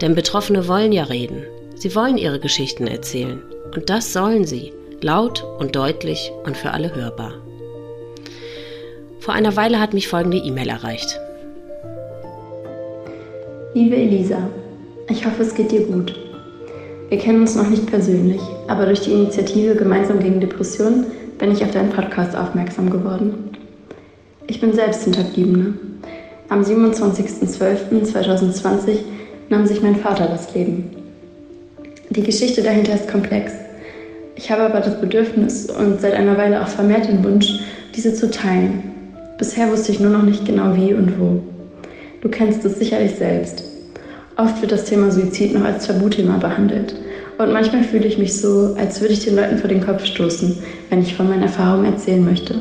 Denn 0.00 0.14
Betroffene 0.14 0.68
wollen 0.68 0.92
ja 0.92 1.02
reden. 1.04 1.44
Sie 1.74 1.94
wollen 1.94 2.18
ihre 2.18 2.38
Geschichten 2.38 2.86
erzählen. 2.86 3.42
Und 3.74 3.90
das 3.90 4.12
sollen 4.12 4.44
sie. 4.44 4.72
Laut 5.00 5.44
und 5.58 5.74
deutlich 5.76 6.32
und 6.44 6.56
für 6.56 6.72
alle 6.72 6.94
hörbar. 6.94 7.32
Vor 9.20 9.34
einer 9.34 9.56
Weile 9.56 9.80
hat 9.80 9.94
mich 9.94 10.08
folgende 10.08 10.38
E-Mail 10.38 10.68
erreicht. 10.68 11.18
Liebe 13.74 13.96
Elisa, 13.96 14.48
ich 15.08 15.26
hoffe, 15.26 15.42
es 15.42 15.54
geht 15.54 15.70
dir 15.70 15.82
gut. 15.82 16.18
Wir 17.10 17.18
kennen 17.18 17.42
uns 17.42 17.54
noch 17.54 17.68
nicht 17.68 17.86
persönlich, 17.86 18.40
aber 18.66 18.86
durch 18.86 19.00
die 19.00 19.12
Initiative 19.12 19.76
Gemeinsam 19.76 20.20
gegen 20.20 20.40
Depressionen 20.40 21.04
bin 21.38 21.52
ich 21.52 21.62
auf 21.62 21.70
deinen 21.70 21.90
Podcast 21.90 22.34
aufmerksam 22.36 22.90
geworden. 22.90 23.50
Ich 24.46 24.60
bin 24.60 24.72
selbst 24.72 25.04
Hinterbliebene. 25.04 25.74
Am 26.48 26.62
27.12.2020 26.62 29.00
nahm 29.48 29.66
sich 29.66 29.82
mein 29.82 29.96
Vater 29.96 30.26
das 30.26 30.54
Leben. 30.54 30.90
Die 32.10 32.22
Geschichte 32.22 32.62
dahinter 32.62 32.94
ist 32.94 33.08
komplex. 33.08 33.52
Ich 34.36 34.50
habe 34.50 34.62
aber 34.62 34.80
das 34.80 35.00
Bedürfnis 35.00 35.66
und 35.66 36.00
seit 36.00 36.14
einer 36.14 36.38
Weile 36.38 36.62
auch 36.62 36.68
vermehrt 36.68 37.08
den 37.08 37.24
Wunsch, 37.24 37.60
diese 37.94 38.14
zu 38.14 38.30
teilen. 38.30 38.82
Bisher 39.36 39.70
wusste 39.70 39.92
ich 39.92 40.00
nur 40.00 40.10
noch 40.10 40.22
nicht 40.22 40.44
genau 40.44 40.74
wie 40.74 40.94
und 40.94 41.18
wo. 41.18 41.42
Du 42.20 42.28
kennst 42.28 42.64
es 42.64 42.78
sicherlich 42.78 43.16
selbst. 43.16 43.64
Oft 44.36 44.60
wird 44.60 44.72
das 44.72 44.84
Thema 44.84 45.10
Suizid 45.10 45.54
noch 45.54 45.64
als 45.64 45.86
Tabuthema 45.86 46.38
behandelt. 46.38 46.94
Und 47.38 47.52
manchmal 47.52 47.84
fühle 47.84 48.06
ich 48.06 48.18
mich 48.18 48.40
so, 48.40 48.74
als 48.78 49.00
würde 49.00 49.14
ich 49.14 49.24
den 49.24 49.36
Leuten 49.36 49.58
vor 49.58 49.68
den 49.68 49.84
Kopf 49.84 50.04
stoßen, 50.04 50.58
wenn 50.90 51.02
ich 51.02 51.14
von 51.14 51.28
meinen 51.28 51.42
Erfahrungen 51.42 51.92
erzählen 51.92 52.24
möchte. 52.24 52.56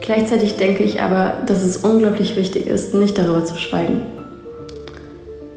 Gleichzeitig 0.00 0.56
denke 0.56 0.82
ich 0.82 1.00
aber, 1.00 1.34
dass 1.46 1.62
es 1.62 1.78
unglaublich 1.78 2.36
wichtig 2.36 2.66
ist, 2.66 2.94
nicht 2.94 3.16
darüber 3.16 3.44
zu 3.44 3.56
schweigen. 3.56 4.02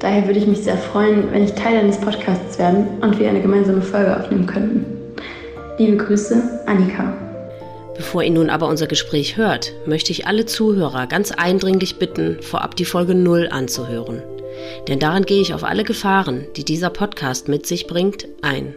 Daher 0.03 0.27
würde 0.27 0.37
ich 0.37 0.47
mich 0.47 0.59
sehr 0.59 0.77
freuen, 0.77 1.31
wenn 1.31 1.45
ich 1.45 1.53
Teil 1.53 1.77
deines 1.77 1.97
Podcasts 1.97 2.59
werden 2.59 2.85
und 2.99 3.17
wir 3.19 3.29
eine 3.29 3.41
gemeinsame 3.41 3.81
Folge 3.81 4.13
aufnehmen 4.19 4.45
könnten. 4.45 4.85
Liebe 5.77 5.95
Grüße, 5.95 6.61
Annika. 6.65 7.13
Bevor 7.95 8.21
ihr 8.21 8.31
nun 8.31 8.49
aber 8.49 8.67
unser 8.67 8.87
Gespräch 8.87 9.37
hört, 9.37 9.71
möchte 9.85 10.11
ich 10.11 10.27
alle 10.27 10.45
Zuhörer 10.45 11.07
ganz 11.07 11.31
eindringlich 11.31 11.99
bitten, 11.99 12.41
vorab 12.41 12.75
die 12.75 12.83
Folge 12.83 13.15
0 13.15 13.47
anzuhören. 13.49 14.21
Denn 14.89 14.99
daran 14.99 15.23
gehe 15.23 15.39
ich 15.41 15.53
auf 15.53 15.63
alle 15.63 15.85
Gefahren, 15.85 16.47
die 16.57 16.65
dieser 16.65 16.89
Podcast 16.89 17.47
mit 17.47 17.65
sich 17.65 17.87
bringt, 17.87 18.27
ein. 18.41 18.75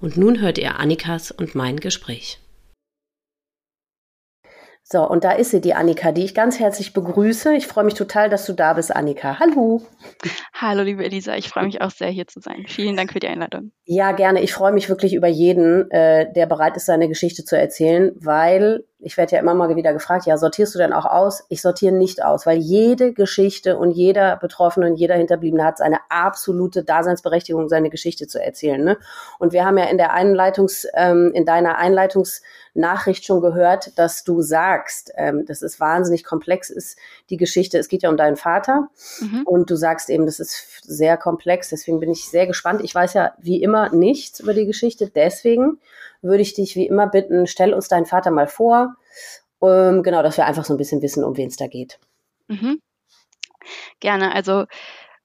Und 0.00 0.16
nun 0.16 0.40
hört 0.40 0.56
ihr 0.56 0.80
Annikas 0.80 1.32
und 1.32 1.54
mein 1.54 1.80
Gespräch. 1.80 2.38
So, 4.92 5.08
und 5.08 5.24
da 5.24 5.32
ist 5.32 5.52
sie, 5.52 5.62
die 5.62 5.72
Annika, 5.72 6.12
die 6.12 6.22
ich 6.22 6.34
ganz 6.34 6.60
herzlich 6.60 6.92
begrüße. 6.92 7.54
Ich 7.54 7.66
freue 7.66 7.84
mich 7.84 7.94
total, 7.94 8.28
dass 8.28 8.44
du 8.44 8.52
da 8.52 8.74
bist, 8.74 8.94
Annika. 8.94 9.38
Hallo. 9.38 9.80
Hallo, 10.52 10.82
liebe 10.82 11.02
Elisa. 11.02 11.34
Ich 11.34 11.48
freue 11.48 11.64
mich 11.64 11.80
auch 11.80 11.90
sehr, 11.90 12.10
hier 12.10 12.26
zu 12.26 12.40
sein. 12.40 12.66
Vielen 12.68 12.94
Dank 12.94 13.10
für 13.10 13.18
die 13.18 13.26
Einladung. 13.26 13.72
Ja, 13.86 14.12
gerne. 14.12 14.42
Ich 14.42 14.52
freue 14.52 14.72
mich 14.72 14.90
wirklich 14.90 15.14
über 15.14 15.28
jeden, 15.28 15.90
äh, 15.90 16.30
der 16.34 16.44
bereit 16.44 16.76
ist, 16.76 16.84
seine 16.84 17.08
Geschichte 17.08 17.42
zu 17.42 17.56
erzählen, 17.56 18.12
weil 18.16 18.84
ich 19.04 19.16
werde 19.16 19.34
ja 19.34 19.40
immer 19.40 19.54
mal 19.54 19.74
wieder 19.74 19.92
gefragt, 19.92 20.26
ja, 20.26 20.38
sortierst 20.38 20.74
du 20.74 20.78
denn 20.78 20.92
auch 20.92 21.06
aus? 21.06 21.44
Ich 21.48 21.60
sortiere 21.60 21.92
nicht 21.92 22.24
aus, 22.24 22.46
weil 22.46 22.58
jede 22.58 23.12
Geschichte 23.12 23.76
und 23.76 23.90
jeder 23.90 24.36
Betroffene 24.36 24.86
und 24.86 24.96
jeder 24.96 25.16
Hinterbliebene 25.16 25.64
hat 25.64 25.80
eine 25.80 25.98
absolute 26.08 26.84
Daseinsberechtigung, 26.84 27.68
seine 27.68 27.90
Geschichte 27.90 28.28
zu 28.28 28.40
erzählen. 28.40 28.82
Ne? 28.82 28.96
Und 29.40 29.52
wir 29.52 29.64
haben 29.64 29.76
ja 29.76 29.84
in 29.86 29.98
der 29.98 30.12
Einleitungs, 30.12 30.86
ähm, 30.94 31.32
in 31.34 31.44
deiner 31.44 31.78
Einleitungsnachricht 31.78 33.24
schon 33.24 33.40
gehört, 33.40 33.98
dass 33.98 34.22
du 34.22 34.40
sagst, 34.40 35.12
ähm, 35.16 35.46
dass 35.46 35.62
es 35.62 35.80
wahnsinnig 35.80 36.22
komplex 36.22 36.70
ist, 36.70 36.96
die 37.28 37.36
Geschichte. 37.36 37.78
Es 37.78 37.88
geht 37.88 38.04
ja 38.04 38.08
um 38.08 38.16
deinen 38.16 38.36
Vater 38.36 38.88
mhm. 39.20 39.42
und 39.44 39.68
du 39.68 39.74
sagst 39.74 40.10
eben, 40.10 40.26
das 40.26 40.38
ist 40.38 40.84
sehr 40.84 41.16
komplex. 41.16 41.70
Deswegen 41.70 41.98
bin 41.98 42.10
ich 42.10 42.28
sehr 42.28 42.46
gespannt. 42.46 42.80
Ich 42.84 42.94
weiß 42.94 43.14
ja 43.14 43.32
wie 43.38 43.62
immer 43.62 43.92
nichts 43.92 44.38
über 44.38 44.54
die 44.54 44.66
Geschichte. 44.66 45.10
Deswegen 45.12 45.78
würde 46.22 46.42
ich 46.42 46.54
dich 46.54 46.76
wie 46.76 46.86
immer 46.86 47.06
bitten, 47.08 47.46
stell 47.46 47.74
uns 47.74 47.88
deinen 47.88 48.06
Vater 48.06 48.30
mal 48.30 48.46
vor. 48.46 48.94
Ähm, 49.62 50.02
genau, 50.02 50.22
dass 50.22 50.36
wir 50.36 50.46
einfach 50.46 50.64
so 50.64 50.74
ein 50.74 50.78
bisschen 50.78 51.02
wissen, 51.02 51.24
um 51.24 51.36
wen 51.36 51.48
es 51.48 51.56
da 51.56 51.66
geht. 51.66 51.98
Mhm. 52.48 52.80
Gerne. 54.00 54.34
Also 54.34 54.64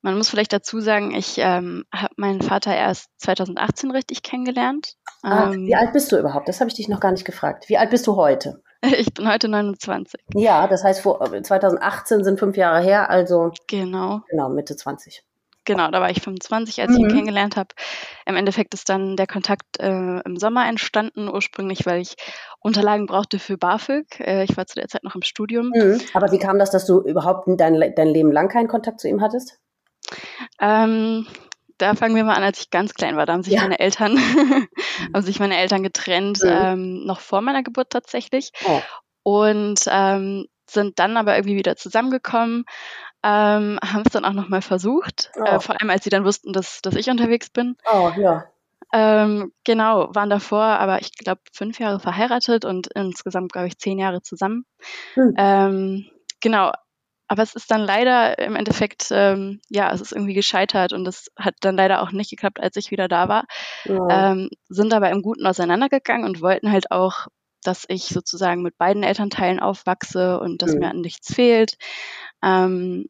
man 0.02 0.16
muss 0.16 0.30
vielleicht 0.30 0.54
dazu 0.54 0.80
sagen, 0.80 1.14
ich 1.14 1.38
ähm, 1.40 1.86
habe 1.94 2.14
meinen 2.18 2.42
Vater 2.42 2.76
erst 2.76 3.10
2018 3.18 3.92
richtig 3.92 4.22
kennengelernt. 4.22 4.96
Ah, 5.24 5.52
ähm, 5.52 5.66
wie 5.66 5.76
alt 5.76 5.94
bist 5.94 6.12
du 6.12 6.18
überhaupt? 6.18 6.48
Das 6.48 6.60
habe 6.60 6.70
ich 6.70 6.76
dich 6.76 6.88
noch 6.88 7.00
gar 7.00 7.12
nicht 7.12 7.26
gefragt. 7.26 7.68
Wie 7.68 7.78
alt 7.78 7.90
bist 7.90 8.08
du 8.08 8.16
heute? 8.16 8.62
Ich 9.00 9.12
bin 9.12 9.28
heute 9.28 9.48
29. 9.50 10.22
Ja, 10.36 10.68
das 10.68 10.84
heißt, 10.84 11.02
vor, 11.02 11.20
2018 11.20 12.24
sind 12.24 12.38
fünf 12.38 12.56
Jahre 12.56 12.80
her, 12.80 13.10
also 13.10 13.52
genau, 13.66 14.22
genau 14.30 14.50
Mitte 14.50 14.76
20 14.76 15.24
genau, 15.68 15.92
da 15.92 16.02
war 16.02 16.10
ich 16.10 16.22
25, 16.22 16.82
als 16.82 16.90
mhm. 16.90 16.96
ich 16.96 17.02
ihn 17.02 17.06
mhm. 17.08 17.12
kennengelernt 17.12 17.56
habe. 17.56 17.70
Im 18.26 18.36
Endeffekt 18.36 18.74
ist 18.74 18.90
dann 18.90 19.16
der 19.16 19.28
Kontakt 19.28 19.80
äh, 19.80 20.20
im 20.22 20.38
Sommer 20.38 20.68
entstanden, 20.68 21.30
ursprünglich, 21.30 21.86
weil 21.86 22.02
ich 22.02 22.16
Unterlagen 22.60 23.06
brauchte 23.06 23.38
für 23.38 23.58
BAföG. 23.58 24.20
Äh, 24.20 24.44
ich 24.44 24.58
war 24.58 24.66
zu 24.66 24.76
der 24.76 24.88
Zeit 24.88 25.04
noch 25.04 25.14
im 25.14 25.22
Studium. 25.22 25.72
Mhm. 25.76 26.02
Aber 26.16 26.32
wie 26.32 26.40
kam 26.40 26.58
das, 26.58 26.72
dass 26.72 26.88
du 26.88 27.02
überhaupt 27.02 27.48
dein, 27.48 27.94
dein 27.96 28.08
Leben 28.08 28.32
lang 28.32 28.50
keinen 28.50 28.68
Kontakt 28.68 29.00
zu 29.00 29.08
ihm 29.08 29.22
hattest? 29.22 29.60
Ähm, 30.60 31.28
da 31.78 31.94
fangen 31.94 32.16
wir 32.16 32.24
mal 32.24 32.36
an, 32.36 32.44
als 32.44 32.62
ich 32.62 32.70
ganz 32.72 32.94
klein 32.94 33.18
war. 33.18 33.28
Da 33.28 33.34
haben 33.34 33.44
sich 33.44 33.54
ja. 33.54 33.62
meine 33.62 33.80
Eltern, 33.80 34.18
haben 35.14 35.22
sich 35.22 35.40
meine 35.40 35.58
Eltern 35.58 35.84
getrennt, 35.84 36.42
mhm. 36.44 36.50
ähm, 36.50 37.06
noch 37.06 37.20
vor 37.20 37.42
meiner 37.42 37.62
Geburt 37.62 37.92
tatsächlich. 37.92 38.52
Oh. 38.66 38.82
Und 39.24 39.82
ähm, 39.88 40.48
sind 40.70 41.00
dann 41.00 41.18
aber 41.18 41.36
irgendwie 41.36 41.56
wieder 41.56 41.76
zusammengekommen 41.76 42.66
ähm, 43.24 43.80
haben 43.84 44.04
es 44.06 44.14
dann 44.14 44.26
auch 44.26 44.34
nochmal 44.34 44.62
versucht, 44.62 45.32
äh, 45.36 45.42
oh. 45.42 45.46
äh, 45.46 45.60
vor 45.60 45.80
allem 45.80 45.90
als 45.90 46.04
sie 46.04 46.10
dann 46.10 46.26
wussten, 46.26 46.54
dass, 46.54 46.82
dass 46.82 46.96
ich 46.96 47.10
unterwegs 47.10 47.50
bin. 47.50 47.76
Oh, 47.92 48.12
ja. 48.18 48.46
Ähm, 48.94 49.52
genau, 49.66 50.16
waren 50.16 50.30
davor 50.30 50.64
aber 50.64 51.02
ich 51.02 51.12
glaube 51.12 51.42
fünf 51.52 51.80
Jahre 51.80 52.00
verheiratet 52.00 52.64
und 52.64 52.88
insgesamt 52.88 53.52
glaube 53.52 53.68
ich 53.68 53.78
zehn 53.78 54.00
Jahre 54.00 54.22
zusammen. 54.22 54.66
Hm. 55.16 55.34
Ähm, 55.38 56.06
genau, 56.40 56.72
aber 57.28 57.44
es 57.44 57.56
ist 57.56 57.72
dann 57.72 57.82
leider 57.82 58.40
im 58.40 58.56
Endeffekt, 58.56 59.08
ähm, 59.12 59.60
ja, 59.70 59.92
es 59.92 60.00
ist 60.00 60.14
irgendwie 60.14 60.34
gescheitert 60.34 60.94
und 60.94 61.06
es 61.08 61.30
hat 61.38 61.56
dann 61.60 61.76
leider 61.76 62.02
auch 62.02 62.12
nicht 62.12 62.30
geklappt, 62.30 62.60
als 62.60 62.78
ich 62.78 62.90
wieder 62.90 63.10
da 63.10 63.28
war. 63.28 63.44
Ja. 63.84 64.32
Ähm, 64.32 64.50
sind 64.70 64.94
aber 64.94 65.10
im 65.10 65.22
Guten 65.22 65.46
auseinandergegangen 65.46 66.26
und 66.26 66.42
wollten 66.42 66.72
halt 66.72 66.92
auch, 66.92 67.28
dass 67.68 67.86
ich 67.88 68.06
sozusagen 68.06 68.62
mit 68.62 68.78
beiden 68.78 69.04
Elternteilen 69.04 69.60
aufwachse 69.60 70.40
und 70.40 70.62
dass 70.62 70.74
mhm. 70.74 70.80
mir 70.80 70.90
an 70.90 71.02
nichts 71.02 71.34
fehlt. 71.34 71.76
Ähm, 72.44 73.06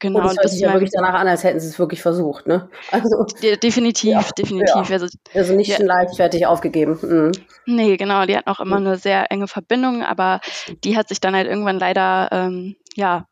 Genau, 0.00 0.20
und 0.20 0.24
das 0.24 0.36
hört 0.36 0.50
sich 0.50 0.60
ja 0.60 0.72
wirklich 0.72 0.90
danach 0.92 1.14
an, 1.14 1.28
als 1.28 1.44
hätten 1.44 1.60
sie 1.60 1.68
es 1.68 1.78
wirklich 1.78 2.00
versucht, 2.00 2.46
ne? 2.46 2.70
Also, 2.90 3.26
definitiv, 3.62 4.10
ja, 4.10 4.24
definitiv. 4.36 4.88
Ja. 4.88 4.94
Also, 4.94 5.06
also, 5.34 5.54
nicht 5.54 5.74
schon 5.74 5.86
leichtfertig 5.86 6.46
aufgegeben. 6.46 6.98
Mhm. 7.02 7.32
Nee, 7.66 7.96
genau, 7.98 8.24
die 8.24 8.36
hatten 8.36 8.48
auch 8.48 8.60
immer 8.60 8.80
mhm. 8.80 8.86
eine 8.86 8.96
sehr 8.96 9.30
enge 9.30 9.48
Verbindung, 9.48 10.02
aber 10.02 10.40
die 10.82 10.96
hat 10.96 11.08
sich 11.08 11.20
dann 11.20 11.36
halt 11.36 11.46
irgendwann 11.46 11.78
leider, 11.78 12.30
ähm, 12.32 12.74
ja, 12.96 13.26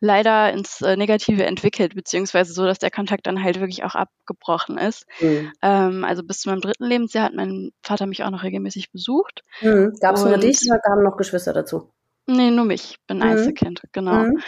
leider 0.00 0.52
ins 0.52 0.80
äh, 0.80 0.96
Negative 0.96 1.44
entwickelt, 1.44 1.94
beziehungsweise 1.94 2.52
so, 2.52 2.64
dass 2.64 2.78
der 2.78 2.90
Kontakt 2.90 3.26
dann 3.26 3.42
halt 3.42 3.60
wirklich 3.60 3.84
auch 3.84 3.94
abgebrochen 3.94 4.78
ist. 4.78 5.06
Mhm. 5.20 5.52
Ähm, 5.62 6.04
also 6.04 6.22
bis 6.22 6.40
zu 6.40 6.50
meinem 6.50 6.60
dritten 6.60 6.84
Lebensjahr 6.84 7.24
hat 7.24 7.34
mein 7.34 7.70
Vater 7.82 8.06
mich 8.06 8.24
auch 8.24 8.30
noch 8.30 8.42
regelmäßig 8.42 8.92
besucht. 8.92 9.42
Mhm. 9.60 9.96
Gab 10.00 10.16
es 10.16 10.24
nur 10.24 10.38
dich 10.38 10.60
oder 10.68 10.78
kamen 10.78 11.04
noch 11.04 11.16
Geschwister 11.16 11.52
dazu? 11.52 11.90
Nee, 12.26 12.50
nur 12.50 12.64
mich. 12.64 12.90
Ich 12.92 13.06
bin 13.06 13.18
mhm. 13.18 13.24
Einzelkind, 13.24 13.82
genau. 13.92 14.24
Mhm. 14.24 14.38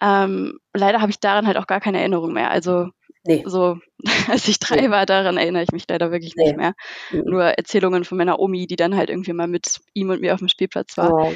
Ähm, 0.00 0.58
leider 0.74 1.00
habe 1.00 1.10
ich 1.10 1.20
daran 1.20 1.46
halt 1.46 1.56
auch 1.56 1.66
gar 1.66 1.80
keine 1.80 1.98
Erinnerung 1.98 2.32
mehr. 2.32 2.50
Also 2.50 2.88
nee. 3.24 3.42
so, 3.46 3.78
als 4.28 4.46
ich 4.48 4.58
drei 4.58 4.82
nee. 4.82 4.90
war, 4.90 5.06
daran 5.06 5.36
erinnere 5.38 5.62
ich 5.62 5.72
mich 5.72 5.86
leider 5.88 6.12
wirklich 6.12 6.34
nee. 6.36 6.44
nicht 6.44 6.56
mehr. 6.56 6.74
Mhm. 7.10 7.22
Nur 7.24 7.44
Erzählungen 7.44 8.04
von 8.04 8.18
meiner 8.18 8.38
Omi, 8.38 8.66
die 8.66 8.76
dann 8.76 8.96
halt 8.96 9.10
irgendwie 9.10 9.32
mal 9.32 9.48
mit 9.48 9.80
ihm 9.94 10.10
und 10.10 10.20
mir 10.20 10.34
auf 10.34 10.40
dem 10.40 10.48
Spielplatz 10.48 10.96
war. 10.98 11.12
Oh. 11.12 11.34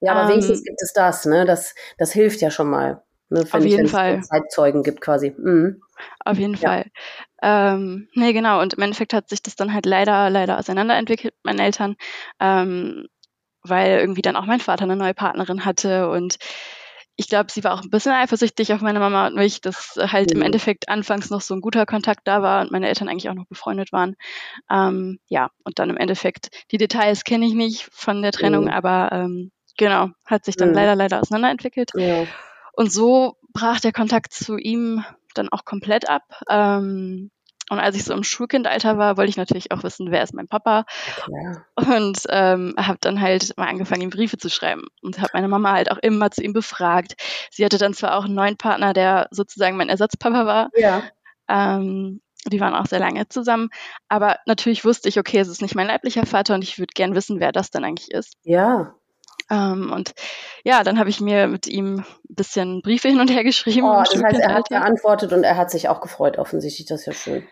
Ja, 0.00 0.12
aber 0.12 0.22
ähm, 0.22 0.28
wenigstens 0.28 0.62
gibt 0.64 0.80
es 0.82 0.92
das, 0.92 1.26
ne? 1.26 1.44
Das, 1.44 1.74
das 1.96 2.12
hilft 2.12 2.40
ja 2.40 2.50
schon 2.50 2.70
mal. 2.70 3.02
Ne, 3.30 3.44
auf 3.50 3.64
jeden 3.64 3.86
ich, 3.86 3.90
Fall. 3.90 4.18
Es 4.20 4.28
Zeitzeugen 4.28 4.82
gibt 4.82 5.00
quasi. 5.00 5.34
Mhm. 5.36 5.82
Auf 6.24 6.38
jeden 6.38 6.54
ja. 6.54 6.68
Fall. 6.68 6.86
Ähm, 7.42 8.08
nee, 8.14 8.32
genau. 8.32 8.60
Und 8.60 8.74
im 8.74 8.82
Endeffekt 8.82 9.12
hat 9.12 9.28
sich 9.28 9.42
das 9.42 9.56
dann 9.56 9.74
halt 9.74 9.86
leider, 9.86 10.30
leider 10.30 10.58
auseinanderentwickelt 10.58 11.34
mit 11.34 11.44
meinen 11.44 11.64
Eltern, 11.64 11.96
ähm, 12.40 13.06
weil 13.62 13.98
irgendwie 13.98 14.22
dann 14.22 14.36
auch 14.36 14.46
mein 14.46 14.60
Vater 14.60 14.84
eine 14.84 14.96
neue 14.96 15.14
Partnerin 15.14 15.64
hatte 15.64 16.08
und 16.08 16.38
ich 17.20 17.28
glaube, 17.28 17.50
sie 17.50 17.64
war 17.64 17.74
auch 17.74 17.82
ein 17.82 17.90
bisschen 17.90 18.12
eifersüchtig 18.12 18.72
auf 18.72 18.80
meine 18.80 19.00
Mama 19.00 19.26
und 19.26 19.34
mich, 19.34 19.60
dass 19.60 19.98
halt 19.98 20.30
mhm. 20.30 20.36
im 20.36 20.42
Endeffekt 20.42 20.88
anfangs 20.88 21.30
noch 21.30 21.40
so 21.40 21.52
ein 21.52 21.60
guter 21.60 21.84
Kontakt 21.84 22.28
da 22.28 22.42
war 22.42 22.60
und 22.60 22.70
meine 22.70 22.86
Eltern 22.86 23.08
eigentlich 23.08 23.28
auch 23.28 23.34
noch 23.34 23.48
befreundet 23.48 23.90
waren. 23.90 24.14
Ähm, 24.70 25.18
ja, 25.26 25.50
und 25.64 25.80
dann 25.80 25.90
im 25.90 25.96
Endeffekt, 25.96 26.50
die 26.70 26.78
Details 26.78 27.24
kenne 27.24 27.44
ich 27.44 27.54
nicht 27.54 27.88
von 27.90 28.22
der 28.22 28.30
Trennung, 28.30 28.66
mhm. 28.66 28.70
aber 28.70 29.10
ähm, 29.10 29.50
genau, 29.78 30.10
hat 30.26 30.44
sich 30.44 30.56
dann 30.56 30.70
mhm. 30.70 30.74
leider, 30.74 30.94
leider 30.94 31.20
auseinanderentwickelt. 31.20 31.92
Ja. 31.94 32.26
Und 32.74 32.92
so 32.92 33.36
brach 33.54 33.80
der 33.80 33.92
Kontakt 33.92 34.34
zu 34.34 34.58
ihm 34.58 35.04
dann 35.34 35.48
auch 35.48 35.64
komplett 35.64 36.08
ab. 36.08 36.22
Ähm, 36.50 37.30
und 37.70 37.78
als 37.78 37.96
ich 37.96 38.04
so 38.04 38.14
im 38.14 38.24
Schulkindalter 38.24 38.96
war, 38.96 39.16
wollte 39.16 39.30
ich 39.30 39.36
natürlich 39.36 39.72
auch 39.72 39.82
wissen, 39.82 40.10
wer 40.10 40.22
ist 40.22 40.32
mein 40.34 40.48
Papa. 40.48 40.84
Ja. 41.28 41.64
Und 41.74 42.20
ähm, 42.28 42.74
habe 42.78 42.98
dann 43.00 43.20
halt 43.20 43.56
mal 43.56 43.68
angefangen, 43.68 44.02
ihm 44.02 44.10
Briefe 44.10 44.38
zu 44.38 44.48
schreiben 44.48 44.84
und 45.02 45.18
habe 45.18 45.30
meine 45.34 45.48
Mama 45.48 45.72
halt 45.72 45.90
auch 45.90 45.98
immer 45.98 46.30
zu 46.30 46.42
ihm 46.42 46.52
befragt. 46.52 47.14
Sie 47.50 47.64
hatte 47.64 47.78
dann 47.78 47.94
zwar 47.94 48.16
auch 48.16 48.24
einen 48.24 48.34
neuen 48.34 48.56
Partner, 48.56 48.92
der 48.94 49.28
sozusagen 49.30 49.76
mein 49.76 49.90
Ersatzpapa 49.90 50.46
war. 50.46 50.70
Ja. 50.76 51.02
Ähm, 51.48 52.20
die 52.46 52.60
waren 52.60 52.74
auch 52.74 52.86
sehr 52.86 53.00
lange 53.00 53.28
zusammen. 53.28 53.68
Aber 54.08 54.36
natürlich 54.46 54.84
wusste 54.84 55.08
ich, 55.08 55.18
okay, 55.18 55.38
es 55.38 55.48
ist 55.48 55.60
nicht 55.60 55.74
mein 55.74 55.88
leiblicher 55.88 56.24
Vater 56.24 56.54
und 56.54 56.62
ich 56.62 56.78
würde 56.78 56.92
gern 56.94 57.14
wissen, 57.14 57.40
wer 57.40 57.52
das 57.52 57.70
dann 57.70 57.84
eigentlich 57.84 58.10
ist. 58.10 58.34
Ja. 58.44 58.94
Ähm, 59.50 59.92
und 59.92 60.14
ja, 60.64 60.84
dann 60.84 60.98
habe 60.98 61.10
ich 61.10 61.20
mir 61.20 61.48
mit 61.48 61.66
ihm 61.66 61.98
ein 61.98 62.34
bisschen 62.34 62.82
Briefe 62.82 63.08
hin 63.08 63.20
und 63.20 63.30
her 63.30 63.44
geschrieben. 63.44 63.86
Oh, 63.86 64.02
das 64.04 64.22
heißt, 64.22 64.40
er 64.40 64.54
hat 64.54 64.68
geantwortet 64.68 65.32
und 65.32 65.44
er 65.44 65.56
hat 65.56 65.70
sich 65.70 65.88
auch 65.88 66.00
gefreut, 66.00 66.38
offensichtlich. 66.38 66.86
Das 66.86 67.00
ist 67.00 67.06
ja 67.06 67.12
schön. 67.12 67.48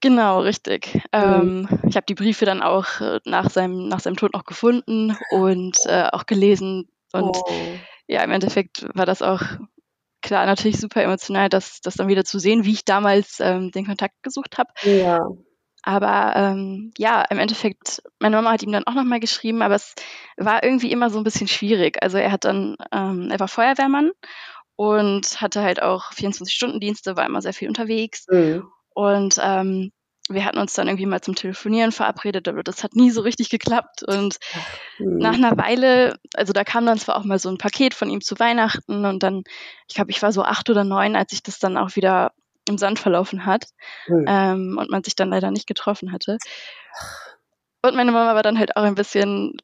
Genau, 0.00 0.40
richtig. 0.40 0.94
Mhm. 0.94 1.00
Ähm, 1.12 1.68
ich 1.88 1.96
habe 1.96 2.06
die 2.06 2.14
Briefe 2.14 2.44
dann 2.44 2.62
auch 2.62 3.00
äh, 3.00 3.20
nach 3.24 3.50
seinem, 3.50 3.88
nach 3.88 4.00
seinem 4.00 4.16
Tod 4.16 4.32
noch 4.32 4.44
gefunden 4.44 5.16
und 5.30 5.76
äh, 5.86 6.08
auch 6.12 6.26
gelesen. 6.26 6.88
Und 7.12 7.36
oh. 7.36 7.50
ja, 8.06 8.22
im 8.22 8.30
Endeffekt 8.30 8.86
war 8.94 9.06
das 9.06 9.22
auch 9.22 9.42
klar 10.22 10.46
natürlich 10.46 10.78
super 10.78 11.02
emotional, 11.02 11.48
das, 11.48 11.80
das 11.80 11.94
dann 11.94 12.08
wieder 12.08 12.24
zu 12.24 12.38
sehen, 12.38 12.64
wie 12.64 12.72
ich 12.72 12.84
damals 12.84 13.40
ähm, 13.40 13.70
den 13.70 13.86
Kontakt 13.86 14.22
gesucht 14.22 14.58
habe. 14.58 14.70
Ja. 14.82 15.26
Aber 15.88 16.36
ähm, 16.36 16.92
ja, 16.98 17.24
im 17.30 17.38
Endeffekt, 17.38 18.02
meine 18.20 18.36
Mama 18.36 18.52
hat 18.52 18.62
ihm 18.62 18.72
dann 18.72 18.86
auch 18.86 18.92
nochmal 18.92 19.20
geschrieben, 19.20 19.62
aber 19.62 19.74
es 19.74 19.94
war 20.36 20.62
irgendwie 20.62 20.92
immer 20.92 21.08
so 21.08 21.16
ein 21.16 21.24
bisschen 21.24 21.48
schwierig. 21.48 22.02
Also 22.02 22.18
er 22.18 22.30
hat 22.30 22.44
dann, 22.44 22.76
ähm, 22.92 23.30
er 23.30 23.40
war 23.40 23.48
Feuerwehrmann 23.48 24.10
und 24.76 25.40
hatte 25.40 25.62
halt 25.62 25.80
auch 25.80 26.12
24-Stunden-Dienste, 26.12 27.16
war 27.16 27.24
immer 27.24 27.40
sehr 27.40 27.54
viel 27.54 27.68
unterwegs. 27.68 28.26
Mhm. 28.28 28.70
Und 28.92 29.40
ähm, 29.42 29.90
wir 30.28 30.44
hatten 30.44 30.58
uns 30.58 30.74
dann 30.74 30.88
irgendwie 30.88 31.06
mal 31.06 31.22
zum 31.22 31.34
Telefonieren 31.34 31.90
verabredet, 31.90 32.48
aber 32.48 32.62
das 32.62 32.84
hat 32.84 32.94
nie 32.94 33.10
so 33.10 33.22
richtig 33.22 33.48
geklappt. 33.48 34.02
Und 34.02 34.36
mhm. 34.98 35.16
nach 35.16 35.36
einer 35.36 35.56
Weile, 35.56 36.18
also 36.34 36.52
da 36.52 36.64
kam 36.64 36.84
dann 36.84 36.98
zwar 36.98 37.16
auch 37.16 37.24
mal 37.24 37.38
so 37.38 37.48
ein 37.48 37.56
Paket 37.56 37.94
von 37.94 38.10
ihm 38.10 38.20
zu 38.20 38.38
Weihnachten 38.38 39.06
und 39.06 39.22
dann, 39.22 39.42
ich 39.88 39.94
glaube, 39.94 40.10
ich 40.10 40.20
war 40.20 40.32
so 40.32 40.42
acht 40.42 40.68
oder 40.68 40.84
neun, 40.84 41.16
als 41.16 41.30
sich 41.30 41.42
das 41.42 41.58
dann 41.58 41.78
auch 41.78 41.96
wieder 41.96 42.32
im 42.68 42.78
Sand 42.78 42.98
verlaufen 42.98 43.46
hat 43.46 43.66
mhm. 44.06 44.24
ähm, 44.26 44.78
und 44.78 44.90
man 44.90 45.04
sich 45.04 45.16
dann 45.16 45.30
leider 45.30 45.50
nicht 45.50 45.66
getroffen 45.66 46.12
hatte. 46.12 46.38
Und 47.82 47.94
meine 47.94 48.12
Mama 48.12 48.34
war 48.34 48.42
dann 48.42 48.58
halt 48.58 48.76
auch 48.76 48.82
ein 48.82 48.94
bisschen, 48.94 49.56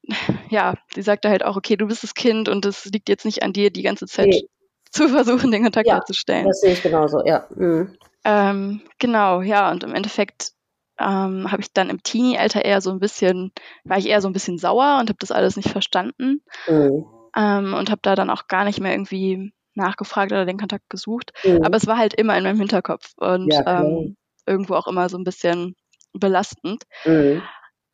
ja, 0.49 0.75
sie 0.93 1.01
sagte 1.01 1.29
halt 1.29 1.43
auch, 1.43 1.57
okay, 1.57 1.75
du 1.75 1.87
bist 1.87 2.03
das 2.03 2.13
Kind 2.13 2.47
und 2.47 2.65
es 2.65 2.85
liegt 2.85 3.09
jetzt 3.09 3.25
nicht 3.25 3.43
an 3.43 3.53
dir, 3.53 3.71
die 3.71 3.83
ganze 3.83 4.07
Zeit 4.07 4.27
nee. 4.27 4.47
zu 4.89 5.09
versuchen, 5.09 5.51
den 5.51 5.63
Kontakt 5.63 5.87
ja, 5.87 5.95
herzustellen. 5.95 6.45
Das 6.45 6.61
sehe 6.61 6.73
ich 6.73 6.81
genauso, 6.81 7.25
ja. 7.25 7.45
Mhm. 7.55 7.97
Ähm, 8.23 8.81
genau, 8.99 9.41
ja, 9.41 9.69
und 9.69 9.83
im 9.83 9.93
Endeffekt 9.93 10.53
ähm, 10.99 11.51
habe 11.51 11.61
ich 11.61 11.73
dann 11.73 11.89
im 11.89 12.01
Teenie-Alter 12.01 12.63
eher 12.63 12.81
so 12.81 12.89
ein 12.91 12.99
bisschen, 12.99 13.51
war 13.83 13.97
ich 13.97 14.07
eher 14.07 14.21
so 14.21 14.29
ein 14.29 14.33
bisschen 14.33 14.57
sauer 14.57 14.97
und 14.99 15.09
habe 15.09 15.17
das 15.19 15.31
alles 15.31 15.57
nicht 15.57 15.69
verstanden 15.69 16.41
mhm. 16.67 17.05
ähm, 17.35 17.73
und 17.73 17.91
habe 17.91 17.99
da 18.01 18.15
dann 18.15 18.29
auch 18.29 18.47
gar 18.47 18.63
nicht 18.63 18.79
mehr 18.79 18.93
irgendwie 18.93 19.53
nachgefragt 19.75 20.31
oder 20.31 20.45
den 20.45 20.57
Kontakt 20.57 20.89
gesucht. 20.89 21.31
Mhm. 21.43 21.61
Aber 21.63 21.77
es 21.77 21.87
war 21.87 21.97
halt 21.97 22.13
immer 22.13 22.37
in 22.37 22.43
meinem 22.43 22.59
Hinterkopf 22.59 23.13
und 23.17 23.53
ja, 23.53 23.81
ähm, 23.81 24.15
irgendwo 24.45 24.75
auch 24.75 24.87
immer 24.87 25.09
so 25.09 25.17
ein 25.17 25.23
bisschen 25.23 25.75
belastend. 26.13 26.83
Mhm. 27.05 27.41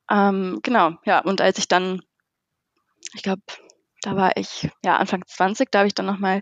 Ähm, 0.09 0.59
genau, 0.61 0.91
ja, 1.05 1.19
und 1.19 1.41
als 1.41 1.57
ich 1.57 1.67
dann, 1.67 2.01
ich 3.13 3.23
glaube, 3.23 3.41
da 4.01 4.15
war 4.15 4.35
ich 4.35 4.69
ja 4.83 4.97
Anfang 4.97 5.23
20, 5.25 5.71
da 5.71 5.79
habe 5.79 5.87
ich 5.87 5.95
dann 5.95 6.05
nochmal 6.05 6.41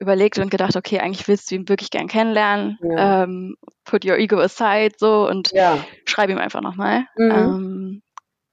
überlegt 0.00 0.38
und 0.38 0.50
gedacht, 0.50 0.76
okay, 0.76 1.00
eigentlich 1.00 1.26
willst 1.26 1.50
du 1.50 1.56
ihn 1.56 1.68
wirklich 1.68 1.90
gern 1.90 2.06
kennenlernen. 2.06 2.78
Ja. 2.82 3.24
Ähm, 3.24 3.56
put 3.84 4.04
your 4.04 4.16
ego 4.16 4.38
aside 4.38 4.94
so 4.96 5.28
und 5.28 5.50
ja. 5.52 5.84
schreib 6.06 6.30
ihm 6.30 6.38
einfach 6.38 6.60
nochmal. 6.60 7.06
Mhm. 7.16 7.30
Ähm, 7.30 8.02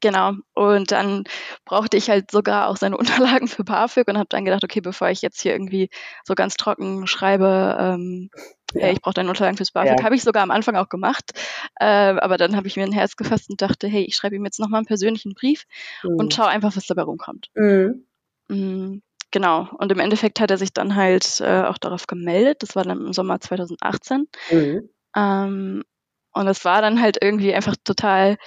genau. 0.02 0.34
Und 0.54 0.92
dann 0.92 1.24
brauchte 1.66 1.98
ich 1.98 2.10
halt 2.10 2.32
sogar 2.32 2.68
auch 2.68 2.78
seine 2.78 2.98
Unterlagen 2.98 3.48
für 3.48 3.64
BAföG 3.64 4.08
und 4.08 4.18
habe 4.18 4.30
dann 4.30 4.46
gedacht, 4.46 4.64
okay, 4.64 4.82
bevor 4.82 5.10
ich 5.10 5.22
jetzt 5.22 5.42
hier 5.42 5.54
irgendwie 5.54 5.90
so 6.24 6.36
ganz 6.36 6.56
trocken 6.56 7.08
schreibe, 7.08 7.78
ähm, 7.80 8.30
ja. 8.74 8.82
hey, 8.82 8.94
ich 8.94 9.02
brauche 9.02 9.14
deine 9.14 9.30
Unterlagen 9.30 9.58
fürs 9.58 9.72
BAföG, 9.72 10.00
ja. 10.00 10.04
habe 10.04 10.16
ich 10.16 10.24
sogar 10.24 10.44
am 10.44 10.52
Anfang 10.52 10.76
auch 10.76 10.90
gemacht. 10.90 11.32
Äh, 11.80 11.86
aber 11.86 12.38
dann 12.38 12.56
habe 12.56 12.68
ich 12.68 12.76
mir 12.76 12.84
ein 12.84 12.92
Herz 12.92 13.16
gefasst 13.16 13.50
und 13.50 13.62
dachte, 13.62 13.88
hey, 13.88 14.04
ich 14.04 14.16
schreibe 14.16 14.36
ihm 14.36 14.46
jetzt 14.46 14.60
nochmal 14.60 14.80
einen 14.80 14.88
persönlichen 14.88 15.34
Brief 15.34 15.66
mhm. 16.04 16.16
und 16.18 16.34
schau 16.34 16.46
einfach, 16.46 16.76
was 16.76 16.88
dabei 16.88 17.04
rumkommt. 17.04 17.50
Mhm. 17.56 18.06
Mm, 18.48 19.02
genau. 19.32 19.70
Und 19.78 19.92
im 19.92 20.00
Endeffekt 20.00 20.40
hat 20.40 20.52
er 20.52 20.58
sich 20.58 20.74
dann 20.74 20.96
halt 20.96 21.42
äh, 21.42 21.64
auch 21.64 21.78
darauf 21.78 22.08
gemeldet. 22.08 22.62
Das 22.62 22.76
war 22.76 22.84
dann 22.84 23.06
im 23.06 23.14
Sommer 23.14 23.40
2018. 23.40 24.28
Mhm. 24.52 24.90
Ähm, 25.16 25.84
und 26.34 26.46
das 26.46 26.66
war 26.66 26.82
dann 26.82 27.02
halt 27.02 27.18
irgendwie 27.22 27.54
einfach 27.54 27.76
total 27.84 28.38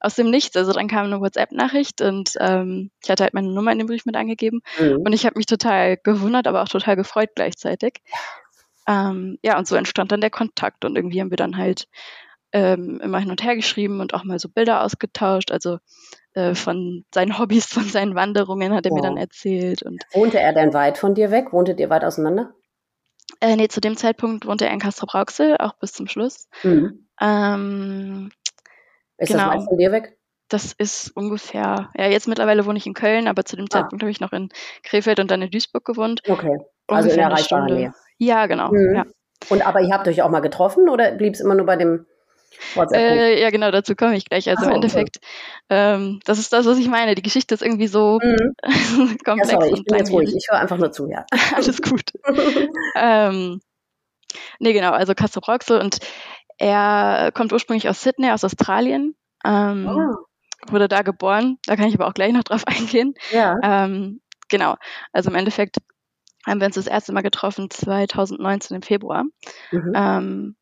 aus 0.00 0.14
dem 0.14 0.30
Nichts. 0.30 0.56
Also 0.56 0.72
dann 0.72 0.88
kam 0.88 1.06
eine 1.06 1.20
WhatsApp-Nachricht 1.20 2.00
und 2.00 2.32
ähm, 2.40 2.90
ich 3.02 3.10
hatte 3.10 3.22
halt 3.22 3.34
meine 3.34 3.52
Nummer 3.52 3.72
in 3.72 3.78
dem 3.78 3.86
Brief 3.86 4.06
mit 4.06 4.16
angegeben. 4.16 4.62
Mhm. 4.78 5.02
Und 5.04 5.12
ich 5.12 5.26
habe 5.26 5.38
mich 5.38 5.46
total 5.46 5.96
gewundert, 5.98 6.46
aber 6.46 6.62
auch 6.62 6.68
total 6.68 6.96
gefreut 6.96 7.30
gleichzeitig. 7.34 8.00
Ähm, 8.88 9.38
ja, 9.42 9.58
und 9.58 9.68
so 9.68 9.76
entstand 9.76 10.10
dann 10.10 10.20
der 10.20 10.30
Kontakt 10.30 10.84
und 10.84 10.96
irgendwie 10.96 11.20
haben 11.20 11.30
wir 11.30 11.36
dann 11.36 11.56
halt 11.56 11.86
ähm, 12.52 13.00
immer 13.02 13.18
hin 13.18 13.30
und 13.30 13.44
her 13.44 13.54
geschrieben 13.54 14.00
und 14.00 14.14
auch 14.14 14.24
mal 14.24 14.38
so 14.38 14.48
Bilder 14.48 14.82
ausgetauscht. 14.82 15.52
Also 15.52 15.78
äh, 16.34 16.54
von 16.54 17.04
seinen 17.14 17.38
Hobbys, 17.38 17.66
von 17.72 17.84
seinen 17.84 18.14
Wanderungen 18.14 18.74
hat 18.74 18.86
er 18.86 18.90
ja. 18.90 18.94
mir 18.96 19.02
dann 19.02 19.16
erzählt. 19.16 19.82
Und 19.82 20.02
Wohnte 20.12 20.40
er 20.40 20.52
denn 20.52 20.74
weit 20.74 20.98
von 20.98 21.14
dir 21.14 21.30
weg? 21.30 21.52
Wohntet 21.52 21.78
ihr 21.78 21.90
weit 21.90 22.04
auseinander? 22.04 22.54
Äh, 23.40 23.56
nee, 23.56 23.68
zu 23.68 23.80
dem 23.80 23.96
Zeitpunkt 23.96 24.46
wohnte 24.46 24.66
er 24.66 24.72
in 24.72 24.80
Castrop-Rauxel, 24.80 25.56
auch 25.58 25.74
bis 25.74 25.92
zum 25.92 26.08
Schluss. 26.08 26.48
Mhm. 26.64 27.06
Ähm, 27.20 28.30
ist 29.20 29.28
genau. 29.28 29.46
das 29.46 29.54
weit 29.54 29.68
von 29.68 29.78
dir 29.78 29.92
weg? 29.92 30.16
Das 30.48 30.72
ist 30.72 31.16
ungefähr, 31.16 31.90
ja, 31.96 32.06
jetzt 32.08 32.26
mittlerweile 32.26 32.66
wohne 32.66 32.78
ich 32.78 32.86
in 32.86 32.94
Köln, 32.94 33.28
aber 33.28 33.44
zu 33.44 33.54
dem 33.54 33.66
ah. 33.66 33.70
Zeitpunkt 33.70 34.02
habe 34.02 34.10
ich 34.10 34.20
noch 34.20 34.32
in 34.32 34.48
Krefeld 34.82 35.20
und 35.20 35.30
dann 35.30 35.42
in 35.42 35.50
Duisburg 35.50 35.84
gewohnt. 35.84 36.22
Okay. 36.28 36.58
Also 36.88 37.08
ungefähr 37.08 37.30
in 37.30 37.66
der 37.66 37.76
Nähe. 37.76 37.94
Ja, 38.18 38.46
genau. 38.46 38.72
Mhm. 38.72 38.96
Ja. 38.96 39.04
Und 39.48 39.64
aber 39.66 39.80
ihr 39.80 39.94
habt 39.94 40.08
euch 40.08 40.22
auch 40.22 40.28
mal 40.28 40.40
getroffen 40.40 40.88
oder 40.88 41.12
blieb 41.12 41.34
es 41.34 41.40
immer 41.40 41.54
nur 41.54 41.66
bei 41.66 41.76
dem 41.76 42.06
äh, 42.92 43.40
ja, 43.40 43.50
genau, 43.50 43.70
dazu 43.70 43.94
komme 43.94 44.16
ich 44.16 44.28
gleich. 44.28 44.48
Also 44.48 44.64
oh, 44.64 44.68
im 44.68 44.74
Endeffekt, 44.74 45.18
okay. 45.18 45.26
ähm, 45.70 46.20
das 46.24 46.38
ist 46.38 46.52
das, 46.52 46.66
was 46.66 46.78
ich 46.78 46.88
meine. 46.88 47.14
Die 47.14 47.22
Geschichte 47.22 47.54
ist 47.54 47.62
irgendwie 47.62 47.86
so 47.86 48.18
mhm. 48.22 48.54
komplex. 49.24 49.52
Ja, 49.52 49.60
sorry, 49.60 49.72
ich 49.74 49.84
bin 49.84 49.98
jetzt 49.98 50.12
ruhig. 50.12 50.34
Ich 50.34 50.46
höre 50.50 50.58
einfach 50.58 50.76
nur 50.76 50.92
zu, 50.92 51.08
ja. 51.08 51.24
Alles 51.54 51.80
gut. 51.80 52.12
ähm, 52.96 53.60
nee, 54.58 54.72
genau, 54.72 54.90
also 54.92 55.14
Castro 55.14 55.40
Roxel 55.40 55.80
und 55.80 55.98
er 56.60 57.32
kommt 57.32 57.54
ursprünglich 57.54 57.88
aus 57.88 58.02
Sydney, 58.02 58.30
aus 58.30 58.44
Australien. 58.44 59.16
Ähm, 59.44 59.88
oh. 59.88 60.70
Wurde 60.70 60.88
da 60.88 61.00
geboren. 61.00 61.56
Da 61.64 61.74
kann 61.74 61.88
ich 61.88 61.94
aber 61.94 62.06
auch 62.06 62.12
gleich 62.12 62.32
noch 62.32 62.44
drauf 62.44 62.64
eingehen. 62.66 63.14
Ja. 63.32 63.56
Ähm, 63.62 64.20
genau. 64.50 64.76
Also 65.12 65.30
im 65.30 65.36
Endeffekt 65.36 65.78
haben 66.46 66.60
wir 66.60 66.66
uns 66.66 66.74
das 66.74 66.86
erste 66.86 67.14
Mal 67.14 67.22
getroffen 67.22 67.70
2019 67.70 68.76
im 68.76 68.82
Februar. 68.82 69.24
Mhm. 69.72 69.92
Ähm, 69.94 70.56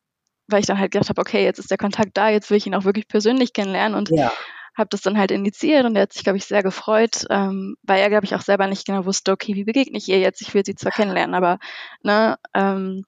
weil 0.47 0.61
ich 0.61 0.67
dann 0.67 0.79
halt 0.79 0.91
gedacht 0.91 1.09
habe, 1.09 1.19
okay, 1.19 1.43
jetzt 1.43 1.59
ist 1.59 1.69
der 1.69 1.77
Kontakt 1.77 2.15
da, 2.15 2.29
jetzt 2.29 2.49
will 2.49 2.57
ich 2.57 2.65
ihn 2.65 2.75
auch 2.75 2.85
wirklich 2.85 3.09
persönlich 3.09 3.51
kennenlernen 3.51 3.97
und 3.97 4.09
ja. 4.09 4.31
habe 4.77 4.87
das 4.89 5.01
dann 5.01 5.17
halt 5.17 5.31
initiiert 5.31 5.85
und 5.85 5.97
er 5.97 6.03
hat 6.03 6.13
sich, 6.13 6.23
glaube 6.23 6.37
ich, 6.37 6.45
sehr 6.45 6.63
gefreut, 6.63 7.25
ähm, 7.29 7.75
weil 7.83 8.01
er, 8.01 8.09
glaube 8.09 8.25
ich, 8.25 8.35
auch 8.35 8.41
selber 8.41 8.67
nicht 8.67 8.87
genau 8.87 9.05
wusste, 9.05 9.33
okay, 9.33 9.53
wie 9.55 9.65
begegne 9.65 9.97
ich 9.97 10.07
ihr 10.07 10.19
jetzt? 10.19 10.41
Ich 10.41 10.53
will 10.53 10.65
sie 10.65 10.75
zwar 10.75 10.93
kennenlernen, 10.93 11.35
aber 11.35 11.59
ne, 12.01 12.37
ähm, 12.55 13.03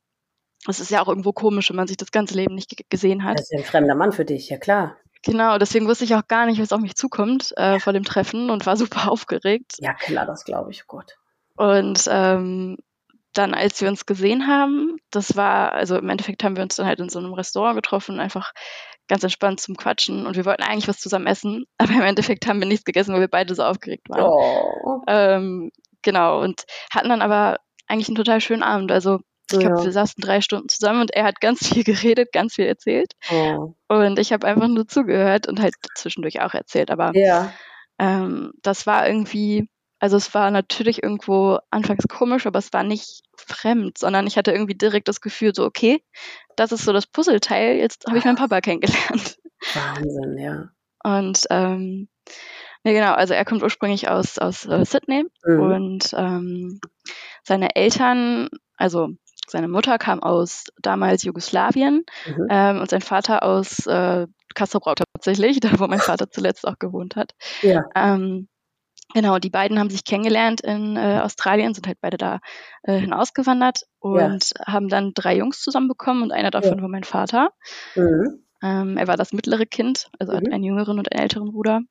es 0.67 0.79
ist 0.79 0.91
ja 0.91 1.01
auch 1.01 1.07
irgendwo 1.07 1.31
komisch, 1.31 1.69
wenn 1.69 1.75
man 1.75 1.87
sich 1.87 1.97
das 1.97 2.11
ganze 2.11 2.35
Leben 2.35 2.55
nicht 2.55 2.89
gesehen 2.89 3.23
hat. 3.23 3.39
Das 3.39 3.45
ist 3.45 3.51
ja 3.51 3.59
ein 3.59 3.65
fremder 3.65 3.95
Mann 3.95 4.11
für 4.11 4.25
dich, 4.25 4.49
ja 4.49 4.57
klar. 4.57 4.97
Genau, 5.23 5.57
deswegen 5.57 5.87
wusste 5.87 6.03
ich 6.03 6.15
auch 6.15 6.27
gar 6.27 6.45
nicht, 6.45 6.59
was 6.59 6.71
auf 6.71 6.81
mich 6.81 6.95
zukommt 6.95 7.53
äh, 7.57 7.79
vor 7.79 7.93
dem 7.93 8.03
Treffen 8.03 8.49
und 8.49 8.65
war 8.65 8.77
super 8.77 9.11
aufgeregt. 9.11 9.73
Ja, 9.79 9.93
klar, 9.93 10.25
das 10.25 10.45
glaube 10.45 10.71
ich, 10.71 10.83
oh 10.83 10.87
Gott. 10.87 11.17
Und 11.55 12.05
ähm, 12.09 12.77
dann, 13.33 13.53
als 13.53 13.79
wir 13.81 13.87
uns 13.87 14.05
gesehen 14.05 14.47
haben, 14.47 14.97
das 15.09 15.35
war, 15.35 15.73
also 15.73 15.97
im 15.97 16.09
Endeffekt 16.09 16.43
haben 16.43 16.55
wir 16.55 16.63
uns 16.63 16.75
dann 16.75 16.85
halt 16.85 16.99
in 16.99 17.09
so 17.09 17.19
einem 17.19 17.33
Restaurant 17.33 17.75
getroffen, 17.75 18.19
einfach 18.19 18.51
ganz 19.07 19.23
entspannt 19.23 19.59
zum 19.59 19.75
Quatschen 19.75 20.25
und 20.25 20.35
wir 20.35 20.45
wollten 20.45 20.63
eigentlich 20.63 20.87
was 20.87 20.99
zusammen 20.99 21.27
essen, 21.27 21.65
aber 21.77 21.93
im 21.93 22.01
Endeffekt 22.01 22.47
haben 22.47 22.59
wir 22.59 22.67
nichts 22.67 22.85
gegessen, 22.85 23.13
weil 23.13 23.21
wir 23.21 23.27
beide 23.27 23.55
so 23.55 23.63
aufgeregt 23.63 24.09
waren. 24.09 24.25
Oh. 24.25 25.01
Ähm, 25.07 25.71
genau, 26.01 26.41
und 26.41 26.63
hatten 26.91 27.09
dann 27.09 27.21
aber 27.21 27.57
eigentlich 27.87 28.07
einen 28.07 28.15
total 28.15 28.41
schönen 28.41 28.63
Abend. 28.63 28.91
Also 28.91 29.19
ich 29.53 29.59
glaube, 29.59 29.79
ja. 29.79 29.85
wir 29.85 29.91
saßen 29.91 30.21
drei 30.21 30.41
Stunden 30.41 30.69
zusammen 30.69 31.01
und 31.01 31.11
er 31.13 31.23
hat 31.25 31.41
ganz 31.41 31.67
viel 31.67 31.83
geredet, 31.85 32.31
ganz 32.31 32.55
viel 32.55 32.65
erzählt. 32.65 33.13
Oh. 33.31 33.73
Und 33.87 34.19
ich 34.19 34.33
habe 34.33 34.47
einfach 34.47 34.67
nur 34.67 34.87
zugehört 34.87 35.47
und 35.47 35.61
halt 35.61 35.75
zwischendurch 35.95 36.41
auch 36.41 36.53
erzählt. 36.53 36.91
Aber 36.91 37.11
ja. 37.13 37.51
ähm, 37.99 38.53
das 38.61 38.87
war 38.87 39.07
irgendwie 39.07 39.67
Also 39.99 40.17
es 40.17 40.33
war 40.33 40.49
natürlich 40.51 41.03
irgendwo 41.03 41.59
anfangs 41.69 42.07
komisch, 42.07 42.47
aber 42.47 42.59
es 42.59 42.73
war 42.73 42.83
nicht 42.83 43.21
fremd, 43.37 43.97
sondern 43.99 44.25
ich 44.27 44.37
hatte 44.37 44.51
irgendwie 44.51 44.75
direkt 44.77 45.07
das 45.07 45.21
Gefühl, 45.21 45.53
so, 45.53 45.63
okay, 45.65 46.03
das 46.55 46.71
ist 46.71 46.85
so 46.85 46.93
das 46.93 47.05
Puzzleteil, 47.07 47.75
jetzt 47.77 48.05
habe 48.07 48.17
ich 48.17 48.25
meinen 48.25 48.35
Papa 48.37 48.61
kennengelernt. 48.61 49.37
Wahnsinn, 49.73 50.37
ja. 50.39 50.69
Und 51.03 51.45
ähm, 51.51 52.07
ne, 52.83 52.93
genau, 52.93 53.13
also 53.13 53.33
er 53.33 53.45
kommt 53.45 53.63
ursprünglich 53.63 54.09
aus, 54.09 54.37
aus 54.39 54.65
äh, 54.65 54.85
Sydney 54.85 55.25
Mhm. 55.45 55.59
und 55.59 56.13
ähm, 56.17 56.79
seine 57.43 57.75
Eltern, 57.75 58.49
also 58.77 59.09
seine 59.51 59.67
Mutter 59.67 59.97
kam 59.97 60.21
aus 60.23 60.65
damals 60.81 61.23
Jugoslawien 61.23 62.05
Mhm. 62.25 62.47
ähm, 62.49 62.79
und 62.81 62.89
sein 62.89 63.01
Vater 63.01 63.43
aus 63.43 63.85
äh, 63.87 64.27
Castrop 64.55 64.95
tatsächlich, 65.13 65.59
da 65.79 65.79
wo 65.79 65.87
mein 65.87 65.99
Vater 65.99 66.29
zuletzt 66.29 66.67
auch 66.67 66.79
gewohnt 66.79 67.15
hat. 67.15 67.33
Ja. 67.61 67.83
Ähm, 67.95 68.47
genau, 69.13 69.39
die 69.39 69.49
beiden 69.49 69.77
haben 69.79 69.89
sich 69.89 70.03
kennengelernt 70.03 70.61
in 70.61 70.95
äh, 70.97 71.19
Australien, 71.23 71.73
sind 71.73 71.87
halt 71.87 71.99
beide 72.01 72.17
da 72.17 72.39
äh, 72.83 72.97
hinausgewandert 72.97 73.83
und 73.99 74.53
haben 74.65 74.87
dann 74.87 75.13
drei 75.13 75.35
Jungs 75.37 75.61
zusammenbekommen 75.61 76.23
und 76.23 76.31
einer 76.31 76.51
davon 76.51 76.81
war 76.81 76.89
mein 76.89 77.03
Vater. 77.03 77.51
Mhm. 77.95 78.45
Ähm, 78.63 78.97
er 78.97 79.07
war 79.07 79.17
das 79.17 79.33
mittlere 79.33 79.65
Kind, 79.65 80.09
also 80.19 80.33
hat 80.33 80.43
Mhm. 80.43 80.53
einen 80.53 80.63
jüngeren 80.63 80.99
und 80.99 81.11
einen 81.11 81.21
älteren 81.21 81.51
Bruder. 81.51 81.81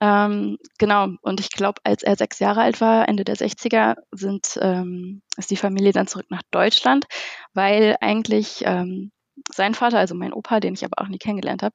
Ähm, 0.00 0.58
genau, 0.78 1.08
und 1.22 1.40
ich 1.40 1.50
glaube, 1.50 1.80
als 1.84 2.02
er 2.02 2.16
sechs 2.16 2.38
Jahre 2.38 2.62
alt 2.62 2.80
war, 2.80 3.08
Ende 3.08 3.24
der 3.24 3.36
60er, 3.36 3.96
sind, 4.12 4.58
ähm, 4.60 5.22
ist 5.36 5.50
die 5.50 5.56
Familie 5.56 5.92
dann 5.92 6.06
zurück 6.06 6.26
nach 6.30 6.42
Deutschland, 6.50 7.06
weil 7.54 7.96
eigentlich 8.00 8.62
ähm, 8.64 9.12
sein 9.52 9.74
Vater, 9.74 9.98
also 9.98 10.14
mein 10.14 10.32
Opa, 10.32 10.60
den 10.60 10.74
ich 10.74 10.84
aber 10.84 11.02
auch 11.02 11.08
nie 11.08 11.18
kennengelernt 11.18 11.62
habe, 11.62 11.74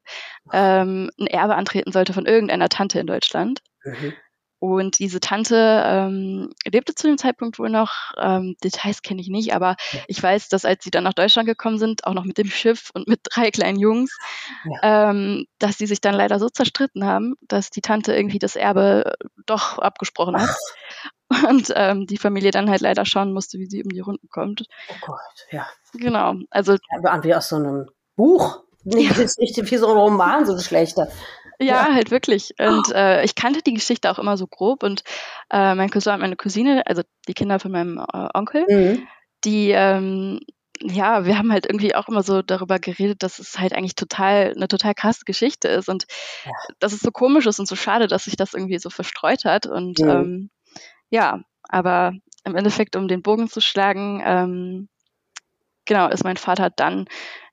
ähm, 0.54 1.10
ein 1.20 1.28
Erbe 1.28 1.56
antreten 1.56 1.92
sollte 1.92 2.14
von 2.14 2.26
irgendeiner 2.26 2.70
Tante 2.70 3.00
in 3.00 3.08
Deutschland. 3.08 3.62
Mhm. 3.84 4.14
Und 4.60 5.00
diese 5.00 5.20
Tante 5.20 5.84
ähm, 5.86 6.54
lebte 6.66 6.94
zu 6.94 7.08
dem 7.08 7.18
Zeitpunkt 7.18 7.60
wohl 7.60 7.70
noch. 7.70 8.12
Ähm, 8.18 8.56
Details 8.64 9.02
kenne 9.02 9.22
ich 9.22 9.30
nicht, 9.30 9.54
aber 9.54 9.78
ich 10.08 10.22
weiß, 10.22 10.50
dass 10.50 10.66
als 10.66 10.84
sie 10.84 10.92
dann 10.92 11.06
nach 11.06 11.14
Deutschland 11.14 11.48
gekommen 11.48 11.78
sind, 11.78 12.06
auch 12.06 12.14
noch 12.14 12.26
mit 12.26 12.38
dem 12.38 12.50
Schiff 12.50 12.90
und 12.94 13.08
mit 13.08 13.22
drei 13.24 13.52
kleinen 13.52 13.80
Jungs, 13.80 14.18
ähm, 14.84 15.46
dass 15.60 15.78
sie 15.78 15.86
sich 15.86 16.02
dann 16.02 16.14
leider 16.14 16.40
so 16.40 16.50
zerstritten 16.50 17.06
haben, 17.06 17.36
dass 17.42 17.70
die 17.70 17.82
Tante 17.82 18.14
irgendwie 18.14 18.40
das 18.40 18.56
Erbe 18.56 19.14
doch 19.46 19.80
abgesprochen 19.80 20.40
hat. 20.42 20.56
Und 21.48 21.72
ähm, 21.76 22.08
die 22.08 22.18
Familie 22.18 22.50
dann 22.52 22.70
halt 22.70 22.82
leider 22.82 23.06
schauen 23.06 23.34
musste, 23.34 23.60
wie 23.60 23.68
sie 23.68 23.84
um 23.84 23.90
die 23.90 24.00
Runden 24.00 24.28
kommt. 24.30 24.66
Oh 24.90 24.96
Gott, 25.02 25.48
ja. 25.52 25.68
Genau. 25.94 26.34
Also 26.50 26.74
ja. 26.74 27.24
Wie 27.24 27.36
aus 27.36 27.50
so 27.50 27.58
einem 27.58 27.88
Buch. 28.16 28.64
Nicht, 28.84 29.12
das 29.12 29.20
ist 29.20 29.40
nicht 29.40 29.72
wie 29.72 29.78
so 29.78 29.88
ein 29.88 29.98
Roman, 29.98 30.46
so 30.46 30.54
ein 30.54 30.60
schlechter. 30.60 31.10
Ja, 31.62 31.88
ja, 31.90 31.94
halt 31.94 32.12
wirklich. 32.12 32.54
Und 32.60 32.90
äh, 32.94 33.24
ich 33.24 33.36
kannte 33.36 33.62
die 33.62 33.74
Geschichte 33.74 34.10
auch 34.12 34.20
immer 34.20 34.38
so 34.38 34.48
grob. 34.48 34.84
Und 34.84 35.04
äh, 35.52 35.76
mein 35.76 35.90
Cousin 35.90 36.14
und 36.14 36.22
meine 36.22 36.36
Cousine, 36.38 36.84
also 36.88 37.02
die 37.28 37.34
Kinder 37.34 37.60
von 37.60 37.72
meinem 37.72 37.98
äh, 38.00 38.28
Onkel, 38.34 38.66
Mhm. 38.70 39.08
die, 39.44 39.72
ähm, 39.72 40.40
ja, 40.82 41.26
wir 41.26 41.38
haben 41.38 41.52
halt 41.52 41.66
irgendwie 41.66 41.94
auch 41.96 42.08
immer 42.08 42.24
so 42.24 42.42
darüber 42.42 42.80
geredet, 42.80 43.24
dass 43.24 43.40
es 43.40 43.60
halt 43.60 43.74
eigentlich 43.74 43.96
total, 43.96 44.54
eine 44.56 44.68
total 44.70 44.94
krasse 44.94 45.26
Geschichte 45.26 45.68
ist 45.68 45.90
und 45.90 46.06
Ja. 46.46 46.52
dass 46.80 46.94
es 46.94 47.02
so 47.02 47.12
komisch 47.12 47.46
ist 47.46 47.60
und 47.60 47.68
so 47.68 47.76
schade, 47.76 48.08
dass 48.08 48.26
sich 48.26 48.38
das 48.38 48.54
irgendwie 48.54 48.80
so 48.80 48.90
verstreut 48.90 49.44
hat. 49.46 49.66
Und 49.66 50.00
Mhm. 50.00 50.10
ähm, 50.10 50.50
ja, 51.10 51.42
aber 51.64 52.14
im 52.46 52.56
Endeffekt, 52.56 52.96
um 52.96 53.08
den 53.08 53.22
Bogen 53.24 53.50
zu 53.50 53.62
schlagen, 53.62 54.22
ähm, 54.26 54.90
genau, 55.86 56.10
ist 56.10 56.24
mein 56.24 56.38
Vater 56.38 56.70
dann 56.70 57.08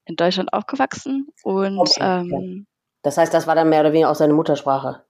in 0.04 0.16
Deutschland 0.16 0.52
aufgewachsen 0.52 1.28
und 1.42 1.80
Okay, 1.80 2.00
ähm, 2.00 2.66
Das 3.06 3.16
heißt, 3.18 3.32
das 3.32 3.46
war 3.46 3.54
dann 3.54 3.68
mehr 3.68 3.82
oder 3.82 3.92
weniger 3.92 4.10
auch 4.10 4.16
seine 4.16 4.32
Muttersprache. 4.34 5.04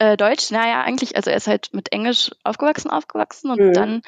äh, 0.00 0.16
Deutsch, 0.16 0.50
naja, 0.50 0.82
eigentlich, 0.82 1.14
also 1.14 1.30
er 1.30 1.36
ist 1.36 1.46
halt 1.46 1.68
mit 1.72 1.92
Englisch 1.92 2.32
aufgewachsen, 2.42 2.90
aufgewachsen 2.90 3.52
und 3.52 3.60
Mhm. 3.60 3.72
dann, 3.72 4.02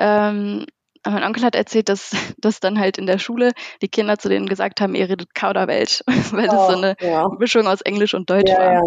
ähm, 0.00 0.66
mein 1.04 1.22
Onkel 1.22 1.44
hat 1.44 1.54
erzählt, 1.54 1.88
dass, 1.88 2.10
dass 2.38 2.58
dann 2.58 2.80
halt 2.80 2.98
in 2.98 3.06
der 3.06 3.18
Schule 3.18 3.52
die 3.82 3.88
Kinder 3.88 4.18
zu 4.18 4.28
denen 4.28 4.48
gesagt 4.48 4.80
haben, 4.80 4.96
ihr 4.96 5.08
redet 5.08 5.32
Kauderwelsch, 5.32 6.02
weil 6.32 6.48
das 6.48 6.66
so 6.66 6.76
eine 6.76 6.96
ja. 7.00 7.28
Mischung 7.38 7.68
aus 7.68 7.82
Englisch 7.82 8.14
und 8.14 8.28
Deutsch 8.28 8.50
Ja, 8.50 8.58
war. 8.58 8.72
ja. 8.72 8.82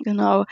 Genau. 0.00 0.44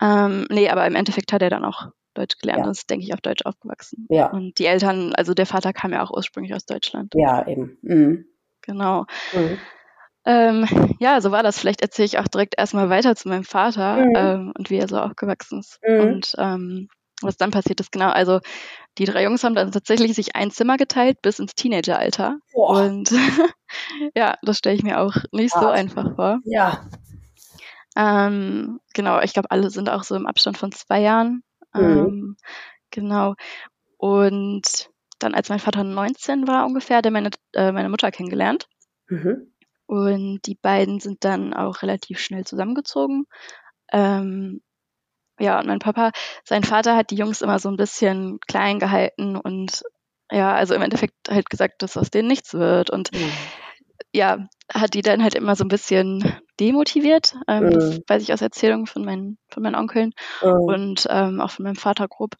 Ähm, 0.00 0.46
nee, 0.48 0.70
aber 0.70 0.86
im 0.86 0.94
Endeffekt 0.94 1.30
hat 1.34 1.42
er 1.42 1.50
dann 1.50 1.66
auch 1.66 1.88
Deutsch 2.14 2.38
gelernt 2.38 2.64
und 2.64 2.70
ist, 2.72 2.88
denke 2.88 3.04
ich, 3.04 3.12
auf 3.12 3.20
Deutsch 3.20 3.44
aufgewachsen. 3.44 4.06
Ja. 4.08 4.30
Und 4.30 4.58
die 4.58 4.64
Eltern, 4.64 5.14
also 5.14 5.34
der 5.34 5.44
Vater 5.44 5.74
kam 5.74 5.92
ja 5.92 6.02
auch 6.02 6.10
ursprünglich 6.10 6.54
aus 6.54 6.64
Deutschland. 6.64 7.12
ja, 7.14 7.46
eben. 7.46 7.76
Mhm. 7.82 8.24
Genau. 8.62 9.04
Mhm. 9.34 9.58
Ähm, 10.30 10.66
ja, 11.00 11.22
so 11.22 11.30
war 11.30 11.42
das. 11.42 11.58
Vielleicht 11.58 11.80
erzähle 11.80 12.04
ich 12.04 12.18
auch 12.18 12.28
direkt 12.28 12.54
erstmal 12.58 12.90
weiter 12.90 13.16
zu 13.16 13.28
meinem 13.28 13.44
Vater 13.44 13.96
Mhm. 13.96 14.12
ähm, 14.14 14.52
und 14.58 14.68
wie 14.68 14.76
er 14.76 14.86
so 14.86 14.98
aufgewachsen 14.98 15.60
ist. 15.60 15.80
Mhm. 15.86 16.00
Und 16.00 16.34
ähm, 16.36 16.88
was 17.22 17.38
dann 17.38 17.50
passiert 17.50 17.80
ist, 17.80 17.90
genau. 17.90 18.10
Also 18.10 18.40
die 18.98 19.06
drei 19.06 19.24
Jungs 19.24 19.42
haben 19.42 19.54
dann 19.54 19.72
tatsächlich 19.72 20.14
sich 20.14 20.36
ein 20.36 20.50
Zimmer 20.50 20.76
geteilt 20.76 21.22
bis 21.22 21.38
ins 21.38 21.54
Teenageralter. 21.54 22.38
Boah. 22.52 22.82
Und 22.82 23.10
ja, 24.14 24.36
das 24.42 24.58
stelle 24.58 24.76
ich 24.76 24.82
mir 24.82 25.00
auch 25.00 25.14
nicht 25.32 25.54
so 25.54 25.60
Hart. 25.60 25.74
einfach 25.78 26.14
vor. 26.14 26.40
Ja. 26.44 26.86
Ähm, 27.96 28.80
genau, 28.92 29.20
ich 29.20 29.32
glaube, 29.32 29.50
alle 29.50 29.70
sind 29.70 29.88
auch 29.88 30.02
so 30.04 30.14
im 30.14 30.26
Abstand 30.26 30.58
von 30.58 30.72
zwei 30.72 31.00
Jahren. 31.00 31.42
Mhm. 31.72 31.82
Ähm, 31.82 32.36
genau. 32.90 33.34
Und 33.96 34.90
dann, 35.18 35.34
als 35.34 35.48
mein 35.48 35.58
Vater 35.58 35.84
19 35.84 36.46
war 36.46 36.66
ungefähr, 36.66 36.98
hat 36.98 37.06
er 37.06 37.12
meine, 37.12 37.30
äh, 37.54 37.72
meine 37.72 37.88
Mutter 37.88 38.10
kennengelernt. 38.10 38.68
Mhm. 39.08 39.52
Und 39.88 40.42
die 40.46 40.54
beiden 40.56 41.00
sind 41.00 41.24
dann 41.24 41.54
auch 41.54 41.82
relativ 41.82 42.20
schnell 42.20 42.44
zusammengezogen. 42.44 43.24
Ähm, 43.92 44.60
ja, 45.40 45.58
und 45.60 45.66
mein 45.66 45.80
Papa, 45.80 46.12
sein 46.44 46.64
Vater 46.64 46.96
hat 46.96 47.10
die 47.10 47.16
Jungs 47.16 47.42
immer 47.42 47.58
so 47.58 47.68
ein 47.70 47.76
bisschen 47.76 48.38
klein 48.48 48.78
gehalten 48.78 49.36
und 49.36 49.82
ja, 50.30 50.54
also 50.54 50.74
im 50.74 50.82
Endeffekt 50.82 51.14
halt 51.30 51.50
gesagt, 51.50 51.82
dass 51.82 51.96
aus 51.96 52.10
denen 52.10 52.28
nichts 52.28 52.54
wird. 52.54 52.90
Und 52.90 53.10
Mhm. 53.12 53.30
ja, 54.12 54.46
hat 54.72 54.94
die 54.94 55.02
dann 55.02 55.22
halt 55.22 55.34
immer 55.34 55.56
so 55.56 55.64
ein 55.64 55.68
bisschen 55.68 56.22
demotiviert. 56.60 57.34
Ähm, 57.48 57.70
Das 57.70 57.98
Mhm. 57.98 58.04
weiß 58.06 58.22
ich 58.22 58.32
aus 58.32 58.42
Erzählungen 58.42 58.86
von 58.86 59.04
meinen, 59.04 59.38
von 59.50 59.62
meinen 59.62 59.76
Onkeln 59.76 60.12
Mhm. 60.42 60.68
und 60.68 61.06
ähm, 61.10 61.40
auch 61.40 61.50
von 61.50 61.64
meinem 61.64 61.76
Vater 61.76 62.08
grob. 62.08 62.34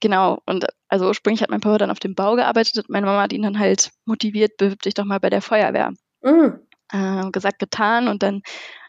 Genau, 0.00 0.40
und 0.46 0.66
also 0.88 1.06
ursprünglich 1.06 1.42
hat 1.42 1.50
mein 1.50 1.60
Papa 1.60 1.78
dann 1.78 1.90
auf 1.90 2.00
dem 2.00 2.14
Bau 2.14 2.36
gearbeitet 2.36 2.76
und 2.76 2.90
meine 2.90 3.06
Mama 3.06 3.22
hat 3.22 3.32
ihn 3.32 3.42
dann 3.42 3.58
halt 3.58 3.90
motiviert, 4.04 4.58
bewirb 4.58 4.82
dich 4.82 4.94
doch 4.94 5.06
mal 5.06 5.20
bei 5.20 5.30
der 5.30 5.40
Feuerwehr. 5.42 5.92
Mhm. 6.22 6.65
Äh, 6.92 7.30
gesagt, 7.30 7.58
getan 7.58 8.08
und 8.08 8.22
dann 8.22 8.42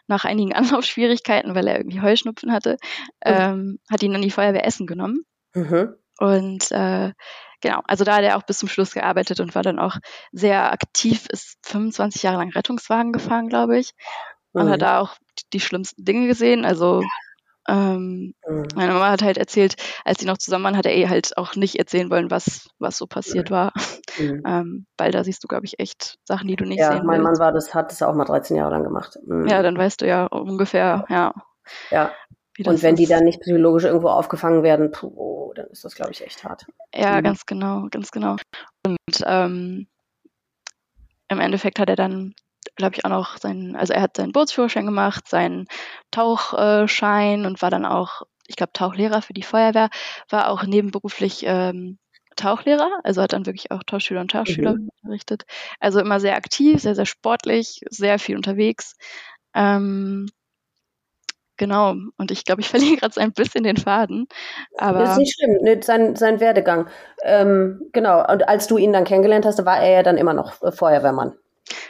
nach 0.06 0.24
einigen 0.24 0.52
Anlaufschwierigkeiten, 0.54 1.54
weil 1.54 1.66
er 1.66 1.78
irgendwie 1.78 2.00
Heuschnupfen 2.00 2.52
hatte, 2.52 2.76
ähm, 3.24 3.78
hat 3.90 4.02
ihn 4.02 4.12
dann 4.12 4.22
die 4.22 4.30
Feuerwehr 4.30 4.66
Essen 4.66 4.86
genommen. 4.86 5.24
Mhm. 5.54 5.94
Und 6.18 6.70
äh, 6.72 7.12
genau, 7.60 7.80
also 7.86 8.04
da 8.04 8.16
hat 8.16 8.24
er 8.24 8.36
auch 8.36 8.42
bis 8.42 8.58
zum 8.58 8.68
Schluss 8.68 8.92
gearbeitet 8.92 9.40
und 9.40 9.54
war 9.54 9.62
dann 9.62 9.78
auch 9.78 9.96
sehr 10.32 10.72
aktiv, 10.72 11.26
ist 11.30 11.58
25 11.62 12.22
Jahre 12.22 12.38
lang 12.38 12.50
Rettungswagen 12.50 13.12
gefahren, 13.12 13.48
glaube 13.48 13.78
ich. 13.78 13.92
Und 14.52 14.66
Mhm. 14.66 14.70
hat 14.70 14.82
da 14.82 15.00
auch 15.00 15.16
die 15.52 15.60
schlimmsten 15.60 16.04
Dinge 16.04 16.26
gesehen. 16.26 16.64
Also 16.64 17.02
ähm, 17.68 18.34
Mhm. 18.48 18.68
meine 18.74 18.92
Mama 18.92 19.10
hat 19.10 19.22
halt 19.22 19.36
erzählt, 19.38 19.76
als 20.04 20.20
sie 20.20 20.26
noch 20.26 20.38
zusammen 20.38 20.64
waren, 20.64 20.76
hat 20.76 20.86
er 20.86 20.96
eh 20.96 21.08
halt 21.08 21.36
auch 21.36 21.54
nicht 21.54 21.78
erzählen 21.78 22.10
wollen, 22.10 22.30
was, 22.30 22.70
was 22.78 22.96
so 22.98 23.06
passiert 23.06 23.50
war. 23.50 23.72
Mhm. 23.76 23.98
Ähm, 24.46 24.86
weil 24.96 25.12
da 25.12 25.22
siehst 25.22 25.44
du, 25.44 25.48
glaube 25.48 25.66
ich, 25.66 25.78
echt 25.78 26.18
Sachen, 26.24 26.48
die 26.48 26.56
du 26.56 26.64
nicht 26.64 26.80
Ja, 26.80 26.92
sehen 26.92 27.06
mein 27.06 27.20
willst. 27.20 27.38
Mann 27.38 27.46
war 27.46 27.52
das, 27.52 27.72
hat 27.74 27.90
das 27.92 28.02
auch 28.02 28.14
mal 28.14 28.24
13 28.24 28.56
Jahre 28.56 28.72
lang 28.72 28.82
gemacht. 28.82 29.16
Mhm. 29.24 29.46
Ja, 29.46 29.62
dann 29.62 29.76
weißt 29.76 30.00
du 30.00 30.08
ja 30.08 30.26
ungefähr, 30.26 31.04
ja. 31.08 31.34
Ja. 31.90 32.12
Und 32.64 32.82
wenn 32.82 32.96
die 32.96 33.04
ist. 33.04 33.12
dann 33.12 33.24
nicht 33.24 33.40
psychologisch 33.40 33.84
irgendwo 33.84 34.08
aufgefangen 34.08 34.62
werden, 34.64 34.90
puh, 34.90 35.52
dann 35.54 35.66
ist 35.68 35.84
das, 35.84 35.94
glaube 35.94 36.10
ich, 36.10 36.24
echt 36.24 36.42
hart. 36.42 36.66
Ja, 36.94 37.18
Mhm. 37.20 37.24
ganz 37.24 37.46
genau, 37.46 37.86
ganz 37.90 38.10
genau. 38.10 38.36
Und 38.84 39.22
ähm, 39.24 39.86
im 41.28 41.40
Endeffekt 41.40 41.78
hat 41.78 41.88
er 41.88 41.96
dann, 41.96 42.34
glaube 42.78 42.96
ich, 42.96 43.04
auch 43.04 43.10
noch 43.10 43.36
seinen, 43.38 43.76
also 43.76 43.92
er 43.92 44.02
hat 44.02 44.16
seinen 44.16 44.32
Bootsführerschein 44.32 44.86
gemacht, 44.86 45.28
seinen 45.28 45.66
Tauchschein 46.10 47.44
und 47.46 47.60
war 47.62 47.70
dann 47.70 47.84
auch, 47.84 48.22
ich 48.46 48.56
glaube, 48.56 48.72
Tauchlehrer 48.72 49.20
für 49.22 49.34
die 49.34 49.42
Feuerwehr, 49.42 49.90
war 50.30 50.48
auch 50.48 50.62
nebenberuflich 50.64 51.42
ähm, 51.46 51.98
Tauchlehrer, 52.36 52.90
also 53.04 53.20
hat 53.22 53.32
dann 53.34 53.46
wirklich 53.46 53.70
auch 53.72 53.82
Tauchschüler 53.84 54.20
und 54.22 54.30
Tauchschüler 54.30 54.74
Mhm. 54.74 54.88
unterrichtet. 55.02 55.44
Also 55.80 56.00
immer 56.00 56.20
sehr 56.20 56.36
aktiv, 56.36 56.80
sehr, 56.80 56.94
sehr 56.94 57.06
sportlich, 57.06 57.80
sehr 57.90 58.18
viel 58.18 58.36
unterwegs. 58.36 58.94
Ähm, 59.54 60.28
genau, 61.56 61.94
und 62.16 62.30
ich 62.30 62.44
glaube, 62.44 62.60
ich 62.60 62.68
verliere 62.70 62.96
gerade 62.96 63.14
so 63.14 63.20
ein 63.20 63.32
bisschen 63.32 63.64
den 63.64 63.76
Faden. 63.76 64.26
Aber 64.78 65.00
Das 65.00 65.10
ist 65.10 65.18
nicht 65.18 65.34
schlimm, 65.36 65.58
ne, 65.62 65.82
sein, 65.82 66.16
sein 66.16 66.40
Werdegang. 66.40 66.88
Ähm, 67.22 67.82
genau, 67.92 68.24
und 68.30 68.48
als 68.48 68.66
du 68.66 68.78
ihn 68.78 68.92
dann 68.92 69.04
kennengelernt 69.04 69.44
hast, 69.44 69.64
war 69.64 69.78
er 69.82 69.90
ja 69.90 70.02
dann 70.02 70.16
immer 70.18 70.34
noch 70.34 70.62
äh, 70.62 70.72
Feuerwehrmann. 70.72 71.36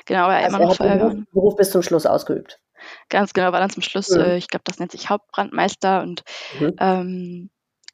Genau, 0.06 0.28
er 0.28 0.44
Also 0.44 0.56
immer 0.56 0.66
noch 0.66 0.80
er 0.80 0.90
hat 0.90 1.12
den. 1.12 1.26
Beruf, 1.32 1.56
bis 1.56 1.70
zum 1.70 1.82
Schluss 1.82 2.06
ausgeübt. 2.06 2.60
Ganz 3.08 3.32
genau, 3.32 3.52
war 3.52 3.60
dann 3.60 3.70
zum 3.70 3.82
Schluss, 3.82 4.10
Mhm. 4.10 4.20
äh, 4.20 4.36
ich 4.36 4.48
glaube, 4.48 4.64
das 4.64 4.78
nennt 4.78 4.92
sich 4.92 5.10
Hauptbrandmeister 5.10 6.02
und 6.02 6.22
Mhm. 6.58 6.74
ähm, 6.78 7.50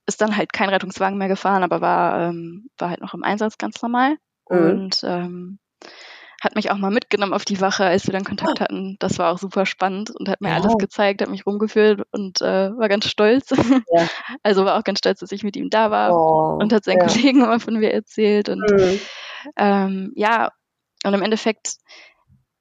ist 0.07 0.21
dann 0.21 0.37
halt 0.37 0.53
kein 0.53 0.69
Rettungswagen 0.69 1.19
mehr 1.19 1.29
gefahren, 1.29 1.63
aber 1.63 1.81
war, 1.81 2.29
ähm, 2.29 2.69
war 2.79 2.91
halt 2.91 3.01
noch 3.01 3.15
im 3.15 3.25
Einsatz 3.25 3.57
ganz 3.59 3.81
normal 3.83 4.17
Mhm. 4.51 4.59
und 4.59 5.01
ähm, 5.05 5.59
hat 6.43 6.55
mich 6.57 6.71
auch 6.71 6.77
mal 6.77 6.91
mitgenommen 6.91 7.33
auf 7.33 7.47
die 7.47 7.61
Wache, 7.63 7.87
als 7.87 8.07
wir 8.07 8.13
dann 8.13 8.25
Kontakt 8.25 8.61
ah. 8.61 8.65
hatten. 8.65 8.97
Das 8.99 9.19
war 9.19 9.33
auch 9.33 9.39
super 9.39 9.65
spannend 9.65 10.11
und 10.11 10.29
hat 10.29 10.43
mir 10.43 10.51
ja. 10.51 10.57
alles 10.57 10.77
gezeigt, 10.77 11.23
hat 11.23 11.31
mich 11.31 11.47
rumgeführt 11.47 12.03
und 12.13 12.43
äh, 12.43 12.71
war 12.77 12.89
ganz 12.89 13.07
stolz. 13.07 13.51
Ja. 13.51 13.57
Also 14.43 14.67
war 14.67 14.79
auch 14.79 14.85
ganz 14.85 14.99
stolz, 14.99 15.21
dass 15.21 15.33
ich 15.33 15.43
mit 15.43 15.57
ihm 15.57 15.71
da 15.71 15.91
war 15.91 16.13
oh, 16.13 16.59
und 16.61 16.73
hat 16.73 16.85
seinen 16.85 17.01
ja. 17.01 17.07
Kollegen 17.07 17.41
immer 17.45 17.61
von 17.61 17.75
mir 17.79 17.95
erzählt. 17.95 18.51
Und 18.51 18.61
mhm. 18.71 19.01
ähm, 19.57 20.13
ja, 20.17 20.51
und 21.05 21.15
im 21.15 21.23
Endeffekt, 21.23 21.77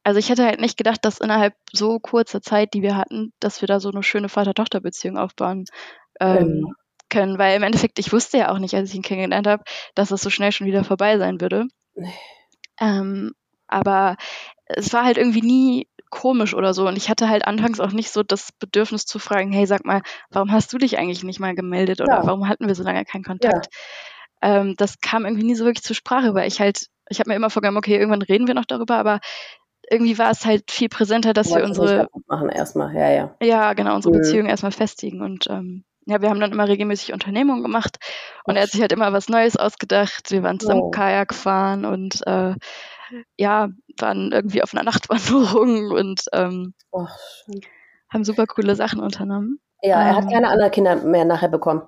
also 0.04 0.20
ich 0.20 0.30
hätte 0.30 0.46
halt 0.46 0.60
nicht 0.60 0.78
gedacht, 0.78 1.04
dass 1.04 1.20
innerhalb 1.20 1.56
so 1.72 2.00
kurzer 2.00 2.42
Zeit, 2.42 2.74
die 2.74 2.82
wir 2.82 2.96
hatten, 2.96 3.34
dass 3.40 3.62
wir 3.62 3.68
da 3.68 3.80
so 3.80 3.90
eine 3.90 4.04
schöne 4.04 4.30
Vater-Tochter-Beziehung 4.30 5.18
aufbauen 5.18 5.66
ähm, 6.20 6.48
mhm. 6.48 6.76
können. 7.10 7.38
Weil 7.38 7.56
im 7.56 7.64
Endeffekt, 7.64 8.00
ich 8.00 8.12
wusste 8.12 8.38
ja 8.38 8.52
auch 8.52 8.60
nicht, 8.60 8.76
als 8.76 8.90
ich 8.90 8.96
ihn 8.96 9.02
kennengelernt 9.02 9.48
habe, 9.48 9.64
dass 9.96 10.10
das 10.10 10.22
so 10.22 10.30
schnell 10.30 10.52
schon 10.52 10.68
wieder 10.68 10.84
vorbei 10.84 11.18
sein 11.18 11.40
würde. 11.40 11.68
Nee. 11.96 12.14
Ähm, 12.80 13.34
aber 13.68 14.18
es 14.66 14.94
war 14.94 15.06
halt 15.06 15.18
irgendwie 15.18 15.42
nie 15.42 15.88
komisch 16.10 16.54
oder 16.54 16.74
so. 16.74 16.88
Und 16.88 16.96
ich 16.96 17.10
hatte 17.10 17.28
halt 17.28 17.46
anfangs 17.46 17.80
auch 17.80 17.92
nicht 17.92 18.12
so 18.12 18.24
das 18.24 18.52
Bedürfnis 18.60 19.06
zu 19.06 19.20
fragen, 19.20 19.52
hey, 19.52 19.66
sag 19.66 19.84
mal, 19.84 20.02
warum 20.30 20.52
hast 20.52 20.72
du 20.72 20.78
dich 20.78 20.98
eigentlich 20.98 21.24
nicht 21.24 21.40
mal 21.40 21.56
gemeldet 21.56 22.02
oder 22.02 22.18
ja. 22.18 22.28
warum 22.28 22.48
hatten 22.48 22.68
wir 22.68 22.76
so 22.76 22.84
lange 22.84 23.04
keinen 23.04 23.24
Kontakt? 23.24 23.68
Ja. 24.42 24.60
Ähm, 24.60 24.76
das 24.78 25.00
kam 25.00 25.26
irgendwie 25.26 25.46
nie 25.46 25.56
so 25.56 25.66
wirklich 25.66 25.84
zur 25.84 25.96
Sprache, 25.96 26.36
weil 26.36 26.48
ich 26.48 26.60
halt, 26.60 26.88
ich 27.10 27.20
habe 27.20 27.30
mir 27.30 27.36
immer 27.36 27.50
vorgenommen, 27.50 27.78
okay, 27.78 27.98
irgendwann 27.98 28.22
reden 28.22 28.48
wir 28.48 28.54
noch 28.54 28.66
darüber, 28.66 28.96
aber 28.96 29.20
irgendwie 29.90 30.18
war 30.18 30.32
es 30.32 30.46
halt 30.46 30.72
viel 30.72 30.90
präsenter, 30.90 31.34
dass 31.34 31.54
wir 31.54 31.64
unsere 31.64 32.08
machen 32.28 32.50
erstmal, 32.50 32.96
ja, 32.96 33.10
ja. 33.12 33.36
Ja, 33.42 33.74
genau, 33.74 33.96
unsere 33.96 34.14
mhm. 34.14 34.20
Beziehung 34.20 34.46
erstmal 34.48 34.72
festigen 34.72 35.22
und 35.22 35.48
ähm, 35.50 35.84
ja, 36.06 36.22
wir 36.22 36.30
haben 36.30 36.40
dann 36.40 36.52
immer 36.52 36.68
regelmäßig 36.68 37.14
Unternehmungen 37.14 37.64
gemacht 37.64 37.98
und 38.46 38.56
er 38.56 38.64
hat 38.64 38.72
sich 38.72 38.82
halt 38.82 38.92
immer 38.92 39.14
was 39.14 39.30
Neues 39.30 39.56
ausgedacht. 39.56 40.32
Wir 40.32 40.44
waren 40.44 40.60
zusammen 40.60 40.82
oh. 40.82 40.92
Kajak 40.92 41.34
fahren 41.34 41.86
und 41.86 42.26
äh, 42.28 42.56
ja, 43.38 43.70
waren 44.00 44.32
irgendwie 44.32 44.64
auf 44.64 44.74
einer 44.74 44.84
Nachtwanderung 44.92 45.92
und 45.92 46.26
ähm, 46.34 46.74
oh, 46.92 47.08
haben 48.10 48.24
super 48.24 48.48
coole 48.48 48.76
Sachen 48.76 49.00
unternommen. 49.00 49.60
Ja, 49.82 50.02
er 50.02 50.16
hat 50.16 50.24
ähm, 50.26 50.30
keine 50.30 50.50
anderen 50.50 50.72
Kinder 50.72 50.96
mehr 50.96 51.26
nachher 51.26 51.50
bekommen. 51.50 51.84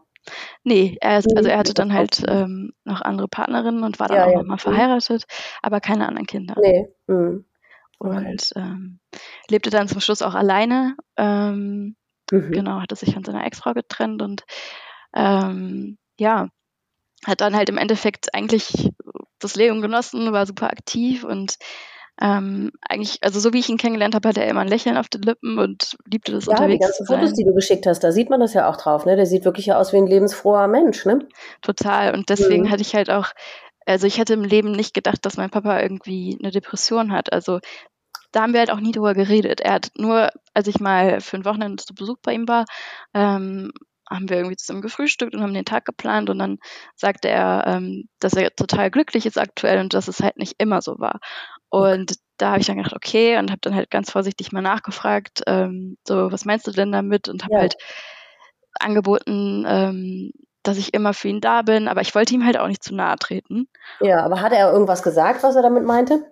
Nee, 0.64 0.98
er 1.02 1.20
ist, 1.20 1.36
also 1.36 1.50
er 1.50 1.58
hatte 1.58 1.74
dann 1.74 1.94
halt 1.94 2.24
ähm, 2.28 2.74
noch 2.84 3.02
andere 3.02 3.28
Partnerinnen 3.28 3.84
und 3.84 4.00
war 4.00 4.08
dann 4.08 4.18
ja, 4.18 4.26
auch 4.26 4.32
ja. 4.32 4.38
nochmal 4.38 4.56
mhm. 4.56 4.60
verheiratet, 4.60 5.26
aber 5.62 5.80
keine 5.82 6.08
anderen 6.08 6.28
Kinder. 6.28 6.56
Nee. 6.62 6.88
Mhm. 7.08 7.46
Okay. 8.00 8.28
Und 8.28 8.52
ähm, 8.56 9.00
lebte 9.50 9.70
dann 9.70 9.88
zum 9.88 10.02
Schluss 10.02 10.22
auch 10.22 10.36
alleine. 10.36 10.96
Ähm, 11.18 11.96
mhm. 12.32 12.52
Genau, 12.52 12.82
hatte 12.82 12.96
sich 12.96 13.14
von 13.14 13.24
seiner 13.24 13.46
Ex-Frau 13.46 13.74
getrennt 13.74 14.22
und 14.22 14.44
ähm, 15.16 15.98
ja, 16.20 16.50
hat 17.26 17.42
dann 17.42 17.56
halt 17.56 17.70
im 17.70 17.78
Endeffekt 17.78 18.34
eigentlich 18.34 18.92
das 19.40 19.56
Leben 19.56 19.82
genossen, 19.82 20.32
war 20.32 20.46
super 20.46 20.70
aktiv 20.70 21.24
und 21.24 21.58
ähm, 22.22 22.72
eigentlich, 22.82 23.18
also 23.22 23.40
so 23.40 23.52
wie 23.52 23.60
ich 23.60 23.70
ihn 23.70 23.78
kennengelernt 23.78 24.16
habe, 24.16 24.30
hat 24.30 24.38
er 24.38 24.48
immer 24.48 24.62
ein 24.62 24.68
Lächeln 24.68 24.98
auf 24.98 25.10
den 25.10 25.22
Lippen 25.22 25.60
und 25.60 25.98
liebte 26.10 26.32
das 26.32 26.46
ja, 26.46 26.52
unterwegs 26.52 26.80
die 26.80 26.86
ganzen 26.86 27.06
Fotos, 27.06 27.34
die 27.34 27.44
du 27.44 27.54
geschickt 27.54 27.86
hast, 27.86 28.04
da 28.04 28.12
sieht 28.12 28.30
man 28.30 28.40
das 28.40 28.54
ja 28.54 28.70
auch 28.70 28.78
drauf, 28.78 29.06
ne? 29.06 29.16
Der 29.16 29.26
sieht 29.26 29.44
wirklich 29.44 29.74
aus 29.74 29.92
wie 29.92 29.98
ein 29.98 30.08
lebensfroher 30.08 30.68
Mensch, 30.68 31.06
ne? 31.06 31.20
Total. 31.62 32.14
Und 32.14 32.30
deswegen 32.30 32.64
mhm. 32.64 32.72
hatte 32.72 32.82
ich 32.82 32.96
halt 32.96 33.10
auch, 33.10 33.32
also 33.86 34.08
ich 34.08 34.18
hätte 34.18 34.34
im 34.34 34.44
Leben 34.44 34.72
nicht 34.72 34.94
gedacht, 34.94 35.26
dass 35.26 35.38
mein 35.38 35.50
Papa 35.50 35.80
irgendwie 35.82 36.38
eine 36.42 36.52
Depression 36.52 37.12
hat. 37.12 37.34
Also 37.34 37.60
da 38.32 38.42
haben 38.42 38.54
wir 38.54 38.60
halt 38.60 38.72
auch 38.72 38.80
nie 38.80 38.92
drüber 38.92 39.14
geredet. 39.14 39.62
Er 39.62 39.74
hat 39.74 39.92
nur, 39.98 40.30
als 40.54 40.68
ich 40.68 40.80
mal 40.80 41.22
für 41.22 41.38
ein 41.38 41.46
Wochenende 41.46 41.84
zu 41.84 41.94
Besuch 41.94 42.18
bei 42.22 42.34
ihm 42.34 42.48
war, 42.48 42.66
ähm, 43.14 43.72
haben 44.10 44.30
wir 44.30 44.38
irgendwie 44.38 44.58
zusammen 44.58 44.82
gefrühstückt 44.82 45.34
und 45.34 45.42
haben 45.42 45.54
den 45.54 45.66
Tag 45.66 45.86
geplant 45.86 46.30
und 46.30 46.40
dann 46.40 46.60
sagte 46.96 47.28
er, 47.28 47.64
ähm, 47.66 48.08
dass 48.20 48.34
er 48.34 48.56
total 48.56 48.92
glücklich 48.92 49.26
ist 49.26 49.40
aktuell 49.40 49.80
und 49.80 49.94
dass 49.94 50.08
es 50.08 50.20
halt 50.20 50.38
nicht 50.38 50.56
immer 50.58 50.82
so 50.82 51.00
war. 51.00 51.20
Und 51.76 52.12
okay. 52.12 52.20
da 52.38 52.52
habe 52.52 52.62
ich 52.62 52.68
dann 52.68 52.78
gedacht, 52.78 52.96
okay, 52.96 53.38
und 53.38 53.52
habe 53.52 53.60
dann 53.60 53.76
halt 53.76 53.92
ganz 53.92 54.10
vorsichtig 54.10 54.54
mal 54.54 54.62
nachgefragt, 54.62 55.44
ähm, 55.46 55.98
so, 56.08 56.32
was 56.32 56.46
meinst 56.46 56.66
du 56.68 56.72
denn 56.72 56.94
damit? 56.94 57.28
Und 57.28 57.44
habe 57.44 57.54
ja. 57.54 57.60
halt 57.60 57.76
angeboten, 58.80 59.66
ähm, 59.68 60.32
dass 60.64 60.78
ich 60.78 60.94
immer 60.94 61.14
für 61.14 61.28
ihn 61.28 61.42
da 61.42 61.64
bin, 61.64 61.90
aber 61.90 62.00
ich 62.00 62.16
wollte 62.16 62.34
ihm 62.34 62.46
halt 62.46 62.58
auch 62.58 62.70
nicht 62.70 62.82
zu 62.82 62.96
nahe 62.96 63.18
treten. 63.18 63.68
Ja, 64.00 64.24
aber 64.24 64.40
hat 64.40 64.54
er 64.54 64.72
irgendwas 64.72 65.04
gesagt, 65.04 65.44
was 65.44 65.58
er 65.58 65.64
damit 65.64 65.84
meinte? 65.84 66.32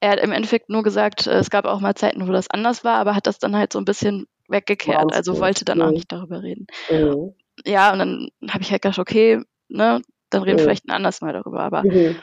Er 0.00 0.10
hat 0.10 0.18
im 0.18 0.32
Endeffekt 0.32 0.70
nur 0.70 0.82
gesagt, 0.82 1.28
äh, 1.28 1.38
es 1.38 1.50
gab 1.50 1.66
auch 1.66 1.78
mal 1.78 1.94
Zeiten, 1.94 2.26
wo 2.26 2.32
das 2.32 2.50
anders 2.50 2.82
war, 2.82 2.98
aber 2.98 3.14
hat 3.14 3.28
das 3.28 3.38
dann 3.38 3.54
halt 3.54 3.72
so 3.72 3.78
ein 3.78 3.84
bisschen 3.84 4.26
weggekehrt, 4.48 5.14
also 5.14 5.38
wollte 5.38 5.64
dann 5.64 5.78
mhm. 5.78 5.84
auch 5.84 5.90
nicht 5.90 6.10
darüber 6.10 6.42
reden. 6.42 6.66
Mhm. 6.90 7.32
Ja, 7.64 7.92
und 7.92 8.00
dann 8.00 8.28
habe 8.50 8.64
ich 8.64 8.72
halt 8.72 8.82
gedacht, 8.82 8.98
okay, 8.98 9.40
ne, 9.68 10.02
dann 10.30 10.42
reden 10.42 10.58
wir 10.58 10.62
mhm. 10.64 10.66
vielleicht 10.66 10.88
ein 10.88 10.96
anderes 10.96 11.20
Mal 11.20 11.32
darüber, 11.32 11.60
aber 11.60 11.84
mhm. 11.84 12.16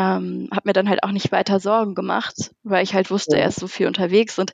Ähm, 0.00 0.48
habe 0.50 0.62
mir 0.68 0.72
dann 0.72 0.88
halt 0.88 1.02
auch 1.02 1.10
nicht 1.10 1.32
weiter 1.32 1.60
Sorgen 1.60 1.94
gemacht, 1.94 2.52
weil 2.62 2.82
ich 2.82 2.94
halt 2.94 3.10
wusste, 3.10 3.38
er 3.38 3.48
ist 3.48 3.60
so 3.60 3.66
viel 3.66 3.86
unterwegs 3.86 4.38
und 4.38 4.52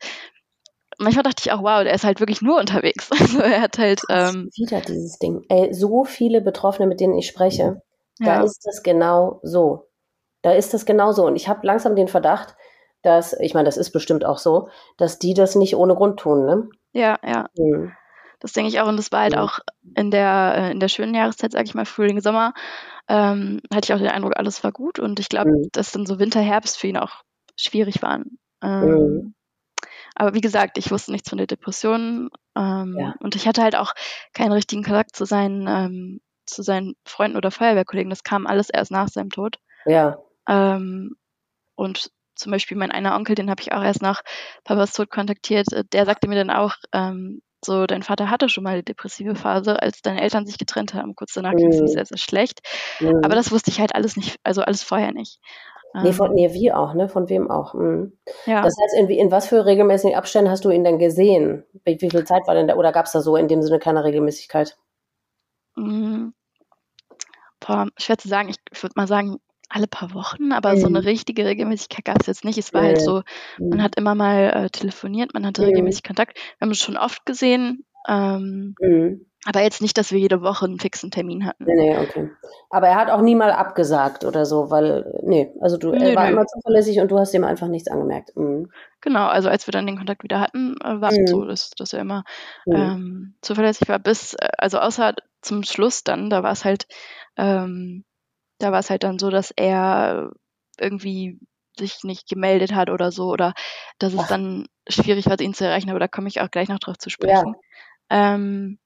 manchmal 0.99 1.23
dachte 1.23 1.43
ich 1.45 1.53
auch, 1.53 1.63
wow, 1.63 1.83
der 1.83 1.95
ist 1.95 2.05
halt 2.05 2.21
wirklich 2.21 2.43
nur 2.43 2.59
unterwegs. 2.59 3.11
Also 3.21 3.41
er 3.41 3.61
hat 3.61 3.79
halt. 3.79 4.01
Ähm, 4.09 4.51
wieder 4.57 4.81
dieses 4.81 5.19
Ding. 5.19 5.45
Ey, 5.49 5.73
so 5.73 6.05
viele 6.05 6.41
Betroffene, 6.41 6.87
mit 6.87 7.01
denen 7.01 7.19
ich 7.19 7.27
spreche, 7.27 7.83
ja. 8.19 8.27
da 8.27 8.43
ist 8.43 8.61
das 8.65 8.83
genau 8.83 9.41
so. 9.43 9.89
Da 10.43 10.53
ist 10.53 10.75
das 10.75 10.85
genauso. 10.87 11.27
Und 11.27 11.37
ich 11.37 11.49
habe 11.49 11.67
langsam 11.67 11.97
den 11.97 12.09
Verdacht, 12.09 12.55
dass, 13.03 13.33
ich 13.41 13.55
meine, 13.55 13.67
das 13.67 13.77
ist 13.77 13.93
bestimmt 13.93 14.25
auch 14.25 14.39
so, 14.39 14.69
dass 14.97 15.19
die 15.19 15.35
das 15.35 15.55
nicht 15.55 15.77
ohne 15.77 15.95
Grund 15.95 16.21
tun, 16.21 16.45
ne? 16.45 16.69
Ja, 16.93 17.19
ja. 17.25 17.47
Mhm. 17.57 17.93
Das 18.41 18.53
denke 18.53 18.69
ich 18.69 18.81
auch. 18.81 18.89
Und 18.89 18.97
das 18.97 19.13
war 19.13 19.23
halt 19.23 19.37
auch 19.37 19.59
in 19.97 20.11
der, 20.11 20.55
äh, 20.57 20.73
in 20.73 20.81
der 20.81 20.89
schönen 20.89 21.15
Jahreszeit, 21.15 21.53
sage 21.53 21.65
ich 21.65 21.75
mal, 21.75 21.87
Frühling, 21.87 22.21
Sommer, 22.21 22.53
ähm, 23.09 23.61
hatte 23.73 23.87
ich 23.87 23.95
auch 23.95 23.99
den 23.99 24.09
Eindruck, 24.09 24.37
alles 24.37 24.65
war 24.65 24.73
gut. 24.73 24.99
Und 24.99 25.21
ich 25.21 25.29
glaube, 25.29 25.51
mhm. 25.51 25.69
dass 25.73 25.93
dann 25.93 26.07
so 26.07 26.19
Winter, 26.19 26.41
Herbst 26.41 26.79
für 26.79 26.89
ihn 26.89 26.97
auch 26.97 27.23
schwierig 27.57 28.03
waren. 28.03 28.39
Ähm, 28.63 28.89
mhm. 28.89 29.35
aber 30.15 30.35
wie 30.35 30.41
gesagt, 30.41 30.79
ich 30.79 30.91
wusste 30.91 31.13
nichts 31.13 31.29
von 31.29 31.39
der 31.39 31.47
Depression. 31.47 32.31
Ähm, 32.57 32.97
ja. 32.99 33.15
Und 33.21 33.37
ich 33.37 33.47
hatte 33.47 33.63
halt 33.63 33.77
auch 33.77 33.93
keinen 34.33 34.53
richtigen 34.53 34.83
Kontakt 34.83 35.15
zu 35.15 35.25
seinen, 35.25 35.67
ähm, 35.67 36.21
zu 36.47 36.63
seinen 36.63 36.95
Freunden 37.05 37.37
oder 37.37 37.51
Feuerwehrkollegen. 37.51 38.11
Das 38.11 38.23
kam 38.23 38.47
alles 38.47 38.71
erst 38.71 38.91
nach 38.91 39.09
seinem 39.09 39.31
Tod. 39.31 39.59
Ja. 39.85 40.19
Ähm, 40.49 41.17
und 41.75 42.11
zum 42.35 42.53
Beispiel 42.53 42.77
mein 42.77 42.93
einer 42.93 43.17
Onkel, 43.17 43.35
den 43.35 43.51
habe 43.51 43.63
ich 43.63 43.73
auch 43.73 43.83
erst 43.83 44.03
nach 44.03 44.23
Papas 44.65 44.93
Tod 44.93 45.11
kontaktiert, 45.11 45.73
äh, 45.73 45.85
der 45.85 46.07
sagte 46.07 46.29
mir 46.29 46.37
dann 46.37 46.51
auch, 46.51 46.75
ähm, 46.93 47.43
so, 47.65 47.87
dein 47.87 48.03
Vater 48.03 48.31
hatte 48.31 48.49
schon 48.49 48.65
mal 48.65 48.75
eine 48.75 48.83
depressive 48.83 49.35
Phase, 49.35 49.83
als 49.83 50.03
deine 50.03 50.21
Eltern 50.21 50.47
sich 50.47 50.59
getrennt 50.59 50.95
haben. 50.95 51.15
Kurz 51.15 51.33
danach 51.35 51.53
mhm. 51.53 51.57
ging 51.57 51.69
es 51.69 51.81
ihm 51.81 51.89
sehr, 51.89 52.05
sehr 52.05 52.19
schlecht. 52.19 52.61
Mhm. 53.01 53.21
Aber 53.25 53.35
das 53.35 53.51
wusste 53.51 53.71
ich 53.71 53.81
halt 53.81 53.95
alles 53.95 54.17
nicht, 54.17 54.39
also 54.45 54.63
alles 54.63 54.83
vorher 54.83 55.13
nicht. 55.13 55.41
Nee, 56.03 56.13
von 56.13 56.35
nee, 56.35 56.53
wie 56.53 56.73
auch, 56.73 56.93
ne? 56.93 57.09
Von 57.09 57.29
wem 57.31 57.51
auch. 57.51 57.73
Mhm. 57.73 58.13
Ja. 58.45 58.63
Das 58.63 58.75
heißt, 58.79 58.97
in, 58.99 59.09
in 59.09 59.31
was 59.31 59.47
für 59.47 59.65
regelmäßigen 59.65 60.17
Abständen 60.17 60.51
hast 60.51 60.65
du 60.65 60.71
ihn 60.71 60.85
denn 60.85 60.99
gesehen? 60.99 61.65
Wie, 61.85 62.01
wie 62.01 62.11
viel 62.11 62.25
Zeit 62.25 62.47
war 62.47 62.55
denn 62.55 62.69
da? 62.69 62.77
Oder 62.77 62.93
gab 62.93 63.07
es 63.07 63.13
da 63.13 63.21
so 63.21 63.37
in 63.37 63.49
dem 63.49 63.63
Sinne 63.63 63.79
keine 63.79 64.05
Regelmäßigkeit? 64.05 64.77
Mhm. 65.75 66.35
Boah, 67.61 67.87
schwer 67.97 68.19
zu 68.19 68.29
sagen. 68.29 68.51
Ich 68.51 68.83
würde 68.83 68.93
mal 68.97 69.07
sagen, 69.07 69.39
alle 69.69 69.87
paar 69.87 70.15
Wochen, 70.15 70.53
aber 70.53 70.73
mhm. 70.73 70.79
so 70.79 70.87
eine 70.87 71.05
richtige 71.05 71.45
Regelmäßigkeit 71.45 72.05
gab 72.05 72.21
es 72.21 72.27
jetzt 72.27 72.45
nicht. 72.45 72.59
Es 72.59 72.73
war 72.73 72.83
halt 72.83 73.01
so, 73.01 73.23
man 73.59 73.79
mhm. 73.79 73.83
hat 73.83 73.97
immer 73.97 74.15
mal 74.15 74.51
äh, 74.51 74.71
telefoniert, 74.71 75.35
man 75.35 75.47
hatte 75.47 75.63
mhm. 75.63 75.69
regelmäßig 75.69 76.05
Kontakt. 76.05 76.37
Wir 76.37 76.67
haben 76.67 76.71
es 76.71 76.79
schon 76.79 76.97
oft 76.97 77.27
gesehen, 77.27 77.85
ähm, 78.09 78.75
mhm. 78.81 79.27
aber 79.45 79.63
jetzt 79.63 79.83
nicht, 79.83 79.99
dass 79.99 80.13
wir 80.13 80.19
jede 80.19 80.41
Woche 80.41 80.67
einen 80.67 80.79
fixen 80.79 81.11
Termin 81.11 81.45
hatten. 81.45 81.65
Nee, 81.65 81.75
nee, 81.75 81.99
okay. 81.99 82.31
Aber 82.71 82.89
er 82.89 82.97
hat 82.97 83.11
auch 83.11 83.21
nie 83.21 83.35
mal 83.35 83.51
abgesagt 83.51 84.25
oder 84.25 84.47
so, 84.47 84.71
weil, 84.71 85.21
nee, 85.23 85.53
also 85.61 85.77
du, 85.77 85.91
nee, 85.91 86.11
er 86.11 86.17
war 86.17 86.27
nee. 86.27 86.33
immer 86.33 86.47
zuverlässig 86.47 87.01
und 87.01 87.11
du 87.11 87.19
hast 87.19 87.35
ihm 87.35 87.45
einfach 87.45 87.69
nichts 87.69 87.89
angemerkt. 87.89 88.37
Mhm. 88.37 88.71
Genau, 89.01 89.27
also 89.27 89.49
als 89.49 89.67
wir 89.67 89.73
dann 89.73 89.87
den 89.87 89.99
Kontakt 89.99 90.23
wieder 90.23 90.41
hatten, 90.41 90.77
äh, 90.83 91.01
war 91.01 91.11
es 91.11 91.19
mhm. 91.19 91.27
so, 91.27 91.45
dass, 91.45 91.71
dass 91.71 91.93
er 91.93 92.01
immer 92.01 92.25
ähm, 92.73 93.35
zuverlässig 93.41 93.89
war, 93.89 93.99
bis, 93.99 94.35
äh, 94.35 94.49
also 94.59 94.79
außer 94.79 95.15
zum 95.43 95.65
Schluss 95.65 96.05
dann, 96.05 96.31
da 96.31 96.43
war 96.43 96.53
es 96.53 96.65
halt, 96.65 96.87
ähm, 97.37 98.05
da 98.59 98.73
war 98.73 98.81
es 98.81 98.91
halt 98.91 99.03
dann 99.03 99.19
so, 99.19 99.31
dass 99.31 99.51
er 99.51 100.31
irgendwie 100.79 101.39
sich 101.79 102.05
nicht 102.05 102.29
gemeldet 102.29 102.75
hat 102.75 102.91
oder 102.91 103.13
so 103.13 103.29
oder 103.31 103.53
dass 103.99 104.15
es 104.15 104.21
Ach. 104.21 104.29
dann 104.29 104.67
schwierig 104.89 105.27
war, 105.27 105.39
ihn 105.41 105.55
zu 105.55 105.65
erreichen, 105.67 105.91
aber 105.91 105.99
da 105.99 106.09
komme 106.09 106.29
ich 106.29 106.41
auch 106.41 106.51
gleich 106.51 106.69
noch 106.69 106.79
drauf 106.79 106.97
zu 106.99 107.11
sprechen. 107.11 107.55
Ja. 108.11 108.35
Ähm, 108.35 108.79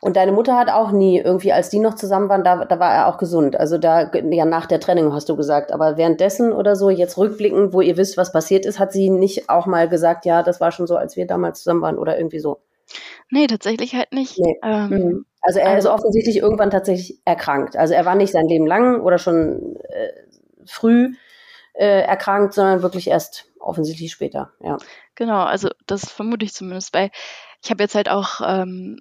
und 0.00 0.16
deine 0.16 0.32
Mutter 0.32 0.56
hat 0.56 0.70
auch 0.70 0.92
nie 0.92 1.18
irgendwie, 1.18 1.52
als 1.52 1.68
die 1.68 1.78
noch 1.78 1.94
zusammen 1.94 2.28
waren, 2.28 2.44
da, 2.44 2.64
da 2.64 2.78
war 2.78 2.94
er 2.94 3.06
auch 3.06 3.18
gesund. 3.18 3.56
Also 3.56 3.78
da, 3.78 4.10
ja, 4.12 4.44
nach 4.44 4.66
der 4.66 4.80
Trennung 4.80 5.12
hast 5.12 5.28
du 5.28 5.36
gesagt. 5.36 5.72
Aber 5.72 5.96
währenddessen 5.96 6.52
oder 6.52 6.76
so, 6.76 6.88
jetzt 6.88 7.18
rückblickend, 7.18 7.72
wo 7.72 7.80
ihr 7.80 7.96
wisst, 7.96 8.16
was 8.16 8.32
passiert 8.32 8.64
ist, 8.64 8.78
hat 8.78 8.92
sie 8.92 9.10
nicht 9.10 9.50
auch 9.50 9.66
mal 9.66 9.88
gesagt, 9.88 10.24
ja, 10.24 10.42
das 10.42 10.60
war 10.60 10.72
schon 10.72 10.86
so, 10.86 10.96
als 10.96 11.16
wir 11.16 11.26
damals 11.26 11.58
zusammen 11.62 11.82
waren 11.82 11.98
oder 11.98 12.16
irgendwie 12.16 12.38
so. 12.38 12.60
Nee, 13.30 13.46
tatsächlich 13.46 13.94
halt 13.94 14.12
nicht. 14.12 14.38
Nee. 14.38 14.58
Ähm, 14.62 14.88
mhm. 14.88 15.26
Also 15.42 15.60
er 15.60 15.70
also, 15.70 15.88
ist 15.88 15.94
offensichtlich 15.94 16.38
irgendwann 16.38 16.70
tatsächlich 16.70 17.20
erkrankt. 17.24 17.76
Also 17.76 17.94
er 17.94 18.04
war 18.04 18.14
nicht 18.14 18.32
sein 18.32 18.48
Leben 18.48 18.66
lang 18.66 19.00
oder 19.00 19.18
schon 19.18 19.76
äh, 19.88 20.12
früh 20.66 21.14
äh, 21.74 22.02
erkrankt, 22.02 22.54
sondern 22.54 22.82
wirklich 22.82 23.08
erst 23.08 23.46
offensichtlich 23.60 24.12
später, 24.12 24.52
ja. 24.60 24.78
Genau, 25.14 25.42
also 25.42 25.68
das 25.86 26.10
vermute 26.10 26.44
ich 26.44 26.54
zumindest, 26.54 26.94
weil 26.94 27.10
ich 27.62 27.70
habe 27.70 27.82
jetzt 27.82 27.94
halt 27.94 28.08
auch 28.08 28.40
ähm, 28.44 29.00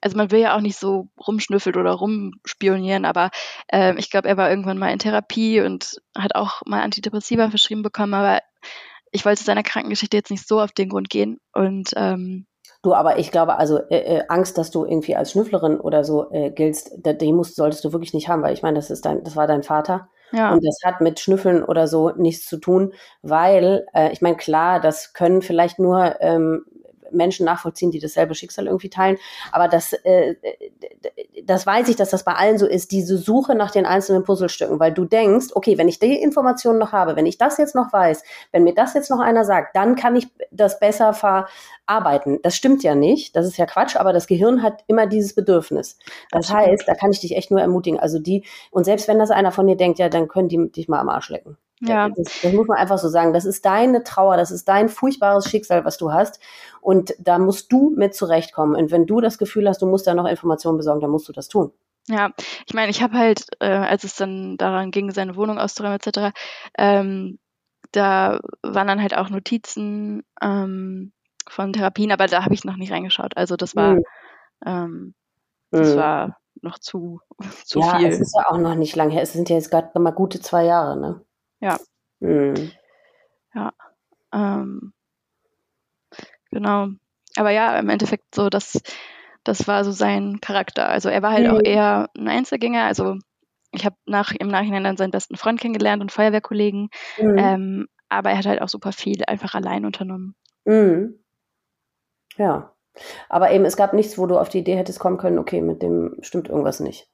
also 0.00 0.16
man 0.16 0.30
will 0.30 0.40
ja 0.40 0.56
auch 0.56 0.60
nicht 0.60 0.76
so 0.76 1.08
rumschnüffelt 1.26 1.76
oder 1.76 1.92
rumspionieren, 1.92 3.04
aber 3.04 3.30
äh, 3.68 3.94
ich 3.98 4.10
glaube, 4.10 4.28
er 4.28 4.36
war 4.36 4.50
irgendwann 4.50 4.78
mal 4.78 4.92
in 4.92 4.98
Therapie 4.98 5.60
und 5.60 6.00
hat 6.16 6.34
auch 6.34 6.62
mal 6.66 6.82
Antidepressiva 6.82 7.50
verschrieben 7.50 7.82
bekommen, 7.82 8.14
aber 8.14 8.40
ich 9.12 9.24
wollte 9.24 9.44
seiner 9.44 9.62
Krankengeschichte 9.62 10.16
jetzt 10.16 10.30
nicht 10.30 10.46
so 10.46 10.60
auf 10.60 10.72
den 10.72 10.88
Grund 10.88 11.08
gehen 11.08 11.38
und 11.52 11.90
ähm, 11.96 12.46
Du, 12.84 12.92
aber 12.92 13.18
ich 13.18 13.30
glaube, 13.30 13.56
also 13.56 13.78
äh, 13.88 14.18
äh, 14.18 14.24
Angst, 14.28 14.58
dass 14.58 14.70
du 14.70 14.84
irgendwie 14.84 15.16
als 15.16 15.32
Schnüfflerin 15.32 15.80
oder 15.80 16.04
so 16.04 16.30
äh, 16.32 16.50
giltst, 16.50 16.92
die 17.02 17.32
musst, 17.32 17.56
solltest 17.56 17.82
du 17.82 17.92
wirklich 17.92 18.12
nicht 18.12 18.28
haben, 18.28 18.42
weil 18.42 18.52
ich 18.52 18.62
meine, 18.62 18.76
das 18.76 18.90
ist 18.90 19.06
dein, 19.06 19.24
das 19.24 19.36
war 19.36 19.46
dein 19.46 19.62
Vater. 19.62 20.08
Ja. 20.32 20.52
Und 20.52 20.62
das 20.62 20.76
hat 20.84 21.00
mit 21.00 21.18
Schnüffeln 21.18 21.64
oder 21.64 21.88
so 21.88 22.10
nichts 22.10 22.46
zu 22.46 22.58
tun, 22.58 22.92
weil, 23.22 23.86
äh, 23.94 24.12
ich 24.12 24.20
meine, 24.20 24.36
klar, 24.36 24.80
das 24.80 25.14
können 25.14 25.40
vielleicht 25.40 25.78
nur 25.78 26.20
ähm, 26.20 26.66
Menschen 27.14 27.46
nachvollziehen, 27.46 27.90
die 27.90 28.00
dasselbe 28.00 28.34
Schicksal 28.34 28.66
irgendwie 28.66 28.90
teilen. 28.90 29.18
Aber 29.52 29.68
das, 29.68 29.92
äh, 29.92 30.34
das 31.44 31.66
weiß 31.66 31.88
ich, 31.88 31.96
dass 31.96 32.10
das 32.10 32.24
bei 32.24 32.34
allen 32.34 32.58
so 32.58 32.66
ist, 32.66 32.92
diese 32.92 33.16
Suche 33.18 33.54
nach 33.54 33.70
den 33.70 33.86
einzelnen 33.86 34.24
Puzzlestücken, 34.24 34.80
weil 34.80 34.92
du 34.92 35.04
denkst, 35.04 35.48
okay, 35.54 35.78
wenn 35.78 35.88
ich 35.88 35.98
die 35.98 36.20
Informationen 36.20 36.78
noch 36.78 36.92
habe, 36.92 37.16
wenn 37.16 37.26
ich 37.26 37.38
das 37.38 37.58
jetzt 37.58 37.74
noch 37.74 37.92
weiß, 37.92 38.22
wenn 38.52 38.64
mir 38.64 38.74
das 38.74 38.94
jetzt 38.94 39.10
noch 39.10 39.20
einer 39.20 39.44
sagt, 39.44 39.76
dann 39.76 39.96
kann 39.96 40.16
ich 40.16 40.28
das 40.50 40.78
besser 40.80 41.12
verarbeiten. 41.14 42.40
Das 42.42 42.56
stimmt 42.56 42.82
ja 42.82 42.94
nicht, 42.94 43.36
das 43.36 43.46
ist 43.46 43.56
ja 43.56 43.66
Quatsch, 43.66 43.96
aber 43.96 44.12
das 44.12 44.26
Gehirn 44.26 44.62
hat 44.62 44.84
immer 44.86 45.06
dieses 45.06 45.34
Bedürfnis. 45.34 45.98
Das, 46.30 46.46
das 46.46 46.56
heißt, 46.56 46.84
da 46.86 46.94
kann 46.94 47.10
ich 47.10 47.20
dich 47.20 47.36
echt 47.36 47.50
nur 47.50 47.60
ermutigen. 47.60 48.00
Also 48.00 48.18
die, 48.18 48.44
und 48.70 48.84
selbst 48.84 49.08
wenn 49.08 49.18
das 49.18 49.30
einer 49.30 49.52
von 49.52 49.66
dir 49.66 49.76
denkt, 49.76 49.98
ja, 49.98 50.08
dann 50.08 50.28
können 50.28 50.48
die 50.48 50.70
dich 50.70 50.88
mal 50.88 51.00
am 51.00 51.08
Arsch 51.08 51.28
lecken. 51.30 51.56
Ja. 51.88 52.08
Das, 52.08 52.40
das, 52.42 52.52
muss 52.52 52.66
man 52.66 52.78
einfach 52.78 52.98
so 52.98 53.08
sagen. 53.08 53.32
Das 53.32 53.44
ist 53.44 53.64
deine 53.64 54.02
Trauer, 54.04 54.36
das 54.36 54.50
ist 54.50 54.68
dein 54.68 54.88
furchtbares 54.88 55.48
Schicksal, 55.48 55.84
was 55.84 55.98
du 55.98 56.12
hast. 56.12 56.40
Und 56.80 57.14
da 57.18 57.38
musst 57.38 57.72
du 57.72 57.94
mit 57.96 58.14
zurechtkommen. 58.14 58.76
Und 58.76 58.90
wenn 58.90 59.06
du 59.06 59.20
das 59.20 59.38
Gefühl 59.38 59.68
hast, 59.68 59.82
du 59.82 59.86
musst 59.86 60.06
da 60.06 60.14
noch 60.14 60.26
Informationen 60.26 60.76
besorgen, 60.76 61.00
dann 61.00 61.10
musst 61.10 61.28
du 61.28 61.32
das 61.32 61.48
tun. 61.48 61.72
Ja, 62.08 62.30
ich 62.66 62.74
meine, 62.74 62.90
ich 62.90 63.02
habe 63.02 63.16
halt, 63.16 63.46
äh, 63.60 63.66
als 63.66 64.04
es 64.04 64.16
dann 64.16 64.58
daran 64.58 64.90
ging, 64.90 65.10
seine 65.10 65.36
Wohnung 65.36 65.58
auszuräumen 65.58 65.98
etc., 65.98 66.34
ähm, 66.76 67.38
da 67.92 68.40
waren 68.62 68.88
dann 68.88 69.00
halt 69.00 69.16
auch 69.16 69.30
Notizen 69.30 70.24
ähm, 70.42 71.12
von 71.48 71.72
Therapien, 71.72 72.12
aber 72.12 72.26
da 72.26 72.44
habe 72.44 72.54
ich 72.54 72.64
noch 72.64 72.76
nicht 72.76 72.92
reingeschaut. 72.92 73.36
Also 73.36 73.56
das 73.56 73.76
war, 73.76 73.94
mhm. 73.94 74.04
ähm, 74.66 75.14
das 75.70 75.94
mhm. 75.94 75.98
war 75.98 76.36
noch 76.60 76.78
zu, 76.78 77.20
zu 77.64 77.80
ja, 77.80 77.96
viel. 77.96 78.06
Ja, 78.06 78.12
es 78.12 78.20
ist 78.20 78.36
ja 78.36 78.50
auch 78.50 78.58
noch 78.58 78.74
nicht 78.74 78.96
lange 78.96 79.12
her. 79.12 79.22
Es 79.22 79.32
sind 79.32 79.48
ja 79.48 79.56
jetzt 79.56 79.70
gerade 79.70 79.98
mal 79.98 80.10
gute 80.10 80.40
zwei 80.40 80.64
Jahre, 80.64 80.98
ne? 80.98 81.20
Ja. 81.64 81.78
Mhm. 82.20 82.72
Ja. 83.54 83.72
Ähm, 84.34 84.92
genau. 86.50 86.88
Aber 87.36 87.50
ja, 87.50 87.78
im 87.78 87.88
Endeffekt 87.88 88.34
so, 88.34 88.50
das, 88.50 88.82
das 89.44 89.66
war 89.66 89.82
so 89.82 89.90
sein 89.90 90.40
Charakter. 90.42 90.86
Also 90.88 91.08
er 91.08 91.22
war 91.22 91.32
halt 91.32 91.46
mhm. 91.46 91.54
auch 91.54 91.60
eher 91.64 92.10
ein 92.16 92.28
Einzelgänger. 92.28 92.84
Also 92.84 93.16
ich 93.72 93.86
habe 93.86 93.96
nach, 94.04 94.32
im 94.32 94.48
Nachhinein 94.48 94.84
dann 94.84 94.98
seinen 94.98 95.10
besten 95.10 95.36
Freund 95.36 95.58
kennengelernt 95.58 96.02
und 96.02 96.12
Feuerwehrkollegen. 96.12 96.90
Mhm. 97.18 97.38
Ähm, 97.38 97.88
aber 98.10 98.30
er 98.30 98.38
hat 98.38 98.46
halt 98.46 98.60
auch 98.60 98.68
super 98.68 98.92
viel 98.92 99.24
einfach 99.26 99.54
allein 99.54 99.86
unternommen. 99.86 100.36
Mhm. 100.66 101.18
Ja. 102.36 102.74
Aber 103.30 103.52
eben, 103.52 103.64
es 103.64 103.78
gab 103.78 103.94
nichts, 103.94 104.18
wo 104.18 104.26
du 104.26 104.38
auf 104.38 104.50
die 104.50 104.58
Idee 104.58 104.76
hättest 104.76 105.00
kommen 105.00 105.16
können, 105.16 105.38
okay, 105.38 105.62
mit 105.62 105.82
dem 105.82 106.16
stimmt 106.20 106.50
irgendwas 106.50 106.80
nicht. 106.80 107.08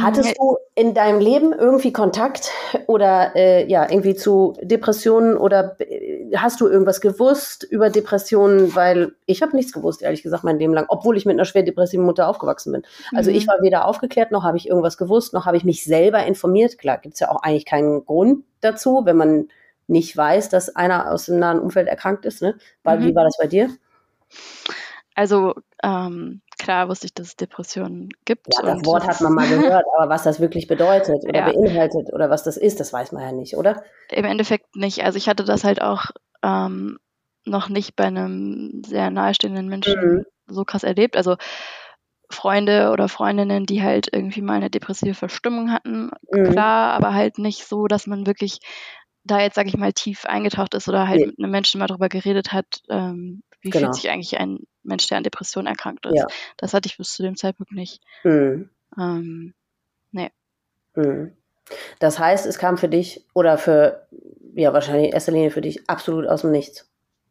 Hattest 0.00 0.36
du 0.38 0.56
in 0.74 0.94
deinem 0.94 1.20
Leben 1.20 1.52
irgendwie 1.52 1.92
Kontakt 1.92 2.50
oder 2.86 3.34
äh, 3.34 3.66
ja 3.66 3.88
irgendwie 3.88 4.14
zu 4.14 4.54
Depressionen 4.60 5.36
oder 5.36 5.76
äh, 5.80 6.30
hast 6.36 6.60
du 6.60 6.68
irgendwas 6.68 7.00
gewusst 7.00 7.64
über 7.64 7.90
Depressionen? 7.90 8.74
Weil 8.74 9.12
ich 9.26 9.42
habe 9.42 9.56
nichts 9.56 9.72
gewusst, 9.72 10.02
ehrlich 10.02 10.22
gesagt, 10.22 10.44
mein 10.44 10.58
Leben 10.58 10.74
lang, 10.74 10.86
obwohl 10.88 11.16
ich 11.16 11.26
mit 11.26 11.34
einer 11.34 11.44
schwer 11.44 11.62
depressiven 11.62 12.04
Mutter 12.04 12.28
aufgewachsen 12.28 12.72
bin. 12.72 12.82
Also 13.14 13.30
mhm. 13.30 13.36
ich 13.36 13.46
war 13.46 13.56
weder 13.62 13.86
aufgeklärt, 13.86 14.32
noch 14.32 14.44
habe 14.44 14.56
ich 14.56 14.68
irgendwas 14.68 14.98
gewusst, 14.98 15.32
noch 15.32 15.46
habe 15.46 15.56
ich 15.56 15.64
mich 15.64 15.84
selber 15.84 16.24
informiert. 16.26 16.78
Klar, 16.78 16.98
gibt 16.98 17.14
es 17.14 17.20
ja 17.20 17.30
auch 17.30 17.42
eigentlich 17.42 17.66
keinen 17.66 18.04
Grund 18.04 18.44
dazu, 18.60 19.02
wenn 19.04 19.16
man 19.16 19.48
nicht 19.88 20.16
weiß, 20.16 20.48
dass 20.48 20.74
einer 20.74 21.12
aus 21.12 21.26
dem 21.26 21.38
nahen 21.38 21.60
Umfeld 21.60 21.88
erkrankt 21.88 22.24
ist. 22.26 22.42
Ne? 22.42 22.56
Weil, 22.82 22.98
mhm. 22.98 23.04
Wie 23.04 23.14
war 23.14 23.24
das 23.24 23.38
bei 23.38 23.46
dir? 23.46 23.70
Also 25.14 25.54
ähm, 25.82 26.42
klar 26.66 26.88
wusste 26.88 27.06
ich, 27.06 27.14
dass 27.14 27.28
es 27.28 27.36
Depressionen 27.36 28.08
gibt. 28.24 28.48
Ja, 28.52 28.62
das 28.62 28.84
Wort 28.84 29.06
hat 29.06 29.20
man 29.20 29.32
mal 29.34 29.48
gehört, 29.48 29.84
aber 29.96 30.08
was 30.08 30.24
das 30.24 30.40
wirklich 30.40 30.66
bedeutet 30.66 31.22
oder 31.22 31.38
ja. 31.46 31.52
beinhaltet 31.52 32.12
oder 32.12 32.28
was 32.28 32.42
das 32.42 32.56
ist, 32.56 32.80
das 32.80 32.92
weiß 32.92 33.12
man 33.12 33.22
ja 33.22 33.30
nicht, 33.30 33.56
oder? 33.56 33.84
Im 34.10 34.24
Endeffekt 34.24 34.74
nicht. 34.74 35.04
Also 35.04 35.16
ich 35.16 35.28
hatte 35.28 35.44
das 35.44 35.62
halt 35.62 35.80
auch 35.80 36.06
ähm, 36.42 36.98
noch 37.44 37.68
nicht 37.68 37.94
bei 37.94 38.06
einem 38.06 38.82
sehr 38.84 39.10
nahestehenden 39.10 39.68
Menschen 39.68 39.94
mhm. 39.94 40.24
so 40.48 40.64
krass 40.64 40.82
erlebt. 40.82 41.16
Also 41.16 41.36
Freunde 42.30 42.90
oder 42.90 43.08
Freundinnen, 43.08 43.64
die 43.64 43.84
halt 43.84 44.08
irgendwie 44.10 44.42
mal 44.42 44.54
eine 44.54 44.68
depressive 44.68 45.14
Verstimmung 45.14 45.70
hatten, 45.70 46.10
mhm. 46.32 46.50
klar, 46.50 46.94
aber 46.94 47.14
halt 47.14 47.38
nicht 47.38 47.64
so, 47.64 47.86
dass 47.86 48.08
man 48.08 48.26
wirklich 48.26 48.58
da 49.22 49.40
jetzt, 49.40 49.54
sage 49.54 49.68
ich 49.68 49.76
mal, 49.76 49.92
tief 49.92 50.24
eingetaucht 50.24 50.74
ist 50.74 50.88
oder 50.88 51.06
halt 51.06 51.20
nee. 51.20 51.26
mit 51.26 51.38
einem 51.38 51.52
Menschen 51.52 51.78
mal 51.78 51.86
drüber 51.86 52.08
geredet 52.08 52.52
hat, 52.52 52.82
ähm, 52.88 53.42
wie 53.66 53.70
genau. 53.70 53.86
fühlt 53.86 53.94
sich 53.94 54.10
eigentlich 54.10 54.38
ein 54.38 54.60
Mensch, 54.82 55.06
der 55.06 55.18
an 55.18 55.24
Depressionen 55.24 55.66
erkrankt 55.66 56.06
ist. 56.06 56.16
Ja. 56.16 56.26
Das 56.56 56.74
hatte 56.74 56.88
ich 56.88 56.96
bis 56.96 57.12
zu 57.12 57.22
dem 57.22 57.36
Zeitpunkt 57.36 57.72
nicht. 57.72 58.02
Mhm. 58.24 58.70
Ähm, 58.98 59.54
nee. 60.12 60.30
Mhm. 60.94 61.36
Das 61.98 62.18
heißt, 62.18 62.46
es 62.46 62.58
kam 62.58 62.78
für 62.78 62.88
dich 62.88 63.26
oder 63.34 63.58
für, 63.58 64.06
ja, 64.54 64.72
wahrscheinlich 64.72 65.08
in 65.08 65.12
erster 65.12 65.32
Linie 65.32 65.50
für 65.50 65.60
dich 65.60 65.88
absolut 65.90 66.26
aus 66.26 66.42
dem 66.42 66.52
Nichts. 66.52 66.88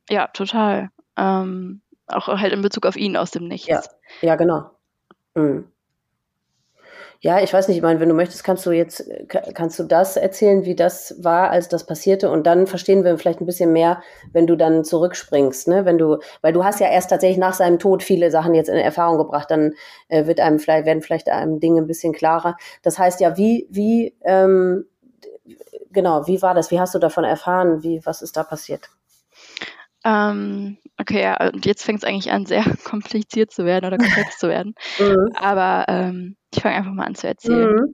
Ja, 0.09 0.27
total. 0.27 0.89
Ähm, 1.17 1.81
auch 2.07 2.27
halt 2.27 2.53
in 2.53 2.61
Bezug 2.61 2.85
auf 2.85 2.97
ihn 2.97 3.15
aus 3.17 3.31
dem 3.31 3.47
Nichts. 3.47 3.67
Ja, 3.67 3.81
ja 4.21 4.35
genau. 4.35 4.71
Mhm. 5.35 5.71
Ja, 7.21 7.41
ich 7.41 7.53
weiß 7.53 7.67
nicht, 7.67 7.77
ich 7.77 7.83
meine, 7.83 7.99
wenn 7.99 8.09
du 8.09 8.15
möchtest, 8.15 8.43
kannst 8.43 8.65
du 8.65 8.71
jetzt, 8.71 9.03
kannst 9.53 9.79
du 9.79 9.83
das 9.83 10.17
erzählen, 10.17 10.65
wie 10.65 10.75
das 10.75 11.15
war, 11.23 11.49
als 11.49 11.67
das 11.69 11.85
passierte 11.85 12.29
und 12.29 12.45
dann 12.45 12.67
verstehen 12.67 13.03
wir 13.03 13.17
vielleicht 13.17 13.41
ein 13.41 13.45
bisschen 13.45 13.71
mehr, 13.73 14.01
wenn 14.31 14.47
du 14.47 14.55
dann 14.55 14.83
zurückspringst, 14.83 15.67
ne? 15.67 15.85
Wenn 15.85 15.97
du, 15.97 16.17
weil 16.41 16.53
du 16.53 16.63
hast 16.63 16.79
ja 16.79 16.87
erst 16.87 17.09
tatsächlich 17.09 17.37
nach 17.39 17.53
seinem 17.53 17.79
Tod 17.79 18.03
viele 18.03 18.31
Sachen 18.31 18.53
jetzt 18.53 18.69
in 18.69 18.75
Erfahrung 18.77 19.17
gebracht, 19.17 19.49
dann 19.49 19.73
äh, 20.09 20.25
wird 20.27 20.39
einem 20.39 20.59
vielleicht, 20.59 20.85
werden 20.85 21.01
vielleicht 21.01 21.29
einem 21.29 21.59
Dinge 21.59 21.81
ein 21.81 21.87
bisschen 21.87 22.13
klarer. 22.13 22.57
Das 22.83 22.99
heißt 22.99 23.19
ja, 23.21 23.37
wie, 23.37 23.67
wie, 23.71 24.15
ähm, 24.23 24.85
genau, 25.91 26.27
wie 26.27 26.41
war 26.41 26.53
das? 26.53 26.71
Wie 26.71 26.79
hast 26.79 26.93
du 26.95 26.99
davon 26.99 27.23
erfahren? 27.23 27.83
Wie, 27.83 28.01
was 28.05 28.21
ist 28.21 28.37
da 28.37 28.43
passiert? 28.43 28.89
Ähm, 30.05 30.77
okay, 30.99 31.23
ja, 31.23 31.49
und 31.49 31.65
jetzt 31.65 31.83
fängt 31.83 32.03
es 32.03 32.07
eigentlich 32.07 32.31
an, 32.31 32.45
sehr 32.45 32.63
kompliziert 32.85 33.51
zu 33.51 33.65
werden 33.65 33.85
oder 33.85 33.97
komplex 33.97 34.37
zu 34.37 34.47
werden. 34.47 34.75
Mhm. 34.99 35.31
Aber 35.35 35.85
ähm, 35.87 36.37
ich 36.53 36.61
fange 36.61 36.75
einfach 36.75 36.93
mal 36.93 37.05
an 37.05 37.15
zu 37.15 37.27
erzählen. 37.27 37.93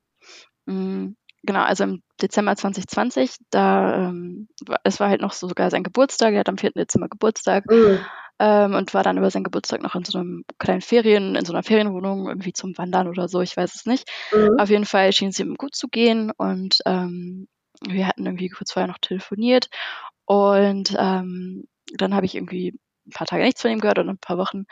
Mhm. 0.65 1.07
Mm, 1.07 1.15
genau, 1.43 1.61
also 1.61 1.85
im 1.85 2.03
Dezember 2.21 2.55
2020, 2.55 3.37
da 3.49 4.09
ähm, 4.09 4.47
es 4.83 4.99
war 4.99 5.09
halt 5.09 5.21
noch 5.21 5.31
so 5.31 5.47
sogar 5.47 5.71
sein 5.71 5.83
Geburtstag, 5.83 6.33
er 6.33 6.41
hat 6.41 6.49
am 6.49 6.57
4. 6.57 6.71
Dezember 6.71 7.07
Geburtstag 7.07 7.65
mhm. 7.71 7.99
ähm, 8.39 8.75
und 8.75 8.93
war 8.93 9.03
dann 9.03 9.17
über 9.17 9.31
seinen 9.31 9.45
Geburtstag 9.45 9.81
noch 9.81 9.95
in 9.95 10.03
so 10.03 10.19
einem 10.19 10.43
kleinen 10.59 10.81
Ferien, 10.81 11.35
in 11.35 11.45
so 11.45 11.53
einer 11.53 11.63
Ferienwohnung, 11.63 12.27
irgendwie 12.27 12.53
zum 12.53 12.77
Wandern 12.77 13.07
oder 13.07 13.27
so, 13.27 13.41
ich 13.41 13.57
weiß 13.57 13.73
es 13.73 13.85
nicht. 13.85 14.07
Mhm. 14.31 14.59
Auf 14.59 14.69
jeden 14.69 14.85
Fall 14.85 15.11
schien 15.13 15.29
es 15.29 15.39
ihm 15.39 15.55
gut 15.55 15.75
zu 15.75 15.87
gehen 15.87 16.31
und 16.37 16.79
ähm, 16.85 17.47
wir 17.87 18.07
hatten 18.07 18.25
irgendwie 18.25 18.49
kurz 18.49 18.73
vorher 18.73 18.87
noch 18.87 18.99
telefoniert 18.99 19.69
und 20.25 20.95
ähm, 20.99 21.65
dann 21.97 22.15
habe 22.15 22.25
ich 22.25 22.35
irgendwie 22.35 22.79
ein 23.07 23.11
paar 23.11 23.27
Tage 23.27 23.43
nichts 23.43 23.61
von 23.61 23.71
ihm 23.71 23.79
gehört 23.79 23.99
und 23.99 24.09
ein 24.09 24.17
paar 24.17 24.37
Wochen. 24.37 24.65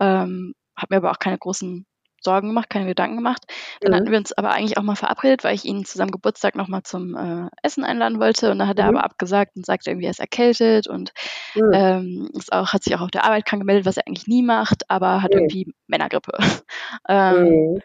Ähm, 0.00 0.54
habe 0.76 0.94
mir 0.94 0.96
aber 0.98 1.10
auch 1.10 1.18
keine 1.18 1.38
großen 1.38 1.86
Sorgen 2.22 2.48
gemacht, 2.48 2.70
keine 2.70 2.86
Gedanken 2.86 3.16
gemacht. 3.16 3.44
Dann 3.80 3.92
mhm. 3.92 3.96
hatten 3.96 4.10
wir 4.10 4.18
uns 4.18 4.32
aber 4.32 4.52
eigentlich 4.52 4.78
auch 4.78 4.82
mal 4.82 4.96
verabredet, 4.96 5.44
weil 5.44 5.54
ich 5.54 5.64
ihn 5.64 5.84
zu 5.84 5.98
seinem 5.98 6.12
Geburtstag 6.12 6.54
nochmal 6.54 6.82
zum 6.84 7.16
äh, 7.16 7.48
Essen 7.62 7.84
einladen 7.84 8.20
wollte. 8.20 8.50
Und 8.50 8.58
dann 8.58 8.68
hat 8.68 8.78
er 8.78 8.90
mhm. 8.90 8.96
aber 8.96 9.04
abgesagt 9.04 9.56
und 9.56 9.66
sagte 9.66 9.90
irgendwie, 9.90 10.06
er 10.06 10.12
ist 10.12 10.20
erkältet 10.20 10.86
und 10.86 11.12
mhm. 11.54 11.70
ähm, 11.72 12.30
ist 12.34 12.52
auch, 12.52 12.72
hat 12.72 12.84
sich 12.84 12.94
auch 12.94 13.00
auf 13.00 13.10
der 13.10 13.24
Arbeit 13.24 13.44
krank 13.44 13.60
gemeldet, 13.60 13.86
was 13.86 13.96
er 13.96 14.06
eigentlich 14.06 14.28
nie 14.28 14.42
macht, 14.42 14.88
aber 14.88 15.22
hat 15.22 15.34
irgendwie 15.34 15.72
Männergrippe. 15.86 16.32
ähm, 17.08 17.48
mhm. 17.48 17.80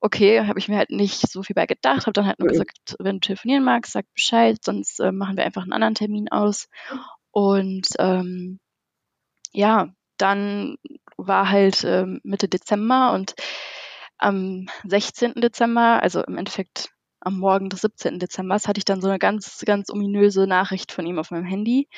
okay, 0.00 0.46
habe 0.46 0.58
ich 0.58 0.68
mir 0.68 0.76
halt 0.76 0.90
nicht 0.90 1.30
so 1.30 1.42
viel 1.42 1.54
bei 1.54 1.66
gedacht, 1.66 2.02
habe 2.02 2.12
dann 2.12 2.26
halt 2.26 2.38
nur 2.38 2.48
mhm. 2.48 2.52
gesagt, 2.52 2.96
wenn 2.98 3.16
du 3.16 3.20
telefonieren 3.20 3.64
magst, 3.64 3.92
sag 3.92 4.04
Bescheid, 4.12 4.58
sonst 4.62 5.00
äh, 5.00 5.12
machen 5.12 5.36
wir 5.36 5.44
einfach 5.44 5.62
einen 5.62 5.72
anderen 5.72 5.94
Termin 5.94 6.28
aus. 6.28 6.68
Und 7.38 7.86
ähm, 8.00 8.58
ja, 9.52 9.90
dann 10.16 10.76
war 11.16 11.48
halt 11.48 11.84
ähm, 11.84 12.20
Mitte 12.24 12.48
Dezember 12.48 13.12
und 13.12 13.34
am 14.18 14.66
16. 14.84 15.34
Dezember, 15.36 16.02
also 16.02 16.24
im 16.24 16.36
Endeffekt 16.36 16.90
am 17.20 17.38
Morgen 17.38 17.68
des 17.68 17.82
17. 17.82 18.18
Dezember, 18.18 18.56
hatte 18.56 18.78
ich 18.78 18.84
dann 18.84 19.00
so 19.00 19.06
eine 19.06 19.20
ganz, 19.20 19.62
ganz 19.64 19.88
ominöse 19.88 20.48
Nachricht 20.48 20.90
von 20.90 21.06
ihm 21.06 21.20
auf 21.20 21.30
meinem 21.30 21.44
Handy, 21.44 21.88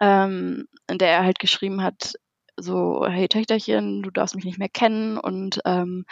ähm, 0.00 0.66
in 0.90 0.98
der 0.98 1.10
er 1.10 1.24
halt 1.24 1.38
geschrieben 1.38 1.80
hat, 1.80 2.14
so, 2.56 3.06
hey 3.08 3.28
Töchterchen, 3.28 4.02
du 4.02 4.10
darfst 4.10 4.34
mich 4.34 4.44
nicht 4.46 4.58
mehr 4.58 4.68
kennen 4.68 5.16
und 5.16 5.60
ähm, 5.64 6.06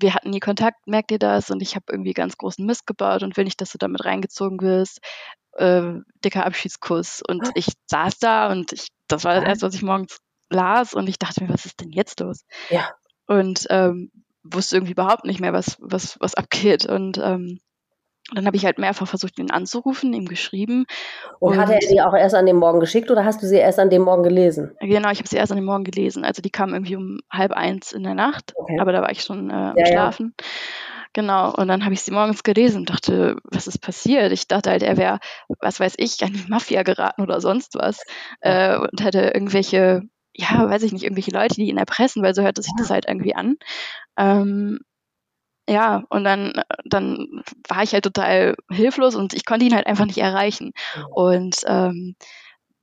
wir 0.00 0.14
hatten 0.14 0.30
nie 0.30 0.40
Kontakt, 0.40 0.86
merkt 0.86 1.10
ihr 1.10 1.18
das? 1.18 1.50
Und 1.50 1.60
ich 1.60 1.74
habe 1.74 1.86
irgendwie 1.90 2.14
ganz 2.14 2.38
großen 2.38 2.64
Mist 2.64 2.86
gebaut 2.86 3.22
und 3.22 3.36
will 3.36 3.44
nicht, 3.44 3.60
dass 3.60 3.72
du 3.72 3.78
damit 3.78 4.06
reingezogen 4.06 4.62
wirst. 4.62 5.00
Äh, 5.58 6.00
dicker 6.24 6.46
Abschiedskuss. 6.46 7.22
Und 7.26 7.50
ich 7.54 7.66
saß 7.86 8.18
da 8.18 8.50
und 8.50 8.72
ich, 8.72 8.88
das 9.08 9.24
war 9.24 9.34
das 9.34 9.44
erste, 9.44 9.66
was 9.66 9.74
ich 9.74 9.82
morgens 9.82 10.18
las 10.50 10.94
und 10.94 11.08
ich 11.08 11.18
dachte 11.18 11.42
mir, 11.42 11.50
was 11.52 11.66
ist 11.66 11.80
denn 11.80 11.90
jetzt 11.90 12.20
los? 12.20 12.44
Ja. 12.70 12.90
und 13.26 13.66
ähm, 13.70 14.10
wusste 14.42 14.76
irgendwie 14.76 14.92
überhaupt 14.92 15.24
nicht 15.24 15.40
mehr, 15.40 15.52
was, 15.52 15.76
was, 15.80 16.16
was 16.20 16.34
abgeht. 16.34 16.86
Und 16.86 17.18
ähm, 17.18 17.60
dann 18.34 18.46
habe 18.46 18.56
ich 18.56 18.64
halt 18.64 18.78
mehrfach 18.78 19.06
versucht, 19.06 19.38
ihn 19.38 19.50
anzurufen, 19.50 20.12
ihm 20.12 20.26
geschrieben. 20.26 20.84
Und, 21.38 21.52
und 21.52 21.58
hat 21.58 21.70
er 21.70 21.80
sie 21.80 22.00
auch 22.00 22.14
erst 22.14 22.34
an 22.34 22.46
dem 22.46 22.56
Morgen 22.56 22.80
geschickt 22.80 23.10
oder 23.10 23.24
hast 23.24 23.42
du 23.42 23.46
sie 23.46 23.56
erst 23.56 23.78
an 23.78 23.90
dem 23.90 24.02
Morgen 24.02 24.22
gelesen? 24.22 24.76
Genau, 24.80 25.10
ich 25.10 25.18
habe 25.18 25.28
sie 25.28 25.36
erst 25.36 25.52
an 25.52 25.56
dem 25.56 25.64
Morgen 25.64 25.84
gelesen. 25.84 26.24
Also 26.24 26.42
die 26.42 26.50
kam 26.50 26.74
irgendwie 26.74 26.96
um 26.96 27.20
halb 27.30 27.52
eins 27.52 27.92
in 27.92 28.02
der 28.02 28.14
Nacht, 28.14 28.52
okay. 28.56 28.78
aber 28.80 28.92
da 28.92 29.00
war 29.00 29.10
ich 29.10 29.22
schon 29.22 29.50
äh, 29.50 29.54
am 29.54 29.76
ja, 29.76 29.86
Schlafen. 29.86 30.34
Ja. 30.38 30.46
Genau, 31.12 31.52
und 31.54 31.68
dann 31.68 31.84
habe 31.84 31.94
ich 31.94 32.02
sie 32.02 32.10
morgens 32.10 32.42
gelesen 32.42 32.78
und 32.78 32.90
dachte, 32.90 33.36
was 33.44 33.66
ist 33.66 33.80
passiert? 33.80 34.32
Ich 34.32 34.46
dachte 34.46 34.70
halt, 34.70 34.82
er 34.82 34.96
wäre, 34.96 35.18
was 35.60 35.80
weiß 35.80 35.94
ich, 35.98 36.22
an 36.22 36.32
die 36.32 36.48
Mafia 36.48 36.82
geraten 36.82 37.22
oder 37.22 37.40
sonst 37.40 37.74
was 37.74 38.02
äh, 38.40 38.76
und 38.76 39.02
hätte 39.02 39.20
irgendwelche, 39.34 40.02
ja, 40.34 40.68
weiß 40.68 40.82
ich 40.82 40.92
nicht, 40.92 41.04
irgendwelche 41.04 41.32
Leute, 41.32 41.54
die 41.54 41.68
ihn 41.68 41.78
erpressen, 41.78 42.22
weil 42.22 42.34
so 42.34 42.42
hört 42.42 42.62
sich 42.62 42.72
das 42.78 42.90
halt 42.90 43.06
irgendwie 43.08 43.34
an. 43.34 43.56
Ähm, 44.16 44.80
ja, 45.68 46.04
und 46.08 46.24
dann, 46.24 46.62
dann 46.84 47.42
war 47.68 47.82
ich 47.82 47.92
halt 47.92 48.04
total 48.04 48.54
hilflos 48.70 49.14
und 49.14 49.34
ich 49.34 49.44
konnte 49.44 49.66
ihn 49.66 49.74
halt 49.74 49.86
einfach 49.86 50.06
nicht 50.06 50.18
erreichen. 50.18 50.72
Und 51.10 51.56
ähm, 51.66 52.16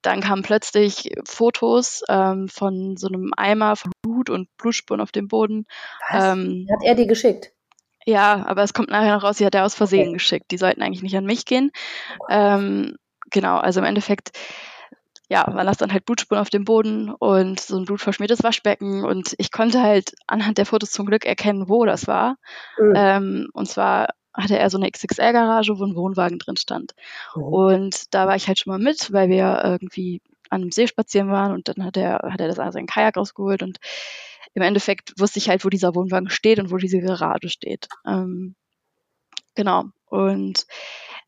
dann 0.04 0.22
kamen 0.22 0.44
plötzlich 0.44 1.10
Fotos 1.26 2.04
ähm, 2.10 2.48
von 2.48 2.96
so 2.96 3.08
einem 3.08 3.32
Eimer 3.36 3.76
von 3.76 3.92
Blut 4.04 4.30
und 4.30 4.56
Blutspuren 4.58 5.02
auf 5.02 5.12
dem 5.12 5.28
Boden. 5.28 5.66
Was? 6.12 6.38
Ähm, 6.38 6.68
hat 6.72 6.84
er 6.84 6.94
die 6.94 7.08
geschickt? 7.08 7.55
Ja, 8.06 8.46
aber 8.46 8.64
es 8.64 8.74
kommt 8.74 8.90
nachher 8.90 9.16
noch 9.16 9.24
raus, 9.24 9.38
sie 9.38 9.46
hat 9.46 9.56
er 9.56 9.66
aus 9.66 9.76
Versehen 9.76 10.10
okay. 10.10 10.14
geschickt. 10.14 10.52
Die 10.52 10.58
sollten 10.58 10.82
eigentlich 10.82 11.04
nicht 11.04 11.18
an 11.18 11.26
mich 11.26 11.46
gehen. 11.46 11.72
Ähm, 12.30 12.98
genau, 13.32 13.58
also 13.58 13.80
im 13.80 13.86
Endeffekt 13.86 14.32
ja, 15.28 15.50
man 15.52 15.66
lasst 15.66 15.82
dann 15.82 15.92
halt 15.92 16.06
Blutspuren 16.06 16.42
auf 16.42 16.50
dem 16.50 16.66
Boden 16.66 17.10
und 17.10 17.60
so 17.60 17.78
ein 17.78 17.86
blutverschmiertes 17.86 18.44
Waschbecken 18.44 19.04
und 19.04 19.34
ich 19.38 19.52
konnte 19.52 19.82
halt 19.82 20.14
anhand 20.28 20.58
der 20.58 20.66
Fotos 20.66 20.92
zum 20.92 21.06
Glück 21.06 21.26
erkennen, 21.26 21.68
wo 21.68 21.86
das 21.86 22.08
war. 22.08 22.38
Mhm. 22.78 22.94
Ähm, 22.96 23.50
und 23.54 23.68
zwar 23.68 24.10
hatte 24.34 24.58
er 24.58 24.70
so 24.70 24.78
eine 24.78 24.92
XXL-Garage, 24.92 25.80
wo 25.80 25.86
ein 25.86 25.96
Wohnwagen 25.96 26.38
drin 26.38 26.58
stand. 26.58 26.94
Mhm. 27.36 27.44
Und 27.44 28.14
da 28.14 28.28
war 28.28 28.36
ich 28.36 28.48
halt 28.48 28.60
schon 28.60 28.72
mal 28.72 28.80
mit, 28.80 29.12
weil 29.14 29.30
wir 29.30 29.62
irgendwie 29.64 30.22
an 30.50 30.62
einem 30.62 30.72
See 30.72 30.88
spazieren 30.88 31.32
waren 31.32 31.54
und 31.54 31.68
dann 31.68 31.84
hat 31.84 31.98
er, 31.98 32.20
hat 32.32 32.40
er 32.40 32.48
das 32.48 32.60
also 32.60 32.78
ein 32.78 32.86
Kajak 32.86 33.18
rausgeholt 33.18 33.64
und 33.64 33.80
im 34.56 34.64
Endeffekt 34.64 35.14
wusste 35.20 35.38
ich 35.38 35.50
halt, 35.50 35.64
wo 35.64 35.70
dieser 35.70 35.94
Wohnwagen 35.96 36.30
steht 36.30 36.60
und 36.60 36.72
wo 36.72 36.78
diese 36.78 37.00
Garage 37.00 37.50
steht. 37.50 37.88
Ähm, 38.08 38.56
genau. 39.54 39.86
Und 40.06 40.66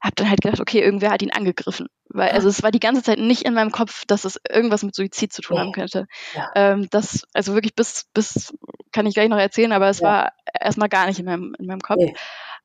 habe 0.01 0.15
dann 0.15 0.29
halt 0.29 0.41
gedacht, 0.41 0.61
okay, 0.61 0.79
irgendwer 0.79 1.11
hat 1.11 1.21
ihn 1.21 1.33
angegriffen. 1.33 1.87
Weil, 2.09 2.29
also 2.29 2.47
es 2.47 2.63
war 2.63 2.71
die 2.71 2.79
ganze 2.79 3.03
Zeit 3.03 3.19
nicht 3.19 3.43
in 3.43 3.53
meinem 3.53 3.71
Kopf, 3.71 4.05
dass 4.07 4.23
es 4.23 4.39
irgendwas 4.49 4.83
mit 4.83 4.95
Suizid 4.95 5.33
zu 5.33 5.41
tun 5.41 5.59
haben 5.59 5.71
könnte. 5.73 6.07
Ja. 6.35 6.51
Ähm, 6.55 6.87
das, 6.89 7.27
also 7.33 7.53
wirklich 7.53 7.75
bis, 7.75 8.05
bis, 8.13 8.53
kann 8.93 9.05
ich 9.05 9.13
gleich 9.13 9.27
noch 9.27 9.37
erzählen, 9.37 9.73
aber 9.73 9.89
es 9.89 9.99
ja. 9.99 10.07
war 10.07 10.31
erstmal 10.59 10.89
gar 10.89 11.07
nicht 11.07 11.19
in 11.19 11.25
meinem, 11.25 11.55
in 11.59 11.65
meinem 11.65 11.81
Kopf. 11.81 11.97
Nee. 11.97 12.15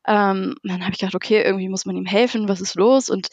Ähm, 0.07 0.57
dann 0.63 0.83
habe 0.83 0.93
ich 0.93 0.99
gedacht, 0.99 1.17
okay, 1.17 1.43
irgendwie 1.43 1.69
muss 1.69 1.87
man 1.87 1.97
ihm 1.97 2.07
helfen, 2.07 2.49
was 2.49 2.61
ist 2.61 2.77
los? 2.77 3.11
Und 3.11 3.29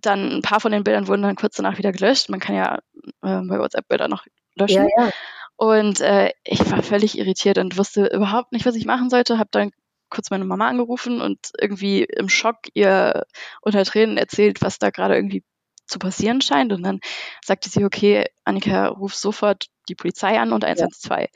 dann 0.00 0.32
ein 0.32 0.42
paar 0.42 0.60
von 0.60 0.72
den 0.72 0.84
Bildern 0.84 1.06
wurden 1.06 1.22
dann 1.22 1.36
kurz 1.36 1.56
danach 1.56 1.78
wieder 1.78 1.92
gelöscht. 1.92 2.28
Man 2.30 2.40
kann 2.40 2.56
ja 2.56 2.78
äh, 3.22 3.42
bei 3.42 3.58
WhatsApp 3.58 3.86
Bilder 3.88 4.08
noch 4.08 4.24
löschen. 4.56 4.88
Ja, 4.96 5.04
ja. 5.06 5.10
Und 5.58 6.00
äh, 6.00 6.30
ich 6.44 6.60
war 6.70 6.84
völlig 6.84 7.18
irritiert 7.18 7.58
und 7.58 7.76
wusste 7.76 8.06
überhaupt 8.06 8.52
nicht, 8.52 8.64
was 8.64 8.76
ich 8.76 8.86
machen 8.86 9.10
sollte. 9.10 9.38
Habe 9.38 9.48
dann 9.50 9.72
kurz 10.08 10.30
meine 10.30 10.44
Mama 10.44 10.68
angerufen 10.68 11.20
und 11.20 11.50
irgendwie 11.60 12.04
im 12.04 12.28
Schock 12.28 12.58
ihr 12.74 13.26
unter 13.60 13.84
Tränen 13.84 14.18
erzählt, 14.18 14.62
was 14.62 14.78
da 14.78 14.90
gerade 14.90 15.16
irgendwie 15.16 15.42
zu 15.84 15.98
passieren 15.98 16.40
scheint. 16.40 16.72
Und 16.72 16.84
dann 16.84 17.00
sagte 17.44 17.68
sie, 17.68 17.84
okay, 17.84 18.26
Annika, 18.44 18.86
ruf 18.86 19.16
sofort 19.16 19.66
die 19.88 19.96
Polizei 19.96 20.38
an 20.38 20.52
und 20.52 20.64
112. 20.64 21.26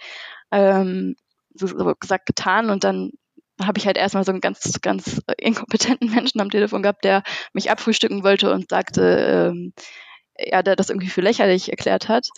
Ja. 0.52 0.80
Ähm, 0.80 1.16
so, 1.54 1.66
so 1.66 1.92
gesagt, 1.98 2.26
getan. 2.26 2.70
Und 2.70 2.84
dann 2.84 3.10
habe 3.60 3.78
ich 3.78 3.86
halt 3.86 3.96
erstmal 3.96 4.24
so 4.24 4.30
einen 4.30 4.40
ganz, 4.40 4.80
ganz 4.82 5.20
inkompetenten 5.36 6.10
Menschen 6.14 6.40
am 6.40 6.50
Telefon 6.50 6.82
gehabt, 6.82 7.02
der 7.02 7.24
mich 7.54 7.72
abfrühstücken 7.72 8.22
wollte 8.22 8.52
und 8.52 8.70
sagte, 8.70 9.50
ähm, 9.52 9.72
ja, 10.38 10.62
der 10.62 10.76
das 10.76 10.90
irgendwie 10.90 11.10
für 11.10 11.22
lächerlich 11.22 11.70
erklärt 11.70 12.08
hat. 12.08 12.28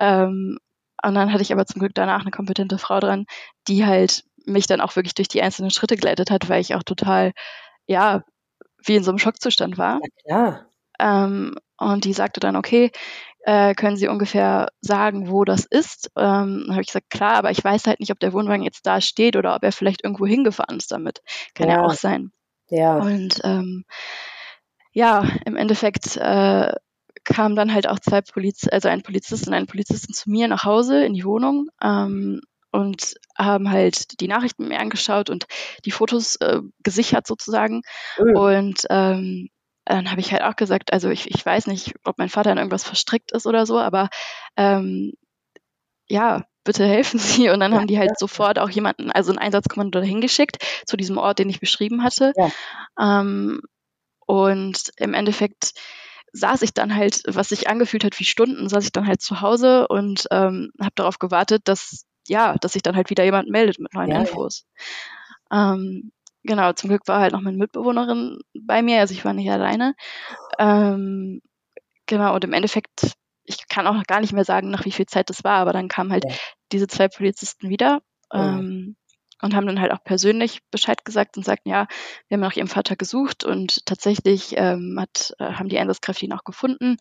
Ähm, 0.00 0.58
und 1.04 1.14
dann 1.14 1.32
hatte 1.32 1.42
ich 1.42 1.52
aber 1.52 1.66
zum 1.66 1.80
Glück 1.80 1.94
danach 1.94 2.22
eine 2.22 2.30
kompetente 2.30 2.78
Frau 2.78 3.00
dran, 3.00 3.26
die 3.68 3.84
halt 3.84 4.24
mich 4.46 4.66
dann 4.66 4.80
auch 4.80 4.96
wirklich 4.96 5.14
durch 5.14 5.28
die 5.28 5.42
einzelnen 5.42 5.70
Schritte 5.70 5.96
geleitet 5.96 6.30
hat, 6.30 6.48
weil 6.48 6.60
ich 6.60 6.74
auch 6.74 6.82
total, 6.82 7.32
ja, 7.86 8.22
wie 8.84 8.96
in 8.96 9.04
so 9.04 9.10
einem 9.10 9.18
Schockzustand 9.18 9.78
war. 9.78 10.00
Ja, 10.26 10.66
ähm, 10.98 11.56
und 11.78 12.04
die 12.04 12.12
sagte 12.12 12.40
dann, 12.40 12.56
okay, 12.56 12.90
äh, 13.40 13.74
können 13.74 13.96
Sie 13.96 14.08
ungefähr 14.08 14.68
sagen, 14.80 15.30
wo 15.30 15.44
das 15.44 15.64
ist? 15.64 16.10
Ähm, 16.16 16.64
dann 16.66 16.72
habe 16.72 16.82
ich 16.82 16.88
gesagt, 16.88 17.10
klar, 17.10 17.34
aber 17.34 17.50
ich 17.50 17.62
weiß 17.62 17.86
halt 17.86 18.00
nicht, 18.00 18.10
ob 18.10 18.20
der 18.20 18.32
Wohnwagen 18.32 18.62
jetzt 18.62 18.86
da 18.86 19.00
steht 19.00 19.36
oder 19.36 19.54
ob 19.54 19.62
er 19.62 19.72
vielleicht 19.72 20.02
irgendwo 20.02 20.26
hingefahren 20.26 20.78
ist 20.78 20.92
damit. 20.92 21.20
Kann 21.54 21.68
ja, 21.68 21.76
ja 21.76 21.82
auch 21.82 21.94
sein. 21.94 22.30
Ja. 22.68 22.96
Und 22.96 23.40
ähm, 23.44 23.84
ja, 24.92 25.26
im 25.44 25.56
Endeffekt 25.56 26.16
äh, 26.16 26.72
kamen 27.24 27.56
dann 27.56 27.72
halt 27.72 27.88
auch 27.88 27.98
zwei 27.98 28.20
Poliz 28.20 28.66
also 28.70 28.88
ein 28.88 29.02
Polizist 29.02 29.46
und 29.46 29.54
eine 29.54 29.66
Polizistin 29.66 30.14
zu 30.14 30.30
mir 30.30 30.48
nach 30.48 30.64
Hause 30.64 31.04
in 31.04 31.14
die 31.14 31.24
Wohnung 31.24 31.68
ähm, 31.82 32.40
und 32.70 33.14
haben 33.36 33.70
halt 33.70 34.20
die 34.20 34.28
Nachrichten 34.28 34.68
mir 34.68 34.80
angeschaut 34.80 35.30
und 35.30 35.46
die 35.84 35.90
Fotos 35.90 36.36
äh, 36.36 36.60
gesichert 36.82 37.26
sozusagen. 37.26 37.82
Mhm. 38.18 38.36
Und 38.36 38.86
ähm, 38.90 39.48
dann 39.84 40.10
habe 40.10 40.20
ich 40.20 40.32
halt 40.32 40.42
auch 40.42 40.56
gesagt, 40.56 40.92
also 40.92 41.10
ich, 41.10 41.30
ich 41.30 41.44
weiß 41.44 41.66
nicht, 41.66 41.94
ob 42.04 42.18
mein 42.18 42.28
Vater 42.28 42.50
in 42.50 42.58
irgendwas 42.58 42.84
verstrickt 42.84 43.32
ist 43.32 43.46
oder 43.46 43.66
so, 43.66 43.78
aber 43.78 44.08
ähm, 44.56 45.12
ja, 46.08 46.42
bitte 46.64 46.86
helfen 46.86 47.18
Sie. 47.18 47.48
Und 47.50 47.60
dann 47.60 47.72
ja, 47.72 47.78
haben 47.78 47.86
die 47.86 47.98
halt 47.98 48.10
ja. 48.10 48.16
sofort 48.18 48.58
auch 48.58 48.70
jemanden, 48.70 49.10
also 49.10 49.32
ein 49.32 49.38
Einsatzkommando 49.38 50.00
dahin 50.00 50.20
geschickt, 50.20 50.56
zu 50.86 50.96
diesem 50.96 51.18
Ort, 51.18 51.38
den 51.38 51.50
ich 51.50 51.60
beschrieben 51.60 52.02
hatte. 52.02 52.32
Ja. 52.36 52.50
Ähm, 52.98 53.60
und 54.26 54.90
im 54.96 55.14
Endeffekt 55.14 55.74
saß 56.34 56.62
ich 56.62 56.74
dann 56.74 56.94
halt, 56.94 57.22
was 57.26 57.48
sich 57.48 57.68
angefühlt 57.68 58.04
hat 58.04 58.18
wie 58.18 58.24
Stunden, 58.24 58.68
saß 58.68 58.84
ich 58.84 58.92
dann 58.92 59.06
halt 59.06 59.22
zu 59.22 59.40
Hause 59.40 59.86
und 59.88 60.26
ähm, 60.32 60.72
habe 60.80 60.92
darauf 60.96 61.18
gewartet, 61.18 61.62
dass 61.64 62.06
ja, 62.26 62.56
dass 62.60 62.72
sich 62.72 62.82
dann 62.82 62.96
halt 62.96 63.10
wieder 63.10 63.24
jemand 63.24 63.48
meldet 63.48 63.78
mit 63.78 63.94
neuen 63.94 64.10
ja, 64.10 64.20
Infos. 64.20 64.66
Ja. 65.50 65.74
Ähm, 65.74 66.10
genau, 66.42 66.72
zum 66.72 66.88
Glück 66.88 67.06
war 67.06 67.20
halt 67.20 67.32
noch 67.32 67.40
meine 67.40 67.56
Mitbewohnerin 67.56 68.38
bei 68.58 68.82
mir, 68.82 69.00
also 69.00 69.14
ich 69.14 69.24
war 69.24 69.32
nicht 69.32 69.50
alleine. 69.50 69.94
Ähm, 70.58 71.40
genau, 72.06 72.34
und 72.34 72.42
im 72.44 72.52
Endeffekt, 72.52 73.12
ich 73.44 73.68
kann 73.68 73.86
auch 73.86 74.02
gar 74.04 74.20
nicht 74.20 74.32
mehr 74.32 74.44
sagen, 74.44 74.70
nach 74.70 74.84
wie 74.84 74.92
viel 74.92 75.06
Zeit 75.06 75.30
das 75.30 75.44
war, 75.44 75.58
aber 75.58 75.72
dann 75.72 75.88
kamen 75.88 76.10
halt 76.10 76.24
ja. 76.28 76.34
diese 76.72 76.88
zwei 76.88 77.08
Polizisten 77.08 77.68
wieder. 77.68 78.00
Ähm, 78.32 78.96
und 79.44 79.54
haben 79.54 79.66
dann 79.66 79.80
halt 79.80 79.92
auch 79.92 80.02
persönlich 80.02 80.60
Bescheid 80.70 81.04
gesagt 81.04 81.36
und 81.36 81.44
sagten, 81.44 81.68
ja, 81.68 81.86
wir 82.28 82.36
haben 82.36 82.40
nach 82.40 82.56
ihrem 82.56 82.66
Vater 82.66 82.96
gesucht 82.96 83.44
und 83.44 83.84
tatsächlich 83.84 84.54
ähm, 84.56 84.96
hat, 84.98 85.34
äh, 85.38 85.52
haben 85.52 85.68
die 85.68 85.78
Einsatzkräfte 85.78 86.24
ihn 86.24 86.32
auch 86.32 86.44
gefunden. 86.44 86.96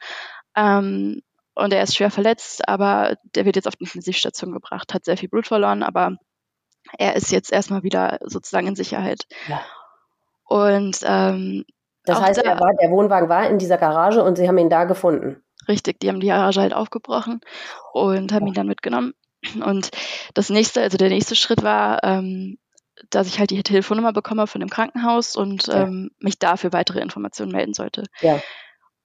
Ähm, 0.56 1.22
und 1.56 1.72
er 1.72 1.84
ist 1.84 1.96
schwer 1.96 2.12
verletzt, 2.12 2.68
aber 2.68 3.16
der 3.36 3.46
wird 3.46 3.56
jetzt 3.56 3.68
auf 3.68 3.78
die 3.78 3.86
Intensivstation 3.86 4.52
gebracht, 4.52 4.94
hat 4.94 5.06
sehr 5.06 5.16
viel 5.18 5.30
Blut 5.30 5.48
verloren, 5.48 5.84
aber 5.84 6.18
er 6.98 7.16
ist 7.16 7.32
jetzt 7.32 7.54
erstmal 7.54 7.84
wieder 7.84 8.20
sozusagen 8.24 8.68
in 8.68 8.76
Sicherheit. 8.76 9.26
Ja. 9.48 9.62
Und 10.44 11.00
ähm, 11.06 11.64
das 12.04 12.20
heißt, 12.20 12.46
da, 12.46 12.60
war, 12.60 12.74
der 12.82 12.92
Wohnwagen 12.92 13.30
war 13.30 13.48
in 13.48 13.58
dieser 13.58 13.78
Garage 13.78 14.22
und 14.22 14.36
sie 14.36 14.50
haben 14.50 14.58
ihn 14.58 14.70
da 14.70 14.84
gefunden. 14.84 15.42
Richtig, 15.70 16.02
die 16.02 16.10
haben 16.10 16.20
die 16.20 16.28
Garage 16.28 16.60
halt 16.60 16.74
aufgebrochen 16.74 17.40
und 17.94 18.34
haben 18.34 18.48
ihn 18.48 18.54
dann 18.54 18.68
mitgenommen. 18.68 19.14
Und 19.64 19.90
das 20.34 20.50
nächste, 20.50 20.82
also 20.82 20.98
der 20.98 21.10
nächste 21.10 21.36
Schritt 21.36 21.64
war, 21.64 22.04
ähm, 22.04 22.58
dass 23.10 23.28
ich 23.28 23.40
halt 23.40 23.50
die 23.50 23.64
Telefonnummer 23.64 24.14
bekomme 24.14 24.48
von 24.48 24.62
dem 24.62 24.70
Krankenhaus 24.70 25.36
und 25.36 25.68
ja. 25.68 25.84
ähm, 25.84 26.12
mich 26.20 26.40
dafür 26.40 26.74
weitere 26.74 27.00
Informationen 27.00 27.52
melden 27.52 27.74
sollte. 27.74 28.04
Ja. 28.22 28.40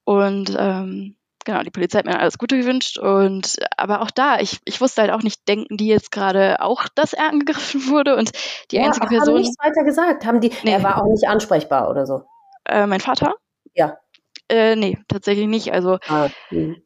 Und 0.04 0.56
ähm, 0.58 1.16
genau, 1.44 1.62
die 1.62 1.70
Polizei 1.70 1.98
hat 1.98 2.06
mir 2.06 2.18
alles 2.18 2.38
Gute 2.38 2.58
gewünscht 2.58 2.98
und 2.98 3.56
aber 3.76 4.02
auch 4.02 4.10
da, 4.10 4.38
ich, 4.40 4.58
ich 4.64 4.80
wusste 4.80 5.02
halt 5.02 5.10
auch 5.10 5.22
nicht, 5.22 5.48
denken 5.48 5.76
die 5.76 5.86
jetzt 5.86 6.12
gerade 6.12 6.60
auch, 6.60 6.86
dass 6.94 7.12
er 7.12 7.28
angegriffen 7.28 7.80
wurde 7.88 8.16
und 8.16 8.32
die 8.70 8.76
ja, 8.76 8.84
einzige 8.84 9.06
Person. 9.06 9.34
Haben 9.34 9.40
nichts 9.42 9.56
weiter 9.58 9.84
gesagt, 9.84 10.26
haben 10.26 10.40
die, 10.40 10.52
nee. 10.62 10.72
er 10.72 10.82
war 10.82 11.02
auch 11.02 11.10
nicht 11.10 11.26
ansprechbar 11.26 11.90
oder 11.90 12.06
so. 12.06 12.22
Äh, 12.64 12.86
mein 12.86 13.00
Vater? 13.00 13.34
Ja. 13.74 13.98
Äh, 14.48 14.76
nee, 14.76 14.98
tatsächlich 15.08 15.46
nicht. 15.46 15.72
Also 15.72 15.98
ah, 16.08 16.28
hm. 16.48 16.82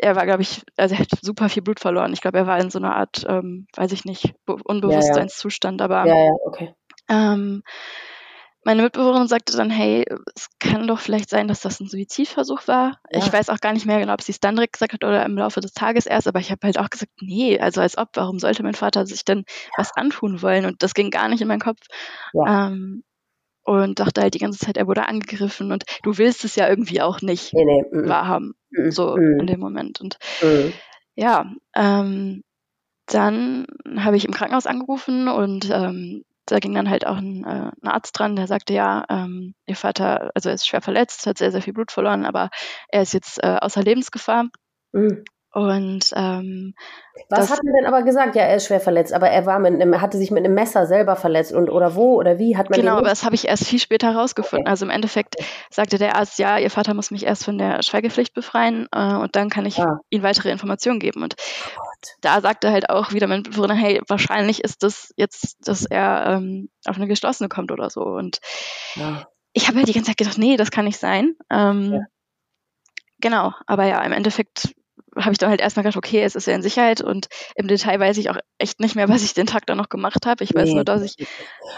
Er 0.00 0.16
war, 0.16 0.24
glaube 0.24 0.42
ich, 0.42 0.62
also 0.76 0.94
er 0.94 1.00
hat 1.00 1.08
super 1.22 1.48
viel 1.48 1.62
Blut 1.62 1.80
verloren. 1.80 2.12
Ich 2.12 2.20
glaube, 2.20 2.38
er 2.38 2.46
war 2.46 2.58
in 2.58 2.70
so 2.70 2.78
einer 2.78 2.96
Art, 2.96 3.24
ähm, 3.28 3.66
weiß 3.76 3.92
ich 3.92 4.04
nicht, 4.04 4.34
Unbewusstseinszustand, 4.46 5.82
aber 5.82 6.06
ja, 6.06 6.30
okay. 6.44 6.74
Ähm, 7.08 7.62
meine 8.64 8.82
Mitbewohnerin 8.82 9.28
sagte 9.28 9.56
dann, 9.56 9.70
hey, 9.70 10.04
es 10.34 10.48
kann 10.58 10.86
doch 10.86 10.98
vielleicht 10.98 11.30
sein, 11.30 11.48
dass 11.48 11.60
das 11.60 11.80
ein 11.80 11.88
Suizidversuch 11.88 12.66
war. 12.66 12.98
Ja. 13.10 13.20
Ich 13.20 13.32
weiß 13.32 13.48
auch 13.48 13.60
gar 13.60 13.72
nicht 13.72 13.86
mehr 13.86 13.98
genau, 13.98 14.12
ob 14.12 14.20
sie 14.20 14.32
es 14.32 14.40
dann 14.40 14.56
direkt 14.56 14.74
gesagt 14.74 14.92
hat 14.92 15.04
oder 15.04 15.24
im 15.24 15.38
Laufe 15.38 15.60
des 15.60 15.72
Tages 15.72 16.06
erst, 16.06 16.28
aber 16.28 16.40
ich 16.40 16.50
habe 16.50 16.60
halt 16.64 16.78
auch 16.78 16.90
gesagt, 16.90 17.12
nee, 17.20 17.58
also 17.58 17.80
als 17.80 17.96
ob, 17.96 18.10
warum 18.14 18.38
sollte 18.38 18.62
mein 18.62 18.74
Vater 18.74 19.06
sich 19.06 19.24
denn 19.24 19.44
ja. 19.46 19.72
was 19.78 19.96
antun 19.96 20.42
wollen? 20.42 20.66
Und 20.66 20.82
das 20.82 20.92
ging 20.92 21.10
gar 21.10 21.28
nicht 21.28 21.40
in 21.40 21.48
meinen 21.48 21.60
Kopf. 21.60 21.80
Ja. 22.34 22.66
Ähm, 22.66 23.04
und 23.64 24.00
dachte 24.00 24.22
halt 24.22 24.34
die 24.34 24.38
ganze 24.38 24.58
Zeit, 24.58 24.76
er 24.78 24.86
wurde 24.86 25.06
angegriffen 25.06 25.72
und 25.72 25.84
du 26.02 26.16
willst 26.16 26.44
es 26.44 26.56
ja 26.56 26.68
irgendwie 26.68 27.02
auch 27.02 27.20
nicht 27.20 27.52
nee, 27.52 27.64
nee, 27.64 27.82
mm, 27.90 28.08
wahrhaben, 28.08 28.48
mm, 28.48 28.54
so 28.88 29.16
mm. 29.16 29.40
in 29.40 29.46
dem 29.46 29.60
Moment. 29.60 30.00
Und 30.00 30.18
mm. 30.42 30.72
ja, 31.14 31.50
ähm, 31.74 32.42
dann 33.06 33.66
habe 33.96 34.16
ich 34.16 34.24
im 34.24 34.32
Krankenhaus 34.32 34.66
angerufen 34.66 35.28
und 35.28 35.70
ähm, 35.70 36.24
da 36.46 36.58
ging 36.58 36.74
dann 36.74 36.88
halt 36.90 37.06
auch 37.06 37.16
ein, 37.16 37.44
äh, 37.44 37.70
ein 37.82 37.88
Arzt 37.88 38.18
dran, 38.18 38.36
der 38.36 38.46
sagte, 38.46 38.72
ja, 38.72 39.04
ähm, 39.08 39.54
ihr 39.66 39.76
Vater, 39.76 40.30
also 40.34 40.48
er 40.48 40.54
ist 40.54 40.66
schwer 40.66 40.80
verletzt, 40.80 41.26
hat 41.26 41.38
sehr, 41.38 41.52
sehr 41.52 41.62
viel 41.62 41.72
Blut 41.72 41.92
verloren, 41.92 42.24
aber 42.24 42.50
er 42.88 43.02
ist 43.02 43.14
jetzt 43.14 43.42
äh, 43.42 43.58
außer 43.60 43.82
Lebensgefahr. 43.82 44.48
Mhm. 44.92 45.24
Und 45.50 46.12
ähm, 46.14 46.74
was 47.30 47.50
hat 47.50 47.60
er 47.64 47.72
denn 47.72 47.86
aber 47.86 48.02
gesagt? 48.02 48.36
Ja, 48.36 48.42
er 48.42 48.56
ist 48.56 48.66
schwer 48.66 48.80
verletzt, 48.80 49.14
aber 49.14 49.30
er 49.30 49.46
war 49.46 49.58
mit 49.58 49.72
einem, 49.72 49.98
hatte 50.00 50.18
sich 50.18 50.30
mit 50.30 50.44
einem 50.44 50.54
Messer 50.54 50.86
selber 50.86 51.16
verletzt 51.16 51.52
und 51.52 51.70
oder 51.70 51.94
wo 51.94 52.16
oder 52.16 52.38
wie 52.38 52.56
hat 52.56 52.68
man 52.68 52.78
Genau, 52.78 52.98
aber 52.98 53.08
das 53.08 53.24
habe 53.24 53.34
ich 53.34 53.48
erst 53.48 53.66
viel 53.66 53.78
später 53.78 54.12
herausgefunden. 54.12 54.66
Okay. 54.66 54.70
Also 54.70 54.84
im 54.84 54.90
Endeffekt 54.90 55.36
sagte 55.70 55.96
der 55.96 56.16
Arzt, 56.16 56.38
ja, 56.38 56.58
ihr 56.58 56.70
Vater 56.70 56.92
muss 56.92 57.10
mich 57.10 57.24
erst 57.24 57.44
von 57.44 57.56
der 57.56 57.82
Schweigepflicht 57.82 58.34
befreien 58.34 58.88
äh, 58.92 59.14
und 59.14 59.36
dann 59.36 59.48
kann 59.48 59.64
ich 59.64 59.78
ah. 59.78 60.00
ihm 60.10 60.22
weitere 60.22 60.50
Informationen 60.50 61.00
geben. 61.00 61.22
Und 61.22 61.34
oh 61.76 61.80
da 62.20 62.42
sagte 62.42 62.70
halt 62.70 62.90
auch 62.90 63.12
wieder 63.12 63.26
mein 63.26 63.42
Bewohner, 63.42 63.74
hey, 63.74 64.02
wahrscheinlich 64.06 64.62
ist 64.62 64.82
das 64.82 65.12
jetzt, 65.16 65.56
dass 65.66 65.86
er 65.86 66.26
ähm, 66.26 66.68
auf 66.86 66.96
eine 66.96 67.08
geschlossene 67.08 67.48
kommt 67.48 67.72
oder 67.72 67.88
so. 67.88 68.02
Und 68.02 68.38
ja. 68.96 69.26
ich 69.54 69.66
habe 69.66 69.78
halt 69.78 69.88
die 69.88 69.94
ganze 69.94 70.10
Zeit 70.10 70.18
gedacht, 70.18 70.36
nee, 70.36 70.58
das 70.58 70.70
kann 70.70 70.84
nicht 70.84 70.98
sein. 70.98 71.34
Ähm, 71.50 71.92
ja. 71.94 72.00
Genau, 73.20 73.52
aber 73.66 73.84
ja, 73.86 74.02
im 74.04 74.12
Endeffekt 74.12 74.74
habe 75.16 75.32
ich 75.32 75.38
dann 75.38 75.50
halt 75.50 75.60
erstmal 75.60 75.82
gedacht, 75.84 75.96
okay, 75.96 76.22
es 76.22 76.34
ist 76.34 76.46
ja 76.46 76.54
in 76.54 76.62
Sicherheit 76.62 77.00
und 77.00 77.28
im 77.54 77.68
Detail 77.68 78.00
weiß 78.00 78.18
ich 78.18 78.30
auch 78.30 78.38
echt 78.58 78.80
nicht 78.80 78.96
mehr, 78.96 79.08
was 79.08 79.22
ich 79.22 79.34
den 79.34 79.46
Tag 79.46 79.66
dann 79.66 79.78
noch 79.78 79.88
gemacht 79.88 80.26
habe. 80.26 80.44
Ich 80.44 80.54
weiß 80.54 80.68
nee, 80.68 80.74
nur, 80.74 80.84
dass 80.84 81.02
ich 81.02 81.16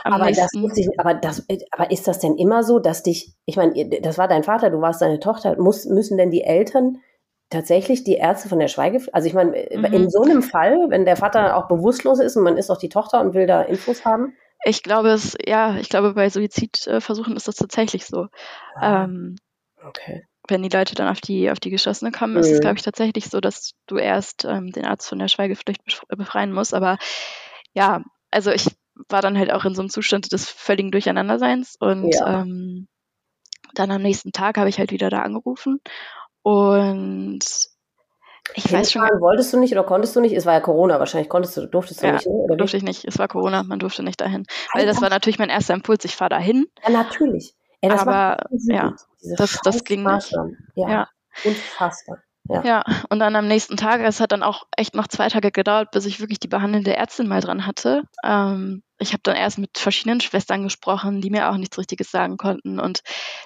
am 0.05 0.15
aber 0.15 0.27
nächsten 0.27 0.63
das 0.63 0.77
ich, 0.77 0.89
aber 0.99 1.15
das 1.15 1.47
aber 1.71 1.91
ist 1.91 2.07
das 2.09 2.19
denn 2.19 2.37
immer 2.37 2.63
so, 2.63 2.79
dass 2.79 3.03
dich, 3.03 3.35
ich 3.47 3.57
meine, 3.57 4.01
das 4.01 4.19
war 4.19 4.29
dein 4.29 4.45
Vater, 4.45 4.71
du 4.71 4.81
warst 4.81 5.03
deine 5.03 5.21
Tochter, 5.21 5.61
muss, 5.61 5.85
müssen 5.87 6.19
denn 6.19 6.31
die 6.31 6.43
Eltern 6.43 6.99
tatsächlich 7.51 8.05
die 8.05 8.15
Ärzte 8.15 8.49
von 8.49 8.59
der 8.59 8.69
Schweigepflicht, 8.69 9.15
also 9.15 9.27
ich 9.27 9.35
meine, 9.35 9.51
mhm. 9.51 9.85
in 9.87 10.11
so 10.11 10.23
einem 10.23 10.43
Fall, 10.43 10.87
wenn 10.89 11.05
der 11.05 11.17
Vater 11.17 11.57
auch 11.57 11.69
bewusstlos 11.69 12.21
ist 12.21 12.37
und 12.37 12.45
man 12.45 12.57
ist 12.57 12.71
auch 12.71 12.79
die 12.79 12.89
Tochter 12.89 13.21
und 13.21 13.35
will 13.35 13.47
da 13.47 13.63
Infos 13.63 14.05
haben? 14.05 14.35
Ich 14.65 14.83
glaube 14.83 15.09
es, 15.09 15.37
ja, 15.47 15.77
ich 15.77 15.89
glaube 15.89 16.15
bei 16.15 16.29
Suizidversuchen 16.29 17.35
ist 17.35 17.49
das 17.49 17.57
tatsächlich 17.57 18.07
so. 18.07 18.27
Ah, 18.77 19.05
ähm, 19.05 19.37
okay 19.83 20.27
wenn 20.51 20.63
die 20.63 20.69
Leute 20.69 20.95
dann 20.95 21.09
auf 21.09 21.21
die, 21.21 21.51
auf 21.51 21.61
die 21.61 21.71
Geschossene 21.71 22.11
kommen, 22.11 22.35
mhm. 22.35 22.41
ist 22.41 22.51
es, 22.51 22.61
glaube 22.61 22.77
ich, 22.77 22.83
tatsächlich 22.83 23.27
so, 23.27 23.41
dass 23.41 23.73
du 23.87 23.97
erst 23.97 24.45
ähm, 24.45 24.71
den 24.71 24.85
Arzt 24.85 25.09
von 25.09 25.19
der 25.19 25.29
Schweigepflicht 25.29 25.83
befreien 26.09 26.53
musst. 26.53 26.75
Aber 26.75 26.99
ja, 27.73 28.03
also 28.31 28.51
ich 28.51 28.67
war 29.09 29.23
dann 29.23 29.39
halt 29.39 29.53
auch 29.53 29.65
in 29.65 29.75
so 29.75 29.83
einem 29.83 29.91
Zustand 29.91 30.33
des 30.33 30.49
völligen 30.49 30.91
Durcheinanderseins 30.91 31.77
und 31.79 32.15
ja. 32.15 32.43
ähm, 32.43 32.89
dann 33.75 33.91
am 33.91 34.03
nächsten 34.03 34.33
Tag 34.33 34.59
habe 34.59 34.69
ich 34.69 34.79
halt 34.79 34.91
wieder 34.91 35.11
da 35.11 35.23
angerufen 35.23 35.81
und 36.43 37.45
ich 38.55 38.73
weiß 38.73 38.91
schon. 38.91 39.03
Wolltest 39.03 39.53
du 39.53 39.61
nicht 39.61 39.73
oder 39.73 39.85
konntest 39.85 40.17
du 40.17 40.21
nicht? 40.21 40.35
Es 40.35 40.47
war 40.47 40.55
ja 40.55 40.61
Corona, 40.61 40.99
wahrscheinlich 40.99 41.29
konntest 41.29 41.57
du, 41.57 41.67
durftest 41.67 42.03
du 42.03 42.07
ja, 42.07 42.13
nicht, 42.15 42.27
ne? 42.27 42.33
Oder 42.33 42.57
durfte 42.57 42.77
ich 42.77 42.83
nicht. 42.83 43.05
Es 43.05 43.19
war 43.19 43.29
Corona, 43.29 43.63
man 43.63 43.79
durfte 43.79 44.03
nicht 44.03 44.21
dahin. 44.21 44.45
Weil 44.75 44.87
das 44.87 45.01
war 45.01 45.11
natürlich 45.11 45.39
mein 45.39 45.51
erster 45.51 45.75
Impuls, 45.75 46.05
ich 46.05 46.17
fahre 46.17 46.31
dahin. 46.31 46.67
Ja, 46.83 46.91
natürlich. 46.91 47.55
Ja, 47.83 47.99
aber 48.01 48.45
ja, 48.69 48.95
das, 49.37 49.61
das 49.63 49.85
ging 49.85 50.03
nicht. 50.03 50.33
Ja, 50.75 50.89
ja. 50.89 51.09
unfassbar. 51.45 52.19
Ja. 52.49 52.65
ja, 52.65 52.85
und 53.11 53.21
dann 53.21 53.37
am 53.37 53.47
nächsten 53.47 53.77
Tag, 53.77 54.01
es 54.01 54.19
hat 54.19 54.33
dann 54.33 54.43
auch 54.43 54.67
echt 54.77 54.95
noch 54.95 55.07
zwei 55.07 55.29
Tage 55.29 55.53
gedauert, 55.53 55.93
bis 55.93 56.05
ich 56.05 56.19
wirklich 56.19 56.41
die 56.41 56.49
behandelnde 56.49 56.97
Ärztin 56.97 57.29
mal 57.29 57.41
dran 57.41 57.65
hatte. 57.65 58.03
Ähm, 58.25 58.83
ich 58.99 59.13
habe 59.13 59.21
dann 59.23 59.37
erst 59.37 59.59
mit 59.59 59.79
verschiedenen 59.79 60.21
Schwestern 60.21 60.65
gesprochen, 60.65 61.21
die 61.21 61.31
mir 61.31 61.51
auch 61.51 61.57
nichts 61.57 61.79
Richtiges 61.79 62.11
sagen 62.11 62.39
konnten. 62.39 62.81
Und 62.81 63.03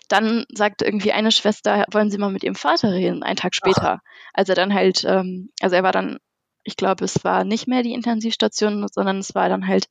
dann 0.08 0.46
sagte 0.52 0.86
irgendwie 0.86 1.12
eine 1.12 1.32
Schwester, 1.32 1.84
wollen 1.92 2.10
Sie 2.10 2.18
mal 2.18 2.30
mit 2.30 2.44
Ihrem 2.44 2.54
Vater 2.54 2.92
reden, 2.92 3.22
einen 3.22 3.36
Tag 3.36 3.54
später. 3.54 4.00
Ach. 4.00 4.30
Als 4.32 4.48
er 4.48 4.54
dann 4.54 4.72
halt, 4.72 5.04
ähm, 5.04 5.50
also 5.60 5.76
er 5.76 5.82
war 5.82 5.92
dann 5.92 6.18
ich 6.64 6.76
glaube, 6.76 7.04
es 7.04 7.24
war 7.24 7.44
nicht 7.44 7.68
mehr 7.68 7.82
die 7.82 7.92
Intensivstation, 7.92 8.86
sondern 8.92 9.18
es 9.18 9.34
war 9.34 9.48
dann 9.48 9.66
halt 9.66 9.86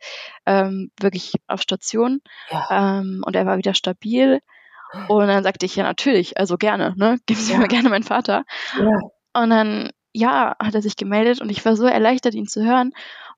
ähm, 0.46 0.92
wirklich 1.00 1.34
auf 1.48 1.62
Station. 1.62 2.22
Ja. 2.50 3.00
Ähm, 3.00 3.24
und 3.26 3.36
er 3.36 3.46
war 3.46 3.58
wieder 3.58 3.74
stabil. 3.74 4.42
Und 5.08 5.28
dann 5.28 5.44
sagte 5.44 5.66
ich, 5.66 5.76
ja, 5.76 5.84
natürlich, 5.84 6.38
also 6.38 6.58
gerne, 6.58 6.94
ne? 6.98 7.20
Geben 7.26 7.40
Sie 7.40 7.54
ja. 7.54 7.60
mir 7.60 7.68
gerne 7.68 7.90
meinen 7.90 8.04
Vater. 8.04 8.44
Ja. 8.78 9.42
Und 9.42 9.50
dann, 9.50 9.92
ja, 10.14 10.56
hat 10.62 10.76
er 10.76 10.82
sich 10.82 10.96
gemeldet 10.96 11.42
und 11.42 11.50
ich 11.50 11.64
war 11.66 11.76
so 11.76 11.86
erleichtert, 11.86 12.36
ihn 12.36 12.48
zu 12.48 12.64
hören 12.64 12.92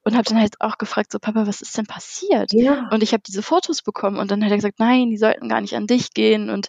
und 0.04 0.14
habe 0.14 0.24
dann 0.24 0.40
halt 0.40 0.62
auch 0.62 0.78
gefragt, 0.78 1.12
so 1.12 1.20
Papa, 1.20 1.48
was 1.48 1.62
ist 1.62 1.78
denn 1.78 1.88
passiert? 1.88 2.54
Ja. 2.54 2.88
Und 2.92 3.02
ich 3.02 3.14
habe 3.14 3.24
diese 3.26 3.42
Fotos 3.42 3.82
bekommen 3.82 4.18
und 4.18 4.30
dann 4.32 4.44
hat 4.44 4.52
er 4.52 4.58
gesagt, 4.58 4.80
nein, 4.80 5.10
die 5.10 5.18
sollten 5.18 5.50
gar 5.50 5.62
nicht 5.62 5.76
an 5.76 5.88
dich 5.88 6.14
gehen 6.14 6.50
und 6.50 6.68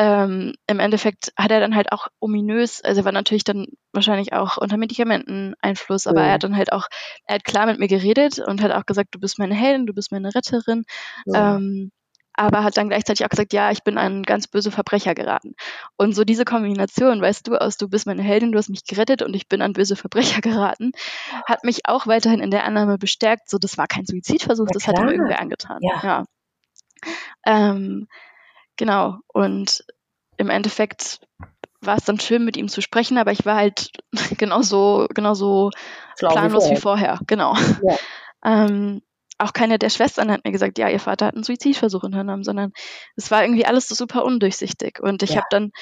ähm, 0.00 0.54
im 0.66 0.80
Endeffekt 0.80 1.30
hat 1.36 1.50
er 1.50 1.60
dann 1.60 1.76
halt 1.76 1.92
auch 1.92 2.06
ominös, 2.20 2.80
also 2.82 3.02
er 3.02 3.04
war 3.04 3.12
natürlich 3.12 3.44
dann 3.44 3.66
wahrscheinlich 3.92 4.32
auch 4.32 4.56
unter 4.56 4.78
Medikamenteneinfluss, 4.78 6.06
aber 6.06 6.22
ja. 6.22 6.28
er 6.28 6.32
hat 6.32 6.42
dann 6.42 6.56
halt 6.56 6.72
auch, 6.72 6.86
er 7.26 7.34
hat 7.34 7.44
klar 7.44 7.66
mit 7.66 7.78
mir 7.78 7.86
geredet 7.86 8.38
und 8.38 8.62
hat 8.62 8.72
auch 8.72 8.86
gesagt, 8.86 9.14
du 9.14 9.20
bist 9.20 9.38
meine 9.38 9.54
Heldin, 9.54 9.84
du 9.84 9.92
bist 9.92 10.10
meine 10.10 10.34
Retterin. 10.34 10.84
Ja. 11.26 11.56
Ähm, 11.56 11.92
aber 12.32 12.64
hat 12.64 12.78
dann 12.78 12.88
gleichzeitig 12.88 13.26
auch 13.26 13.28
gesagt, 13.28 13.52
ja, 13.52 13.70
ich 13.72 13.82
bin 13.82 13.98
ein 13.98 14.22
ganz 14.22 14.46
böse 14.46 14.70
Verbrecher 14.70 15.14
geraten. 15.14 15.54
Und 15.98 16.14
so 16.14 16.24
diese 16.24 16.46
Kombination, 16.46 17.20
weißt 17.20 17.46
du, 17.46 17.56
aus 17.56 17.76
du 17.76 17.86
bist 17.86 18.06
meine 18.06 18.22
Heldin, 18.22 18.52
du 18.52 18.58
hast 18.58 18.70
mich 18.70 18.86
gerettet 18.86 19.20
und 19.20 19.34
ich 19.34 19.48
bin 19.48 19.60
ein 19.60 19.74
böse 19.74 19.96
Verbrecher 19.96 20.40
geraten, 20.40 20.92
hat 21.44 21.62
mich 21.62 21.80
auch 21.84 22.06
weiterhin 22.06 22.40
in 22.40 22.50
der 22.50 22.64
Annahme 22.64 22.96
bestärkt, 22.96 23.50
so 23.50 23.58
das 23.58 23.76
war 23.76 23.86
kein 23.86 24.06
Suizidversuch, 24.06 24.68
ja, 24.68 24.72
das 24.72 24.88
hat 24.88 24.98
ihm 24.98 25.08
irgendwer 25.08 25.40
angetan. 25.40 25.78
Ja. 25.82 26.00
ja. 26.02 26.24
Ähm, 27.44 28.06
Genau. 28.80 29.18
Und 29.28 29.84
im 30.38 30.48
Endeffekt 30.48 31.20
war 31.82 31.98
es 31.98 32.04
dann 32.04 32.18
schön, 32.18 32.46
mit 32.46 32.56
ihm 32.56 32.68
zu 32.68 32.80
sprechen, 32.80 33.18
aber 33.18 33.30
ich 33.30 33.44
war 33.44 33.56
halt 33.56 33.90
genauso, 34.38 35.06
genauso 35.14 35.68
planlos 36.16 36.70
wie 36.70 36.76
vorher. 36.76 36.76
Wie 36.76 36.80
vorher. 36.80 37.20
Genau. 37.26 37.54
Ja. 37.82 37.96
Ähm, 38.42 39.02
auch 39.36 39.52
keine 39.52 39.78
der 39.78 39.90
Schwestern 39.90 40.32
hat 40.32 40.46
mir 40.46 40.50
gesagt, 40.50 40.78
ja, 40.78 40.88
ihr 40.88 40.98
Vater 40.98 41.26
hat 41.26 41.34
einen 41.34 41.44
Suizidversuch 41.44 42.02
unternommen, 42.04 42.42
sondern 42.42 42.72
es 43.16 43.30
war 43.30 43.42
irgendwie 43.42 43.66
alles 43.66 43.86
so 43.86 43.94
super 43.94 44.24
undurchsichtig. 44.24 44.98
Und 44.98 45.22
ich 45.22 45.32
ja. 45.32 45.36
habe 45.36 45.46
dann 45.50 45.72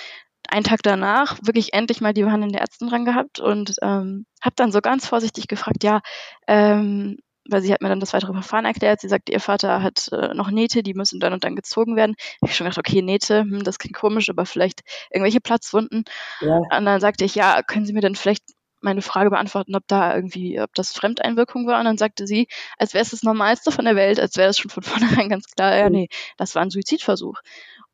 einen 0.48 0.64
Tag 0.64 0.80
danach 0.82 1.38
wirklich 1.40 1.72
endlich 1.72 2.00
mal 2.00 2.12
die 2.12 2.24
behandelnde 2.24 2.58
Ärztin 2.58 2.88
dran 2.88 3.04
gehabt 3.04 3.38
und 3.38 3.76
ähm, 3.80 4.26
habe 4.42 4.56
dann 4.56 4.72
so 4.72 4.80
ganz 4.80 5.06
vorsichtig 5.06 5.46
gefragt, 5.46 5.84
ja, 5.84 6.00
ähm, 6.48 7.18
weil 7.48 7.62
sie 7.62 7.72
hat 7.72 7.80
mir 7.82 7.88
dann 7.88 8.00
das 8.00 8.12
weitere 8.12 8.32
Verfahren 8.32 8.64
erklärt. 8.64 9.00
Sie 9.00 9.08
sagte, 9.08 9.32
ihr 9.32 9.40
Vater 9.40 9.82
hat 9.82 10.08
äh, 10.12 10.34
noch 10.34 10.50
Nähte, 10.50 10.82
die 10.82 10.94
müssen 10.94 11.18
dann 11.18 11.32
und 11.32 11.44
dann 11.44 11.56
gezogen 11.56 11.96
werden. 11.96 12.14
Ich 12.18 12.42
habe 12.42 12.52
schon 12.52 12.64
gedacht, 12.66 12.78
okay, 12.78 13.02
Nähte, 13.02 13.40
hm, 13.40 13.64
das 13.64 13.78
klingt 13.78 13.96
komisch, 13.96 14.28
aber 14.30 14.46
vielleicht 14.46 14.82
irgendwelche 15.10 15.40
Platzwunden. 15.40 16.04
Ja. 16.40 16.56
Und 16.56 16.84
dann 16.84 17.00
sagte 17.00 17.24
ich, 17.24 17.34
ja, 17.34 17.62
können 17.62 17.86
Sie 17.86 17.92
mir 17.92 18.00
denn 18.00 18.14
vielleicht 18.14 18.44
meine 18.80 19.02
Frage 19.02 19.30
beantworten, 19.30 19.74
ob 19.74 19.82
da 19.88 20.14
irgendwie, 20.14 20.60
ob 20.60 20.72
das 20.74 20.92
Fremdeinwirkung 20.92 21.66
war. 21.66 21.80
Und 21.80 21.86
dann 21.86 21.98
sagte 21.98 22.26
sie, 22.26 22.46
als 22.76 22.94
wäre 22.94 23.02
es 23.02 23.10
das 23.10 23.22
Normalste 23.22 23.72
von 23.72 23.84
der 23.84 23.96
Welt, 23.96 24.20
als 24.20 24.36
wäre 24.36 24.50
es 24.50 24.58
schon 24.58 24.70
von 24.70 24.82
vornherein 24.82 25.28
ganz 25.28 25.46
klar, 25.46 25.76
ja, 25.76 25.86
mhm. 25.86 25.92
nee, 25.92 26.08
das 26.36 26.54
war 26.54 26.62
ein 26.62 26.70
Suizidversuch. 26.70 27.40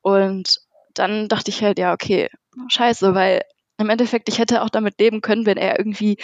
Und 0.02 0.60
dann 0.94 1.28
dachte 1.28 1.50
ich 1.50 1.62
halt, 1.62 1.78
ja, 1.78 1.92
okay, 1.92 2.28
scheiße, 2.68 3.14
weil 3.14 3.42
im 3.78 3.90
Endeffekt, 3.90 4.28
ich 4.28 4.38
hätte 4.38 4.62
auch 4.62 4.70
damit 4.70 5.00
leben 5.00 5.20
können, 5.20 5.46
wenn 5.46 5.56
er 5.56 5.78
irgendwie 5.78 6.18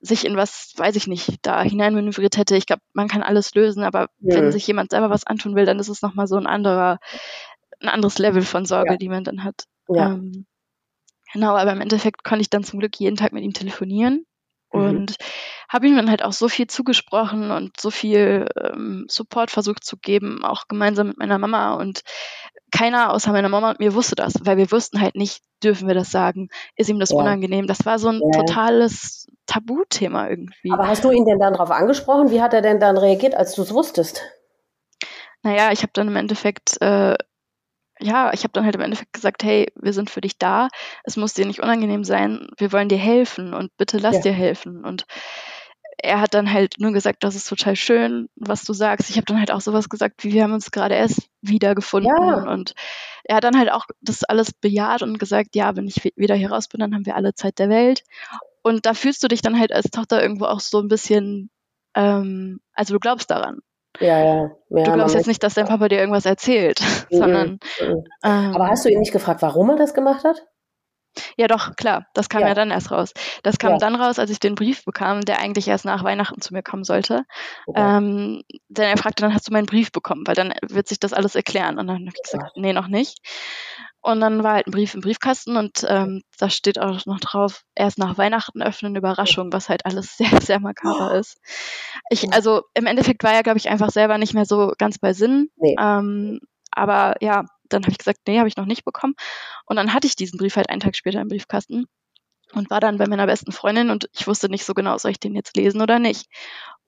sich 0.00 0.24
in 0.24 0.36
was, 0.36 0.72
weiß 0.76 0.96
ich 0.96 1.06
nicht, 1.06 1.36
da 1.42 1.62
hineinmanövriert 1.62 2.36
hätte. 2.36 2.56
Ich 2.56 2.66
glaube, 2.66 2.82
man 2.92 3.08
kann 3.08 3.22
alles 3.22 3.54
lösen, 3.54 3.82
aber 3.82 4.08
ja. 4.18 4.36
wenn 4.36 4.52
sich 4.52 4.66
jemand 4.66 4.90
selber 4.90 5.10
was 5.10 5.26
antun 5.26 5.54
will, 5.54 5.64
dann 5.64 5.78
ist 5.78 5.88
es 5.88 6.02
nochmal 6.02 6.26
so 6.26 6.36
ein 6.36 6.46
anderer, 6.46 6.98
ein 7.80 7.88
anderes 7.88 8.18
Level 8.18 8.42
von 8.42 8.64
Sorge, 8.64 8.92
ja. 8.92 8.96
die 8.96 9.08
man 9.08 9.24
dann 9.24 9.44
hat. 9.44 9.64
Ja. 9.88 10.12
Ähm, 10.12 10.46
genau, 11.32 11.56
aber 11.56 11.72
im 11.72 11.80
Endeffekt 11.80 12.24
konnte 12.24 12.42
ich 12.42 12.50
dann 12.50 12.64
zum 12.64 12.78
Glück 12.78 12.98
jeden 12.98 13.16
Tag 13.16 13.32
mit 13.32 13.42
ihm 13.42 13.52
telefonieren 13.52 14.26
mhm. 14.72 14.80
und 14.80 15.16
habe 15.68 15.86
ihm 15.86 15.96
dann 15.96 16.10
halt 16.10 16.22
auch 16.22 16.32
so 16.32 16.48
viel 16.48 16.66
zugesprochen 16.66 17.50
und 17.50 17.80
so 17.80 17.90
viel 17.90 18.48
ähm, 18.60 19.06
Support 19.08 19.50
versucht 19.50 19.84
zu 19.84 19.96
geben, 19.96 20.44
auch 20.44 20.68
gemeinsam 20.68 21.08
mit 21.08 21.18
meiner 21.18 21.38
Mama 21.38 21.74
und 21.74 22.02
keiner 22.72 23.12
außer 23.12 23.32
meiner 23.32 23.48
Mama 23.48 23.70
und 23.70 23.80
mir 23.80 23.94
wusste 23.94 24.16
das, 24.16 24.34
weil 24.42 24.56
wir 24.56 24.70
wussten 24.72 25.00
halt 25.00 25.14
nicht, 25.14 25.42
dürfen 25.62 25.88
wir 25.88 25.94
das 25.94 26.10
sagen, 26.10 26.48
ist 26.76 26.90
ihm 26.90 26.98
das 26.98 27.10
ja. 27.10 27.16
unangenehm. 27.16 27.66
Das 27.66 27.86
war 27.86 27.98
so 27.98 28.08
ein 28.08 28.20
ja. 28.20 28.40
totales 28.40 29.26
Tabuthema 29.46 30.28
irgendwie. 30.28 30.72
Aber 30.72 30.88
hast 30.88 31.04
du 31.04 31.10
ihn 31.10 31.24
denn 31.24 31.38
dann 31.38 31.54
darauf 31.54 31.70
angesprochen? 31.70 32.30
Wie 32.30 32.42
hat 32.42 32.52
er 32.52 32.62
denn 32.62 32.80
dann 32.80 32.98
reagiert, 32.98 33.34
als 33.34 33.54
du 33.54 33.62
es 33.62 33.72
wusstest? 33.72 34.20
Naja, 35.42 35.70
ich 35.72 35.82
habe 35.82 35.92
dann 35.94 36.08
im 36.08 36.16
Endeffekt, 36.16 36.80
äh, 36.82 37.14
ja, 38.00 38.32
ich 38.32 38.42
habe 38.42 38.52
dann 38.52 38.64
halt 38.64 38.74
im 38.74 38.80
Endeffekt 38.82 39.12
gesagt, 39.12 39.44
hey, 39.44 39.72
wir 39.76 39.92
sind 39.92 40.10
für 40.10 40.20
dich 40.20 40.38
da, 40.38 40.68
es 41.04 41.16
muss 41.16 41.34
dir 41.34 41.46
nicht 41.46 41.62
unangenehm 41.62 42.04
sein, 42.04 42.48
wir 42.58 42.72
wollen 42.72 42.88
dir 42.88 42.98
helfen 42.98 43.54
und 43.54 43.74
bitte 43.76 43.98
lass 43.98 44.16
ja. 44.16 44.22
dir 44.22 44.32
helfen. 44.32 44.84
Und 44.84 45.06
er 46.06 46.20
hat 46.20 46.34
dann 46.34 46.52
halt 46.52 46.74
nur 46.78 46.92
gesagt, 46.92 47.24
das 47.24 47.34
ist 47.34 47.48
total 47.48 47.76
schön, 47.76 48.28
was 48.36 48.64
du 48.64 48.72
sagst. 48.72 49.10
Ich 49.10 49.16
habe 49.16 49.26
dann 49.26 49.38
halt 49.38 49.50
auch 49.50 49.60
sowas 49.60 49.88
gesagt, 49.88 50.24
wie 50.24 50.32
wir 50.32 50.44
haben 50.44 50.52
uns 50.52 50.70
gerade 50.70 50.94
erst 50.94 51.28
wiedergefunden. 51.42 52.12
Ja. 52.16 52.50
Und 52.50 52.74
er 53.24 53.36
hat 53.36 53.44
dann 53.44 53.58
halt 53.58 53.70
auch 53.70 53.86
das 54.00 54.24
alles 54.24 54.52
bejaht 54.52 55.02
und 55.02 55.18
gesagt, 55.18 55.54
ja, 55.54 55.76
wenn 55.76 55.86
ich 55.86 56.12
wieder 56.16 56.34
hier 56.34 56.50
raus 56.50 56.68
bin, 56.68 56.80
dann 56.80 56.94
haben 56.94 57.06
wir 57.06 57.16
alle 57.16 57.34
Zeit 57.34 57.58
der 57.58 57.68
Welt. 57.68 58.04
Und 58.62 58.86
da 58.86 58.94
fühlst 58.94 59.22
du 59.22 59.28
dich 59.28 59.42
dann 59.42 59.58
halt 59.58 59.72
als 59.72 59.90
Tochter 59.90 60.22
irgendwo 60.22 60.46
auch 60.46 60.60
so 60.60 60.80
ein 60.80 60.88
bisschen, 60.88 61.50
ähm, 61.94 62.60
also 62.72 62.94
du 62.94 63.00
glaubst 63.00 63.30
daran. 63.30 63.60
Ja, 64.00 64.18
ja. 64.18 64.50
ja 64.70 64.84
du 64.84 64.92
glaubst 64.92 65.14
jetzt 65.14 65.26
nicht, 65.26 65.42
dass 65.42 65.54
dein 65.54 65.66
Papa 65.66 65.88
dir 65.88 65.98
irgendwas 65.98 66.26
erzählt, 66.26 66.80
mhm. 67.10 67.16
sondern. 67.16 67.50
Mhm. 67.80 68.04
Ähm, 68.24 68.54
Aber 68.54 68.68
hast 68.68 68.84
du 68.84 68.90
ihn 68.90 69.00
nicht 69.00 69.12
gefragt, 69.12 69.42
warum 69.42 69.70
er 69.70 69.76
das 69.76 69.94
gemacht 69.94 70.24
hat? 70.24 70.46
Ja, 71.36 71.48
doch, 71.48 71.76
klar. 71.76 72.06
Das 72.14 72.28
kam 72.28 72.42
ja, 72.42 72.48
ja 72.48 72.54
dann 72.54 72.70
erst 72.70 72.90
raus. 72.90 73.12
Das 73.42 73.58
kam 73.58 73.72
ja. 73.72 73.78
dann 73.78 73.94
raus, 73.94 74.18
als 74.18 74.30
ich 74.30 74.40
den 74.40 74.54
Brief 74.54 74.84
bekam, 74.84 75.22
der 75.22 75.38
eigentlich 75.40 75.68
erst 75.68 75.84
nach 75.84 76.04
Weihnachten 76.04 76.40
zu 76.40 76.52
mir 76.54 76.62
kommen 76.62 76.84
sollte. 76.84 77.24
Okay. 77.66 77.80
Ähm, 77.80 78.42
denn 78.68 78.88
er 78.88 78.96
fragte 78.96 79.22
dann, 79.22 79.34
hast 79.34 79.48
du 79.48 79.52
meinen 79.52 79.66
Brief 79.66 79.92
bekommen? 79.92 80.26
Weil 80.26 80.34
dann 80.34 80.54
wird 80.62 80.88
sich 80.88 81.00
das 81.00 81.12
alles 81.12 81.34
erklären. 81.34 81.78
Und 81.78 81.86
dann 81.86 81.96
habe 81.96 82.12
ich 82.14 82.22
gesagt, 82.22 82.56
nee, 82.56 82.72
noch 82.72 82.88
nicht. 82.88 83.18
Und 84.06 84.20
dann 84.20 84.44
war 84.44 84.52
halt 84.54 84.68
ein 84.68 84.70
Brief 84.70 84.94
im 84.94 85.00
Briefkasten 85.00 85.56
und 85.56 85.84
ähm, 85.88 86.22
da 86.38 86.48
steht 86.48 86.78
auch 86.78 87.06
noch 87.06 87.18
drauf, 87.18 87.64
erst 87.74 87.98
nach 87.98 88.16
Weihnachten 88.16 88.62
öffnen, 88.62 88.94
Überraschung, 88.94 89.52
was 89.52 89.68
halt 89.68 89.84
alles 89.84 90.16
sehr, 90.16 90.40
sehr 90.40 90.60
makaber 90.60 91.14
ist. 91.16 91.38
Ich, 92.10 92.32
also 92.32 92.62
im 92.74 92.86
Endeffekt 92.86 93.24
war 93.24 93.32
er, 93.32 93.42
glaube 93.42 93.58
ich, 93.58 93.68
einfach 93.68 93.90
selber 93.90 94.16
nicht 94.16 94.32
mehr 94.32 94.44
so 94.44 94.72
ganz 94.78 94.98
bei 94.98 95.12
Sinn. 95.12 95.48
Nee. 95.56 95.74
Ähm, 95.76 96.38
aber 96.70 97.14
ja, 97.20 97.46
dann 97.68 97.82
habe 97.82 97.90
ich 97.90 97.98
gesagt, 97.98 98.20
nee, 98.28 98.38
habe 98.38 98.46
ich 98.46 98.56
noch 98.56 98.66
nicht 98.66 98.84
bekommen. 98.84 99.14
Und 99.66 99.76
dann 99.76 99.92
hatte 99.92 100.06
ich 100.06 100.16
diesen 100.16 100.38
Brief 100.38 100.56
halt 100.56 100.70
einen 100.70 100.80
Tag 100.80 100.96
später 100.96 101.20
im 101.20 101.28
Briefkasten 101.28 101.86
und 102.52 102.70
war 102.70 102.80
dann 102.80 102.98
bei 102.98 103.06
meiner 103.06 103.26
besten 103.26 103.52
Freundin 103.52 103.90
und 103.90 104.08
ich 104.12 104.26
wusste 104.26 104.48
nicht 104.48 104.64
so 104.64 104.74
genau, 104.74 104.96
soll 104.98 105.10
ich 105.10 105.20
den 105.20 105.34
jetzt 105.34 105.56
lesen 105.56 105.82
oder 105.82 105.98
nicht. 105.98 106.28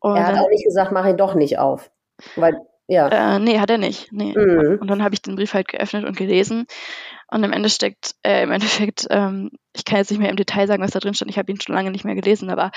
Und 0.01 0.17
er 0.17 0.27
hat 0.27 0.37
dann, 0.37 0.45
auch 0.45 0.49
nicht 0.49 0.65
gesagt, 0.65 0.93
mach 0.93 1.07
ihn 1.07 1.17
doch 1.17 1.35
nicht 1.35 1.59
auf. 1.59 1.91
Weil 2.37 2.61
ja. 2.89 3.09
Äh, 3.09 3.39
nee, 3.39 3.59
hat 3.59 3.69
er 3.69 3.77
nicht. 3.77 4.11
Nee. 4.13 4.35
Mhm. 4.35 4.79
Und 4.81 4.89
dann 4.89 5.03
habe 5.03 5.15
ich 5.15 5.21
den 5.21 5.37
Brief 5.37 5.53
halt 5.53 5.69
geöffnet 5.69 6.07
und 6.07 6.17
gelesen. 6.17 6.67
Und 7.31 7.45
im 7.45 7.53
Endeffekt, 7.53 8.15
äh, 8.23 8.43
im 8.43 8.51
Endeffekt, 8.51 9.07
ähm, 9.11 9.51
ich 9.77 9.85
kann 9.85 9.99
jetzt 9.99 10.11
nicht 10.11 10.21
mehr 10.21 10.31
im 10.31 10.37
Detail 10.37 10.67
sagen, 10.67 10.83
was 10.83 10.93
da 10.93 10.99
drin 10.99 11.13
stand. 11.13 11.31
Ich 11.31 11.37
habe 11.37 11.53
ihn 11.53 11.61
schon 11.61 11.75
lange 11.75 11.91
nicht 11.91 12.07
mehr 12.07 12.15
gelesen, 12.15 12.49
aber 12.49 12.71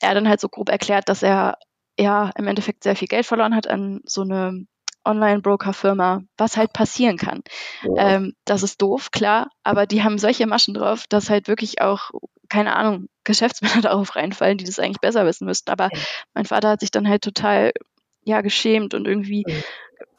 er 0.00 0.08
hat 0.08 0.16
dann 0.16 0.28
halt 0.28 0.40
so 0.40 0.48
grob 0.48 0.70
erklärt, 0.70 1.10
dass 1.10 1.22
er 1.22 1.58
ja 1.98 2.30
im 2.36 2.46
Endeffekt 2.46 2.84
sehr 2.84 2.96
viel 2.96 3.08
Geld 3.08 3.26
verloren 3.26 3.54
hat 3.54 3.68
an 3.68 4.00
so 4.06 4.22
eine 4.22 4.64
Online-Broker-Firma, 5.04 6.22
was 6.36 6.56
halt 6.56 6.72
passieren 6.72 7.16
kann. 7.16 7.42
Ja. 7.82 8.16
Ähm, 8.16 8.34
das 8.44 8.62
ist 8.62 8.82
doof, 8.82 9.10
klar, 9.10 9.48
aber 9.62 9.86
die 9.86 10.02
haben 10.02 10.18
solche 10.18 10.46
Maschen 10.46 10.74
drauf, 10.74 11.04
dass 11.08 11.30
halt 11.30 11.48
wirklich 11.48 11.80
auch, 11.80 12.10
keine 12.48 12.76
Ahnung, 12.76 13.08
Geschäftsmänner 13.24 13.80
darauf 13.82 14.16
reinfallen, 14.16 14.58
die 14.58 14.64
das 14.64 14.78
eigentlich 14.78 15.00
besser 15.00 15.24
wissen 15.26 15.46
müssten. 15.46 15.70
Aber 15.70 15.88
ja. 15.92 16.00
mein 16.34 16.44
Vater 16.44 16.70
hat 16.70 16.80
sich 16.80 16.90
dann 16.90 17.08
halt 17.08 17.22
total 17.22 17.72
ja, 18.24 18.40
geschämt 18.42 18.94
und 18.94 19.06
irgendwie 19.06 19.44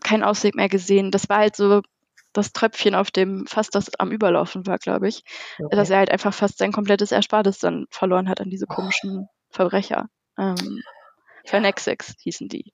keinen 0.03 0.23
Ausweg 0.23 0.55
mehr 0.55 0.69
gesehen. 0.69 1.11
Das 1.11 1.29
war 1.29 1.37
halt 1.37 1.55
so 1.55 1.81
das 2.33 2.53
Tröpfchen 2.53 2.95
auf 2.95 3.11
dem 3.11 3.45
Fass, 3.45 3.69
das 3.69 3.93
am 3.99 4.11
Überlaufen 4.11 4.65
war, 4.65 4.77
glaube 4.77 5.07
ich. 5.07 5.23
Okay. 5.59 5.75
Dass 5.75 5.89
er 5.89 5.97
halt 5.97 6.11
einfach 6.11 6.33
fast 6.33 6.57
sein 6.57 6.71
komplettes 6.71 7.11
Erspartes 7.11 7.59
dann 7.59 7.85
verloren 7.89 8.29
hat 8.29 8.41
an 8.41 8.49
diese 8.49 8.67
komischen 8.67 9.27
Verbrecher. 9.49 10.07
Ähm, 10.37 10.81
Phernexex 11.45 12.15
hießen 12.21 12.49
die. 12.49 12.73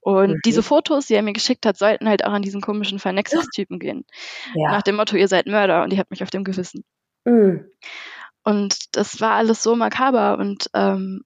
Und 0.00 0.30
mhm. 0.30 0.40
diese 0.44 0.62
Fotos, 0.62 1.06
die 1.06 1.14
er 1.14 1.22
mir 1.22 1.32
geschickt 1.32 1.66
hat, 1.66 1.76
sollten 1.76 2.08
halt 2.08 2.24
auch 2.24 2.32
an 2.32 2.42
diesen 2.42 2.60
komischen 2.60 2.98
Phernexex-Typen 2.98 3.78
gehen. 3.80 4.04
Ja. 4.54 4.70
Nach 4.72 4.82
dem 4.82 4.96
Motto, 4.96 5.16
ihr 5.16 5.28
seid 5.28 5.46
Mörder 5.46 5.82
und 5.82 5.92
ihr 5.92 5.98
habt 5.98 6.10
mich 6.10 6.22
auf 6.22 6.30
dem 6.30 6.44
Gewissen. 6.44 6.84
Mhm. 7.24 7.66
Und 8.42 8.96
das 8.96 9.20
war 9.20 9.32
alles 9.32 9.62
so 9.62 9.76
makaber 9.76 10.38
und 10.38 10.70
ähm, 10.72 11.24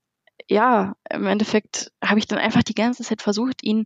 ja, 0.49 0.97
im 1.09 1.27
Endeffekt 1.27 1.93
habe 2.05 2.19
ich 2.19 2.27
dann 2.27 2.39
einfach 2.39 2.65
die 2.65 2.75
ganze 2.75 3.05
Zeit 3.05 3.23
versucht, 3.23 3.63
ihn 3.63 3.85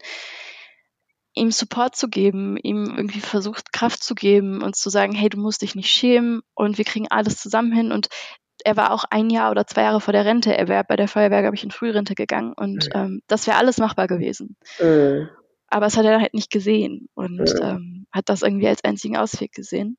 ihm 1.34 1.50
Support 1.52 1.96
zu 1.96 2.08
geben, 2.08 2.56
ihm 2.56 2.86
irgendwie 2.96 3.20
versucht, 3.20 3.72
Kraft 3.72 4.02
zu 4.02 4.14
geben 4.14 4.62
und 4.62 4.76
zu 4.76 4.90
sagen, 4.90 5.14
hey, 5.14 5.28
du 5.28 5.38
musst 5.38 5.62
dich 5.62 5.74
nicht 5.74 5.90
schämen 5.90 6.42
und 6.54 6.78
wir 6.78 6.84
kriegen 6.84 7.08
alles 7.08 7.36
zusammen 7.40 7.72
hin. 7.72 7.92
Und 7.92 8.08
er 8.64 8.76
war 8.76 8.92
auch 8.92 9.04
ein 9.10 9.30
Jahr 9.30 9.50
oder 9.50 9.66
zwei 9.66 9.82
Jahre 9.82 10.00
vor 10.00 10.12
der 10.12 10.24
Rente. 10.24 10.56
Er 10.56 10.68
wäre 10.68 10.84
bei 10.84 10.96
der 10.96 11.08
Feuerwehr, 11.08 11.42
glaube 11.42 11.56
ich, 11.56 11.64
in 11.64 11.70
Frührente 11.70 12.14
gegangen 12.14 12.52
und 12.52 12.86
mhm. 12.86 13.00
ähm, 13.00 13.22
das 13.26 13.46
wäre 13.46 13.58
alles 13.58 13.78
machbar 13.78 14.06
gewesen. 14.06 14.56
Mhm. 14.80 15.28
Aber 15.68 15.86
es 15.86 15.96
hat 15.96 16.06
er 16.06 16.20
halt 16.20 16.34
nicht 16.34 16.50
gesehen 16.50 17.08
und 17.14 17.40
mhm. 17.40 17.62
ähm, 17.62 18.06
hat 18.10 18.28
das 18.28 18.42
irgendwie 18.42 18.68
als 18.68 18.84
einzigen 18.84 19.16
Ausweg 19.16 19.52
gesehen. 19.52 19.98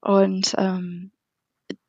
Und 0.00 0.54
ähm, 0.58 1.12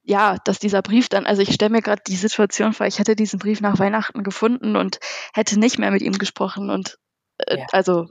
ja, 0.03 0.38
dass 0.45 0.59
dieser 0.59 0.82
Brief 0.82 1.09
dann, 1.09 1.25
also 1.25 1.41
ich 1.41 1.53
stelle 1.53 1.71
mir 1.71 1.82
gerade 1.82 2.01
die 2.07 2.15
Situation 2.15 2.71
vor, 2.71 2.88
ich 2.88 2.97
hätte 2.97 3.15
diesen 3.15 3.39
Brief 3.39 3.59
nach 3.59 3.78
Weihnachten 3.78 4.23
gefunden 4.23 4.78
und 4.78 4.99
hätte 5.34 5.59
nicht 5.59 5.78
mehr 5.80 5.91
mit 5.91 6.01
ihm 6.01 6.17
gesprochen 6.17 6.69
und 6.69 6.97
äh, 7.39 7.59
ja. 7.59 7.65
also 7.73 8.07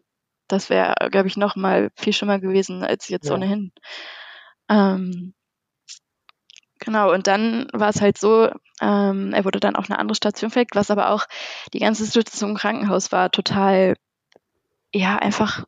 das 0.46 0.70
wäre, 0.70 0.94
glaube 1.10 1.28
ich, 1.28 1.36
noch 1.36 1.56
mal 1.56 1.90
viel 1.96 2.12
schlimmer 2.12 2.38
gewesen 2.38 2.84
als 2.84 3.08
jetzt 3.08 3.28
ja. 3.28 3.34
ohnehin. 3.34 3.72
Ähm, 4.68 5.34
genau, 6.86 7.12
und 7.12 7.26
dann 7.26 7.68
war 7.72 7.90
es 7.90 8.00
halt 8.00 8.16
so, 8.16 8.48
ähm, 8.80 9.34
er 9.34 9.44
wurde 9.44 9.60
dann 9.60 9.76
auf 9.76 9.90
eine 9.90 9.98
andere 9.98 10.14
Station 10.14 10.50
verlegt, 10.50 10.74
was 10.74 10.90
aber 10.90 11.10
auch 11.10 11.26
die 11.74 11.80
ganze 11.80 12.04
Situation 12.06 12.50
im 12.50 12.56
Krankenhaus 12.56 13.12
war 13.12 13.30
total, 13.30 13.96
ja, 14.94 15.16
einfach, 15.16 15.64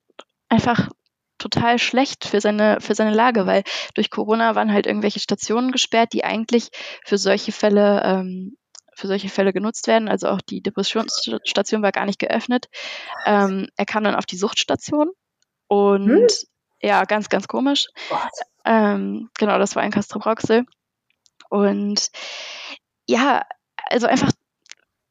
einfach 0.48 0.88
total 1.36 1.78
schlecht 1.78 2.24
für 2.24 2.40
seine, 2.40 2.80
für 2.80 2.94
seine 2.94 3.14
Lage, 3.14 3.46
weil 3.46 3.62
durch 3.94 4.10
Corona 4.10 4.54
waren 4.54 4.72
halt 4.72 4.86
irgendwelche 4.86 5.20
Stationen 5.20 5.72
gesperrt, 5.72 6.12
die 6.12 6.24
eigentlich 6.24 6.70
für 7.04 7.18
solche 7.18 7.52
Fälle, 7.52 8.02
ähm, 8.04 8.56
für 8.94 9.06
solche 9.06 9.28
Fälle 9.28 9.52
genutzt 9.52 9.86
werden. 9.86 10.08
Also 10.08 10.28
auch 10.28 10.40
die 10.40 10.60
Depressionsstation 10.60 11.82
war 11.82 11.92
gar 11.92 12.06
nicht 12.06 12.18
geöffnet. 12.18 12.66
Ähm, 13.26 13.68
er 13.76 13.86
kam 13.86 14.02
dann 14.02 14.16
auf 14.16 14.26
die 14.26 14.36
Suchtstation 14.36 15.10
und 15.68 16.10
hm? 16.10 16.26
ja, 16.80 17.04
ganz, 17.04 17.28
ganz 17.28 17.46
komisch. 17.46 17.86
Ähm, 18.64 19.30
genau, 19.38 19.58
das 19.58 19.76
war 19.76 19.82
ein 19.82 19.92
Castrobroxel. 19.92 20.64
Und 21.49 22.11
ja, 23.07 23.42
also 23.88 24.07
einfach 24.07 24.30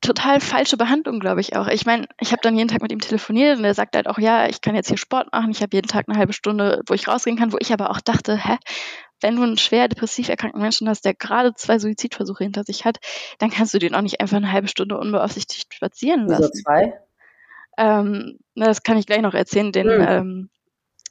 total 0.02 0.40
falsche 0.40 0.78
Behandlung, 0.78 1.20
glaube 1.20 1.42
ich 1.42 1.56
auch. 1.56 1.68
Ich 1.68 1.86
meine, 1.86 2.08
ich 2.20 2.32
habe 2.32 2.42
dann 2.42 2.56
jeden 2.56 2.70
Tag 2.70 2.82
mit 2.82 2.92
ihm 2.92 3.00
telefoniert 3.00 3.58
und 3.58 3.66
er 3.66 3.74
sagt 3.74 3.96
halt 3.96 4.08
auch, 4.08 4.20
ja, 4.20 4.48
ich 4.48 4.62
kann 4.62 4.76
jetzt 4.76 4.88
hier 4.88 4.98
Sport 4.98 5.32
machen, 5.34 5.52
ich 5.52 5.62
habe 5.62 5.76
jeden 5.76 5.88
Tag 5.88 6.06
eine 6.08 6.18
halbe 6.18 6.34
Stunde, 6.34 6.82
wo 6.88 6.94
ich 6.94 7.08
rausgehen 7.08 7.38
kann, 7.38 7.52
wo 7.52 7.58
ich 7.60 7.74
aber 7.74 7.90
auch 7.90 8.00
dachte, 8.00 8.38
hä, 8.38 8.58
wenn 9.22 9.36
du 9.36 9.44
einen 9.44 9.58
schwer 9.58 9.88
depressiv 9.88 10.30
erkrankten 10.30 10.62
Menschen 10.62 10.88
hast, 10.88 11.04
der 11.04 11.14
gerade 11.14 11.54
zwei 11.56 11.80
Suizidversuche 11.80 12.44
hinter 12.44 12.64
sich 12.64 12.86
hat, 12.86 13.00
dann 13.40 13.50
kannst 13.50 13.74
du 13.74 13.80
den 13.80 13.96
auch 13.96 14.02
nicht 14.02 14.22
einfach 14.22 14.38
eine 14.38 14.52
halbe 14.52 14.68
Stunde 14.68 14.98
unbeaufsichtigt 14.98 15.74
spazieren 15.74 16.28
lassen. 16.28 16.52
Wieso 16.54 16.64
zwei? 16.64 16.94
Ähm, 17.78 18.40
das 18.56 18.84
kann 18.84 18.98
ich 18.98 19.08
gleich 19.08 19.22
noch 19.22 19.34
erzählen. 19.34 19.72
Den, 19.72 19.90
hm. 19.90 20.08
ähm, 20.08 20.50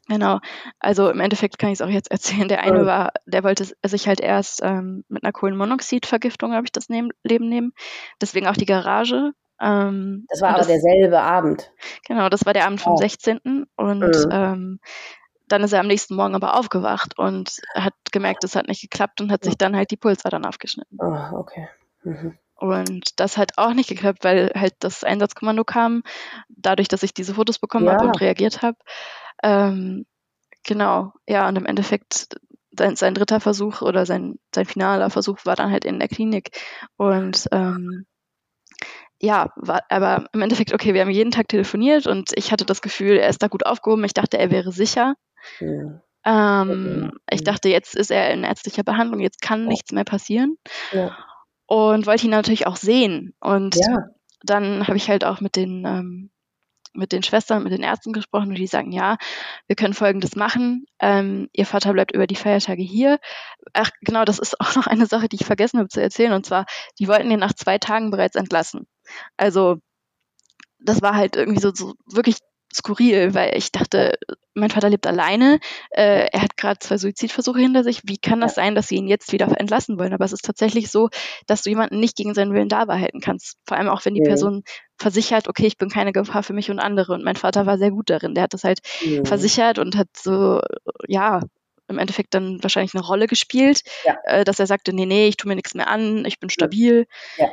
Genau. 0.09 0.39
Also 0.79 1.11
im 1.11 1.21
Endeffekt 1.21 1.59
kann 1.59 1.71
ich 1.71 1.81
es 1.81 1.83
auch 1.83 1.91
jetzt 1.91 2.11
erzählen. 2.11 2.49
Der 2.49 2.63
eine 2.63 2.87
war, 2.87 3.13
der 3.27 3.43
wollte 3.43 3.67
sich 3.85 4.09
halt 4.09 4.21
erst 4.21 4.61
ähm, 4.63 5.05
mit 5.09 5.25
einer 5.25 5.33
Kohlenmonoxidvergiftung, 5.33 6.53
habe 6.53 6.65
ich 6.65 6.73
das 6.73 6.89
nehm, 6.89 7.11
Leben 7.25 7.49
nehmen. 7.49 7.73
Deswegen 8.21 8.47
auch 8.47 8.57
die 8.57 8.67
Garage. 8.67 9.33
Ähm, 9.61 10.27
das 10.29 10.43
war 10.43 10.51
aber 10.51 10.59
das, 10.59 10.69
derselbe 10.69 11.21
Abend. 11.21 11.73
Genau, 12.07 12.29
das 12.29 12.47
war 12.47 12.53
der 12.53 12.67
Abend 12.67 12.81
vom 12.81 12.95
oh. 12.95 12.97
16. 12.97 13.67
Und 13.77 14.01
mhm. 14.01 14.29
ähm, 14.31 14.81
dann 15.49 15.63
ist 15.63 15.73
er 15.73 15.81
am 15.81 15.87
nächsten 15.87 16.15
Morgen 16.15 16.35
aber 16.35 16.57
aufgewacht 16.57 17.19
und 17.19 17.57
hat 17.75 17.95
gemerkt, 18.13 18.45
es 18.45 18.57
hat 18.57 18.69
nicht 18.69 18.83
geklappt 18.83 19.21
und 19.21 19.31
hat 19.31 19.45
sich 19.45 19.57
dann 19.57 19.77
halt 19.77 19.91
die 19.91 19.97
Pulsadern 19.97 20.45
aufgeschnitten. 20.45 20.99
Oh, 21.01 21.39
okay. 21.39 21.69
Mhm. 22.03 22.39
Und 22.57 23.21
das 23.21 23.37
hat 23.37 23.53
auch 23.57 23.75
nicht 23.75 23.89
geklappt, 23.89 24.25
weil 24.25 24.51
halt 24.55 24.75
das 24.81 25.05
Einsatzkommando 25.05 25.65
kam, 25.65 26.03
dadurch, 26.49 26.89
dass 26.89 27.03
ich 27.03 27.13
diese 27.13 27.35
Fotos 27.35 27.59
bekommen 27.59 27.87
ja. 27.87 27.93
habe 27.93 28.07
und 28.07 28.21
reagiert 28.21 28.63
habe. 28.63 28.79
Ähm, 29.43 30.07
genau, 30.65 31.13
ja, 31.29 31.49
und 31.49 31.57
im 31.57 31.67
Endeffekt 31.67 32.39
sein, 32.79 32.97
sein 32.97 33.15
dritter 33.15 33.41
Versuch 33.41 33.83
oder 33.83 34.07
sein, 34.07 34.39
sein 34.55 34.67
finaler 34.67 35.11
Versuch 35.11 35.39
war 35.45 35.57
dann 35.57 35.71
halt 35.71 35.85
in 35.85 35.99
der 35.99 36.09
Klinik. 36.09 36.51
Und 36.97 37.47
ähm, 37.53 38.07
ja, 39.21 39.53
war, 39.57 39.83
aber 39.89 40.27
im 40.33 40.43
Endeffekt, 40.43 40.73
okay, 40.73 40.95
wir 40.95 41.01
haben 41.01 41.11
jeden 41.11 41.31
Tag 41.31 41.49
telefoniert 41.49 42.07
und 42.07 42.33
ich 42.35 42.53
hatte 42.53 42.65
das 42.65 42.83
Gefühl, 42.83 43.17
er 43.17 43.29
ist 43.29 43.43
da 43.43 43.49
gut 43.49 43.65
aufgehoben. 43.65 44.05
Ich 44.05 44.15
dachte, 44.15 44.39
er 44.39 44.51
wäre 44.51 44.73
sicher. 44.73 45.15
Ja. 45.61 46.03
Ähm, 46.25 47.13
okay. 47.13 47.19
Ich 47.31 47.45
dachte, 47.45 47.69
jetzt 47.69 47.95
ist 47.95 48.11
er 48.11 48.31
in 48.33 48.45
ärztlicher 48.45 48.83
Behandlung, 48.83 49.21
jetzt 49.21 49.41
kann 49.41 49.63
ja. 49.63 49.69
nichts 49.69 49.93
mehr 49.93 50.05
passieren. 50.05 50.59
Ja. 50.93 51.17
Und 51.67 52.07
wollte 52.07 52.25
ihn 52.25 52.31
natürlich 52.31 52.67
auch 52.67 52.77
sehen. 52.77 53.35
Und 53.41 53.77
dann 54.43 54.87
habe 54.87 54.97
ich 54.97 55.09
halt 55.09 55.25
auch 55.25 55.41
mit 55.41 55.57
den 55.57 55.85
ähm, 55.85 56.31
mit 56.97 57.13
den 57.13 57.23
Schwestern, 57.23 57.63
mit 57.63 57.73
den 57.73 57.83
Ärzten 57.83 58.13
gesprochen 58.13 58.49
und 58.49 58.59
die 58.59 58.67
sagen, 58.67 58.93
ja, 58.93 59.17
wir 59.67 59.77
können 59.77 59.95
Folgendes 59.95 60.35
machen. 60.37 60.87
Ähm, 60.99 61.49
ihr 61.53 61.67
Vater 61.67 61.93
bleibt 61.93 62.13
über 62.13 62.27
die 62.27 62.37
Feiertage 62.37 62.83
hier. 62.83 63.19
Ach, 63.73 63.91
genau, 64.01 64.25
das 64.25 64.39
ist 64.39 64.61
auch 64.61 64.75
noch 64.75 64.87
eine 64.87 65.07
Sache, 65.07 65.29
die 65.29 65.37
ich 65.37 65.47
vergessen 65.47 65.79
habe 65.79 65.89
zu 65.89 66.01
erzählen. 66.01 66.33
Und 66.33 66.47
zwar, 66.47 66.67
die 66.99 67.09
wollten 67.09 67.31
ihn 67.31 67.39
nach 67.39 67.55
zwei 67.55 67.79
Tagen 67.79 68.11
bereits 68.11 68.37
entlassen. 68.37 68.87
Also, 69.37 69.77
das 70.79 71.03
war 71.03 71.15
halt 71.15 71.37
irgendwie 71.37 71.61
so, 71.61 71.73
so 71.75 71.95
wirklich 72.07 72.39
skurril, 72.77 73.35
weil 73.35 73.57
ich 73.57 73.73
dachte, 73.73 74.19
mein 74.55 74.71
Vater 74.71 74.89
lebt 74.89 75.07
alleine, 75.07 75.59
äh, 75.91 76.29
er 76.33 76.43
hat 76.43 76.57
gerade 76.57 76.79
zwei 76.79 76.97
Suizidversuche 76.97 77.61
hinter 77.61 77.85
sich. 77.85 78.03
Wie 78.05 78.19
kann 78.19 78.41
das 78.41 78.55
sein, 78.55 78.75
dass 78.75 78.89
sie 78.89 78.97
ihn 78.97 79.09
jetzt 79.09 79.33
wieder 79.33 79.49
entlassen 79.59 79.99
wollen? 79.99 80.13
Aber 80.13 80.25
es 80.25 80.33
ist 80.33 80.45
tatsächlich 80.45 80.91
so, 80.91 81.09
dass 81.47 81.63
du 81.63 81.71
jemanden 81.71 82.01
nicht 82.01 82.17
gegen 82.17 82.35
seinen 82.35 82.55
Willen 82.55 82.69
da 82.69 82.85
behalten 82.85 83.21
kannst. 83.21 83.59
Vor 83.67 83.77
allem 83.77 83.89
auch, 83.89 84.05
wenn 84.05 84.15
die 84.15 84.23
ja. 84.23 84.29
Person 84.29 84.63
versichert, 84.99 85.49
okay, 85.49 85.67
ich 85.67 85.77
bin 85.77 85.91
keine 85.91 86.13
Gefahr 86.13 86.43
für 86.43 86.55
mich 86.55 86.71
und 86.71 86.79
andere. 86.79 87.13
Und 87.13 87.25
mein 87.25 87.37
Vater 87.37 87.67
war 87.67 87.79
sehr 87.79 87.91
gut 87.91 88.11
darin. 88.11 88.35
Der 88.35 88.45
hat 88.45 88.55
das 88.55 88.65
halt 88.65 88.81
ja. 89.03 89.25
versichert 89.25 89.79
und 89.79 89.97
hat 89.97 90.09
so, 90.17 90.61
ja, 91.07 91.41
im 91.89 91.99
Endeffekt 91.99 92.35
dann 92.35 92.63
wahrscheinlich 92.63 92.95
eine 92.95 93.05
Rolle 93.05 93.27
gespielt, 93.27 93.83
ja. 94.05 94.17
äh, 94.25 94.45
dass 94.45 94.59
er 94.59 94.67
sagte, 94.67 94.93
nee, 94.93 95.07
nee, 95.07 95.29
ich 95.29 95.37
tue 95.37 95.49
mir 95.49 95.55
nichts 95.55 95.75
mehr 95.75 95.89
an, 95.89 96.25
ich 96.25 96.41
bin 96.41 96.51
stabil. 96.51 97.07
Ja. 97.37 97.49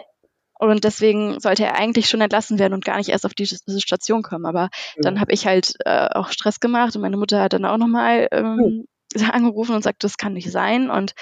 Und 0.59 0.83
deswegen 0.83 1.39
sollte 1.39 1.63
er 1.63 1.75
eigentlich 1.75 2.07
schon 2.07 2.21
entlassen 2.21 2.59
werden 2.59 2.73
und 2.73 2.85
gar 2.85 2.97
nicht 2.97 3.09
erst 3.09 3.25
auf 3.25 3.33
diese 3.33 3.57
Station 3.79 4.21
kommen. 4.21 4.45
Aber 4.45 4.69
mhm. 4.95 5.01
dann 5.01 5.19
habe 5.19 5.33
ich 5.33 5.45
halt 5.45 5.73
äh, 5.85 6.07
auch 6.11 6.31
Stress 6.31 6.59
gemacht 6.59 6.95
und 6.95 7.01
meine 7.01 7.17
Mutter 7.17 7.41
hat 7.41 7.53
dann 7.53 7.65
auch 7.65 7.77
nochmal 7.77 8.27
ähm, 8.31 8.55
mhm. 8.55 8.85
angerufen 9.31 9.75
und 9.75 9.83
sagt, 9.83 10.03
das 10.03 10.17
kann 10.17 10.33
nicht 10.33 10.51
sein. 10.51 10.89
Und 10.89 11.13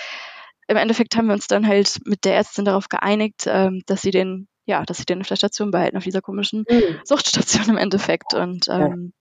im 0.68 0.78
Endeffekt 0.78 1.16
haben 1.16 1.28
wir 1.28 1.34
uns 1.34 1.48
dann 1.48 1.68
halt 1.68 2.00
mit 2.06 2.26
der 2.26 2.36
Ärztin 2.36 2.66
darauf 2.66 2.90
geeinigt, 2.90 3.46
ähm, 3.48 3.82
dass 3.88 4.02
sie 4.02 4.12
den, 4.12 4.48
ja, 4.66 4.84
dass 4.84 4.98
sie 4.98 5.06
den 5.06 5.22
auf 5.22 5.28
der 5.28 5.36
Station 5.36 5.72
behalten, 5.72 5.98
auf 5.98 6.04
dieser 6.04 6.22
komischen 6.22 6.66
mhm. 6.70 7.00
Suchtstation 7.04 7.70
im 7.70 7.78
Endeffekt. 7.78 8.34
Und 8.34 8.68
ähm. 8.70 9.14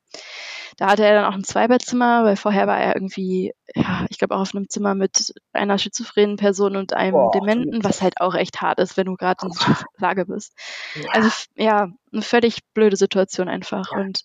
Da 0.81 0.89
hatte 0.89 1.05
er 1.05 1.15
dann 1.15 1.31
auch 1.31 1.37
ein 1.37 1.45
Zweibettzimmer, 1.45 2.25
weil 2.25 2.37
vorher 2.37 2.67
war 2.67 2.79
er 2.81 2.97
irgendwie, 2.97 3.53
ja, 3.75 4.07
ich 4.09 4.19
glaube 4.19 4.35
auch 4.35 4.41
auf 4.41 4.55
einem 4.55 4.71
Zimmer 4.71 4.95
mit 4.95 5.35
einer 5.53 5.77
schizophrenen 5.77 6.37
Person 6.37 6.75
und 6.75 6.95
einem 6.95 7.13
Boah, 7.13 7.31
Dementen, 7.33 7.85
was 7.85 8.01
halt 8.01 8.19
auch 8.19 8.35
echt 8.35 8.63
hart 8.63 8.79
ist, 8.79 8.97
wenn 8.97 9.05
du 9.05 9.17
gerade 9.17 9.45
in 9.45 9.53
so 9.53 9.63
einer 9.67 9.77
Lage 9.99 10.25
bist. 10.25 10.55
Ja. 10.95 11.11
Also 11.11 11.29
ja, 11.55 11.93
eine 12.11 12.23
völlig 12.23 12.65
blöde 12.73 12.97
Situation 12.97 13.51
einfach. 13.51 13.93
Ja. 13.93 13.99
Und 13.99 14.25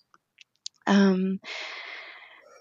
ähm, 0.86 1.40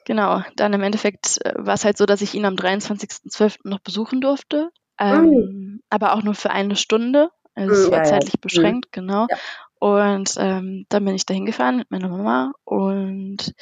Genau, 0.07 0.43
dann 0.55 0.73
im 0.73 0.83
Endeffekt 0.83 1.43
äh, 1.43 1.53
war 1.55 1.73
es 1.73 1.83
halt 1.83 1.97
so, 1.97 2.05
dass 2.05 2.21
ich 2.21 2.35
ihn 2.35 2.45
am 2.45 2.55
23.12. 2.55 3.59
noch 3.63 3.79
besuchen 3.79 4.21
durfte, 4.21 4.69
ähm, 4.99 5.23
mhm. 5.23 5.83
aber 5.89 6.13
auch 6.13 6.21
nur 6.21 6.35
für 6.35 6.51
eine 6.51 6.75
Stunde. 6.75 7.31
Also 7.55 7.73
es 7.73 7.87
mhm, 7.87 7.91
war 7.91 8.03
zeitlich. 8.03 8.35
Mhm. 8.35 8.41
beschränkt, 8.41 8.91
genau. 8.91 9.25
Ja. 9.29 9.37
Und 9.79 10.35
ähm, 10.37 10.85
dann 10.89 11.05
bin 11.05 11.15
ich 11.15 11.25
da 11.25 11.33
hingefahren 11.33 11.77
mit 11.77 11.91
meiner 11.91 12.07
Mama 12.07 12.53
und 12.63 13.53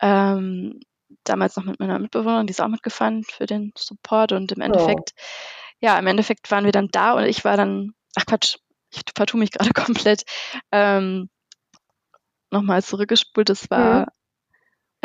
ähm, 0.00 0.80
damals 1.24 1.56
noch 1.56 1.64
mit 1.64 1.78
meiner 1.78 1.98
Mitbewohnerin, 1.98 2.46
die 2.46 2.52
ist 2.52 2.60
auch 2.60 2.68
mitgefahren 2.68 3.22
für 3.22 3.46
den 3.46 3.72
Support 3.76 4.32
und 4.32 4.52
im 4.52 4.60
Endeffekt, 4.60 5.12
oh. 5.14 5.20
ja, 5.80 5.98
im 5.98 6.06
Endeffekt 6.06 6.50
waren 6.50 6.64
wir 6.64 6.72
dann 6.72 6.88
da 6.90 7.12
und 7.12 7.24
ich 7.24 7.44
war 7.44 7.56
dann, 7.56 7.92
ach 8.16 8.26
Quatsch, 8.26 8.56
ich 8.90 9.02
vertue 9.14 9.40
mich 9.40 9.52
gerade 9.52 9.70
komplett, 9.74 10.24
ähm, 10.72 11.28
nochmal 12.50 12.82
zurückgespult, 12.82 13.48
das 13.48 13.70
war 13.70 14.00
mhm 14.00 14.06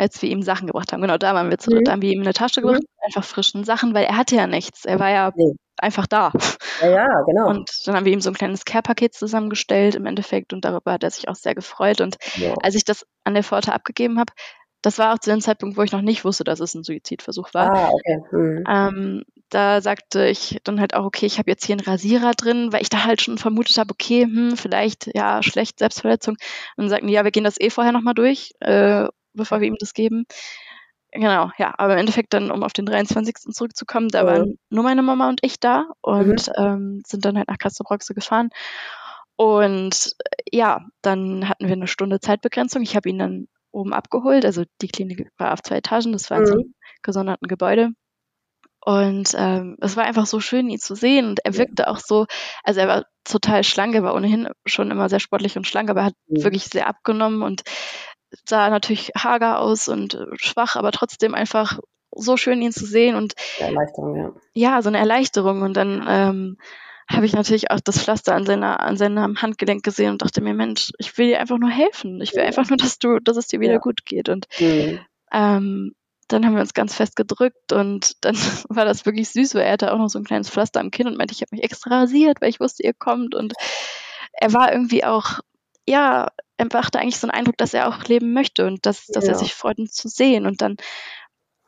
als 0.02 0.20
wir 0.20 0.28
ihm 0.28 0.42
Sachen 0.42 0.66
gebracht 0.66 0.92
haben. 0.92 1.00
Genau, 1.00 1.16
da 1.16 1.34
waren 1.34 1.48
wir 1.48 1.58
zurück. 1.58 1.80
Mhm. 1.80 1.84
Da 1.84 1.92
haben 1.92 2.02
wir 2.02 2.12
ihm 2.12 2.20
eine 2.20 2.32
Tasche 2.32 2.60
gebracht, 2.60 2.82
mhm. 2.82 3.04
einfach 3.04 3.24
frischen 3.24 3.64
Sachen, 3.64 3.94
weil 3.94 4.04
er 4.04 4.16
hatte 4.16 4.36
ja 4.36 4.46
nichts. 4.46 4.84
Er 4.84 4.98
war 4.98 5.10
ja 5.10 5.32
nee. 5.34 5.52
einfach 5.78 6.06
da. 6.06 6.32
Ja, 6.80 6.90
ja, 6.90 7.22
genau. 7.26 7.48
Und 7.48 7.70
dann 7.86 7.94
haben 7.94 8.04
wir 8.04 8.12
ihm 8.12 8.20
so 8.20 8.30
ein 8.30 8.34
kleines 8.34 8.64
Care-Paket 8.64 9.14
zusammengestellt 9.14 9.94
im 9.94 10.06
Endeffekt 10.06 10.52
und 10.52 10.64
darüber 10.64 10.92
hat 10.92 11.04
er 11.04 11.10
sich 11.10 11.28
auch 11.28 11.36
sehr 11.36 11.54
gefreut. 11.54 12.00
Und 12.00 12.16
ja. 12.36 12.54
als 12.62 12.74
ich 12.74 12.84
das 12.84 13.06
an 13.24 13.34
der 13.34 13.44
Pforte 13.44 13.72
abgegeben 13.72 14.18
habe, 14.18 14.32
das 14.82 14.98
war 14.98 15.14
auch 15.14 15.18
zu 15.18 15.30
dem 15.30 15.40
Zeitpunkt, 15.40 15.76
wo 15.76 15.82
ich 15.82 15.92
noch 15.92 16.02
nicht 16.02 16.24
wusste, 16.24 16.42
dass 16.42 16.58
es 16.58 16.74
ein 16.74 16.82
Suizidversuch 16.82 17.54
war. 17.54 17.72
Ah, 17.72 17.90
okay. 17.92 18.18
Mhm. 18.32 18.64
Ähm, 18.68 19.24
da 19.48 19.80
sagte 19.80 20.26
ich 20.26 20.58
dann 20.64 20.80
halt 20.80 20.94
auch, 20.94 21.04
okay, 21.04 21.26
ich 21.26 21.38
habe 21.38 21.50
jetzt 21.50 21.64
hier 21.64 21.74
einen 21.74 21.86
Rasierer 21.86 22.32
drin, 22.32 22.72
weil 22.72 22.82
ich 22.82 22.88
da 22.88 23.04
halt 23.04 23.22
schon 23.22 23.38
vermutet 23.38 23.78
habe, 23.78 23.92
okay, 23.92 24.24
hm, 24.24 24.56
vielleicht, 24.56 25.10
ja, 25.14 25.42
schlecht, 25.42 25.78
Selbstverletzung. 25.78 26.34
Und 26.76 26.84
dann 26.84 26.88
sagten 26.88 27.06
die, 27.06 27.12
ja, 27.12 27.22
wir 27.22 27.30
gehen 27.30 27.44
das 27.44 27.60
eh 27.60 27.70
vorher 27.70 27.92
nochmal 27.92 28.14
durch 28.14 28.52
äh, 28.60 29.06
bevor 29.34 29.60
wir 29.60 29.68
ihm 29.68 29.76
das 29.78 29.94
geben. 29.94 30.24
Genau, 31.14 31.50
ja, 31.58 31.74
aber 31.76 31.92
im 31.92 31.98
Endeffekt 31.98 32.32
dann, 32.32 32.50
um 32.50 32.62
auf 32.62 32.72
den 32.72 32.86
23. 32.86 33.34
zurückzukommen, 33.52 34.08
da 34.08 34.22
oh. 34.22 34.26
waren 34.26 34.58
nur 34.70 34.82
meine 34.82 35.02
Mama 35.02 35.28
und 35.28 35.40
ich 35.42 35.60
da 35.60 35.86
und 36.00 36.48
mhm. 36.48 36.54
ähm, 36.56 37.02
sind 37.06 37.24
dann 37.24 37.36
halt 37.36 37.48
nach 37.48 37.58
Kassel-Broxe 37.58 38.14
gefahren. 38.14 38.48
Und 39.36 40.14
äh, 40.24 40.56
ja, 40.56 40.80
dann 41.02 41.48
hatten 41.48 41.66
wir 41.66 41.72
eine 41.72 41.86
Stunde 41.86 42.20
Zeitbegrenzung. 42.20 42.82
Ich 42.82 42.96
habe 42.96 43.10
ihn 43.10 43.18
dann 43.18 43.48
oben 43.72 43.92
abgeholt. 43.92 44.46
Also 44.46 44.64
die 44.80 44.88
Klinik 44.88 45.28
war 45.36 45.52
auf 45.52 45.62
zwei 45.62 45.76
Etagen, 45.76 46.12
das 46.12 46.30
war 46.30 46.38
in 46.38 46.46
so 46.46 46.52
einem 46.52 46.62
mhm. 46.62 46.74
gesonderten 47.02 47.48
Gebäude. 47.48 47.90
Und 48.84 49.34
ähm, 49.36 49.76
es 49.80 49.96
war 49.96 50.04
einfach 50.04 50.26
so 50.26 50.40
schön, 50.40 50.68
ihn 50.68 50.80
zu 50.80 50.94
sehen. 50.94 51.26
Und 51.26 51.40
er 51.44 51.56
wirkte 51.56 51.88
auch 51.88 51.98
so, 51.98 52.26
also 52.64 52.80
er 52.80 52.88
war 52.88 53.04
total 53.24 53.62
schlank, 53.62 53.94
er 53.94 54.02
war 54.02 54.14
ohnehin 54.14 54.48
schon 54.66 54.90
immer 54.90 55.08
sehr 55.08 55.20
sportlich 55.20 55.56
und 55.56 55.66
schlank, 55.66 55.88
aber 55.88 56.00
er 56.00 56.06
hat 56.06 56.14
mhm. 56.26 56.42
wirklich 56.42 56.64
sehr 56.64 56.88
abgenommen 56.88 57.42
und 57.42 57.62
sah 58.44 58.70
natürlich 58.70 59.12
hager 59.16 59.60
aus 59.60 59.88
und 59.88 60.14
äh, 60.14 60.26
schwach, 60.36 60.76
aber 60.76 60.92
trotzdem 60.92 61.34
einfach 61.34 61.78
so 62.14 62.36
schön, 62.36 62.60
ihn 62.62 62.72
zu 62.72 62.86
sehen 62.86 63.16
und 63.16 63.34
Erleichterung, 63.58 64.16
ja. 64.16 64.32
Ja, 64.54 64.82
so 64.82 64.88
eine 64.88 64.98
Erleichterung. 64.98 65.62
Und 65.62 65.74
dann 65.76 66.04
ähm, 66.06 66.58
habe 67.08 67.26
ich 67.26 67.32
natürlich 67.32 67.70
auch 67.70 67.80
das 67.80 68.02
Pflaster 68.02 68.34
an 68.34 68.46
seiner, 68.46 68.80
an 68.80 68.96
seinem 68.96 69.40
Handgelenk 69.40 69.82
gesehen 69.82 70.12
und 70.12 70.22
dachte 70.22 70.40
mir, 70.40 70.54
Mensch, 70.54 70.92
ich 70.98 71.16
will 71.18 71.28
dir 71.28 71.40
einfach 71.40 71.58
nur 71.58 71.70
helfen. 71.70 72.20
Ich 72.20 72.32
will 72.32 72.40
ja. 72.40 72.46
einfach 72.46 72.68
nur, 72.68 72.76
dass 72.76 72.98
du, 72.98 73.18
dass 73.18 73.36
es 73.36 73.46
dir 73.46 73.60
wieder 73.60 73.74
ja. 73.74 73.78
gut 73.78 74.04
geht. 74.04 74.28
Und 74.28 74.46
mhm. 74.60 75.00
ähm, 75.32 75.94
dann 76.28 76.46
haben 76.46 76.54
wir 76.54 76.60
uns 76.60 76.74
ganz 76.74 76.94
fest 76.94 77.16
gedrückt 77.16 77.72
und 77.72 78.12
dann 78.24 78.36
war 78.68 78.84
das 78.84 79.06
wirklich 79.06 79.30
süß, 79.30 79.54
weil 79.54 79.62
er 79.62 79.72
hatte 79.72 79.92
auch 79.92 79.98
noch 79.98 80.08
so 80.08 80.18
ein 80.18 80.24
kleines 80.24 80.50
Pflaster 80.50 80.80
am 80.80 80.90
Kinn 80.90 81.06
und 81.06 81.18
meinte, 81.18 81.34
ich 81.34 81.40
habe 81.40 81.54
mich 81.54 81.64
extra 81.64 82.00
rasiert, 82.00 82.40
weil 82.40 82.50
ich 82.50 82.60
wusste, 82.60 82.82
ihr 82.82 82.94
kommt. 82.94 83.34
Und 83.34 83.54
er 84.32 84.52
war 84.52 84.72
irgendwie 84.72 85.04
auch, 85.04 85.40
er 85.86 86.32
machte 86.72 87.00
eigentlich 87.00 87.18
so 87.18 87.26
einen 87.26 87.36
Eindruck, 87.36 87.56
dass 87.58 87.74
er 87.74 87.88
auch 87.88 88.04
leben 88.04 88.32
möchte 88.32 88.66
und 88.66 88.86
dass, 88.86 89.06
dass 89.06 89.24
ja. 89.24 89.32
er 89.32 89.38
sich 89.38 89.54
freut, 89.54 89.78
uns 89.78 89.92
zu 89.92 90.08
sehen. 90.08 90.46
Und 90.46 90.62
dann, 90.62 90.76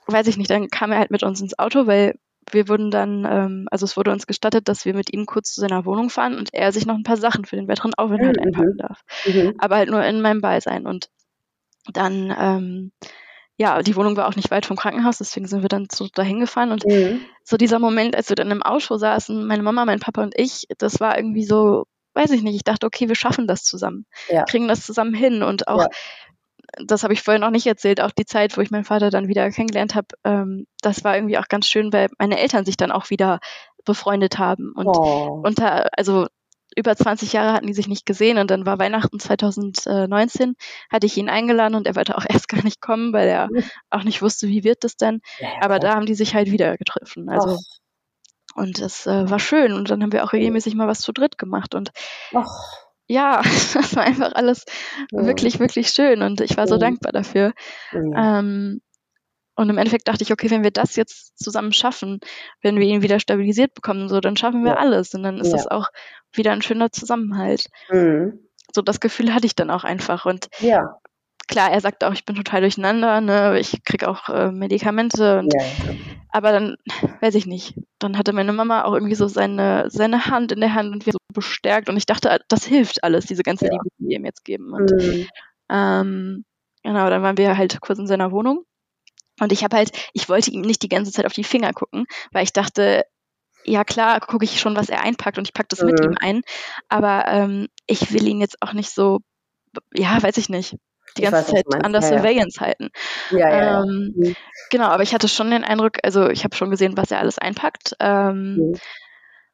weiß 0.07 0.27
ich 0.27 0.37
nicht, 0.37 0.51
dann 0.51 0.69
kam 0.69 0.93
er 0.93 0.99
halt 0.99 1.11
mit 1.11 1.23
uns 1.23 1.41
ins 1.41 1.59
Auto, 1.59 1.87
weil 1.87 2.15
wir 2.51 2.69
wurden 2.69 2.91
dann, 2.91 3.25
ähm, 3.25 3.69
also 3.71 3.85
es 3.85 3.97
wurde 3.97 4.13
uns 4.13 4.27
gestattet, 4.27 4.69
dass 4.69 4.85
wir 4.85 4.95
mit 4.95 5.13
ihm 5.13 5.27
kurz 5.27 5.53
zu 5.53 5.61
seiner 5.61 5.85
Wohnung 5.85 6.11
fahren 6.11 6.37
und 6.37 6.53
er 6.53 6.73
sich 6.73 6.87
noch 6.87 6.95
ein 6.95 7.03
paar 7.03 7.17
Sachen 7.17 7.45
für 7.45 7.57
den 7.57 7.69
weiteren 7.69 7.95
Aufenthalt 7.95 8.37
mhm. 8.37 8.43
einpacken 8.43 8.77
darf. 8.77 9.01
Mhm. 9.27 9.55
Aber 9.59 9.77
halt 9.77 9.91
nur 9.91 10.05
in 10.05 10.21
meinem 10.21 10.41
Beisein. 10.41 10.87
Und 10.87 11.09
dann, 11.93 12.35
ähm, 12.39 12.93
ja, 13.57 13.83
die 13.83 13.97
Wohnung 13.97 14.17
war 14.17 14.29
auch 14.29 14.37
nicht 14.37 14.51
weit 14.51 14.67
vom 14.67 14.77
Krankenhaus, 14.77 15.19
deswegen 15.19 15.47
sind 15.47 15.63
wir 15.63 15.69
dann 15.69 15.87
so 15.91 16.09
dahin 16.13 16.41
gefahren. 16.41 16.73
Und 16.73 16.85
mhm. 16.85 17.21
so 17.43 17.57
dieser 17.57 17.79
Moment, 17.79 18.15
als 18.15 18.29
wir 18.29 18.37
dann 18.37 18.51
im 18.51 18.63
Auto 18.63 18.97
saßen, 18.97 19.47
meine 19.47 19.63
Mama, 19.63 19.85
mein 19.85 20.01
Papa 20.01 20.23
und 20.23 20.35
ich, 20.37 20.67
das 20.79 21.01
war 21.01 21.17
irgendwie 21.17 21.45
so, 21.45 21.87
weiß 22.15 22.31
ich 22.31 22.43
nicht, 22.43 22.57
ich 22.57 22.65
dachte, 22.65 22.87
okay, 22.87 23.09
wir 23.09 23.15
schaffen 23.15 23.47
das 23.47 23.65
zusammen, 23.65 24.07
ja. 24.29 24.45
kriegen 24.45 24.69
das 24.69 24.85
zusammen 24.85 25.15
hin 25.15 25.43
und 25.43 25.69
auch, 25.69 25.83
ja. 25.83 25.89
das 26.85 27.03
habe 27.03 27.13
ich 27.13 27.23
vorhin 27.23 27.41
noch 27.41 27.51
nicht 27.51 27.67
erzählt, 27.67 28.01
auch 28.01 28.13
die 28.13 28.27
Zeit, 28.27 28.57
wo 28.57 28.61
ich 28.61 28.71
meinen 28.71 28.85
Vater 28.85 29.11
dann 29.11 29.29
wieder 29.29 29.51
kennengelernt 29.51 29.95
habe, 29.95 30.09
ähm, 30.25 30.67
das 30.81 31.05
war 31.05 31.17
irgendwie 31.17 31.39
auch 31.39 31.49
ganz 31.49 31.67
schön, 31.67 31.93
weil 31.93 32.09
meine 32.19 32.39
Eltern 32.39 32.65
sich 32.65 32.77
dann 32.77 32.93
auch 32.93 33.11
wieder 33.11 33.41
befreundet 33.85 34.39
haben 34.39 34.73
und 34.75 34.87
oh. 34.87 35.43
unter, 35.45 35.89
also 35.97 36.27
über 36.77 36.97
20 36.97 37.33
Jahre 37.33 37.53
hatten 37.53 37.67
die 37.67 37.75
sich 37.75 37.89
nicht 37.89 38.07
gesehen 38.07 38.39
und 38.39 38.51
dann 38.51 38.67
war 38.67 38.79
Weihnachten 38.79 39.21
2019, 39.21 40.57
hatte 40.91 41.07
ich 41.07 41.17
ihn 41.17 41.29
eingeladen 41.29 41.75
und 41.75 41.87
er 41.87 41.95
wollte 41.95 42.17
auch 42.19 42.25
erst 42.29 42.49
gar 42.49 42.63
nicht 42.65 42.81
kommen, 42.81 43.13
weil 43.13 43.29
er 43.29 43.49
auch 43.91 44.05
nicht 44.05 44.23
wusste, 44.23 44.49
wie 44.49 44.65
wird 44.65 44.85
das 44.85 44.97
denn. 44.97 45.21
Ja, 45.39 45.49
Aber 45.61 45.79
da 45.79 45.95
haben 45.95 46.07
die 46.07 46.15
sich 46.15 46.35
halt 46.35 46.51
wieder 46.51 46.77
getroffen. 46.77 47.29
Also 47.29 47.55
Och. 47.55 47.61
Und 48.55 48.81
das 48.81 49.07
äh, 49.07 49.29
war 49.31 49.39
schön. 49.39 49.73
Und 49.73 49.91
dann 49.91 50.03
haben 50.03 50.13
wir 50.13 50.25
auch 50.25 50.33
regelmäßig 50.33 50.75
mal 50.75 50.89
was 50.89 51.01
zu 51.01 51.13
dritt 51.13 51.39
gemacht. 51.39 51.75
Und 51.75 51.91
Och. 52.33 52.87
ja, 53.07 53.43
das 53.75 53.97
war 53.97 54.05
einfach 54.05 54.33
alles 54.35 54.65
ja. 55.11 55.27
wirklich, 55.27 55.59
wirklich 55.59 55.89
schön. 55.89 56.23
Und 56.23 56.41
ich 56.41 56.57
war 56.57 56.67
so 56.67 56.77
dankbar 56.77 57.13
dafür. 57.13 57.53
Ja. 57.93 58.39
Ähm, 58.39 58.81
und 59.57 59.71
im 59.71 59.79
Endeffekt 59.79 60.09
dachte 60.09 60.25
ich, 60.25 60.33
okay, 60.33 60.51
wenn 60.51 60.65
wir 60.65 60.73
das 60.73 60.97
jetzt 60.97 61.39
zusammen 61.39 61.73
schaffen, 61.73 62.19
wenn 62.61 62.77
wir 62.77 62.87
ihn 62.87 63.03
wieder 63.03 63.21
stabilisiert 63.21 63.73
bekommen, 63.75 64.09
so, 64.09 64.21
dann 64.21 64.37
schaffen 64.37 64.65
wir 64.65 64.73
ja. 64.73 64.79
alles. 64.79 65.15
Und 65.15 65.23
dann 65.23 65.39
ist 65.39 65.53
das 65.53 65.69
auch 65.69 65.89
wieder 66.33 66.53
ein 66.53 66.63
schöner 66.63 66.91
Zusammenhalt. 66.91 67.67
Mhm. 67.89 68.41
So 68.75 68.83
das 68.83 68.99
Gefühl 68.99 69.33
hatte 69.33 69.47
ich 69.47 69.55
dann 69.55 69.71
auch 69.71 69.85
einfach. 69.85 70.27
Und 70.27 70.49
ja 70.59 70.99
klar, 71.47 71.71
er 71.71 71.81
sagt 71.81 72.05
auch, 72.05 72.13
ich 72.13 72.25
bin 72.25 72.37
total 72.37 72.61
durcheinander, 72.61 73.21
ne? 73.21 73.59
ich 73.59 73.85
kriege 73.85 74.09
auch 74.09 74.29
äh, 74.29 74.51
Medikamente. 74.51 75.41
Und, 75.41 75.53
ja. 75.55 75.65
Aber 76.31 76.53
dann, 76.53 76.77
weiß 77.21 77.35
ich 77.35 77.47
nicht, 77.47 77.75
dann 77.99 78.19
hatte 78.19 78.33
meine 78.33 78.53
Mama 78.53 78.85
auch 78.85 78.95
irgendwie 78.95 79.15
so 79.15 79.29
seine, 79.29 79.91
seine 79.91 80.27
Hand 80.27 80.53
in 80.53 80.61
der 80.61 80.75
Hand 80.75 80.93
und 80.93 81.07
wir 81.07 81.13
so 81.13 81.19
bestärkt. 81.33 81.89
Und 81.89 81.97
ich 81.97 82.07
dachte, 82.07 82.41
das 82.49 82.65
hilft 82.65 83.05
alles, 83.05 83.27
diese 83.27 83.43
ganze 83.43 83.67
ja. 83.67 83.73
Liebe, 83.73 83.89
die 83.99 84.09
wir 84.09 84.17
ihm 84.17 84.25
jetzt 84.25 84.45
geben. 84.45 84.73
Und, 84.73 84.91
mhm. 84.91 85.29
ähm, 85.71 86.45
genau, 86.83 87.11
dann 87.11 87.23
waren 87.23 87.39
wir 87.39 87.57
halt 87.57 87.81
kurz 87.81 87.99
in 87.99 88.07
seiner 88.07 88.33
Wohnung. 88.33 88.65
Und 89.41 89.53
ich 89.53 89.65
habe 89.65 89.77
halt, 89.77 89.91
ich 90.13 90.29
wollte 90.29 90.51
ihm 90.51 90.61
nicht 90.61 90.83
die 90.83 90.89
ganze 90.89 91.13
Zeit 91.13 91.27
auf 91.27 91.33
die 91.33 91.45
Finger 91.45 91.73
gucken, 91.73 92.07
weil 92.33 92.45
ich 92.45 92.53
dachte, 92.53 93.05
ja 93.65 93.85
klar, 93.85 94.21
gucke 94.21 94.45
ich 94.45 94.61
schon, 94.61 94.77
was 94.77 94.89
er 94.89 95.03
einpackt 95.03 95.39
und 95.39 95.49
ich 95.49 95.55
packe 95.55 95.69
das 95.71 95.81
mhm. 95.81 95.87
mit 95.87 96.05
ihm 96.05 96.15
ein. 96.21 96.43
Aber 96.89 97.27
ähm, 97.29 97.69
ich 97.87 98.13
will 98.13 98.27
ihn 98.29 98.41
jetzt 98.41 98.63
auch 98.63 98.73
nicht 98.73 98.91
so, 98.91 99.21
ja, 99.93 100.23
weiß 100.23 100.37
ich 100.37 100.49
nicht, 100.49 100.77
die 101.17 101.23
ganze 101.23 101.39
weiß, 101.39 101.47
Zeit 101.47 101.85
under 101.85 102.01
ja, 102.01 102.07
Surveillance 102.07 102.59
ja. 102.61 102.67
halten. 102.67 102.91
Ja, 103.31 103.39
ja, 103.39 103.83
ähm. 103.83 104.13
Mhm. 104.17 104.37
Genau, 104.71 104.87
aber 104.87 105.03
ich 105.03 105.15
hatte 105.15 105.29
schon 105.29 105.51
den 105.51 105.65
Eindruck, 105.65 105.99
also 106.03 106.29
ich 106.29 106.45
habe 106.45 106.57
schon 106.57 106.71
gesehen, 106.71 106.97
was 106.97 107.11
er 107.11 107.19
alles 107.19 107.39
einpackt. 107.39 107.97
Ähm, 108.01 108.57
mhm. 108.57 108.75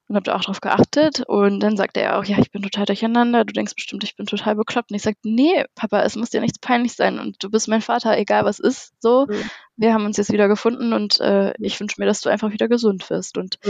Und 0.08 0.16
habe 0.16 0.24
da 0.24 0.34
auch 0.34 0.42
drauf 0.42 0.60
geachtet. 0.60 1.22
Und 1.28 1.60
dann 1.60 1.76
sagte 1.76 2.00
er 2.00 2.18
auch, 2.18 2.24
ja, 2.24 2.36
ich 2.38 2.50
bin 2.50 2.62
total 2.62 2.84
durcheinander, 2.84 3.44
du 3.44 3.52
denkst 3.52 3.76
bestimmt, 3.76 4.02
ich 4.02 4.16
bin 4.16 4.26
total 4.26 4.56
bekloppt. 4.56 4.90
Und 4.90 4.96
ich 4.96 5.02
sagte, 5.02 5.20
nee, 5.22 5.64
Papa, 5.76 6.02
es 6.02 6.16
muss 6.16 6.30
dir 6.30 6.40
nichts 6.40 6.58
peinlich 6.58 6.94
sein. 6.94 7.20
Und 7.20 7.36
du 7.44 7.48
bist 7.48 7.68
mein 7.68 7.80
Vater, 7.80 8.18
egal 8.18 8.44
was 8.44 8.58
ist. 8.58 8.92
So, 8.98 9.26
mhm. 9.28 9.50
wir 9.76 9.94
haben 9.94 10.04
uns 10.04 10.16
jetzt 10.16 10.32
wieder 10.32 10.48
gefunden 10.48 10.92
und 10.92 11.20
äh, 11.20 11.52
ich 11.60 11.78
wünsche 11.78 12.00
mir, 12.00 12.06
dass 12.06 12.22
du 12.22 12.28
einfach 12.28 12.50
wieder 12.50 12.66
gesund 12.66 13.08
wirst 13.08 13.38
und 13.38 13.60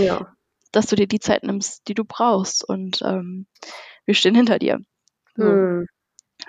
dass 0.73 0.87
du 0.87 0.97
dir 0.97 1.07
die 1.07 1.19
Zeit 1.19 1.43
nimmst, 1.43 1.87
die 1.89 1.95
du 1.95 2.05
brauchst. 2.05 2.67
Und 2.67 3.03
ähm, 3.03 3.47
wir 4.07 4.15
stehen 4.15 4.35
hinter 4.35 4.59
dir. 4.59 4.79
So. 5.37 5.45
Mhm. 5.45 5.87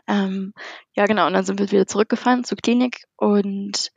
Ähm, 0.08 0.54
ja, 0.94 1.06
genau. 1.06 1.28
Und 1.28 1.34
dann 1.34 1.46
sind 1.46 1.60
wir 1.60 1.72
wieder 1.72 1.88
zurückgefahren 1.88 2.44
zur 2.44 2.58
Klinik 2.58 3.06
und 3.18 3.92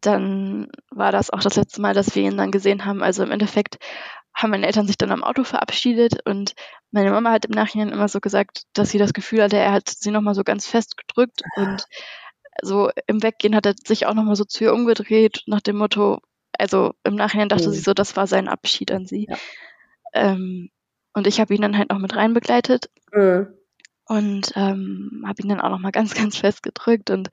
dann 0.00 0.68
war 0.90 1.12
das 1.12 1.30
auch 1.30 1.40
das 1.40 1.56
letzte 1.56 1.80
Mal, 1.80 1.94
dass 1.94 2.14
wir 2.14 2.22
ihn 2.22 2.36
dann 2.36 2.50
gesehen 2.50 2.84
haben. 2.84 3.02
Also 3.02 3.22
im 3.22 3.30
Endeffekt 3.30 3.78
haben 4.34 4.50
meine 4.50 4.66
Eltern 4.66 4.86
sich 4.86 4.98
dann 4.98 5.12
am 5.12 5.24
Auto 5.24 5.44
verabschiedet 5.44 6.26
und 6.26 6.54
meine 6.90 7.10
Mama 7.10 7.30
hat 7.30 7.44
im 7.44 7.52
Nachhinein 7.52 7.90
immer 7.90 8.08
so 8.08 8.20
gesagt, 8.20 8.64
dass 8.72 8.90
sie 8.90 8.98
das 8.98 9.12
Gefühl 9.12 9.42
hatte, 9.42 9.56
er 9.56 9.72
hat 9.72 9.88
sie 9.88 10.10
nochmal 10.10 10.34
so 10.34 10.42
ganz 10.42 10.66
fest 10.66 10.96
gedrückt 10.96 11.42
und 11.56 11.86
so 12.62 12.90
im 13.06 13.22
Weggehen 13.22 13.54
hat 13.54 13.66
er 13.66 13.74
sich 13.84 14.06
auch 14.06 14.14
nochmal 14.14 14.36
so 14.36 14.44
zu 14.44 14.64
ihr 14.64 14.74
umgedreht 14.74 15.42
nach 15.46 15.60
dem 15.60 15.76
Motto, 15.76 16.18
also 16.58 16.94
im 17.04 17.14
Nachhinein 17.14 17.48
dachte 17.48 17.68
mhm. 17.68 17.72
sie 17.72 17.80
so, 17.80 17.94
das 17.94 18.16
war 18.16 18.26
sein 18.26 18.48
Abschied 18.48 18.92
an 18.92 19.06
sie. 19.06 19.26
Ja. 19.28 19.36
Ähm, 20.12 20.70
und 21.14 21.26
ich 21.26 21.40
habe 21.40 21.54
ihn 21.54 21.62
dann 21.62 21.78
halt 21.78 21.90
noch 21.90 21.98
mit 21.98 22.14
rein 22.14 22.34
begleitet 22.34 22.90
mhm. 23.12 23.48
Und 24.06 24.52
ähm, 24.56 25.24
habe 25.26 25.42
ihn 25.42 25.48
dann 25.48 25.60
auch 25.60 25.70
noch 25.70 25.78
mal 25.78 25.92
ganz, 25.92 26.14
ganz 26.14 26.36
fest 26.36 26.62
gedrückt 26.62 27.10
und 27.10 27.30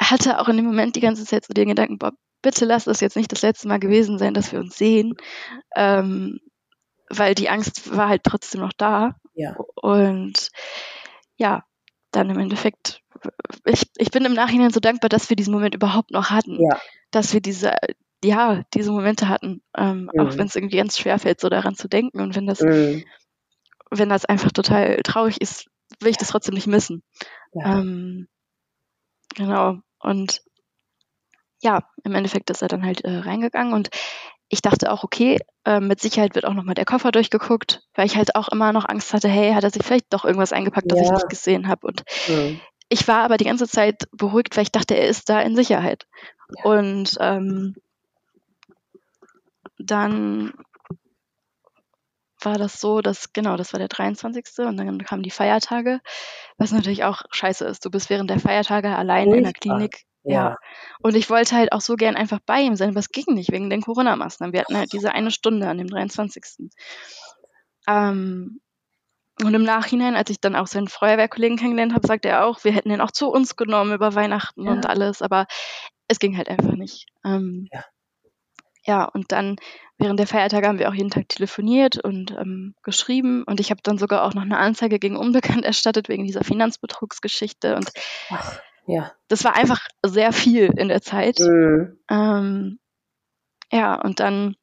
hatte 0.00 0.38
auch 0.40 0.48
in 0.48 0.56
dem 0.56 0.66
Moment 0.66 0.96
die 0.96 1.00
ganze 1.00 1.24
Zeit 1.24 1.46
so 1.46 1.54
den 1.54 1.68
Gedanken, 1.68 1.98
boah, 1.98 2.12
bitte 2.42 2.64
lass 2.64 2.86
es 2.86 3.00
jetzt 3.00 3.16
nicht 3.16 3.32
das 3.32 3.42
letzte 3.42 3.68
Mal 3.68 3.78
gewesen 3.78 4.18
sein, 4.18 4.34
dass 4.34 4.52
wir 4.52 4.60
uns 4.60 4.76
sehen, 4.76 5.16
ähm, 5.74 6.40
weil 7.08 7.34
die 7.34 7.48
Angst 7.48 7.96
war 7.96 8.08
halt 8.08 8.22
trotzdem 8.24 8.60
noch 8.60 8.72
da. 8.76 9.16
Ja. 9.34 9.56
Und 9.76 10.50
ja, 11.36 11.64
dann 12.10 12.30
im 12.30 12.38
Endeffekt, 12.38 13.00
ich, 13.64 13.84
ich 13.96 14.10
bin 14.10 14.24
im 14.24 14.34
Nachhinein 14.34 14.70
so 14.70 14.80
dankbar, 14.80 15.08
dass 15.08 15.28
wir 15.30 15.36
diesen 15.36 15.54
Moment 15.54 15.74
überhaupt 15.74 16.10
noch 16.10 16.30
hatten. 16.30 16.60
Ja. 16.60 16.78
Dass 17.10 17.32
wir 17.32 17.40
diese, 17.40 17.74
ja, 18.22 18.62
diese 18.74 18.90
Momente 18.92 19.28
hatten, 19.28 19.62
ähm, 19.76 20.10
mhm. 20.12 20.20
auch 20.20 20.36
wenn 20.36 20.46
es 20.46 20.56
irgendwie 20.56 20.76
ganz 20.76 20.98
schwer 20.98 21.18
fällt, 21.18 21.40
so 21.40 21.48
daran 21.48 21.74
zu 21.74 21.88
denken. 21.88 22.20
Und 22.20 22.36
wenn 22.36 22.46
das, 22.46 22.60
mhm. 22.60 23.04
Wenn 23.98 24.08
das 24.08 24.24
einfach 24.24 24.52
total 24.52 25.00
traurig 25.02 25.40
ist, 25.40 25.66
will 26.00 26.10
ich 26.10 26.16
das 26.16 26.28
trotzdem 26.28 26.54
nicht 26.54 26.66
missen. 26.66 27.02
Ja. 27.52 27.78
Ähm, 27.78 28.28
genau. 29.34 29.78
Und 29.98 30.42
ja, 31.62 31.88
im 32.04 32.14
Endeffekt 32.14 32.50
ist 32.50 32.62
er 32.62 32.68
dann 32.68 32.84
halt 32.84 33.02
äh, 33.02 33.18
reingegangen 33.18 33.72
und 33.72 33.90
ich 34.48 34.62
dachte 34.62 34.92
auch, 34.92 35.02
okay, 35.02 35.38
äh, 35.64 35.80
mit 35.80 36.00
Sicherheit 36.00 36.34
wird 36.34 36.44
auch 36.44 36.52
nochmal 36.52 36.74
der 36.74 36.84
Koffer 36.84 37.10
durchgeguckt, 37.10 37.82
weil 37.94 38.06
ich 38.06 38.16
halt 38.16 38.36
auch 38.36 38.48
immer 38.48 38.72
noch 38.72 38.88
Angst 38.88 39.12
hatte, 39.14 39.28
hey, 39.28 39.52
hat 39.54 39.64
er 39.64 39.70
sich 39.70 39.82
vielleicht 39.82 40.12
doch 40.12 40.24
irgendwas 40.24 40.52
eingepackt, 40.52 40.90
das 40.90 40.98
ja. 40.98 41.04
ich 41.04 41.10
nicht 41.10 41.28
gesehen 41.28 41.66
habe. 41.66 41.86
Und 41.86 42.04
mhm. 42.28 42.60
ich 42.88 43.08
war 43.08 43.24
aber 43.24 43.36
die 43.36 43.46
ganze 43.46 43.66
Zeit 43.66 44.04
beruhigt, 44.12 44.56
weil 44.56 44.64
ich 44.64 44.72
dachte, 44.72 44.94
er 44.94 45.08
ist 45.08 45.28
da 45.28 45.40
in 45.40 45.56
Sicherheit. 45.56 46.06
Ja. 46.58 46.64
Und 46.70 47.16
ähm, 47.20 47.74
dann 49.78 50.52
war 52.44 52.58
das 52.58 52.80
so, 52.80 53.00
dass, 53.00 53.32
genau, 53.32 53.56
das 53.56 53.72
war 53.72 53.78
der 53.78 53.88
23. 53.88 54.44
und 54.58 54.76
dann 54.76 54.98
kamen 55.04 55.22
die 55.22 55.30
Feiertage, 55.30 56.00
was 56.58 56.72
natürlich 56.72 57.04
auch 57.04 57.22
scheiße 57.30 57.64
ist. 57.64 57.84
Du 57.84 57.90
bist 57.90 58.10
während 58.10 58.30
der 58.30 58.40
Feiertage 58.40 58.94
allein 58.94 59.32
in 59.32 59.44
der 59.44 59.52
Klinik 59.52 60.04
ja. 60.24 60.56
Und 61.00 61.16
ich 61.16 61.28
wollte 61.28 61.54
halt 61.54 61.72
auch 61.72 61.82
so 61.82 61.96
gern 61.96 62.16
einfach 62.16 62.40
bei 62.44 62.60
ihm 62.62 62.76
sein, 62.76 62.90
aber 62.90 62.98
es 62.98 63.10
ging 63.10 63.34
nicht 63.34 63.52
wegen 63.52 63.70
den 63.70 63.82
Corona-Maßnahmen. 63.82 64.52
Wir 64.52 64.60
hatten 64.60 64.76
halt 64.76 64.92
diese 64.92 65.12
eine 65.12 65.30
Stunde 65.30 65.68
an 65.68 65.78
dem 65.78 65.86
23. 65.86 66.70
Ähm, 67.86 68.60
und 69.42 69.54
im 69.54 69.64
Nachhinein, 69.64 70.16
als 70.16 70.30
ich 70.30 70.40
dann 70.40 70.56
auch 70.56 70.66
seinen 70.66 70.88
Feuerwehrkollegen 70.88 71.58
kennengelernt 71.58 71.92
habe, 71.94 72.06
sagte 72.06 72.28
er 72.28 72.46
auch, 72.46 72.64
wir 72.64 72.72
hätten 72.72 72.90
ihn 72.90 73.00
auch 73.00 73.10
zu 73.10 73.28
uns 73.28 73.56
genommen 73.56 73.92
über 73.92 74.14
Weihnachten 74.14 74.64
ja. 74.64 74.72
und 74.72 74.86
alles, 74.86 75.20
aber 75.20 75.46
es 76.08 76.18
ging 76.18 76.36
halt 76.36 76.48
einfach 76.48 76.72
nicht. 76.72 77.06
Ähm, 77.24 77.68
ja. 77.72 77.84
Ja, 78.86 79.04
und 79.04 79.32
dann 79.32 79.56
während 79.98 80.18
der 80.18 80.26
Feiertage 80.26 80.66
haben 80.66 80.78
wir 80.78 80.88
auch 80.88 80.94
jeden 80.94 81.10
Tag 81.10 81.28
telefoniert 81.28 82.02
und 82.02 82.32
ähm, 82.32 82.74
geschrieben 82.82 83.44
und 83.44 83.60
ich 83.60 83.70
habe 83.70 83.80
dann 83.82 83.98
sogar 83.98 84.24
auch 84.24 84.34
noch 84.34 84.42
eine 84.42 84.58
Anzeige 84.58 84.98
gegen 84.98 85.16
Unbekannt 85.16 85.64
erstattet 85.64 86.08
wegen 86.08 86.24
dieser 86.24 86.44
Finanzbetrugsgeschichte 86.44 87.76
und 87.76 87.90
Ach. 88.30 88.60
Ja. 88.86 89.12
Das 89.28 89.44
war 89.44 89.56
einfach 89.56 89.80
sehr 90.04 90.32
viel 90.32 90.70
in 90.76 90.88
der 90.88 91.00
Zeit. 91.00 91.38
Mhm. 91.40 91.98
Ähm, 92.10 92.78
ja, 93.72 94.00
und 94.00 94.20
dann 94.20 94.56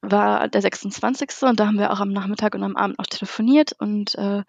war 0.00 0.48
der 0.48 0.62
26. 0.62 1.42
und 1.42 1.58
da 1.58 1.66
haben 1.66 1.78
wir 1.78 1.92
auch 1.92 2.00
am 2.00 2.12
Nachmittag 2.12 2.54
und 2.54 2.62
am 2.62 2.76
Abend 2.76 2.98
noch 2.98 3.06
telefoniert 3.06 3.72
und 3.78 4.14
äh, 4.14 4.44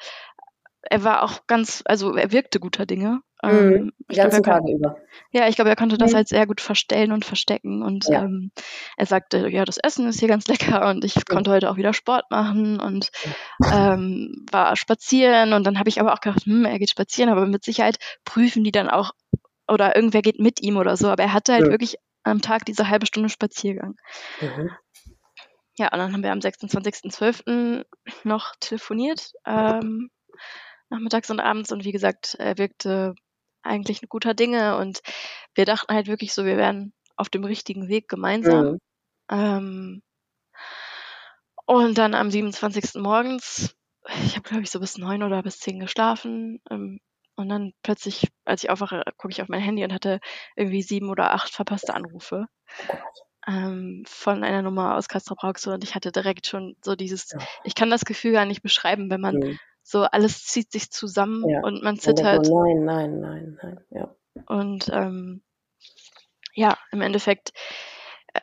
er 0.81 1.03
war 1.03 1.23
auch 1.23 1.47
ganz, 1.47 1.81
also 1.85 2.15
er 2.15 2.31
wirkte 2.31 2.59
guter 2.59 2.85
Dinge. 2.85 3.21
Mhm, 3.41 3.49
ähm, 3.49 3.93
die 4.11 4.15
ganzen 4.15 4.41
glaub, 4.41 4.57
Tage 4.57 4.73
über. 4.73 4.97
Ja, 5.31 5.47
ich 5.47 5.55
glaube, 5.55 5.69
er 5.69 5.75
konnte 5.75 5.97
das 5.97 6.11
mhm. 6.11 6.17
halt 6.17 6.27
sehr 6.27 6.45
gut 6.45 6.59
verstellen 6.59 7.11
und 7.11 7.23
verstecken. 7.23 7.83
Und 7.83 8.05
ja. 8.09 8.23
ähm, 8.23 8.51
er 8.97 9.05
sagte, 9.05 9.47
ja, 9.47 9.63
das 9.63 9.77
Essen 9.77 10.07
ist 10.07 10.19
hier 10.19 10.27
ganz 10.27 10.47
lecker 10.47 10.89
und 10.89 11.05
ich 11.05 11.15
ja. 11.15 11.21
konnte 11.27 11.51
heute 11.51 11.69
auch 11.69 11.77
wieder 11.77 11.93
Sport 11.93 12.29
machen 12.31 12.79
und 12.79 13.11
ähm, 13.71 14.45
war 14.51 14.75
spazieren. 14.75 15.53
Und 15.53 15.65
dann 15.65 15.79
habe 15.79 15.89
ich 15.89 16.01
aber 16.01 16.13
auch 16.13 16.19
gedacht, 16.19 16.45
hm, 16.45 16.65
er 16.65 16.79
geht 16.79 16.89
spazieren, 16.89 17.29
aber 17.29 17.45
mit 17.45 17.63
Sicherheit 17.63 17.97
prüfen 18.25 18.63
die 18.63 18.71
dann 18.71 18.89
auch, 18.89 19.11
oder 19.67 19.95
irgendwer 19.95 20.21
geht 20.21 20.39
mit 20.39 20.61
ihm 20.61 20.75
oder 20.75 20.97
so. 20.97 21.07
Aber 21.07 21.23
er 21.23 21.33
hatte 21.33 21.53
halt 21.53 21.65
ja. 21.65 21.71
wirklich 21.71 21.95
am 22.23 22.41
Tag 22.41 22.65
diese 22.65 22.89
halbe 22.89 23.05
Stunde 23.05 23.29
Spaziergang. 23.29 23.95
Mhm. 24.41 24.71
Ja, 25.77 25.93
und 25.93 25.99
dann 25.99 26.11
haben 26.11 26.23
wir 26.23 26.33
am 26.33 26.39
26.12. 26.39 27.85
noch 28.25 28.53
telefoniert. 28.59 29.31
Ähm, 29.45 30.09
nachmittags 30.89 31.29
und 31.29 31.39
abends 31.39 31.71
und 31.71 31.85
wie 31.85 31.91
gesagt, 31.91 32.35
er 32.37 32.57
wirkte 32.57 33.15
eigentlich 33.69 34.01
ein 34.01 34.09
guter 34.09 34.33
Dinge 34.33 34.77
und 34.77 34.99
wir 35.53 35.65
dachten 35.65 35.93
halt 35.93 36.07
wirklich 36.07 36.33
so, 36.33 36.45
wir 36.45 36.57
wären 36.57 36.93
auf 37.15 37.29
dem 37.29 37.43
richtigen 37.43 37.87
Weg 37.87 38.07
gemeinsam. 38.07 38.65
Mhm. 38.65 38.79
Ähm, 39.31 40.01
und 41.65 41.97
dann 41.97 42.15
am 42.15 42.31
27. 42.31 42.95
morgens, 42.95 43.75
ich 44.25 44.35
habe 44.35 44.47
glaube 44.47 44.63
ich 44.63 44.71
so 44.71 44.79
bis 44.79 44.97
neun 44.97 45.23
oder 45.23 45.43
bis 45.43 45.59
zehn 45.59 45.79
geschlafen. 45.79 46.61
Ähm, 46.69 46.99
und 47.35 47.47
dann 47.47 47.71
plötzlich, 47.83 48.27
als 48.43 48.63
ich 48.63 48.69
aufwache, 48.69 49.01
gucke 49.15 49.31
ich 49.31 49.41
auf 49.41 49.47
mein 49.47 49.61
Handy 49.61 49.83
und 49.83 49.93
hatte 49.93 50.19
irgendwie 50.57 50.81
sieben 50.81 51.09
oder 51.09 51.33
acht 51.33 51.53
verpasste 51.53 51.93
Anrufe. 51.93 52.47
Ähm, 53.47 54.03
von 54.05 54.43
einer 54.43 54.61
Nummer 54.61 54.97
aus 54.97 55.07
Castro 55.07 55.35
Brauxel 55.35 55.73
und 55.73 55.83
ich 55.83 55.95
hatte 55.95 56.11
direkt 56.11 56.47
schon 56.47 56.75
so 56.83 56.95
dieses, 56.95 57.31
ja. 57.31 57.39
ich 57.63 57.75
kann 57.75 57.89
das 57.89 58.03
Gefühl 58.03 58.33
gar 58.33 58.45
nicht 58.45 58.61
beschreiben, 58.61 59.09
wenn 59.09 59.21
man 59.21 59.35
mhm 59.35 59.59
so 59.89 60.03
alles 60.03 60.45
zieht 60.45 60.71
sich 60.71 60.91
zusammen 60.91 61.49
ja. 61.49 61.61
und 61.63 61.81
man 61.81 61.97
zittert. 61.97 62.47
Nein, 62.47 62.85
nein, 62.85 63.19
nein, 63.19 63.59
nein, 63.59 63.79
ja. 63.89 64.15
Und 64.45 64.87
ähm, 64.93 65.41
ja, 66.53 66.77
im 66.91 67.01
Endeffekt 67.01 67.53
äh, 68.33 68.39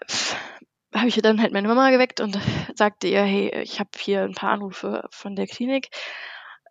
habe 0.92 1.06
ich 1.06 1.16
dann 1.22 1.40
halt 1.40 1.52
meine 1.52 1.68
Mama 1.68 1.90
geweckt 1.90 2.20
und 2.20 2.36
sagte 2.74 3.06
ihr, 3.06 3.22
hey, 3.22 3.62
ich 3.62 3.78
habe 3.78 3.90
hier 3.96 4.22
ein 4.22 4.34
paar 4.34 4.50
Anrufe 4.50 5.06
von 5.12 5.36
der 5.36 5.46
Klinik. 5.46 5.90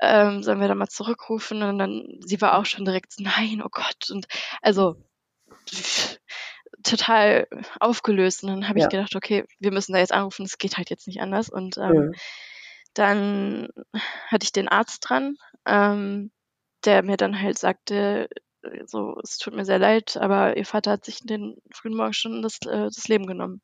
Ähm, 0.01 0.43
sollen 0.43 0.59
wir 0.59 0.67
da 0.67 0.75
mal 0.75 0.89
zurückrufen? 0.89 1.63
Und 1.63 1.77
dann, 1.77 2.19
sie 2.19 2.41
war 2.41 2.57
auch 2.57 2.65
schon 2.65 2.83
direkt 2.83 3.13
nein, 3.19 3.61
oh 3.63 3.69
Gott. 3.71 4.09
Und 4.11 4.27
also 4.61 4.97
total 6.83 7.47
aufgelöst. 7.79 8.43
Und 8.43 8.49
dann 8.49 8.67
habe 8.67 8.79
ja. 8.79 8.85
ich 8.85 8.91
gedacht, 8.91 9.15
okay, 9.15 9.45
wir 9.59 9.71
müssen 9.71 9.93
da 9.93 9.99
jetzt 9.99 10.11
anrufen, 10.11 10.43
es 10.43 10.57
geht 10.57 10.75
halt 10.75 10.89
jetzt 10.89 11.07
nicht 11.07 11.21
anders. 11.21 11.47
Und 11.47 11.77
ähm, 11.77 12.07
mhm. 12.07 12.15
Dann 12.95 13.69
hatte 14.27 14.43
ich 14.43 14.51
den 14.51 14.67
Arzt 14.67 15.07
dran, 15.07 15.37
ähm, 15.65 16.31
der 16.85 17.03
mir 17.03 17.17
dann 17.17 17.39
halt 17.39 17.59
sagte, 17.59 18.27
so, 18.85 19.19
es 19.23 19.37
tut 19.37 19.53
mir 19.53 19.65
sehr 19.65 19.79
leid, 19.79 20.17
aber 20.17 20.57
ihr 20.57 20.65
Vater 20.65 20.91
hat 20.91 21.05
sich 21.05 21.21
in 21.21 21.27
den 21.27 21.57
frühen 21.71 21.95
Morgenstunden 21.95 22.41
das, 22.41 22.59
äh, 22.65 22.85
das 22.85 23.07
Leben 23.07 23.27
genommen. 23.27 23.61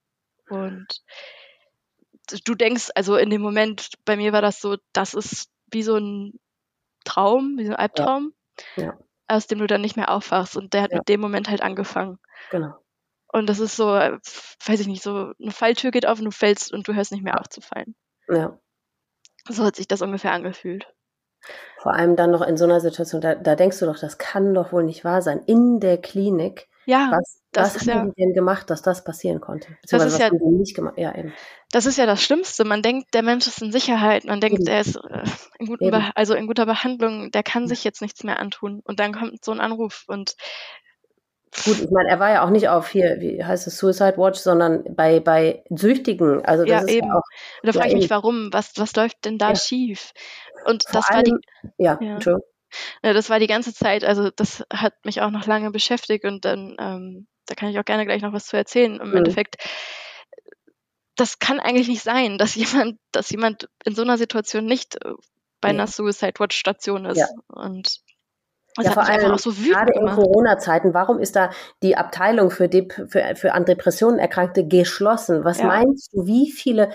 Und 0.50 1.02
du 2.46 2.56
denkst, 2.56 2.90
also 2.96 3.16
in 3.16 3.30
dem 3.30 3.42
Moment, 3.42 3.92
bei 4.06 4.16
mir 4.16 4.34
war 4.34 4.42
das 4.42 4.60
so, 4.60 4.78
das 4.94 5.14
ist 5.14 5.50
wie 5.72 5.84
so 5.84 5.96
ein 5.96 6.40
Traum, 7.04 7.58
wie 7.58 7.66
so 7.66 7.72
ein 7.72 7.78
Albtraum, 7.78 8.34
ja. 8.76 8.84
Ja. 8.84 8.98
aus 9.28 9.48
dem 9.48 9.60
du 9.60 9.68
dann 9.68 9.82
nicht 9.82 9.96
mehr 9.96 10.12
aufwachst. 10.12 10.58
Und 10.58 10.74
der 10.74 10.84
hat 10.84 10.92
ja. 10.92 10.98
mit 10.98 11.10
dem 11.10 11.22
Moment 11.22 11.50
halt 11.50 11.62
angefangen. 11.62 12.20
Genau. 12.52 12.74
Und 13.32 13.48
das 13.48 13.60
ist 13.60 13.78
so, 13.78 13.86
weiß 13.86 14.80
ich 14.82 14.88
nicht, 14.88 15.02
so 15.02 15.32
eine 15.42 15.52
Falltür 15.52 15.92
geht 15.92 16.06
auf 16.06 16.20
und 16.20 16.26
du 16.26 16.32
fällst 16.32 16.74
und 16.74 16.88
du 16.88 16.94
hörst 16.94 17.14
nicht 17.14 17.24
mehr 17.24 17.40
auf 17.40 17.48
zu 17.48 17.62
fallen. 17.62 17.96
Ja. 18.28 18.60
So 19.50 19.64
hat 19.64 19.76
sich 19.76 19.88
das 19.88 20.02
ungefähr 20.02 20.32
angefühlt. 20.32 20.88
Vor 21.80 21.94
allem 21.94 22.16
dann 22.16 22.32
noch 22.32 22.42
in 22.42 22.58
so 22.58 22.66
einer 22.66 22.80
Situation, 22.80 23.22
da, 23.22 23.34
da 23.36 23.56
denkst 23.56 23.80
du 23.80 23.86
doch, 23.86 23.98
das 23.98 24.18
kann 24.18 24.54
doch 24.54 24.72
wohl 24.72 24.84
nicht 24.84 25.04
wahr 25.04 25.22
sein. 25.22 25.42
In 25.48 25.80
der 25.80 25.98
Klinik. 25.98 26.68
Ja. 26.86 27.10
Was, 27.12 27.42
das 27.52 27.76
was 27.76 27.82
haben 27.88 28.08
ja, 28.08 28.14
die 28.14 28.22
denn 28.22 28.34
gemacht, 28.34 28.70
dass 28.70 28.82
das 28.82 29.04
passieren 29.04 29.40
konnte? 29.40 29.68
Das 29.90 30.04
ist 30.04 30.20
ja, 30.20 30.30
nicht 30.32 30.76
gemacht? 30.76 30.96
Ja, 30.98 31.16
eben. 31.16 31.34
das 31.72 31.86
ist 31.86 31.98
ja 31.98 32.06
das 32.06 32.24
Schlimmste. 32.24 32.66
Man 32.66 32.82
denkt, 32.82 33.14
der 33.14 33.24
Mensch 33.24 33.48
ist 33.48 33.62
in 33.62 33.72
Sicherheit. 33.72 34.26
Man 34.26 34.42
denkt, 34.42 34.60
eben. 34.60 34.68
er 34.68 34.82
ist 34.82 34.96
äh, 34.96 35.24
in, 35.60 35.68
guten 35.68 35.94
also 36.16 36.34
in 36.34 36.48
guter 36.48 36.66
Behandlung. 36.66 37.32
Der 37.32 37.44
kann 37.44 37.68
sich 37.68 37.84
jetzt 37.84 38.02
nichts 38.02 38.24
mehr 38.24 38.40
antun. 38.40 38.82
Und 38.84 39.00
dann 39.00 39.14
kommt 39.14 39.44
so 39.44 39.52
ein 39.52 39.60
Anruf 39.60 40.06
und 40.08 40.36
Gut, 41.66 41.82
ich 41.82 41.90
meine, 41.92 42.10
er 42.10 42.20
war 42.20 42.32
ja 42.32 42.46
auch 42.46 42.50
nicht 42.50 42.70
auf 42.70 42.90
hier, 42.90 43.18
wie 43.20 43.44
heißt 43.44 43.68
es, 43.68 43.78
Suicide 43.78 44.18
Watch, 44.18 44.40
sondern 44.40 44.84
bei, 44.96 45.20
bei 45.20 45.64
Süchtigen. 45.70 46.46
Also 46.46 46.64
das 46.64 46.72
ja, 46.72 46.80
ist 46.80 46.90
eben. 46.90 47.08
ja 47.08 47.16
auch. 47.16 47.24
Da 47.62 47.74
frage 47.74 47.90
ich 47.90 47.96
mich, 47.96 48.10
warum? 48.10 48.54
Was, 48.54 48.72
was 48.78 48.96
läuft 48.96 49.26
denn 49.26 49.38
da 49.38 49.50
ja. 49.50 49.56
schief? 49.56 50.14
Und 50.66 50.84
Vor 50.84 50.94
das 50.94 51.10
allem, 51.10 51.18
war 51.18 51.24
die. 51.24 51.70
Ja, 51.78 52.00
ja. 52.02 52.20
Ja, 53.04 53.12
das 53.12 53.30
war 53.30 53.40
die 53.40 53.48
ganze 53.48 53.74
Zeit, 53.74 54.06
also 54.06 54.30
das 54.30 54.64
hat 54.72 54.94
mich 55.04 55.22
auch 55.22 55.30
noch 55.30 55.46
lange 55.46 55.72
beschäftigt 55.72 56.24
und 56.24 56.46
dann, 56.46 56.78
ähm, 56.80 57.28
da 57.46 57.54
kann 57.54 57.68
ich 57.68 57.78
auch 57.78 57.84
gerne 57.84 58.06
gleich 58.06 58.22
noch 58.22 58.32
was 58.32 58.46
zu 58.46 58.56
erzählen. 58.56 59.02
Im 59.02 59.10
mhm. 59.10 59.18
Endeffekt, 59.18 59.58
das 61.18 61.40
kann 61.40 61.60
eigentlich 61.60 61.90
nicht 61.90 62.02
sein, 62.02 62.38
dass 62.38 62.56
jemand, 62.56 62.98
dass 63.12 63.30
jemand 63.30 63.68
in 63.84 63.94
so 63.94 64.04
einer 64.04 64.18
Situation 64.18 64.66
nicht 64.66 65.04
äh, 65.04 65.12
bei 65.60 65.70
einer 65.70 65.88
Suicide 65.88 66.40
Watch 66.40 66.58
Station 66.58 67.06
ist. 67.06 67.18
Ja. 67.18 67.28
Und 67.48 68.00
das 68.76 68.86
ja, 68.86 68.92
vor 68.92 69.04
allem 69.04 69.38
so 69.38 69.52
gerade 69.52 69.94
in 69.94 70.08
Corona-Zeiten, 70.08 70.94
warum 70.94 71.20
ist 71.20 71.36
da 71.36 71.50
die 71.84 71.98
Abteilung 71.98 72.52
für, 72.52 72.70
Dep 72.70 72.94
für, 73.08 73.36
für 73.36 73.54
an 73.54 73.66
Depressionen 73.66 74.20
Erkrankte 74.20 74.66
geschlossen? 74.66 75.44
Was 75.44 75.60
ja. 75.60 75.68
meinst 75.68 76.14
du, 76.14 76.26
wie 76.26 76.52
viele 76.52 76.92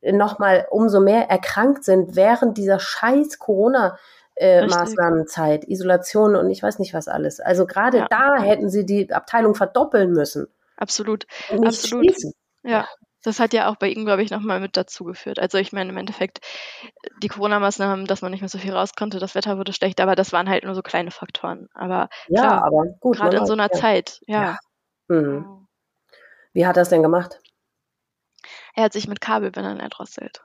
äh, 0.00 0.12
nochmal 0.12 0.66
umso 0.70 1.00
mehr 1.00 1.30
erkrankt 1.30 1.84
sind 1.84 2.16
während 2.16 2.58
dieser 2.58 2.78
scheiß 2.78 3.38
Corona- 3.38 3.96
äh, 4.36 4.66
Maßnahmenzeit, 4.66 5.64
Isolation 5.68 6.34
und 6.34 6.50
ich 6.50 6.60
weiß 6.60 6.80
nicht 6.80 6.92
was 6.92 7.06
alles. 7.06 7.38
Also 7.38 7.66
gerade 7.66 7.98
ja. 7.98 8.06
da 8.10 8.42
hätten 8.42 8.68
sie 8.68 8.84
die 8.84 9.12
Abteilung 9.12 9.54
verdoppeln 9.54 10.10
müssen. 10.12 10.48
Absolut. 10.76 11.26
Absolut. 11.50 12.16
Ja. 12.64 12.88
Das 13.24 13.40
hat 13.40 13.54
ja 13.54 13.68
auch 13.68 13.76
bei 13.76 13.88
ihm, 13.88 14.04
glaube 14.04 14.22
ich, 14.22 14.30
nochmal 14.30 14.60
mit 14.60 14.76
dazu 14.76 15.04
geführt. 15.04 15.38
Also 15.38 15.58
ich 15.58 15.72
meine, 15.72 15.90
im 15.90 15.96
Endeffekt, 15.96 16.40
die 17.22 17.28
Corona-Maßnahmen, 17.28 18.06
dass 18.06 18.20
man 18.22 18.30
nicht 18.30 18.42
mehr 18.42 18.50
so 18.50 18.58
viel 18.58 18.74
raus 18.74 18.94
konnte, 18.94 19.18
das 19.18 19.34
Wetter 19.34 19.56
wurde 19.58 19.72
schlecht, 19.72 20.00
aber 20.00 20.14
das 20.14 20.32
waren 20.32 20.48
halt 20.48 20.64
nur 20.64 20.74
so 20.74 20.82
kleine 20.82 21.10
Faktoren. 21.10 21.68
Aber 21.74 22.10
ja, 22.28 22.42
klar, 22.42 22.64
aber 22.64 22.84
gut. 23.00 23.16
Gerade 23.16 23.38
in 23.38 23.46
so 23.46 23.54
einer 23.54 23.70
ja. 23.72 23.80
Zeit, 23.80 24.20
ja. 24.26 24.42
ja. 24.42 24.58
Mhm. 25.08 25.66
Wie 26.52 26.66
hat 26.66 26.76
er 26.76 26.82
es 26.82 26.90
denn 26.90 27.02
gemacht? 27.02 27.40
Er 28.74 28.84
hat 28.84 28.92
sich 28.92 29.08
mit 29.08 29.20
Kabelbindern 29.20 29.80
erdrosselt. 29.80 30.44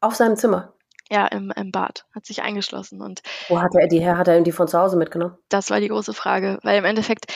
Auf 0.00 0.14
seinem 0.14 0.36
Zimmer? 0.36 0.72
Ja, 1.10 1.26
im, 1.26 1.52
im 1.54 1.70
Bad. 1.72 2.04
Hat 2.14 2.26
sich 2.26 2.42
eingeschlossen. 2.42 3.00
Und 3.00 3.22
Wo 3.48 3.60
hat 3.60 3.74
er 3.74 3.86
die 3.86 4.00
her? 4.00 4.18
Hat 4.18 4.28
er 4.28 4.36
ihm 4.36 4.44
die 4.44 4.52
von 4.52 4.68
zu 4.68 4.78
Hause 4.78 4.96
mitgenommen? 4.96 5.38
Das 5.48 5.70
war 5.70 5.80
die 5.80 5.88
große 5.88 6.14
Frage. 6.14 6.58
Weil 6.62 6.78
im 6.78 6.84
Endeffekt, 6.84 7.32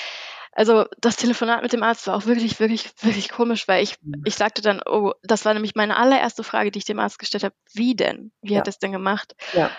also 0.52 0.86
das 1.00 1.16
Telefonat 1.16 1.62
mit 1.62 1.72
dem 1.72 1.82
Arzt 1.82 2.06
war 2.06 2.16
auch 2.16 2.26
wirklich, 2.26 2.58
wirklich, 2.60 2.90
wirklich 3.02 3.30
komisch, 3.30 3.68
weil 3.68 3.82
ich, 3.82 3.96
mhm. 4.02 4.22
ich 4.24 4.34
sagte 4.34 4.62
dann, 4.62 4.80
oh, 4.84 5.12
das 5.22 5.44
war 5.44 5.54
nämlich 5.54 5.74
meine 5.74 5.96
allererste 5.96 6.42
Frage, 6.42 6.70
die 6.70 6.78
ich 6.78 6.84
dem 6.84 6.98
Arzt 6.98 7.18
gestellt 7.18 7.44
habe. 7.44 7.54
Wie 7.72 7.94
denn? 7.94 8.32
Wie 8.42 8.54
ja. 8.54 8.60
hat 8.60 8.68
er 8.68 8.70
es 8.70 8.78
denn 8.78 8.92
gemacht? 8.92 9.34
Ja. 9.52 9.70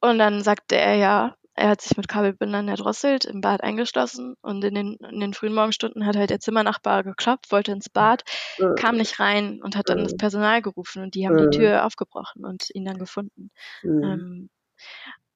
Und 0.00 0.18
dann 0.18 0.42
sagte 0.42 0.76
er 0.76 0.94
ja, 0.94 1.34
er 1.54 1.70
hat 1.70 1.80
sich 1.80 1.96
mit 1.96 2.06
Kabelbindern 2.06 2.68
erdrosselt, 2.68 3.24
im 3.24 3.40
Bad 3.40 3.62
eingeschlossen 3.62 4.36
und 4.42 4.62
in 4.64 4.74
den, 4.74 4.96
in 5.10 5.18
den 5.18 5.34
frühen 5.34 5.54
Morgenstunden 5.54 6.06
hat 6.06 6.16
halt 6.16 6.30
der 6.30 6.38
Zimmernachbar 6.38 7.02
geklopft, 7.02 7.50
wollte 7.50 7.72
ins 7.72 7.88
Bad, 7.88 8.22
mhm. 8.58 8.76
kam 8.76 8.96
nicht 8.96 9.18
rein 9.18 9.60
und 9.62 9.76
hat 9.76 9.88
dann 9.88 9.98
das 9.98 10.12
mhm. 10.12 10.18
Personal 10.18 10.62
gerufen 10.62 11.02
und 11.02 11.14
die 11.14 11.26
haben 11.26 11.34
mhm. 11.34 11.50
die 11.50 11.58
Tür 11.58 11.84
aufgebrochen 11.84 12.44
und 12.44 12.68
ihn 12.74 12.84
dann 12.84 12.98
gefunden. 12.98 13.50
Mhm. 13.82 14.02
Ähm, 14.04 14.50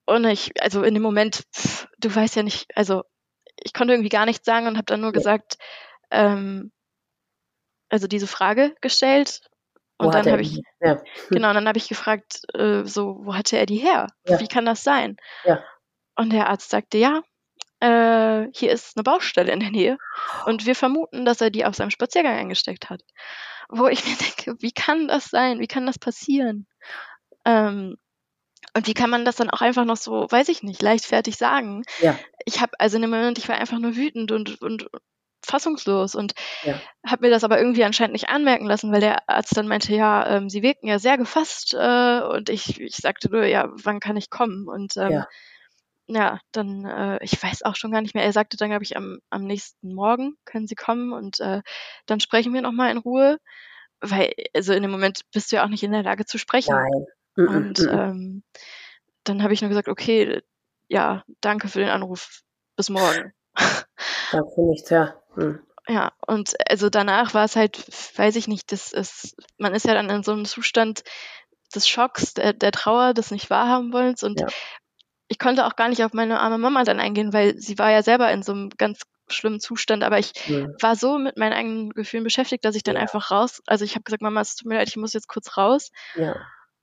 und 0.06 0.24
ich, 0.26 0.52
also 0.62 0.82
in 0.82 0.94
dem 0.94 1.02
Moment, 1.02 1.42
pff, 1.54 1.88
du 1.98 2.14
weißt 2.14 2.36
ja 2.36 2.42
nicht, 2.44 2.66
also 2.76 3.02
ich 3.64 3.72
konnte 3.72 3.94
irgendwie 3.94 4.08
gar 4.08 4.26
nichts 4.26 4.44
sagen 4.44 4.66
und 4.66 4.76
habe 4.76 4.86
dann 4.86 5.00
nur 5.00 5.12
gesagt, 5.12 5.58
ähm, 6.10 6.72
also 7.88 8.06
diese 8.06 8.26
Frage 8.26 8.74
gestellt 8.80 9.40
und 9.98 10.14
dann 10.14 10.30
habe 10.30 10.42
ich, 10.42 10.60
ja. 10.80 11.00
genau, 11.30 11.52
dann 11.52 11.68
habe 11.68 11.78
ich 11.78 11.88
gefragt, 11.88 12.42
äh, 12.54 12.84
so, 12.84 13.20
wo 13.22 13.34
hatte 13.34 13.56
er 13.56 13.66
die 13.66 13.76
her? 13.76 14.08
Ja. 14.26 14.40
Wie 14.40 14.48
kann 14.48 14.64
das 14.64 14.82
sein? 14.82 15.16
Ja. 15.44 15.62
Und 16.16 16.32
der 16.32 16.48
Arzt 16.48 16.70
sagte, 16.70 16.98
ja, 16.98 17.22
äh, 17.80 18.48
hier 18.52 18.72
ist 18.72 18.96
eine 18.96 19.04
Baustelle 19.04 19.52
in 19.52 19.60
der 19.60 19.70
Nähe 19.70 19.98
und 20.46 20.66
wir 20.66 20.74
vermuten, 20.74 21.24
dass 21.24 21.40
er 21.40 21.50
die 21.50 21.64
auf 21.64 21.74
seinem 21.74 21.90
Spaziergang 21.90 22.36
eingesteckt 22.36 22.90
hat. 22.90 23.02
Wo 23.68 23.86
ich 23.86 24.04
mir 24.04 24.16
denke, 24.16 24.60
wie 24.60 24.72
kann 24.72 25.08
das 25.08 25.26
sein? 25.26 25.60
Wie 25.60 25.68
kann 25.68 25.86
das 25.86 25.98
passieren? 25.98 26.66
Ähm, 27.44 27.96
und 28.74 28.86
wie 28.86 28.94
kann 28.94 29.10
man 29.10 29.24
das 29.24 29.36
dann 29.36 29.50
auch 29.50 29.60
einfach 29.60 29.84
noch 29.84 29.96
so, 29.96 30.26
weiß 30.30 30.48
ich 30.48 30.62
nicht, 30.62 30.82
leichtfertig 30.82 31.36
sagen? 31.36 31.82
Ja. 32.00 32.18
Ich 32.44 32.60
habe, 32.60 32.72
also 32.78 32.96
in 32.96 33.02
dem 33.02 33.10
Moment, 33.10 33.38
ich 33.38 33.48
war 33.48 33.56
einfach 33.56 33.78
nur 33.78 33.96
wütend 33.96 34.32
und, 34.32 34.60
und 34.62 34.88
fassungslos 35.44 36.14
und 36.14 36.34
ja. 36.62 36.80
habe 37.04 37.26
mir 37.26 37.30
das 37.30 37.44
aber 37.44 37.58
irgendwie 37.58 37.84
anscheinend 37.84 38.12
nicht 38.12 38.28
anmerken 38.28 38.66
lassen, 38.66 38.92
weil 38.92 39.00
der 39.00 39.28
Arzt 39.28 39.56
dann 39.56 39.68
meinte, 39.68 39.94
ja, 39.94 40.26
ähm, 40.36 40.48
sie 40.48 40.62
wirken 40.62 40.86
ja 40.86 40.98
sehr 40.98 41.18
gefasst 41.18 41.74
äh, 41.74 42.20
und 42.20 42.48
ich, 42.48 42.80
ich 42.80 42.96
sagte 42.96 43.28
nur, 43.30 43.44
ja, 43.44 43.68
wann 43.72 44.00
kann 44.00 44.16
ich 44.16 44.30
kommen? 44.30 44.68
Und 44.68 44.96
ähm, 44.96 45.12
ja 45.12 45.26
ja, 46.14 46.40
dann, 46.52 46.84
äh, 46.84 47.18
ich 47.22 47.42
weiß 47.42 47.62
auch 47.62 47.76
schon 47.76 47.92
gar 47.92 48.00
nicht 48.00 48.14
mehr. 48.14 48.24
Er 48.24 48.32
sagte 48.32 48.56
dann, 48.56 48.70
glaube 48.70 48.84
ich, 48.84 48.96
am, 48.96 49.18
am 49.30 49.44
nächsten 49.44 49.94
Morgen 49.94 50.36
können 50.44 50.66
Sie 50.66 50.74
kommen 50.74 51.12
und 51.12 51.40
äh, 51.40 51.62
dann 52.06 52.20
sprechen 52.20 52.52
wir 52.52 52.62
nochmal 52.62 52.90
in 52.90 52.98
Ruhe. 52.98 53.38
Weil, 54.00 54.32
also 54.54 54.72
in 54.72 54.82
dem 54.82 54.90
Moment 54.90 55.22
bist 55.32 55.52
du 55.52 55.56
ja 55.56 55.64
auch 55.64 55.68
nicht 55.68 55.84
in 55.84 55.92
der 55.92 56.02
Lage 56.02 56.24
zu 56.24 56.38
sprechen. 56.38 56.74
Nein. 56.74 57.06
Und 57.36 57.80
ähm, 57.80 58.42
dann 59.24 59.42
habe 59.42 59.52
ich 59.52 59.62
nur 59.62 59.68
gesagt, 59.68 59.88
okay, 59.88 60.42
ja, 60.88 61.24
danke 61.40 61.68
für 61.68 61.80
den 61.80 61.88
Anruf. 61.88 62.42
Bis 62.76 62.90
morgen. 62.90 63.32
Danke 64.32 64.62
nichts, 64.68 64.90
ja. 64.90 65.14
Hm. 65.34 65.60
Ja, 65.88 66.12
und 66.26 66.54
also 66.70 66.90
danach 66.90 67.34
war 67.34 67.44
es 67.44 67.56
halt, 67.56 67.84
weiß 68.16 68.36
ich 68.36 68.48
nicht, 68.48 68.70
das 68.70 68.92
ist, 68.92 69.34
man 69.58 69.74
ist 69.74 69.84
ja 69.84 69.94
dann 69.94 70.10
in 70.10 70.22
so 70.22 70.32
einem 70.32 70.44
Zustand 70.44 71.02
des 71.74 71.88
Schocks, 71.88 72.34
der, 72.34 72.52
der 72.52 72.70
Trauer, 72.70 73.14
des 73.14 73.30
nicht 73.30 73.50
wahrhaben 73.50 73.92
wollens 73.92 74.22
und 74.22 74.40
ja 74.40 74.46
ich 75.32 75.38
konnte 75.38 75.66
auch 75.66 75.76
gar 75.76 75.88
nicht 75.88 76.04
auf 76.04 76.12
meine 76.12 76.40
arme 76.40 76.58
Mama 76.58 76.84
dann 76.84 77.00
eingehen, 77.00 77.32
weil 77.32 77.56
sie 77.56 77.78
war 77.78 77.90
ja 77.90 78.02
selber 78.02 78.30
in 78.30 78.42
so 78.42 78.52
einem 78.52 78.68
ganz 78.68 79.00
schlimmen 79.28 79.60
Zustand, 79.60 80.04
aber 80.04 80.18
ich 80.18 80.32
ja. 80.46 80.66
war 80.78 80.94
so 80.94 81.16
mit 81.16 81.38
meinen 81.38 81.54
eigenen 81.54 81.90
Gefühlen 81.90 82.22
beschäftigt, 82.22 82.66
dass 82.66 82.76
ich 82.76 82.82
dann 82.82 82.96
ja. 82.96 83.00
einfach 83.00 83.30
raus, 83.30 83.62
also 83.66 83.82
ich 83.82 83.94
habe 83.94 84.02
gesagt, 84.02 84.20
Mama, 84.20 84.42
es 84.42 84.56
tut 84.56 84.68
mir 84.68 84.74
leid, 84.74 84.88
ich 84.88 84.96
muss 84.98 85.14
jetzt 85.14 85.28
kurz 85.28 85.56
raus. 85.56 85.90
Ja. 86.16 86.36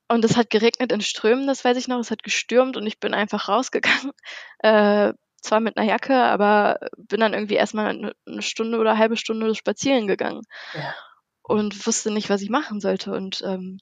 Und 0.10 0.26
es 0.26 0.36
hat 0.38 0.50
geregnet 0.50 0.92
in 0.92 1.02
Strömen, 1.02 1.46
das 1.48 1.64
weiß 1.64 1.78
ich 1.78 1.88
noch, 1.88 2.00
es 2.00 2.10
hat 2.10 2.24
gestürmt 2.24 2.78
und 2.78 2.88
ich 2.88 3.00
bin 3.00 3.14
einfach 3.14 3.48
rausgegangen. 3.48 4.12
Äh, 4.62 5.14
zwar 5.42 5.62
mit 5.62 5.78
einer 5.78 5.88
Jacke, 5.88 6.16
aber 6.16 6.80
bin 6.98 7.22
dann 7.22 7.34
irgendwie 7.34 7.54
erstmal 7.54 8.14
eine 8.26 8.42
Stunde 8.42 8.78
oder 8.78 8.92
eine 8.92 9.00
halbe 9.00 9.16
Stunde 9.16 9.56
spazieren 9.56 10.06
gegangen. 10.06 10.42
Ja. 10.74 10.94
Und 11.42 11.88
wusste 11.88 12.12
nicht, 12.12 12.30
was 12.30 12.42
ich 12.42 12.50
machen 12.50 12.82
sollte. 12.82 13.14
Und 13.14 13.42
ähm, 13.46 13.80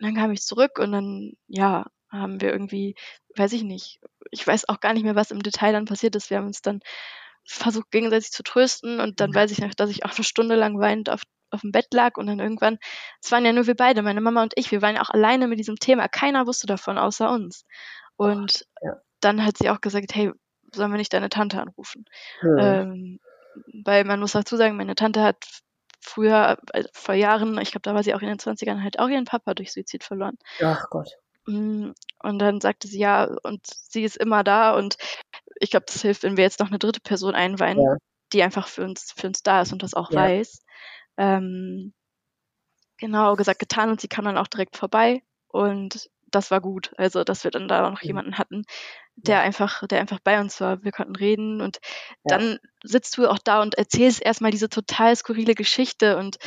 dann 0.00 0.16
kam 0.16 0.32
ich 0.32 0.42
zurück 0.42 0.80
und 0.80 0.90
dann, 0.90 1.34
ja, 1.46 1.86
haben 2.10 2.40
wir 2.40 2.50
irgendwie, 2.50 2.96
weiß 3.36 3.52
ich 3.52 3.62
nicht, 3.62 4.00
ich 4.30 4.44
weiß 4.44 4.68
auch 4.68 4.80
gar 4.80 4.92
nicht 4.92 5.04
mehr, 5.04 5.14
was 5.14 5.30
im 5.30 5.42
Detail 5.42 5.72
dann 5.72 5.84
passiert 5.84 6.16
ist. 6.16 6.30
Wir 6.30 6.38
haben 6.38 6.46
uns 6.46 6.62
dann 6.62 6.80
versucht, 7.44 7.90
gegenseitig 7.90 8.32
zu 8.32 8.42
trösten 8.42 9.00
und 9.00 9.20
dann 9.20 9.30
mhm. 9.30 9.34
weiß 9.36 9.52
ich 9.52 9.58
noch, 9.58 9.74
dass 9.74 9.90
ich 9.90 10.04
auch 10.04 10.14
eine 10.14 10.24
Stunde 10.24 10.56
lang 10.56 10.80
weinend 10.80 11.10
auf, 11.10 11.22
auf 11.50 11.60
dem 11.60 11.72
Bett 11.72 11.86
lag 11.92 12.16
und 12.16 12.26
dann 12.26 12.40
irgendwann, 12.40 12.78
es 13.22 13.30
waren 13.32 13.44
ja 13.44 13.52
nur 13.52 13.66
wir 13.66 13.76
beide, 13.76 14.02
meine 14.02 14.20
Mama 14.20 14.42
und 14.42 14.52
ich, 14.56 14.70
wir 14.70 14.82
waren 14.82 14.96
ja 14.96 15.02
auch 15.02 15.10
alleine 15.10 15.48
mit 15.48 15.58
diesem 15.58 15.76
Thema. 15.76 16.08
Keiner 16.08 16.46
wusste 16.46 16.66
davon 16.66 16.98
außer 16.98 17.30
uns. 17.30 17.64
Und 18.16 18.66
oh, 18.80 18.86
ja. 18.86 18.96
dann 19.20 19.44
hat 19.44 19.58
sie 19.58 19.70
auch 19.70 19.80
gesagt, 19.80 20.14
hey, 20.14 20.32
sollen 20.72 20.90
wir 20.90 20.98
nicht 20.98 21.12
deine 21.12 21.28
Tante 21.28 21.60
anrufen? 21.60 22.04
Mhm. 22.42 22.58
Ähm, 22.58 23.20
weil 23.84 24.04
man 24.04 24.20
muss 24.20 24.32
dazu 24.32 24.56
sagen, 24.56 24.76
meine 24.76 24.94
Tante 24.94 25.22
hat 25.22 25.44
früher, 26.00 26.58
also 26.72 26.88
vor 26.92 27.14
Jahren, 27.14 27.58
ich 27.58 27.70
glaube, 27.70 27.82
da 27.82 27.94
war 27.94 28.02
sie 28.02 28.14
auch 28.14 28.22
in 28.22 28.28
den 28.28 28.38
20ern, 28.38 28.82
halt 28.82 28.98
auch 28.98 29.08
ihren 29.08 29.24
Papa 29.24 29.54
durch 29.54 29.72
Suizid 29.72 30.04
verloren. 30.04 30.38
Ach 30.62 30.84
Gott. 30.90 31.10
Mm, 31.46 31.90
und 32.22 32.38
dann 32.38 32.60
sagte 32.60 32.88
sie, 32.88 32.98
ja, 32.98 33.28
und 33.42 33.66
sie 33.66 34.04
ist 34.04 34.16
immer 34.16 34.44
da 34.44 34.74
und 34.76 34.96
ich 35.60 35.70
glaube, 35.70 35.86
das 35.86 36.02
hilft, 36.02 36.22
wenn 36.22 36.36
wir 36.36 36.44
jetzt 36.44 36.60
noch 36.60 36.68
eine 36.68 36.78
dritte 36.78 37.00
Person 37.00 37.34
einweihen, 37.34 37.80
ja. 37.80 37.96
die 38.32 38.42
einfach 38.42 38.68
für 38.68 38.84
uns, 38.84 39.12
für 39.16 39.26
uns 39.26 39.42
da 39.42 39.62
ist 39.62 39.72
und 39.72 39.82
das 39.82 39.94
auch 39.94 40.10
ja. 40.10 40.20
weiß. 40.20 40.62
Ähm, 41.16 41.92
genau, 42.98 43.34
gesagt, 43.36 43.58
getan 43.58 43.90
und 43.90 44.00
sie 44.00 44.08
kam 44.08 44.24
dann 44.24 44.38
auch 44.38 44.48
direkt 44.48 44.76
vorbei 44.76 45.22
und 45.48 46.10
das 46.28 46.50
war 46.50 46.60
gut. 46.60 46.92
Also, 46.96 47.24
dass 47.24 47.44
wir 47.44 47.50
dann 47.50 47.68
da 47.68 47.88
noch 47.88 48.02
mhm. 48.02 48.06
jemanden 48.06 48.38
hatten, 48.38 48.64
der 49.14 49.36
ja. 49.36 49.42
einfach, 49.42 49.86
der 49.86 50.00
einfach 50.00 50.18
bei 50.20 50.40
uns 50.40 50.60
war. 50.60 50.82
Wir 50.82 50.92
konnten 50.92 51.16
reden 51.16 51.60
und 51.60 51.78
dann 52.24 52.58
sitzt 52.82 53.16
du 53.16 53.28
auch 53.28 53.38
da 53.38 53.62
und 53.62 53.76
erzählst 53.76 54.22
erstmal 54.22 54.50
diese 54.50 54.68
total 54.68 55.14
skurrile 55.16 55.54
Geschichte 55.54 56.16
und 56.16 56.38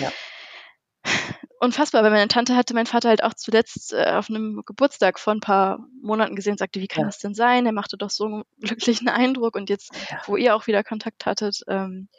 unfassbar, 1.60 2.04
weil 2.04 2.12
meine 2.12 2.28
Tante 2.28 2.56
hatte 2.56 2.74
mein 2.74 2.86
Vater 2.86 3.10
halt 3.10 3.24
auch 3.24 3.34
zuletzt 3.34 3.94
äh, 3.94 4.12
auf 4.14 4.30
einem 4.30 4.64
Geburtstag 4.66 5.20
vor 5.20 5.34
ein 5.34 5.40
paar 5.40 5.80
Monaten 6.02 6.36
gesehen 6.36 6.54
und 6.54 6.60
sagte, 6.60 6.80
wie 6.82 6.88
kann 6.88 7.02
ja. 7.02 7.08
das 7.08 7.20
denn 7.20 7.34
sein? 7.34 7.66
Er 7.66 7.72
machte 7.72 7.98
doch 7.98 8.10
so 8.10 8.26
einen 8.26 8.44
glücklichen 8.62 9.08
Eindruck 9.10 9.56
und 9.56 9.70
jetzt, 9.70 9.92
ja. 10.10 10.22
wo 10.26 10.38
ihr 10.38 10.56
auch 10.56 10.68
wieder 10.68 10.84
Kontakt 10.84 11.26
hattet, 11.26 11.62
ähm, 11.68 12.10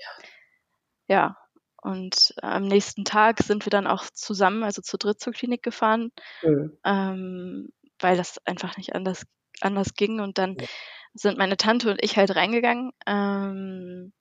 ja. 1.08 1.36
Und 1.82 2.34
am 2.42 2.64
nächsten 2.66 3.04
Tag 3.04 3.38
sind 3.42 3.64
wir 3.66 3.70
dann 3.70 3.86
auch 3.86 4.04
zusammen, 4.12 4.62
also 4.62 4.82
zu 4.82 4.98
dritt 4.98 5.20
zur 5.20 5.32
Klinik 5.32 5.62
gefahren, 5.62 6.12
mhm. 6.42 6.76
ähm, 6.84 7.68
weil 7.98 8.16
das 8.16 8.38
einfach 8.46 8.76
nicht 8.76 8.94
anders, 8.94 9.24
anders 9.60 9.94
ging. 9.94 10.20
Und 10.20 10.38
dann 10.38 10.56
ja. 10.58 10.66
sind 11.14 11.38
meine 11.38 11.56
Tante 11.56 11.90
und 11.90 12.02
ich 12.02 12.16
halt 12.16 12.34
reingegangen 12.36 12.92
ähm, 13.06 14.12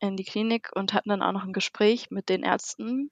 in 0.00 0.16
die 0.16 0.24
Klinik 0.24 0.70
und 0.74 0.92
hatten 0.94 1.10
dann 1.10 1.22
auch 1.22 1.32
noch 1.32 1.44
ein 1.44 1.52
Gespräch 1.52 2.10
mit 2.10 2.28
den 2.28 2.42
Ärzten 2.42 3.10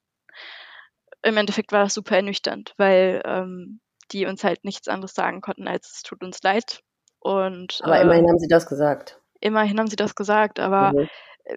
im 1.22 1.36
Endeffekt 1.36 1.72
war 1.72 1.84
das 1.84 1.94
super 1.94 2.16
ernüchternd, 2.16 2.74
weil 2.76 3.22
ähm, 3.24 3.80
die 4.12 4.26
uns 4.26 4.44
halt 4.44 4.64
nichts 4.64 4.88
anderes 4.88 5.14
sagen 5.14 5.40
konnten, 5.40 5.68
als 5.68 5.96
es 5.96 6.02
tut 6.02 6.22
uns 6.22 6.42
leid. 6.42 6.80
Und, 7.20 7.80
aber 7.82 8.00
immerhin 8.00 8.24
ähm, 8.24 8.30
haben 8.30 8.38
sie 8.38 8.48
das 8.48 8.66
gesagt. 8.66 9.20
Immerhin 9.40 9.78
haben 9.78 9.88
sie 9.88 9.96
das 9.96 10.14
gesagt, 10.14 10.60
aber 10.60 10.92
mhm. 10.92 11.08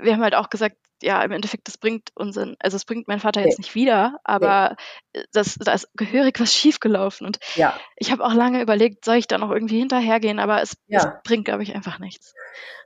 wir 0.01 0.13
haben 0.13 0.24
halt 0.24 0.36
auch 0.36 0.49
gesagt, 0.49 0.78
ja, 1.01 1.21
im 1.23 1.31
Endeffekt, 1.31 1.67
das 1.67 1.77
bringt 1.77 2.09
unseren, 2.15 2.55
also 2.59 2.75
es 2.75 2.85
bringt 2.85 3.07
meinen 3.07 3.19
Vater 3.19 3.41
jetzt 3.41 3.57
nicht 3.57 3.75
wieder, 3.75 4.19
aber 4.23 4.75
nee. 5.15 5.23
das, 5.31 5.55
da 5.55 5.73
ist 5.73 5.89
gehörig 5.95 6.39
was 6.39 6.53
schiefgelaufen. 6.53 7.27
Und 7.27 7.39
ja. 7.55 7.77
ich 7.95 8.11
habe 8.11 8.23
auch 8.23 8.33
lange 8.33 8.61
überlegt, 8.61 9.05
soll 9.05 9.15
ich 9.15 9.27
da 9.27 9.37
noch 9.37 9.51
irgendwie 9.51 9.79
hinterhergehen, 9.79 10.39
aber 10.39 10.61
es, 10.61 10.77
ja. 10.87 10.99
es 10.99 11.07
bringt, 11.23 11.45
glaube 11.45 11.63
ich, 11.63 11.75
einfach 11.75 11.99
nichts. 11.99 12.33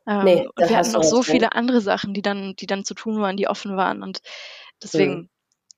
Ähm, 0.07 0.24
nee, 0.24 0.47
und 0.55 0.70
wir 0.70 0.78
hatten 0.78 0.91
noch 0.91 1.03
so 1.03 1.24
viele 1.24 1.53
andere 1.53 1.82
Sachen, 1.82 2.13
die 2.13 2.22
dann, 2.22 2.55
die 2.55 2.68
dann 2.68 2.86
zu 2.86 2.93
tun 2.93 3.20
waren, 3.20 3.38
die 3.38 3.47
offen 3.47 3.76
waren. 3.76 4.03
Und 4.03 4.20
deswegen, 4.82 5.13
mhm 5.13 5.30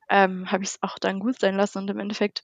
ähm, 0.09 0.51
habe 0.51 0.63
ich 0.63 0.71
es 0.71 0.77
auch 0.81 0.97
dann 0.99 1.19
gut 1.19 1.39
sein 1.39 1.55
lassen 1.55 1.79
und 1.79 1.89
im 1.89 1.99
Endeffekt. 1.99 2.43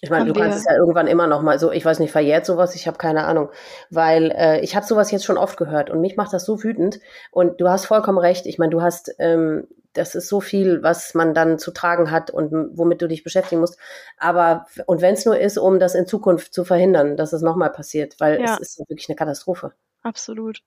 Ich 0.00 0.10
meine, 0.10 0.30
du 0.30 0.38
kannst 0.38 0.58
es 0.58 0.64
ja 0.66 0.76
irgendwann 0.76 1.06
immer 1.06 1.26
noch 1.26 1.40
mal 1.40 1.58
so, 1.58 1.72
ich 1.72 1.84
weiß 1.84 1.98
nicht, 1.98 2.12
verjährt 2.12 2.44
sowas, 2.44 2.74
ich 2.74 2.86
habe 2.86 2.98
keine 2.98 3.24
Ahnung, 3.24 3.50
weil 3.90 4.30
äh, 4.32 4.60
ich 4.60 4.76
habe 4.76 4.84
sowas 4.84 5.10
jetzt 5.10 5.24
schon 5.24 5.38
oft 5.38 5.56
gehört 5.56 5.88
und 5.88 6.00
mich 6.00 6.16
macht 6.16 6.32
das 6.32 6.44
so 6.44 6.62
wütend 6.62 7.00
und 7.30 7.60
du 7.60 7.68
hast 7.68 7.86
vollkommen 7.86 8.18
recht. 8.18 8.44
Ich 8.44 8.58
meine, 8.58 8.70
du 8.70 8.82
hast, 8.82 9.14
ähm, 9.18 9.66
das 9.94 10.14
ist 10.14 10.28
so 10.28 10.40
viel, 10.40 10.82
was 10.82 11.14
man 11.14 11.32
dann 11.32 11.58
zu 11.58 11.70
tragen 11.70 12.10
hat 12.10 12.30
und 12.30 12.76
womit 12.76 13.00
du 13.00 13.08
dich 13.08 13.24
beschäftigen 13.24 13.60
musst. 13.60 13.78
Aber 14.18 14.66
und 14.86 15.00
wenn 15.00 15.14
es 15.14 15.24
nur 15.24 15.38
ist, 15.38 15.56
um 15.56 15.78
das 15.78 15.94
in 15.94 16.06
Zukunft 16.06 16.52
zu 16.52 16.64
verhindern, 16.64 17.16
dass 17.16 17.32
es 17.32 17.40
nochmal 17.40 17.70
passiert, 17.70 18.16
weil 18.18 18.40
ja. 18.40 18.54
es 18.54 18.60
ist 18.60 18.78
wirklich 18.90 19.08
eine 19.08 19.16
Katastrophe. 19.16 19.72
Absolut. 20.02 20.60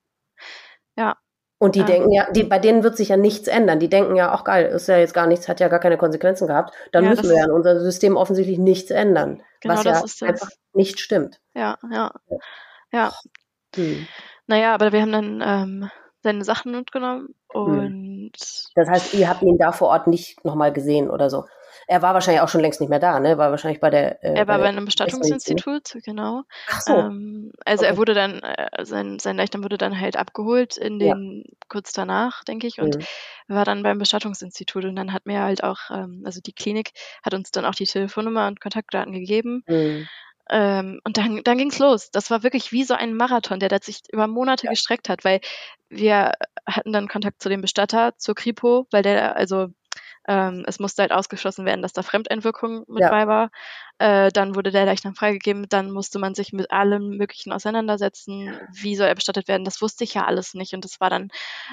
Ja, 0.96 1.18
Und 1.60 1.76
die 1.76 1.82
ah. 1.82 1.86
denken 1.86 2.12
ja, 2.12 2.32
die, 2.32 2.44
bei 2.44 2.60
denen 2.60 2.84
wird 2.84 2.98
sich 2.98 3.10
ja 3.10 3.18
nichts 3.18 3.48
ändern. 3.48 3.80
Die 3.80 3.90
denken 3.90 4.16
ja, 4.16 4.34
auch 4.34 4.44
geil, 4.44 4.68
ist 4.68 4.88
ja 4.88 4.98
jetzt 4.98 5.14
gar 5.14 5.26
nichts, 5.26 5.48
hat 5.48 5.60
ja 5.60 5.70
gar 5.70 5.80
keine 5.80 5.98
Konsequenzen 5.98 6.48
gehabt. 6.48 6.74
Dann 6.92 7.04
ja, 7.04 7.10
müssen 7.10 7.30
wir 7.30 7.38
ja 7.38 7.46
in 7.46 7.52
unserem 7.52 7.80
System 7.80 8.16
offensichtlich 8.16 8.60
nichts 8.60 8.92
ändern. 8.92 9.42
Genau, 9.62 9.76
was 9.76 10.20
ja 10.20 10.28
einfach 10.28 10.50
nicht 10.74 11.00
stimmt. 11.00 11.40
Ja, 11.56 11.78
ja. 11.92 12.12
Ja. 12.92 13.12
Hm. 13.76 14.08
Naja, 14.46 14.74
aber 14.74 14.92
wir 14.92 15.02
haben 15.02 15.12
dann 15.12 15.44
ähm, 15.44 15.90
seine 16.22 16.44
Sachen 16.44 16.74
mitgenommen 16.74 17.36
hm. 17.52 17.62
und. 17.62 18.32
Das 18.76 18.88
heißt, 18.88 19.14
ihr 19.16 19.28
habt 19.28 19.42
ihn 19.42 19.58
da 19.58 19.72
vor 19.72 19.90
Ort 19.90 20.08
nicht 20.08 20.46
nochmal 20.46 20.72
gesehen 20.72 21.10
oder 21.10 21.30
so? 21.30 21.46
Er 21.88 22.02
war 22.02 22.14
wahrscheinlich 22.14 22.42
auch 22.42 22.50
schon 22.50 22.62
längst 22.62 22.82
nicht 22.82 22.90
mehr 22.90 23.00
da, 23.00 23.20
ne? 23.20 23.38
War 23.38 23.52
wahrscheinlich 23.52 23.80
bei 23.80 23.90
der. 23.90 24.24
Äh, 24.24 24.34
er 24.34 24.48
war 24.48 24.58
bei, 24.58 24.64
bei 24.64 24.70
einem 24.70 24.86
Bestattungsinstitut, 24.86 25.98
genau. 26.04 26.44
Ach 26.70 26.82
so. 26.82 26.94
Ähm, 26.94 27.52
also 27.66 27.84
okay. 27.84 27.94
er 27.94 27.98
wurde 27.98 28.14
dann, 28.14 28.40
äh, 28.40 28.86
sein, 28.86 29.20
sein 29.20 29.38
Leichnam 29.38 29.64
wurde 29.64 29.78
dann 29.78 30.00
halt 30.00 30.18
abgeholt 30.18 30.78
in 30.78 31.00
den 31.00 31.44
ja. 31.46 31.54
kurz 31.70 31.94
danach, 31.94 32.44
denke 32.44 32.68
ich, 32.68 32.80
und 32.82 32.98
mhm. 32.98 33.04
war 33.48 33.66
dann 33.66 33.84
beim 33.84 34.00
Bestattungsinstitut 34.00 34.86
und 34.86 34.96
dann 34.96 35.14
hat 35.14 35.26
mir 35.26 35.42
halt 35.42 35.64
auch, 35.64 35.90
ähm, 35.92 36.24
also 36.26 36.42
die 36.42 36.54
Klinik 36.54 36.92
hat 37.24 37.34
uns 37.34 37.52
dann 37.52 37.66
auch 37.66 37.76
die 37.76 37.86
Telefonnummer 37.86 38.48
und 38.48 38.60
Kontaktdaten 38.62 39.14
gegeben. 39.14 39.64
Mhm. 39.68 40.08
Ähm, 40.50 41.02
und 41.04 41.18
dann, 41.18 41.44
dann 41.44 41.58
ging 41.58 41.70
es 41.70 41.80
los. 41.80 42.10
Das 42.12 42.30
war 42.30 42.44
wirklich 42.44 42.72
wie 42.72 42.84
so 42.84 42.94
ein 42.94 43.14
Marathon, 43.16 43.60
der, 43.60 43.70
der 43.70 43.80
sich 43.82 44.02
über 44.12 44.28
Monate 44.28 44.66
ja. 44.66 44.72
gestreckt 44.72 45.10
hat, 45.10 45.26
weil 45.26 45.42
wir 45.90 46.34
hatten 46.66 46.94
dann 46.94 47.08
Kontakt 47.08 47.42
zu 47.42 47.50
dem 47.50 47.62
Bestatter, 47.62 48.18
zur 48.18 48.36
Kripo, 48.36 48.88
weil 48.92 49.04
der, 49.04 49.36
also 49.36 49.68
ähm, 50.28 50.66
es 50.68 50.80
musste 50.80 51.02
halt 51.02 51.14
ausgeschlossen 51.14 51.66
werden, 51.66 51.82
dass 51.82 51.94
da 51.94 52.04
Fremdeinwirkung 52.04 52.84
mit 52.88 53.02
ja. 53.02 53.10
bei 53.10 53.28
war. 53.28 53.50
Äh, 53.98 54.30
dann 54.32 54.56
wurde 54.56 54.72
der 54.72 54.86
Leichnam 54.86 55.16
freigegeben. 55.16 55.68
Dann 55.70 55.90
musste 55.90 56.20
man 56.20 56.36
sich 56.36 56.52
mit 56.52 56.70
allem 56.70 57.18
Möglichen 57.18 57.54
auseinandersetzen. 57.54 58.60
Wie 58.72 58.98
soll 58.98 59.08
er 59.08 59.16
bestattet 59.16 59.48
werden? 59.48 59.64
Das 59.64 59.82
wusste 59.82 60.04
ich 60.04 60.14
ja 60.14 60.26
alles 60.26 60.54
nicht. 60.54 60.74
Und 60.74 60.84
das 60.84 61.00
war 61.00 61.10
dann 61.10 61.30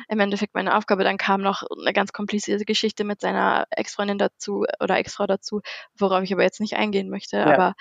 im 0.09 0.21
Endeffekt 0.21 0.55
meine 0.55 0.77
Aufgabe. 0.77 1.03
Dann 1.03 1.19
kam 1.19 1.43
noch 1.43 1.65
eine 1.79 1.93
ganz 1.93 2.13
komplizierte 2.13 2.65
Geschichte 2.65 3.03
mit 3.03 3.21
seiner 3.21 3.67
Ex-Freundin 3.71 4.19
dazu 4.19 4.65
oder 4.81 4.99
Ex-Frau 4.99 5.27
dazu, 5.27 5.61
worauf 5.99 6.23
ich 6.23 6.33
aber 6.33 6.45
jetzt 6.45 6.61
nicht 6.61 6.77
eingehen 6.77 7.11
möchte. 7.11 7.39
Ja. 7.39 7.47
Aber 7.47 7.75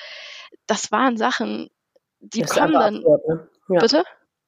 das 0.65 0.91
waren 0.91 1.17
Sachen, 1.17 1.69
die 2.19 2.41
das 2.41 2.51
kommen 2.51 2.73
dann. 2.73 2.95
Absurd, 2.97 3.27
ne? 3.27 3.47
ja. 3.69 3.79
Bitte? 3.79 4.03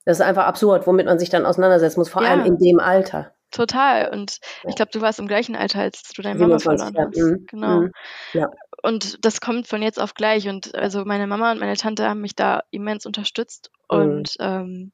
Das 0.06 0.20
ist 0.20 0.26
einfach 0.26 0.46
absurd, 0.46 0.88
womit 0.88 1.06
man 1.06 1.20
sich 1.20 1.30
dann 1.30 1.46
auseinandersetzen 1.46 2.00
muss, 2.00 2.10
vor 2.10 2.22
allem 2.24 2.46
in 2.46 2.58
dem 2.58 2.80
Alter. 2.80 3.35
Total. 3.56 4.10
Und 4.10 4.40
ja. 4.64 4.70
ich 4.70 4.76
glaube, 4.76 4.92
du 4.92 5.00
warst 5.00 5.18
im 5.18 5.28
gleichen 5.28 5.56
Alter, 5.56 5.80
als 5.80 6.04
du 6.04 6.22
deine 6.22 6.38
Mama 6.38 6.60
verloren 6.60 6.94
hast. 6.98 7.16
Mhm. 7.16 7.46
Genau. 7.48 7.80
Mhm. 7.82 7.92
Ja. 8.34 8.52
Und 8.84 9.24
das 9.24 9.40
kommt 9.40 9.68
von 9.68 9.82
jetzt 9.82 9.98
auf 9.98 10.14
gleich. 10.14 10.50
Und 10.50 10.76
also 10.76 11.06
meine 11.06 11.26
Mama 11.26 11.54
und 11.54 11.60
meine 11.62 11.78
Tante 11.78 12.08
haben 12.10 12.20
mich 12.20 12.36
da 12.36 12.64
immens 12.72 13.06
unterstützt. 13.06 13.72
Mhm. 13.90 13.98
Und 13.98 14.36
ähm, 14.40 14.92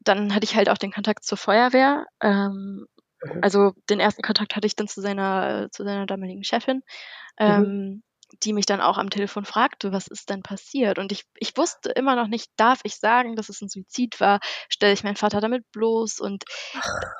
dann 0.00 0.34
hatte 0.34 0.44
ich 0.44 0.56
halt 0.56 0.70
auch 0.70 0.78
den 0.78 0.92
Kontakt 0.92 1.24
zur 1.24 1.36
Feuerwehr. 1.36 2.06
Ähm, 2.22 2.86
mhm. 3.22 3.38
also 3.42 3.72
den 3.90 4.00
ersten 4.00 4.22
Kontakt 4.22 4.56
hatte 4.56 4.66
ich 4.66 4.74
dann 4.74 4.88
zu 4.88 5.02
seiner, 5.02 5.68
zu 5.70 5.84
seiner 5.84 6.06
damaligen 6.06 6.44
Chefin. 6.44 6.76
Mhm. 7.38 7.46
Ähm, 7.46 8.02
die 8.42 8.52
mich 8.52 8.66
dann 8.66 8.80
auch 8.80 8.98
am 8.98 9.10
Telefon 9.10 9.44
fragte, 9.44 9.92
was 9.92 10.06
ist 10.06 10.30
denn 10.30 10.42
passiert? 10.42 10.98
Und 10.98 11.12
ich, 11.12 11.24
ich 11.36 11.56
wusste 11.56 11.90
immer 11.90 12.14
noch 12.14 12.28
nicht, 12.28 12.50
darf 12.56 12.80
ich 12.84 12.96
sagen, 12.96 13.36
dass 13.36 13.48
es 13.48 13.60
ein 13.60 13.68
Suizid 13.68 14.20
war? 14.20 14.40
Stelle 14.68 14.92
ich 14.92 15.04
meinen 15.04 15.16
Vater 15.16 15.40
damit 15.40 15.70
bloß? 15.72 16.20
Und 16.20 16.44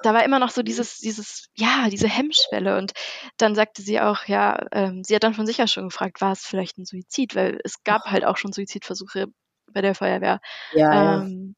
da 0.02 0.14
war 0.14 0.24
immer 0.24 0.38
noch 0.38 0.50
so 0.50 0.62
dieses, 0.62 0.98
dieses, 0.98 1.48
ja, 1.54 1.88
diese 1.90 2.08
Hemmschwelle. 2.08 2.76
Und 2.76 2.92
dann 3.38 3.54
sagte 3.54 3.82
sie 3.82 4.00
auch, 4.00 4.24
ja, 4.26 4.66
ähm, 4.72 5.02
sie 5.04 5.14
hat 5.14 5.24
dann 5.24 5.34
von 5.34 5.46
sich 5.46 5.62
aus 5.62 5.72
schon 5.72 5.88
gefragt, 5.88 6.20
war 6.20 6.32
es 6.32 6.44
vielleicht 6.44 6.78
ein 6.78 6.84
Suizid? 6.84 7.34
Weil 7.34 7.60
es 7.64 7.82
gab 7.84 8.04
halt 8.04 8.24
auch 8.24 8.36
schon 8.36 8.52
Suizidversuche 8.52 9.26
bei 9.72 9.80
der 9.80 9.94
Feuerwehr. 9.94 10.40
Ja, 10.72 11.20
ähm, 11.20 11.56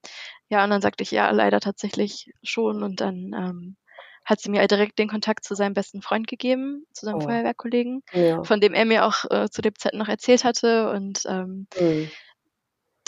ja. 0.49 0.59
ja, 0.59 0.65
und 0.65 0.71
dann 0.71 0.83
sagte 0.83 1.03
ich, 1.03 1.11
ja, 1.11 1.31
leider 1.31 1.61
tatsächlich 1.61 2.33
schon. 2.43 2.83
Und 2.83 3.01
dann 3.01 3.33
ähm, 3.35 3.77
hat 4.25 4.41
sie 4.41 4.51
mir 4.51 4.66
direkt 4.66 4.99
den 4.99 5.09
Kontakt 5.09 5.45
zu 5.45 5.55
seinem 5.55 5.75
besten 5.75 6.03
Freund 6.03 6.27
gegeben, 6.27 6.87
zu 6.93 7.07
seinem 7.07 7.16
oh. 7.16 7.21
Feuerwehrkollegen, 7.21 8.03
ja. 8.12 8.43
von 8.45 8.61
dem 8.61 8.75
er 8.75 8.85
mir 8.85 9.05
auch 9.05 9.25
äh, 9.31 9.49
zu 9.51 9.62
dem 9.62 9.75
Zeit 9.77 9.95
noch 9.95 10.09
erzählt 10.09 10.45
hatte. 10.45 10.91
Und 10.91 11.23
ähm, 11.27 11.66
mhm. 11.79 12.11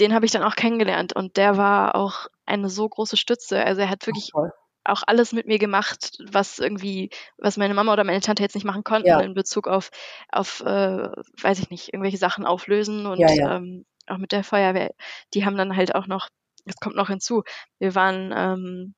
den 0.01 0.15
habe 0.15 0.25
ich 0.25 0.33
dann 0.33 0.43
auch 0.43 0.57
kennengelernt. 0.57 1.15
Und 1.15 1.37
der 1.37 1.57
war 1.57 1.95
auch 1.95 2.27
eine 2.47 2.69
so 2.69 2.89
große 2.89 3.17
Stütze. 3.17 3.63
Also 3.65 3.83
er 3.83 3.91
hat 3.91 4.07
wirklich 4.07 4.31
oh, 4.35 4.49
auch 4.85 5.03
alles 5.07 5.33
mit 5.33 5.47
mir 5.47 5.59
gemacht, 5.59 6.19
was 6.31 6.59
irgendwie, 6.59 7.11
was 7.39 7.57
meine 7.57 7.75
Mama 7.75 7.93
oder 7.93 8.05
meine 8.05 8.21
Tante 8.21 8.43
jetzt 8.43 8.55
nicht 8.55 8.65
machen 8.65 8.85
konnten 8.85 9.09
ja. 9.09 9.21
in 9.21 9.35
Bezug 9.35 9.69
auf, 9.69 9.91
auf 10.31 10.61
äh, 10.63 11.09
weiß 11.41 11.61
ich 11.61 11.71
nicht, 11.71 11.93
irgendwelche 11.93 12.19
Sachen 12.19 12.45
auflösen 12.45 13.07
und 13.07 13.19
ja. 13.19 13.57
Ähm, 13.57 13.85
auch 14.09 14.19
mit 14.19 14.33
der 14.33 14.43
Feuerwehr. 14.43 14.91
Die 15.35 15.45
haben 15.45 15.57
dann 15.57 15.77
halt 15.77 15.95
auch 15.95 16.07
noch, 16.07 16.29
es 16.65 16.77
kommt 16.77 16.97
noch 16.97 17.09
hinzu, 17.09 17.45
wir 17.79 17.95
waren 17.95 18.33
ähm, 18.37 18.95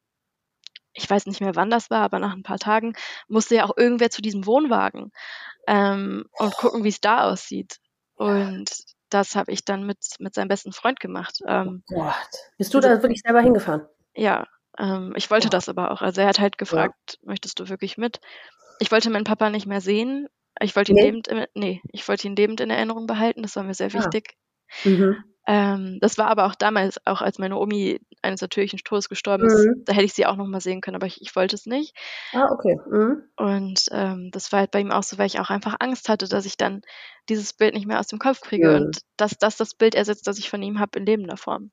ich 0.94 1.10
weiß 1.10 1.26
nicht 1.26 1.40
mehr, 1.40 1.56
wann 1.56 1.70
das 1.70 1.90
war, 1.90 2.02
aber 2.02 2.18
nach 2.18 2.34
ein 2.34 2.42
paar 2.42 2.58
Tagen 2.58 2.94
musste 3.28 3.56
ja 3.56 3.64
auch 3.64 3.76
irgendwer 3.76 4.10
zu 4.10 4.22
diesem 4.22 4.46
Wohnwagen 4.46 5.10
ähm, 5.66 6.24
und 6.32 6.56
gucken, 6.56 6.84
wie 6.84 6.88
es 6.88 7.00
da 7.00 7.24
aussieht. 7.30 7.78
Und 8.14 8.70
das 9.10 9.36
habe 9.36 9.52
ich 9.52 9.64
dann 9.64 9.84
mit, 9.84 9.98
mit 10.18 10.34
seinem 10.34 10.48
besten 10.48 10.72
Freund 10.72 11.00
gemacht. 11.00 11.38
Ähm, 11.46 11.82
oh 11.90 12.02
Gott. 12.02 12.14
Bist 12.58 12.72
du 12.74 12.80
da 12.80 13.02
wirklich 13.02 13.20
selber 13.20 13.40
hingefahren? 13.40 13.86
Ja, 14.14 14.46
ähm, 14.78 15.12
ich 15.16 15.30
wollte 15.30 15.48
oh. 15.48 15.50
das 15.50 15.68
aber 15.68 15.90
auch. 15.90 16.00
Also 16.00 16.20
er 16.20 16.28
hat 16.28 16.40
halt 16.40 16.58
gefragt, 16.58 17.18
ja. 17.20 17.28
möchtest 17.28 17.58
du 17.58 17.68
wirklich 17.68 17.96
mit? 17.98 18.20
Ich 18.78 18.90
wollte 18.92 19.10
meinen 19.10 19.24
Papa 19.24 19.50
nicht 19.50 19.66
mehr 19.66 19.80
sehen. 19.80 20.28
Ich 20.60 20.76
wollte 20.76 20.92
ihn 20.92 20.96
nee. 20.96 21.02
lebend, 21.02 21.28
nee, 21.54 21.80
ich 21.92 22.06
wollte 22.06 22.28
ihn 22.28 22.36
lebend 22.36 22.60
in 22.60 22.70
Erinnerung 22.70 23.06
behalten. 23.06 23.42
Das 23.42 23.56
war 23.56 23.64
mir 23.64 23.74
sehr 23.74 23.88
ah. 23.88 23.94
wichtig. 23.94 24.36
Mhm. 24.84 25.16
Ähm, 25.46 25.98
das 26.00 26.16
war 26.16 26.28
aber 26.28 26.46
auch 26.46 26.54
damals, 26.54 27.04
auch 27.06 27.20
als 27.20 27.38
meine 27.38 27.58
Omi 27.58 28.00
eines 28.24 28.40
natürlichen 28.40 28.80
Todes 28.84 29.08
gestorben 29.08 29.46
ist, 29.46 29.64
mhm. 29.64 29.84
da 29.84 29.92
hätte 29.92 30.04
ich 30.04 30.14
sie 30.14 30.26
auch 30.26 30.36
noch 30.36 30.46
mal 30.46 30.60
sehen 30.60 30.80
können, 30.80 30.96
aber 30.96 31.06
ich, 31.06 31.20
ich 31.20 31.36
wollte 31.36 31.54
es 31.54 31.66
nicht. 31.66 31.96
Ah, 32.32 32.48
okay. 32.50 32.78
Mhm. 32.90 33.22
Und 33.36 33.84
ähm, 33.92 34.30
das 34.32 34.50
war 34.50 34.60
halt 34.60 34.70
bei 34.70 34.80
ihm 34.80 34.90
auch 34.90 35.02
so, 35.02 35.18
weil 35.18 35.26
ich 35.26 35.38
auch 35.38 35.50
einfach 35.50 35.76
Angst 35.78 36.08
hatte, 36.08 36.28
dass 36.28 36.46
ich 36.46 36.56
dann 36.56 36.82
dieses 37.28 37.52
Bild 37.52 37.74
nicht 37.74 37.86
mehr 37.86 38.00
aus 38.00 38.08
dem 38.08 38.18
Kopf 38.18 38.40
kriege 38.40 38.70
mhm. 38.70 38.76
und 38.76 38.98
dass 39.16 39.38
das 39.38 39.56
das 39.56 39.74
Bild 39.74 39.94
ersetzt, 39.94 40.26
das 40.26 40.38
ich 40.38 40.50
von 40.50 40.62
ihm 40.62 40.80
habe 40.80 40.98
in 40.98 41.06
lebender 41.06 41.36
Form. 41.36 41.70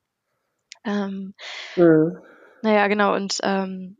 Ähm, 0.84 1.34
mhm. 1.76 2.18
Naja, 2.62 2.86
genau. 2.88 3.14
Und 3.14 3.38
ähm, 3.42 3.96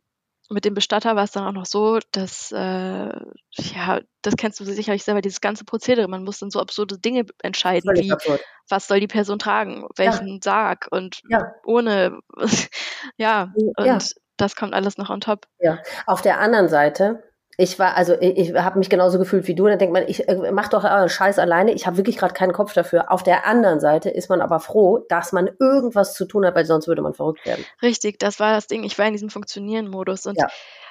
mit 0.53 0.65
dem 0.65 0.75
Bestatter 0.75 1.17
war 1.17 1.25
es 1.25 1.33
dann 1.33 1.47
auch 1.47 1.53
noch 1.53 1.67
so, 1.67 1.99
dass, 2.13 2.53
äh, 2.53 2.57
ja, 2.57 4.01
das 4.23 4.37
kennst 4.37 4.61
du 4.61 4.65
sicherlich 4.65 5.05
selber, 5.05 5.21
dieses 5.21 5.41
ganze 5.41 5.65
Prozedere, 5.65 6.09
man 6.09 6.25
muss 6.25 6.39
dann 6.39 6.51
so 6.51 6.61
absurde 6.61 6.99
Dinge 6.99 7.27
entscheiden, 7.43 7.91
wie 7.95 8.13
absurd. 8.13 8.41
was 8.69 8.87
soll 8.87 9.01
die 9.01 9.09
Person 9.09 9.39
tragen, 9.39 9.87
welchen 9.97 10.35
ja. 10.35 10.39
Sarg 10.43 10.89
und 10.91 11.23
ja. 11.29 11.53
ohne, 11.65 12.21
ja, 13.17 13.53
und 13.77 13.87
ja. 13.87 13.99
das 14.37 14.57
kommt 14.57 14.75
alles 14.75 14.99
noch 14.99 15.11
on 15.11 15.21
top. 15.21 15.47
Ja, 15.59 15.79
auf 16.07 16.23
der 16.23 16.39
anderen 16.39 16.69
Seite 16.69 17.23
ich 17.59 17.79
war, 17.79 17.97
also 17.97 18.15
ich, 18.19 18.39
ich 18.39 18.55
habe 18.55 18.79
mich 18.79 18.89
genauso 18.89 19.19
gefühlt 19.19 19.47
wie 19.47 19.55
du. 19.55 19.67
dann 19.67 19.79
denkt 19.79 19.93
man, 19.93 20.05
ich 20.09 20.27
äh, 20.27 20.53
mach 20.53 20.69
doch 20.69 20.85
euren 20.85 21.09
Scheiß 21.09 21.39
alleine. 21.39 21.73
Ich 21.73 21.87
habe 21.87 21.99
wirklich 21.99 22.17
gerade 22.17 22.33
keinen 22.33 22.53
Kopf 22.53 22.73
dafür. 22.73 23.11
Auf 23.13 23.23
der 23.23 23.47
anderen 23.47 23.79
Seite 23.79 24.09
ist 24.09 24.31
man 24.31 24.41
aber 24.41 24.59
froh, 24.59 25.05
dass 25.09 25.33
man 25.33 25.51
irgendwas 25.61 26.15
zu 26.15 26.25
tun 26.25 26.47
hat, 26.47 26.55
weil 26.55 26.65
sonst 26.65 26.89
würde 26.89 27.03
man 27.03 27.13
verrückt 27.13 27.45
werden. 27.45 27.65
Richtig, 27.83 28.19
das 28.19 28.41
war 28.41 28.55
das 28.55 28.69
Ding. 28.69 28.85
Ich 28.85 28.99
war 28.99 29.07
in 29.07 29.13
diesem 29.13 29.29
Funktionieren-Modus 29.29 30.27
und 30.27 30.39
ja. 30.39 30.49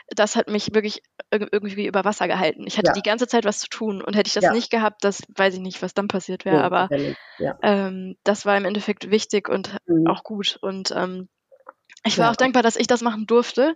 das 0.09 0.35
hat 0.35 0.49
mich 0.49 0.73
wirklich 0.75 1.01
irgendwie 1.31 1.87
über 1.87 2.05
Wasser 2.05 2.27
gehalten. 2.27 2.65
Ich 2.67 2.77
hatte 2.77 2.87
ja. 2.89 2.93
die 2.93 3.01
ganze 3.01 3.27
Zeit 3.27 3.43
was 3.43 3.59
zu 3.59 3.67
tun 3.67 4.03
und 4.03 4.15
hätte 4.15 4.27
ich 4.27 4.35
das 4.35 4.43
ja. 4.43 4.53
nicht 4.53 4.69
gehabt, 4.69 5.03
das 5.03 5.23
weiß 5.35 5.55
ich 5.55 5.61
nicht, 5.61 5.81
was 5.81 5.95
dann 5.95 6.07
passiert 6.07 6.45
wäre. 6.45 6.63
aber 6.63 6.89
ähm, 7.63 8.17
das 8.23 8.45
war 8.45 8.55
im 8.55 8.65
Endeffekt 8.65 9.09
wichtig 9.09 9.49
und 9.49 9.77
mhm. 9.87 10.05
auch 10.07 10.23
gut 10.23 10.59
und 10.61 10.91
ähm, 10.95 11.27
ich 12.03 12.17
war 12.17 12.25
ja. 12.25 12.31
auch 12.31 12.35
dankbar, 12.35 12.63
dass 12.63 12.75
ich 12.75 12.87
das 12.87 13.01
machen 13.01 13.27
durfte 13.27 13.75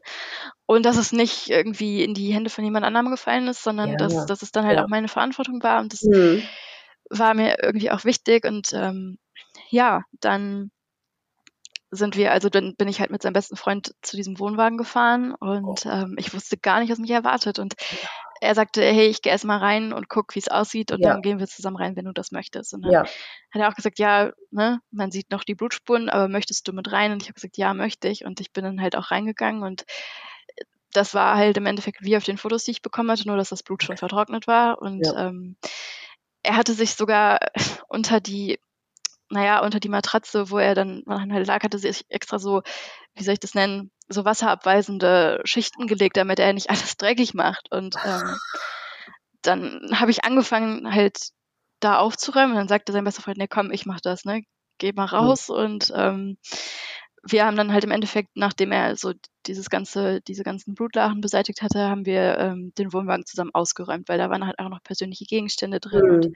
und 0.65 0.85
dass 0.85 0.97
es 0.97 1.11
nicht 1.11 1.49
irgendwie 1.49 2.03
in 2.03 2.13
die 2.13 2.33
Hände 2.33 2.49
von 2.49 2.63
jemand 2.63 2.85
anderem 2.85 3.11
gefallen 3.11 3.47
ist, 3.47 3.63
sondern 3.63 3.91
ja, 3.91 3.97
dass, 3.97 4.13
ja. 4.13 4.25
dass 4.25 4.41
es 4.41 4.51
dann 4.51 4.65
halt 4.65 4.79
auch 4.79 4.87
meine 4.87 5.07
Verantwortung 5.07 5.61
war 5.61 5.79
und 5.81 5.93
das 5.93 6.03
mhm. 6.03 6.41
war 7.09 7.33
mir 7.33 7.57
irgendwie 7.61 7.91
auch 7.91 8.03
wichtig 8.03 8.45
und 8.45 8.73
ähm, 8.73 9.19
ja, 9.69 10.01
dann 10.19 10.71
sind 11.91 12.17
wir, 12.17 12.31
also 12.31 12.49
dann 12.49 12.75
bin 12.75 12.87
ich 12.87 12.99
halt 12.99 13.11
mit 13.11 13.21
seinem 13.21 13.33
besten 13.33 13.55
Freund 13.55 13.93
zu 14.01 14.17
diesem 14.17 14.39
Wohnwagen 14.39 14.77
gefahren 14.77 15.33
und 15.39 15.85
oh. 15.85 15.89
ähm, 15.89 16.15
ich 16.17 16.33
wusste 16.33 16.57
gar 16.57 16.79
nicht, 16.79 16.91
was 16.91 16.99
mich 16.99 17.11
erwartet. 17.11 17.59
Und 17.59 17.75
er 18.41 18.55
sagte, 18.55 18.81
hey, 18.81 19.07
ich 19.07 19.21
gehe 19.21 19.31
erst 19.31 19.45
mal 19.45 19.57
rein 19.57 19.93
und 19.93 20.09
guck, 20.09 20.35
wie 20.35 20.39
es 20.39 20.47
aussieht 20.47 20.91
und 20.91 21.01
ja. 21.01 21.13
dann 21.13 21.21
gehen 21.21 21.39
wir 21.39 21.47
zusammen 21.47 21.77
rein, 21.77 21.95
wenn 21.95 22.05
du 22.05 22.11
das 22.11 22.31
möchtest. 22.31 22.73
Und 22.73 22.81
dann 22.83 22.91
ja. 22.91 23.03
hat 23.03 23.61
er 23.61 23.69
auch 23.69 23.75
gesagt, 23.75 23.99
ja, 23.99 24.31
ne, 24.51 24.81
man 24.91 25.11
sieht 25.11 25.31
noch 25.31 25.43
die 25.43 25.55
Blutspuren, 25.55 26.09
aber 26.09 26.27
möchtest 26.27 26.67
du 26.67 26.73
mit 26.73 26.91
rein? 26.91 27.11
Und 27.11 27.23
ich 27.23 27.29
habe 27.29 27.35
gesagt, 27.35 27.57
ja, 27.57 27.73
möchte 27.73 28.07
ich. 28.07 28.25
Und 28.25 28.39
ich 28.39 28.51
bin 28.51 28.63
dann 28.63 28.81
halt 28.81 28.95
auch 28.95 29.11
reingegangen 29.11 29.63
und 29.63 29.85
das 30.91 31.13
war 31.13 31.35
halt 31.35 31.57
im 31.57 31.65
Endeffekt 31.65 32.03
wie 32.03 32.15
auf 32.15 32.23
den 32.23 32.37
Fotos, 32.37 32.63
die 32.63 32.71
ich 32.71 32.81
bekommen 32.81 33.11
hatte, 33.11 33.27
nur 33.27 33.37
dass 33.37 33.49
das 33.49 33.63
Blut 33.63 33.83
schon 33.83 33.97
vertrocknet 33.97 34.47
war. 34.47 34.81
Und 34.81 35.05
ja. 35.05 35.27
ähm, 35.27 35.57
er 36.43 36.55
hatte 36.55 36.73
sich 36.73 36.95
sogar 36.95 37.39
unter 37.87 38.19
die 38.19 38.59
naja, 39.29 39.63
unter 39.63 39.79
die 39.79 39.89
Matratze, 39.89 40.49
wo 40.49 40.57
er 40.57 40.75
dann 40.75 41.03
halt 41.07 41.47
lag, 41.47 41.63
hatte 41.63 41.79
sich 41.79 42.05
extra 42.09 42.39
so, 42.39 42.61
wie 43.15 43.23
soll 43.23 43.33
ich 43.33 43.39
das 43.39 43.55
nennen, 43.55 43.91
so 44.07 44.25
wasserabweisende 44.25 45.41
Schichten 45.45 45.87
gelegt, 45.87 46.17
damit 46.17 46.39
er 46.39 46.53
nicht 46.53 46.69
alles 46.69 46.97
dreckig 46.97 47.33
macht. 47.33 47.71
Und 47.71 47.95
ähm, 48.05 48.35
dann 49.41 49.89
habe 49.93 50.11
ich 50.11 50.23
angefangen, 50.23 50.93
halt 50.93 51.29
da 51.79 51.97
aufzuräumen. 51.99 52.51
Und 52.51 52.57
dann 52.57 52.67
sagte 52.67 52.91
sein 52.91 53.03
bester 53.03 53.21
Freund, 53.21 53.37
nee, 53.37 53.47
komm, 53.47 53.71
ich 53.71 53.85
mach 53.85 54.01
das, 54.01 54.25
ne? 54.25 54.43
Geh 54.77 54.91
mal 54.93 55.05
raus. 55.05 55.49
Mhm. 55.49 55.55
Und 55.55 55.93
ähm, 55.95 56.37
wir 57.27 57.45
haben 57.45 57.57
dann 57.57 57.73
halt 57.73 57.83
im 57.83 57.91
Endeffekt, 57.91 58.29
nachdem 58.35 58.71
er 58.71 58.95
so 58.95 59.13
dieses 59.47 59.69
ganze, 59.69 60.21
diese 60.21 60.43
ganzen 60.43 60.75
Blutlachen 60.75 61.21
beseitigt 61.21 61.61
hatte, 61.61 61.89
haben 61.89 62.05
wir 62.05 62.37
ähm, 62.37 62.73
den 62.77 62.93
Wohnwagen 62.93 63.25
zusammen 63.25 63.51
ausgeräumt, 63.53 64.07
weil 64.09 64.17
da 64.17 64.29
waren 64.29 64.45
halt 64.45 64.59
auch 64.59 64.69
noch 64.69 64.83
persönliche 64.83 65.25
Gegenstände 65.25 65.79
drin. 65.79 66.05
Mhm. 66.05 66.13
Und 66.15 66.27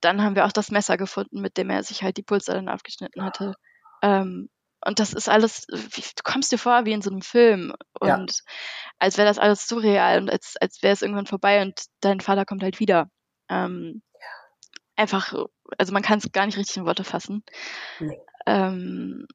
dann 0.00 0.22
haben 0.22 0.36
wir 0.36 0.44
auch 0.44 0.52
das 0.52 0.70
Messer 0.70 0.96
gefunden, 0.96 1.40
mit 1.40 1.56
dem 1.56 1.70
er 1.70 1.82
sich 1.82 2.02
halt 2.02 2.16
die 2.16 2.22
Pulsadern 2.22 2.68
aufgeschnitten 2.68 3.24
hatte. 3.24 3.54
Ähm, 4.02 4.48
und 4.84 5.00
das 5.00 5.12
ist 5.12 5.28
alles, 5.28 5.66
wie, 5.68 6.02
du 6.02 6.22
kommst 6.22 6.52
dir 6.52 6.58
vor 6.58 6.84
wie 6.84 6.92
in 6.92 7.02
so 7.02 7.10
einem 7.10 7.22
Film. 7.22 7.72
Und 7.98 8.08
ja. 8.08 8.52
als 8.98 9.18
wäre 9.18 9.26
das 9.26 9.38
alles 9.38 9.66
surreal 9.66 10.20
und 10.20 10.30
als, 10.30 10.54
als 10.60 10.82
wäre 10.82 10.92
es 10.92 11.02
irgendwann 11.02 11.26
vorbei 11.26 11.62
und 11.62 11.86
dein 12.00 12.20
Vater 12.20 12.44
kommt 12.44 12.62
halt 12.62 12.78
wieder. 12.78 13.08
Ähm, 13.48 14.02
ja. 14.14 15.02
Einfach, 15.02 15.32
also 15.78 15.92
man 15.92 16.02
kann 16.02 16.18
es 16.18 16.30
gar 16.30 16.46
nicht 16.46 16.58
richtig 16.58 16.76
in 16.76 16.86
Worte 16.86 17.04
fassen. 17.04 17.42
Nee. 17.98 18.20
Ähm, 18.46 19.26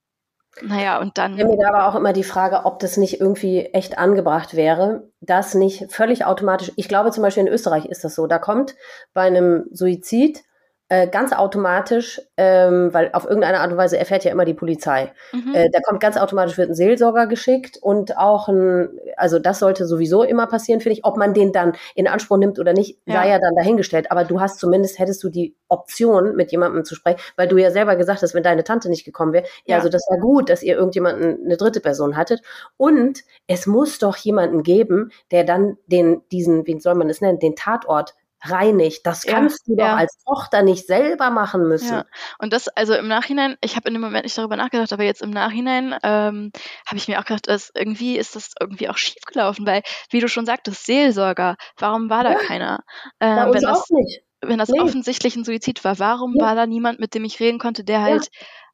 naja, 0.61 0.99
und 0.99 1.17
dann. 1.17 1.37
Ich 1.37 1.45
mir 1.45 1.57
da 1.57 1.69
aber 1.69 1.87
auch 1.87 1.95
immer 1.95 2.13
die 2.13 2.23
Frage, 2.23 2.65
ob 2.65 2.79
das 2.79 2.97
nicht 2.97 3.19
irgendwie 3.19 3.65
echt 3.67 3.97
angebracht 3.97 4.55
wäre, 4.55 5.09
dass 5.21 5.53
nicht 5.53 5.91
völlig 5.91 6.25
automatisch, 6.25 6.71
ich 6.75 6.89
glaube 6.89 7.11
zum 7.11 7.23
Beispiel 7.23 7.45
in 7.45 7.51
Österreich 7.51 7.85
ist 7.85 8.03
das 8.03 8.15
so, 8.15 8.27
da 8.27 8.37
kommt 8.37 8.75
bei 9.13 9.21
einem 9.21 9.65
Suizid 9.71 10.43
äh, 10.91 11.07
ganz 11.07 11.31
automatisch, 11.31 12.21
ähm, 12.35 12.93
weil 12.93 13.11
auf 13.13 13.23
irgendeine 13.23 13.61
Art 13.61 13.71
und 13.71 13.77
Weise 13.77 13.97
erfährt 13.97 14.25
ja 14.25 14.31
immer 14.31 14.43
die 14.43 14.53
Polizei. 14.53 15.13
Mhm. 15.31 15.55
Äh, 15.55 15.69
da 15.71 15.79
kommt 15.79 16.01
ganz 16.01 16.17
automatisch 16.17 16.57
wird 16.57 16.69
ein 16.69 16.75
Seelsorger 16.75 17.27
geschickt 17.27 17.77
und 17.81 18.17
auch 18.17 18.49
ein, 18.49 18.89
also 19.15 19.39
das 19.39 19.59
sollte 19.59 19.85
sowieso 19.85 20.23
immer 20.23 20.47
passieren, 20.47 20.81
finde 20.81 20.97
ich. 20.97 21.05
Ob 21.05 21.15
man 21.15 21.33
den 21.33 21.53
dann 21.53 21.77
in 21.95 22.09
Anspruch 22.09 22.35
nimmt 22.35 22.59
oder 22.59 22.73
nicht, 22.73 22.99
ja. 23.05 23.21
sei 23.21 23.29
ja 23.29 23.39
dann 23.39 23.55
dahingestellt. 23.55 24.11
Aber 24.11 24.25
du 24.25 24.41
hast 24.41 24.59
zumindest, 24.59 24.99
hättest 24.99 25.23
du 25.23 25.29
die 25.29 25.55
Option, 25.69 26.35
mit 26.35 26.51
jemandem 26.51 26.83
zu 26.83 26.93
sprechen, 26.93 27.21
weil 27.37 27.47
du 27.47 27.55
ja 27.55 27.71
selber 27.71 27.95
gesagt 27.95 28.21
hast, 28.21 28.33
wenn 28.33 28.43
deine 28.43 28.65
Tante 28.65 28.89
nicht 28.89 29.05
gekommen 29.05 29.31
wäre, 29.31 29.45
ja, 29.45 29.51
ja 29.67 29.75
also 29.77 29.87
das 29.87 30.05
war 30.09 30.19
gut, 30.19 30.49
dass 30.49 30.61
ihr 30.61 30.75
irgendjemanden, 30.75 31.45
eine 31.45 31.55
dritte 31.55 31.79
Person 31.79 32.17
hattet. 32.17 32.41
Und 32.75 33.21
es 33.47 33.65
muss 33.65 33.97
doch 33.97 34.17
jemanden 34.17 34.61
geben, 34.61 35.13
der 35.31 35.45
dann 35.45 35.77
den, 35.85 36.21
diesen, 36.33 36.67
wie 36.67 36.77
soll 36.81 36.95
man 36.95 37.09
es 37.09 37.21
nennen, 37.21 37.39
den 37.39 37.55
Tatort 37.55 38.13
reinigt. 38.43 39.05
Das 39.05 39.23
kannst 39.23 39.67
ja, 39.67 39.71
du 39.71 39.77
doch 39.77 39.85
ja. 39.85 39.95
als 39.95 40.17
Tochter 40.23 40.63
nicht 40.63 40.87
selber 40.87 41.29
machen 41.29 41.67
müssen. 41.67 41.93
Ja. 41.93 42.05
Und 42.39 42.53
das, 42.53 42.67
also 42.69 42.93
im 42.95 43.07
Nachhinein, 43.07 43.57
ich 43.61 43.75
habe 43.75 43.87
in 43.87 43.93
dem 43.93 44.01
Moment 44.01 44.23
nicht 44.23 44.37
darüber 44.37 44.55
nachgedacht, 44.55 44.91
aber 44.93 45.03
jetzt 45.03 45.21
im 45.21 45.29
Nachhinein 45.29 45.95
ähm, 46.03 46.51
habe 46.85 46.97
ich 46.97 47.07
mir 47.07 47.19
auch 47.19 47.25
gedacht, 47.25 47.47
dass 47.47 47.71
irgendwie 47.75 48.17
ist 48.17 48.35
das 48.35 48.51
irgendwie 48.59 48.89
auch 48.89 48.97
schief 48.97 49.23
gelaufen, 49.25 49.65
weil, 49.65 49.83
wie 50.09 50.19
du 50.19 50.27
schon 50.27 50.45
sagtest, 50.45 50.85
Seelsorger, 50.85 51.55
warum 51.77 52.09
war 52.09 52.23
da 52.23 52.35
keiner? 52.35 52.83
Ähm, 53.19 53.35
Bei 53.35 53.45
uns 53.45 53.55
wenn 53.55 53.61
das, 53.63 53.77
auch 53.77 53.89
nicht. 53.89 54.21
Wenn 54.41 54.57
das 54.57 54.69
nee. 54.69 54.79
offensichtlich 54.79 55.35
ein 55.35 55.43
Suizid 55.43 55.83
war, 55.83 55.99
warum 55.99 56.35
war 56.39 56.55
da 56.55 56.65
niemand, 56.65 56.99
mit 56.99 57.13
dem 57.13 57.23
ich 57.23 57.39
reden 57.39 57.59
konnte, 57.59 57.83
der 57.83 58.01
halt 58.01 58.27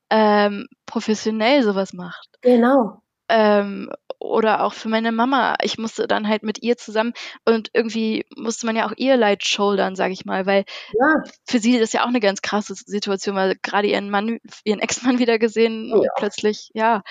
ähm, 0.10 0.68
professionell 0.86 1.64
sowas 1.64 1.94
macht? 1.94 2.30
Genau. 2.42 3.02
Ähm, 3.30 3.92
oder 4.20 4.64
auch 4.64 4.74
für 4.74 4.90
meine 4.90 5.12
Mama. 5.12 5.56
Ich 5.62 5.78
musste 5.78 6.08
dann 6.08 6.28
halt 6.28 6.44
mit 6.44 6.62
ihr 6.64 6.78
zusammen 6.78 7.14
und 7.46 7.70
irgendwie 7.74 8.26
musste 8.36 8.66
man 8.66 8.76
ja 8.76 8.88
auch 8.88 8.94
ihr 8.98 9.18
Leid 9.18 9.46
shouldern, 9.46 9.96
sage 9.96 10.14
ich 10.14 10.26
mal, 10.26 10.46
weil 10.46 10.66
ja. 11.00 11.24
für 11.46 11.60
sie 11.60 11.80
das 11.80 11.94
ja 11.94 12.04
auch 12.04 12.08
eine 12.08 12.20
ganz 12.20 12.42
krasse 12.42 12.74
Situation, 12.76 13.36
weil 13.36 13.56
gerade 13.62 13.88
ihren 13.88 14.10
Mann, 14.10 14.40
ihren 14.64 14.80
Ex-Mann 14.80 15.20
wieder 15.20 15.40
gesehen 15.40 15.90
ja. 15.90 16.10
plötzlich, 16.18 16.70
ja. 16.74 17.04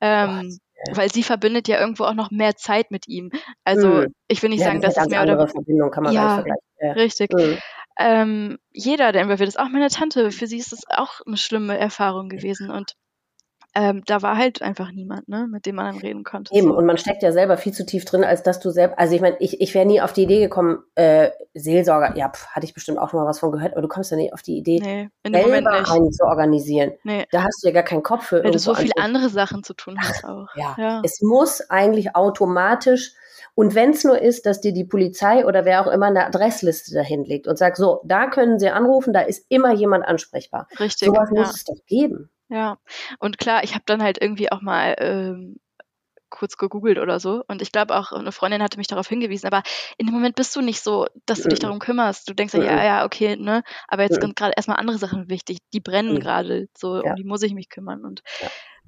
Ähm, 0.00 0.58
weil 0.92 1.10
sie 1.10 1.22
verbindet 1.22 1.68
ja 1.68 1.80
irgendwo 1.80 2.04
auch 2.04 2.14
noch 2.14 2.30
mehr 2.30 2.56
Zeit 2.56 2.90
mit 2.90 3.08
ihm. 3.08 3.30
Also 3.64 3.88
mhm. 3.88 4.14
ich 4.28 4.42
will 4.42 4.50
nicht 4.50 4.60
ja, 4.60 4.66
sagen, 4.66 4.80
das 4.80 4.94
dass 4.94 5.04
es 5.04 5.10
mehr 5.10 5.22
oder 5.22 5.48
Verbindung 5.48 5.90
kann 5.90 6.04
man 6.04 6.12
ja, 6.12 6.34
vergleichen. 6.34 6.62
Ja. 6.80 6.92
Richtig. 6.92 7.32
Mhm. 7.32 7.58
Ähm, 7.96 8.58
jeder, 8.72 9.12
der 9.12 9.22
involviert 9.22 9.48
ist, 9.48 9.58
auch 9.58 9.68
meine 9.68 9.88
Tante, 9.88 10.30
für 10.32 10.46
sie 10.46 10.58
ist 10.58 10.72
es 10.72 10.82
auch 10.88 11.20
eine 11.26 11.36
schlimme 11.36 11.78
Erfahrung 11.78 12.28
gewesen 12.28 12.70
und 12.70 12.94
ähm, 13.74 14.02
da 14.06 14.22
war 14.22 14.36
halt 14.36 14.62
einfach 14.62 14.92
niemand, 14.92 15.28
ne, 15.28 15.48
mit 15.50 15.66
dem 15.66 15.76
man 15.76 15.86
dann 15.86 15.98
reden 15.98 16.24
konnte. 16.24 16.54
Eben, 16.54 16.70
und 16.70 16.86
man 16.86 16.96
steckt 16.96 17.22
ja 17.22 17.32
selber 17.32 17.56
viel 17.56 17.72
zu 17.72 17.84
tief 17.84 18.04
drin, 18.04 18.24
als 18.24 18.42
dass 18.42 18.60
du 18.60 18.70
selbst, 18.70 18.98
also 18.98 19.14
ich 19.14 19.20
meine, 19.20 19.36
ich, 19.40 19.60
ich 19.60 19.74
wäre 19.74 19.86
nie 19.86 20.00
auf 20.00 20.12
die 20.12 20.22
Idee 20.22 20.40
gekommen, 20.40 20.78
äh, 20.94 21.30
Seelsorger, 21.54 22.16
ja, 22.16 22.28
pf, 22.28 22.46
hatte 22.48 22.66
ich 22.66 22.74
bestimmt 22.74 22.98
auch 22.98 23.10
schon 23.10 23.20
mal 23.20 23.26
was 23.26 23.40
von 23.40 23.50
gehört, 23.50 23.72
aber 23.72 23.82
du 23.82 23.88
kommst 23.88 24.10
ja 24.10 24.16
nie 24.16 24.32
auf 24.32 24.42
die 24.42 24.56
Idee, 24.56 24.80
nee, 24.80 25.10
selber 25.28 25.70
einen 25.72 26.12
zu 26.12 26.24
organisieren. 26.24 26.92
Nee. 27.02 27.26
Da 27.30 27.42
hast 27.42 27.62
du 27.62 27.68
ja 27.68 27.74
gar 27.74 27.82
keinen 27.82 28.02
Kopf 28.02 28.26
für. 28.26 28.44
Weil 28.44 28.52
du 28.52 28.58
so 28.58 28.74
viele 28.74 28.96
andere 28.96 29.28
Sachen 29.28 29.64
zu 29.64 29.74
tun 29.74 29.98
hast 30.00 30.24
auch. 30.24 30.48
Ja. 30.54 30.76
ja. 30.78 31.02
Es 31.04 31.20
muss 31.20 31.68
eigentlich 31.70 32.14
automatisch 32.14 33.14
und 33.54 33.74
wenn 33.74 33.90
es 33.90 34.04
nur 34.04 34.20
ist, 34.20 34.46
dass 34.46 34.60
dir 34.60 34.72
die 34.72 34.84
Polizei 34.84 35.46
oder 35.46 35.64
wer 35.64 35.80
auch 35.80 35.90
immer 35.90 36.06
eine 36.06 36.26
Adressliste 36.26 36.94
dahin 36.94 37.24
legt 37.24 37.46
und 37.46 37.56
sagt, 37.56 37.76
so, 37.76 38.00
da 38.04 38.28
können 38.28 38.58
Sie 38.58 38.68
anrufen, 38.68 39.12
da 39.12 39.20
ist 39.20 39.46
immer 39.48 39.72
jemand 39.72 40.04
ansprechbar. 40.04 40.68
Richtig. 40.80 41.06
Sowas 41.06 41.30
ja. 41.32 41.40
muss 41.40 41.54
es 41.54 41.64
doch 41.64 41.78
geben. 41.86 42.30
Ja, 42.54 42.78
und 43.18 43.36
klar, 43.36 43.64
ich 43.64 43.74
habe 43.74 43.82
dann 43.84 44.00
halt 44.00 44.22
irgendwie 44.22 44.52
auch 44.52 44.60
mal 44.62 44.94
ähm, 44.98 45.56
kurz 46.30 46.56
gegoogelt 46.56 46.98
oder 46.98 47.18
so. 47.18 47.42
Und 47.48 47.60
ich 47.62 47.72
glaube 47.72 47.96
auch, 47.96 48.12
eine 48.12 48.30
Freundin 48.30 48.62
hatte 48.62 48.78
mich 48.78 48.86
darauf 48.86 49.08
hingewiesen. 49.08 49.48
Aber 49.48 49.64
in 49.98 50.06
dem 50.06 50.14
Moment 50.14 50.36
bist 50.36 50.54
du 50.54 50.60
nicht 50.60 50.80
so, 50.80 51.06
dass 51.26 51.42
du 51.42 51.48
dich 51.48 51.58
darum 51.58 51.80
kümmerst. 51.80 52.28
Du 52.28 52.32
denkst 52.32 52.54
ja, 52.54 52.62
ja, 52.62 52.84
ja, 52.84 53.04
okay, 53.04 53.34
ne? 53.36 53.64
Aber 53.88 54.04
jetzt 54.04 54.20
sind 54.20 54.36
gerade 54.36 54.52
erstmal 54.56 54.76
andere 54.76 54.98
Sachen 54.98 55.28
wichtig. 55.28 55.58
Die 55.72 55.80
brennen 55.80 56.20
gerade. 56.20 56.68
So, 56.78 57.02
ja. 57.02 57.10
um 57.10 57.16
die 57.16 57.24
muss 57.24 57.42
ich 57.42 57.54
mich 57.54 57.68
kümmern. 57.68 58.04
Und 58.04 58.22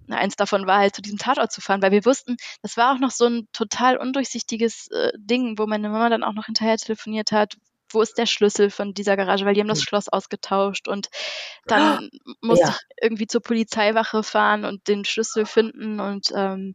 ja. 0.07 0.17
eins 0.17 0.37
davon 0.37 0.69
war 0.69 0.79
halt 0.79 0.95
zu 0.95 1.03
diesem 1.03 1.19
Tatort 1.19 1.51
zu 1.51 1.61
fahren, 1.61 1.83
weil 1.83 1.91
wir 1.91 2.05
wussten, 2.05 2.37
das 2.63 2.77
war 2.77 2.95
auch 2.95 3.01
noch 3.01 3.11
so 3.11 3.27
ein 3.27 3.49
total 3.53 3.97
undurchsichtiges 3.97 4.93
äh, 4.93 5.11
Ding, 5.17 5.59
wo 5.59 5.67
meine 5.67 5.89
Mama 5.89 6.09
dann 6.09 6.23
auch 6.23 6.35
noch 6.35 6.47
hinterher 6.47 6.77
telefoniert 6.77 7.33
hat, 7.33 7.55
wo 7.91 8.03
ist 8.03 8.19
der 8.19 8.27
Schlüssel 8.27 8.71
von 8.71 8.95
dieser 8.95 9.17
Garage, 9.17 9.45
weil 9.45 9.55
die 9.55 9.61
haben 9.61 9.69
das 9.69 9.81
hm. 9.81 9.87
Schloss 9.87 10.09
ausgetauscht 10.09 10.89
und 10.89 11.09
dann 11.67 11.83
ah, 11.83 12.01
musste 12.41 12.67
ja. 12.67 12.71
ich 12.71 13.03
irgendwie 13.03 13.27
zur 13.27 13.43
Polizeiwache 13.43 14.23
fahren 14.23 14.65
und 14.65 14.89
den 14.89 15.05
Schlüssel 15.05 15.47
finden 15.47 16.01
und 16.01 16.33
ähm, 16.35 16.75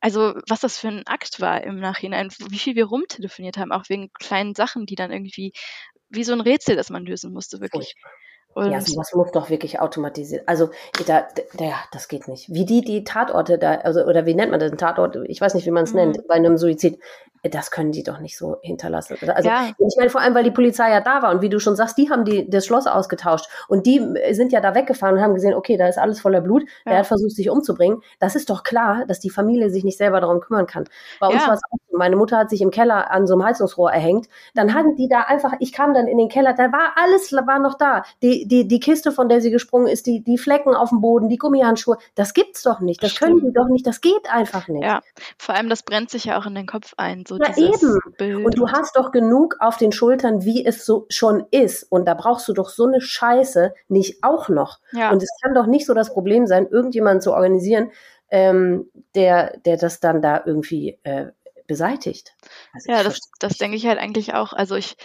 also 0.00 0.34
was 0.48 0.60
das 0.60 0.78
für 0.78 0.88
ein 0.88 1.06
Akt 1.06 1.40
war 1.40 1.62
im 1.62 1.78
Nachhinein, 1.78 2.28
wie 2.48 2.58
viel 2.58 2.74
wir 2.74 2.86
rumtelefoniert 2.86 3.56
haben, 3.56 3.70
auch 3.70 3.88
wegen 3.88 4.10
kleinen 4.18 4.54
Sachen, 4.54 4.84
die 4.84 4.96
dann 4.96 5.12
irgendwie 5.12 5.52
wie 6.08 6.24
so 6.24 6.32
ein 6.32 6.40
Rätsel, 6.40 6.76
das 6.76 6.90
man 6.90 7.06
lösen 7.06 7.32
musste, 7.32 7.60
wirklich. 7.60 7.94
Furchtbar. 7.94 8.12
Und 8.54 8.70
ja, 8.70 8.80
sowas 8.80 9.12
muss 9.14 9.30
doch 9.32 9.50
wirklich 9.50 9.80
automatisiert. 9.80 10.42
Also 10.46 10.70
da, 11.06 11.26
da, 11.56 11.64
ja, 11.64 11.76
das 11.92 12.08
geht 12.08 12.28
nicht. 12.28 12.52
Wie 12.52 12.64
die 12.64 12.82
die 12.82 13.04
Tatorte 13.04 13.58
da, 13.58 13.76
also 13.76 14.04
oder 14.04 14.26
wie 14.26 14.34
nennt 14.34 14.50
man 14.50 14.60
das, 14.60 14.72
Tatort? 14.72 15.16
Ich 15.26 15.40
weiß 15.40 15.54
nicht, 15.54 15.66
wie 15.66 15.70
man 15.70 15.84
es 15.84 15.92
mhm. 15.92 16.00
nennt 16.00 16.28
bei 16.28 16.34
einem 16.34 16.56
Suizid 16.56 16.98
das 17.50 17.72
können 17.72 17.90
die 17.90 18.04
doch 18.04 18.20
nicht 18.20 18.38
so 18.38 18.58
hinterlassen. 18.62 19.16
Also 19.34 19.48
ja. 19.48 19.70
ich 19.76 19.96
meine 19.98 20.10
vor 20.10 20.20
allem, 20.20 20.34
weil 20.34 20.44
die 20.44 20.52
Polizei 20.52 20.90
ja 20.90 21.00
da 21.00 21.22
war 21.22 21.32
und 21.32 21.42
wie 21.42 21.48
du 21.48 21.58
schon 21.58 21.74
sagst, 21.74 21.98
die 21.98 22.08
haben 22.08 22.24
die 22.24 22.48
das 22.48 22.64
Schloss 22.64 22.86
ausgetauscht 22.86 23.46
und 23.66 23.84
die 23.86 24.00
sind 24.30 24.52
ja 24.52 24.60
da 24.60 24.76
weggefahren 24.76 25.16
und 25.16 25.22
haben 25.22 25.34
gesehen, 25.34 25.54
okay, 25.54 25.76
da 25.76 25.88
ist 25.88 25.98
alles 25.98 26.20
voller 26.20 26.40
Blut. 26.40 26.62
Ja. 26.86 26.92
Er 26.92 26.98
hat 26.98 27.06
versucht, 27.06 27.32
sich 27.32 27.50
umzubringen. 27.50 28.00
Das 28.20 28.36
ist 28.36 28.48
doch 28.48 28.62
klar, 28.62 29.06
dass 29.08 29.18
die 29.18 29.30
Familie 29.30 29.70
sich 29.70 29.82
nicht 29.82 29.98
selber 29.98 30.20
darum 30.20 30.40
kümmern 30.40 30.66
kann. 30.66 30.84
Bei 31.18 31.26
uns 31.26 31.44
war 31.46 31.54
es 31.54 31.60
auch 31.64 31.78
so. 31.90 31.98
Meine 31.98 32.16
Mutter 32.16 32.38
hat 32.38 32.50
sich 32.50 32.62
im 32.62 32.70
Keller 32.70 33.10
an 33.10 33.26
so 33.26 33.34
einem 33.34 33.44
Heizungsrohr 33.44 33.92
erhängt. 33.92 34.28
Dann 34.54 34.72
hatten 34.72 34.94
die 34.96 35.08
da 35.08 35.22
einfach, 35.22 35.52
ich 35.58 35.72
kam 35.72 35.94
dann 35.94 36.06
in 36.06 36.18
den 36.18 36.28
Keller, 36.28 36.54
da 36.54 36.72
war 36.72 36.92
alles 36.96 37.32
war 37.32 37.58
noch 37.58 37.74
da. 37.74 38.04
Die, 38.22 38.41
die, 38.46 38.68
die 38.68 38.80
Kiste, 38.80 39.12
von 39.12 39.28
der 39.28 39.40
sie 39.40 39.50
gesprungen 39.50 39.86
ist, 39.86 40.06
die, 40.06 40.22
die 40.22 40.38
Flecken 40.38 40.74
auf 40.74 40.90
dem 40.90 41.00
Boden, 41.00 41.28
die 41.28 41.36
Gummihandschuhe, 41.36 41.98
das 42.14 42.34
gibt's 42.34 42.62
doch 42.62 42.80
nicht. 42.80 43.02
Das 43.02 43.12
Stimmt. 43.12 43.30
können 43.30 43.46
die 43.46 43.52
doch 43.52 43.68
nicht. 43.68 43.86
Das 43.86 44.00
geht 44.00 44.30
einfach 44.30 44.68
nicht. 44.68 44.84
Ja, 44.84 45.00
vor 45.38 45.54
allem 45.54 45.68
das 45.68 45.82
brennt 45.82 46.10
sich 46.10 46.24
ja 46.24 46.38
auch 46.38 46.46
in 46.46 46.54
den 46.54 46.66
Kopf 46.66 46.94
ein. 46.96 47.24
So 47.26 47.36
Na 47.38 47.56
eben. 47.56 47.98
Bild. 48.18 48.44
Und 48.44 48.58
du 48.58 48.70
hast 48.70 48.96
doch 48.96 49.12
genug 49.12 49.56
auf 49.60 49.76
den 49.76 49.92
Schultern, 49.92 50.44
wie 50.44 50.64
es 50.64 50.84
so 50.86 51.06
schon 51.08 51.44
ist. 51.50 51.84
Und 51.90 52.06
da 52.06 52.14
brauchst 52.14 52.48
du 52.48 52.52
doch 52.52 52.68
so 52.68 52.86
eine 52.86 53.00
Scheiße 53.00 53.74
nicht 53.88 54.22
auch 54.22 54.48
noch. 54.48 54.78
Ja. 54.92 55.10
Und 55.10 55.22
es 55.22 55.30
kann 55.42 55.54
doch 55.54 55.66
nicht 55.66 55.86
so 55.86 55.94
das 55.94 56.12
Problem 56.12 56.46
sein, 56.46 56.66
irgendjemanden 56.66 57.20
zu 57.20 57.32
organisieren, 57.32 57.90
ähm, 58.30 58.90
der, 59.14 59.58
der 59.58 59.76
das 59.76 60.00
dann 60.00 60.22
da 60.22 60.42
irgendwie 60.44 60.98
äh, 61.02 61.26
beseitigt. 61.66 62.34
Also 62.72 62.92
ja, 62.92 63.02
das, 63.02 63.18
das 63.38 63.58
denke 63.58 63.76
ich 63.76 63.86
halt 63.86 63.98
eigentlich 63.98 64.34
auch. 64.34 64.52
Also 64.52 64.74
ich, 64.74 64.96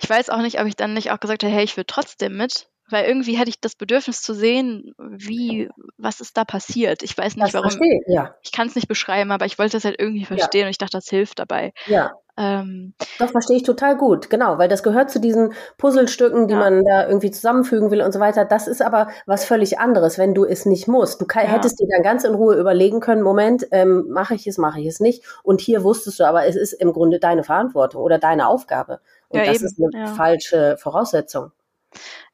ich 0.00 0.08
weiß 0.08 0.30
auch 0.30 0.40
nicht, 0.40 0.60
ob 0.60 0.66
ich 0.66 0.76
dann 0.76 0.94
nicht 0.94 1.10
auch 1.10 1.20
gesagt 1.20 1.42
hätte, 1.42 1.52
hey, 1.52 1.64
ich 1.64 1.76
will 1.76 1.84
trotzdem 1.86 2.36
mit, 2.36 2.68
weil 2.88 3.06
irgendwie 3.06 3.38
hatte 3.38 3.50
ich 3.50 3.60
das 3.60 3.74
Bedürfnis 3.74 4.22
zu 4.22 4.32
sehen, 4.32 4.94
wie, 4.98 5.68
was 5.96 6.20
ist 6.20 6.36
da 6.36 6.44
passiert. 6.44 7.02
Ich 7.02 7.18
weiß 7.18 7.34
nicht, 7.34 7.48
das 7.48 7.54
warum. 7.54 7.70
Verstehe, 7.70 8.00
ja. 8.06 8.34
Ich 8.42 8.52
kann 8.52 8.68
es 8.68 8.76
nicht 8.76 8.88
beschreiben, 8.88 9.32
aber 9.32 9.44
ich 9.44 9.58
wollte 9.58 9.76
das 9.76 9.84
halt 9.84 9.96
irgendwie 9.98 10.24
verstehen 10.24 10.62
ja. 10.62 10.66
und 10.66 10.70
ich 10.70 10.78
dachte, 10.78 10.96
das 10.96 11.08
hilft 11.08 11.40
dabei. 11.40 11.72
Ja. 11.86 12.12
Ähm, 12.38 12.94
das 13.18 13.32
verstehe 13.32 13.56
ich 13.56 13.64
total 13.64 13.96
gut, 13.96 14.30
genau, 14.30 14.58
weil 14.58 14.68
das 14.68 14.84
gehört 14.84 15.10
zu 15.10 15.18
diesen 15.18 15.54
Puzzlestücken, 15.76 16.46
die 16.46 16.54
ja. 16.54 16.60
man 16.60 16.84
da 16.84 17.08
irgendwie 17.08 17.32
zusammenfügen 17.32 17.90
will 17.90 18.00
und 18.00 18.12
so 18.12 18.20
weiter. 18.20 18.44
Das 18.44 18.68
ist 18.68 18.80
aber 18.80 19.08
was 19.26 19.44
völlig 19.44 19.80
anderes, 19.80 20.18
wenn 20.18 20.34
du 20.34 20.44
es 20.44 20.64
nicht 20.64 20.86
musst. 20.86 21.20
Du 21.20 21.26
kann, 21.26 21.44
ja. 21.44 21.50
hättest 21.50 21.80
dir 21.80 21.88
dann 21.90 22.04
ganz 22.04 22.22
in 22.22 22.34
Ruhe 22.34 22.54
überlegen 22.54 23.00
können, 23.00 23.22
Moment, 23.22 23.66
ähm, 23.72 24.06
mache 24.10 24.36
ich 24.36 24.46
es, 24.46 24.56
mache 24.56 24.80
ich 24.80 24.86
es 24.86 25.00
nicht. 25.00 25.24
Und 25.42 25.60
hier 25.60 25.82
wusstest 25.82 26.20
du 26.20 26.24
aber, 26.24 26.46
es 26.46 26.54
ist 26.54 26.74
im 26.74 26.92
Grunde 26.92 27.18
deine 27.18 27.42
Verantwortung 27.42 28.02
oder 28.02 28.18
deine 28.18 28.46
Aufgabe. 28.46 29.00
Und 29.28 29.40
das 29.40 29.56
eben. 29.56 29.66
ist 29.66 29.94
eine 29.94 30.14
falsche 30.14 30.76
Voraussetzung. 30.78 31.52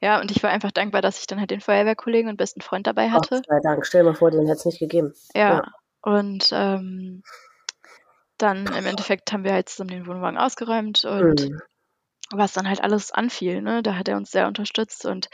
Ja, 0.01 0.19
und 0.19 0.31
ich 0.31 0.43
war 0.43 0.49
einfach 0.49 0.71
dankbar, 0.71 1.01
dass 1.01 1.19
ich 1.19 1.27
dann 1.27 1.39
halt 1.39 1.51
den 1.51 1.61
Feuerwehrkollegen 1.61 2.29
und 2.29 2.37
besten 2.37 2.61
Freund 2.61 2.87
dabei 2.87 3.09
hatte. 3.09 3.35
Gott 3.35 3.45
sei 3.47 3.59
Dank. 3.61 3.85
Stell 3.85 4.01
dir 4.03 4.09
mal 4.09 4.15
vor, 4.15 4.31
den 4.31 4.47
hätte 4.47 4.59
es 4.59 4.65
nicht 4.65 4.79
gegeben. 4.79 5.13
Ja, 5.33 5.57
ja. 5.57 5.71
und 6.01 6.49
ähm, 6.51 7.23
dann 8.37 8.65
im 8.67 8.85
Endeffekt 8.85 9.31
haben 9.31 9.43
wir 9.43 9.53
halt 9.53 9.69
zusammen 9.69 9.91
den 9.91 10.07
Wohnwagen 10.07 10.37
ausgeräumt 10.37 11.05
und 11.05 11.49
mhm. 11.49 11.61
was 12.31 12.53
dann 12.53 12.67
halt 12.67 12.81
alles 12.81 13.11
anfiel, 13.11 13.61
ne? 13.61 13.81
Da 13.81 13.95
hat 13.95 14.09
er 14.09 14.17
uns 14.17 14.31
sehr 14.31 14.47
unterstützt 14.47 15.05
und 15.05 15.29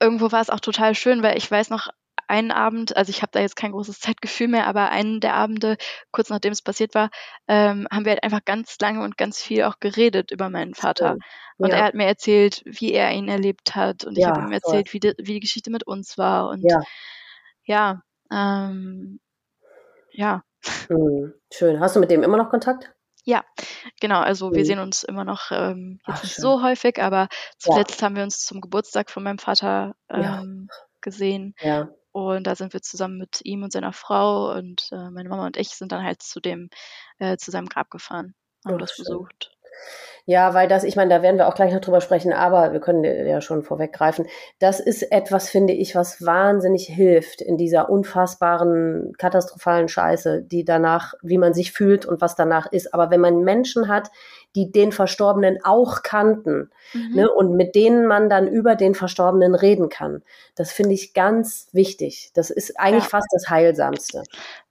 irgendwo 0.00 0.32
war 0.32 0.40
es 0.40 0.50
auch 0.50 0.60
total 0.60 0.94
schön, 0.94 1.22
weil 1.22 1.36
ich 1.36 1.50
weiß 1.50 1.70
noch, 1.70 1.88
einen 2.28 2.50
Abend, 2.50 2.96
also 2.96 3.10
ich 3.10 3.22
habe 3.22 3.32
da 3.32 3.40
jetzt 3.40 3.56
kein 3.56 3.72
großes 3.72 4.00
Zeitgefühl 4.00 4.48
mehr, 4.48 4.66
aber 4.66 4.90
einen 4.90 5.20
der 5.20 5.34
Abende, 5.34 5.76
kurz 6.12 6.30
nachdem 6.30 6.52
es 6.52 6.62
passiert 6.62 6.94
war, 6.94 7.10
ähm, 7.48 7.88
haben 7.90 8.04
wir 8.04 8.12
halt 8.12 8.22
einfach 8.22 8.44
ganz 8.44 8.76
lange 8.80 9.02
und 9.02 9.16
ganz 9.16 9.42
viel 9.42 9.64
auch 9.64 9.80
geredet 9.80 10.30
über 10.30 10.50
meinen 10.50 10.74
Vater. 10.74 11.12
Schön. 11.12 11.20
Und 11.58 11.70
ja. 11.70 11.78
er 11.78 11.84
hat 11.84 11.94
mir 11.94 12.06
erzählt, 12.06 12.62
wie 12.64 12.92
er 12.92 13.10
ihn 13.10 13.28
erlebt 13.28 13.74
hat. 13.74 14.04
Und 14.04 14.16
ich 14.16 14.22
ja, 14.22 14.30
habe 14.30 14.42
ihm 14.42 14.52
erzählt, 14.52 14.92
wie 14.92 15.00
die, 15.00 15.14
wie 15.18 15.34
die 15.34 15.40
Geschichte 15.40 15.70
mit 15.70 15.84
uns 15.84 16.16
war. 16.16 16.48
Und 16.50 16.62
ja, 16.62 16.82
ja, 17.64 18.02
ähm, 18.30 19.18
ja. 20.12 20.42
Hm, 20.86 21.34
schön. 21.52 21.80
Hast 21.80 21.96
du 21.96 22.00
mit 22.00 22.10
dem 22.10 22.22
immer 22.22 22.36
noch 22.36 22.50
Kontakt? 22.50 22.92
Ja, 23.24 23.44
genau. 24.00 24.20
Also 24.20 24.52
wir 24.52 24.60
mhm. 24.60 24.64
sehen 24.64 24.78
uns 24.78 25.02
immer 25.02 25.24
noch 25.24 25.50
ähm, 25.50 26.00
jetzt 26.06 26.18
Ach, 26.18 26.22
nicht 26.22 26.36
so 26.36 26.62
häufig, 26.62 27.02
aber 27.02 27.28
zuletzt 27.58 28.00
ja. 28.00 28.06
haben 28.06 28.16
wir 28.16 28.22
uns 28.22 28.44
zum 28.44 28.60
Geburtstag 28.60 29.10
von 29.10 29.22
meinem 29.22 29.38
Vater 29.38 29.96
ähm, 30.08 30.68
ja. 30.70 30.76
gesehen. 31.02 31.54
Ja. 31.60 31.90
Und 32.12 32.46
da 32.46 32.54
sind 32.54 32.72
wir 32.72 32.82
zusammen 32.82 33.18
mit 33.18 33.40
ihm 33.44 33.62
und 33.62 33.72
seiner 33.72 33.92
Frau 33.92 34.52
und 34.52 34.88
äh, 34.92 35.10
meine 35.10 35.28
Mama 35.28 35.46
und 35.46 35.56
ich 35.56 35.70
sind 35.70 35.92
dann 35.92 36.04
halt 36.04 36.22
zu 36.22 36.40
dem, 36.40 36.70
äh, 37.18 37.36
zu 37.36 37.50
seinem 37.50 37.68
Grab 37.68 37.90
gefahren, 37.90 38.34
haben 38.64 38.76
Ach, 38.76 38.80
das 38.80 38.92
schön. 38.92 39.04
besucht. 39.04 39.50
Ja, 40.26 40.52
weil 40.52 40.68
das, 40.68 40.84
ich 40.84 40.94
meine, 40.94 41.08
da 41.14 41.22
werden 41.22 41.38
wir 41.38 41.48
auch 41.48 41.54
gleich 41.54 41.72
noch 41.72 41.80
drüber 41.80 42.02
sprechen, 42.02 42.34
aber 42.34 42.72
wir 42.74 42.80
können 42.80 43.02
ja 43.04 43.40
schon 43.40 43.62
vorweggreifen. 43.62 44.26
Das 44.58 44.78
ist 44.78 45.10
etwas, 45.10 45.48
finde 45.48 45.72
ich, 45.72 45.94
was 45.94 46.24
wahnsinnig 46.24 46.86
hilft 46.86 47.40
in 47.40 47.56
dieser 47.56 47.88
unfassbaren, 47.88 49.14
katastrophalen 49.16 49.88
Scheiße, 49.88 50.42
die 50.42 50.64
danach, 50.64 51.14
wie 51.22 51.38
man 51.38 51.54
sich 51.54 51.72
fühlt 51.72 52.04
und 52.04 52.20
was 52.20 52.34
danach 52.34 52.70
ist. 52.70 52.92
Aber 52.92 53.10
wenn 53.10 53.20
man 53.22 53.40
Menschen 53.40 53.88
hat, 53.88 54.10
die 54.56 54.72
den 54.72 54.92
Verstorbenen 54.92 55.58
auch 55.64 56.02
kannten 56.02 56.70
mhm. 56.92 57.14
ne, 57.14 57.30
und 57.30 57.56
mit 57.56 57.74
denen 57.74 58.06
man 58.06 58.28
dann 58.28 58.48
über 58.48 58.76
den 58.76 58.94
Verstorbenen 58.94 59.54
reden 59.54 59.88
kann, 59.88 60.22
das 60.56 60.72
finde 60.72 60.94
ich 60.94 61.14
ganz 61.14 61.68
wichtig. 61.72 62.30
Das 62.34 62.50
ist 62.50 62.78
eigentlich 62.78 63.04
ja. 63.04 63.10
fast 63.10 63.28
das 63.32 63.50
Heilsamste. 63.50 64.22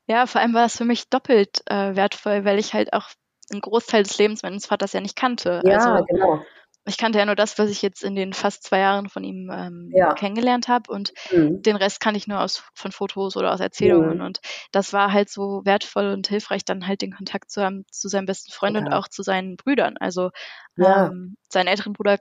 Ja, 0.08 0.26
vor 0.26 0.42
allem 0.42 0.54
war 0.54 0.64
das 0.64 0.78
für 0.78 0.86
mich 0.86 1.10
doppelt 1.10 1.62
äh, 1.66 1.96
wertvoll, 1.96 2.46
weil 2.46 2.60
ich 2.60 2.74
halt 2.74 2.94
auch 2.94 3.10
einen 3.52 3.62
Großteil 3.62 4.04
des 4.04 4.18
Lebens 4.18 4.44
meines 4.44 4.66
Vaters 4.66 4.94
ja 4.94 5.02
nicht 5.02 5.16
kannte. 5.16 5.62
Ja, 5.66 5.94
also, 5.94 6.06
genau. 6.06 6.42
Ich 6.88 6.98
kannte 6.98 7.20
ja 7.20 7.26
nur 7.26 7.36
das, 7.36 7.60
was 7.60 7.70
ich 7.70 7.82
jetzt 7.82 8.04
in 8.04 8.16
den 8.16 8.34
fast 8.34 8.64
zwei 8.64 8.80
Jahren 8.80 9.10
von 9.10 9.24
ihm 9.24 9.50
ähm, 9.54 9.92
ja. 9.94 10.14
kennengelernt 10.14 10.68
habe 10.68 10.92
und 10.92 11.14
mhm. 11.32 11.62
den 11.62 11.76
Rest 11.76 12.00
kann 12.00 12.16
ich 12.16 12.28
nur 12.28 12.42
aus 12.42 12.64
von 12.74 12.92
Fotos 12.92 13.36
oder 13.36 13.54
aus 13.54 13.60
Erzählungen 13.60 14.18
mhm. 14.18 14.26
und 14.26 14.40
das 14.72 14.94
war 14.94 15.12
halt 15.12 15.30
so 15.30 15.62
wertvoll 15.66 16.08
und 16.14 16.28
hilfreich, 16.28 16.66
dann 16.66 16.88
halt 16.88 17.02
den 17.02 17.14
Kontakt 17.14 17.52
zu 17.52 17.62
haben 17.64 17.86
zu 17.92 18.08
seinem 18.08 18.26
besten 18.26 18.52
Freund 18.52 18.76
ja. 18.76 18.82
und 18.82 18.94
auch 18.94 19.08
zu 19.08 19.24
seinen 19.24 19.58
Brüdern. 19.58 19.98
Also 20.00 20.32
ja. 20.76 21.08
ähm, 21.08 21.38
seinen 21.50 21.68
älteren 21.68 21.94
Bruder 21.94 22.18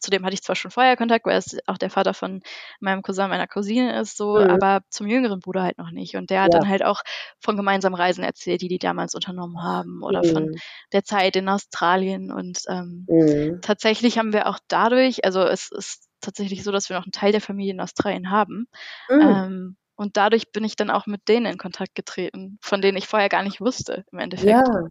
zu 0.00 0.10
dem 0.10 0.24
hatte 0.24 0.34
ich 0.34 0.42
zwar 0.42 0.56
schon 0.56 0.70
vorher 0.70 0.96
Kontakt, 0.96 1.26
weil 1.26 1.38
es 1.38 1.56
auch 1.66 1.78
der 1.78 1.90
Vater 1.90 2.14
von 2.14 2.42
meinem 2.80 3.02
Cousin, 3.02 3.28
meiner 3.28 3.46
Cousine 3.46 3.98
ist, 4.00 4.16
so, 4.16 4.38
mhm. 4.38 4.50
aber 4.50 4.82
zum 4.88 5.06
jüngeren 5.06 5.40
Bruder 5.40 5.62
halt 5.62 5.78
noch 5.78 5.90
nicht. 5.90 6.16
Und 6.16 6.30
der 6.30 6.42
hat 6.42 6.54
ja. 6.54 6.60
dann 6.60 6.68
halt 6.68 6.84
auch 6.84 7.02
von 7.40 7.56
gemeinsamen 7.56 7.94
Reisen 7.94 8.24
erzählt, 8.24 8.62
die 8.62 8.68
die 8.68 8.78
damals 8.78 9.14
unternommen 9.14 9.62
haben 9.62 10.02
oder 10.02 10.24
mhm. 10.24 10.32
von 10.32 10.54
der 10.92 11.04
Zeit 11.04 11.36
in 11.36 11.48
Australien. 11.48 12.30
Und 12.30 12.60
ähm, 12.68 13.06
mhm. 13.08 13.60
tatsächlich 13.62 14.18
haben 14.18 14.32
wir 14.32 14.46
auch 14.46 14.58
dadurch, 14.68 15.24
also 15.24 15.42
es 15.42 15.70
ist 15.70 16.08
tatsächlich 16.20 16.62
so, 16.62 16.72
dass 16.72 16.88
wir 16.88 16.96
noch 16.96 17.04
einen 17.04 17.12
Teil 17.12 17.32
der 17.32 17.40
Familie 17.40 17.72
in 17.72 17.80
Australien 17.80 18.30
haben. 18.30 18.66
Mhm. 19.08 19.20
Ähm, 19.20 19.76
und 19.96 20.16
dadurch 20.16 20.50
bin 20.50 20.64
ich 20.64 20.76
dann 20.76 20.88
auch 20.88 21.06
mit 21.06 21.28
denen 21.28 21.44
in 21.44 21.58
Kontakt 21.58 21.94
getreten, 21.94 22.58
von 22.62 22.80
denen 22.80 22.96
ich 22.96 23.06
vorher 23.06 23.28
gar 23.28 23.42
nicht 23.42 23.60
wusste, 23.60 24.06
im 24.10 24.18
Endeffekt. 24.18 24.50
Ja, 24.50 24.88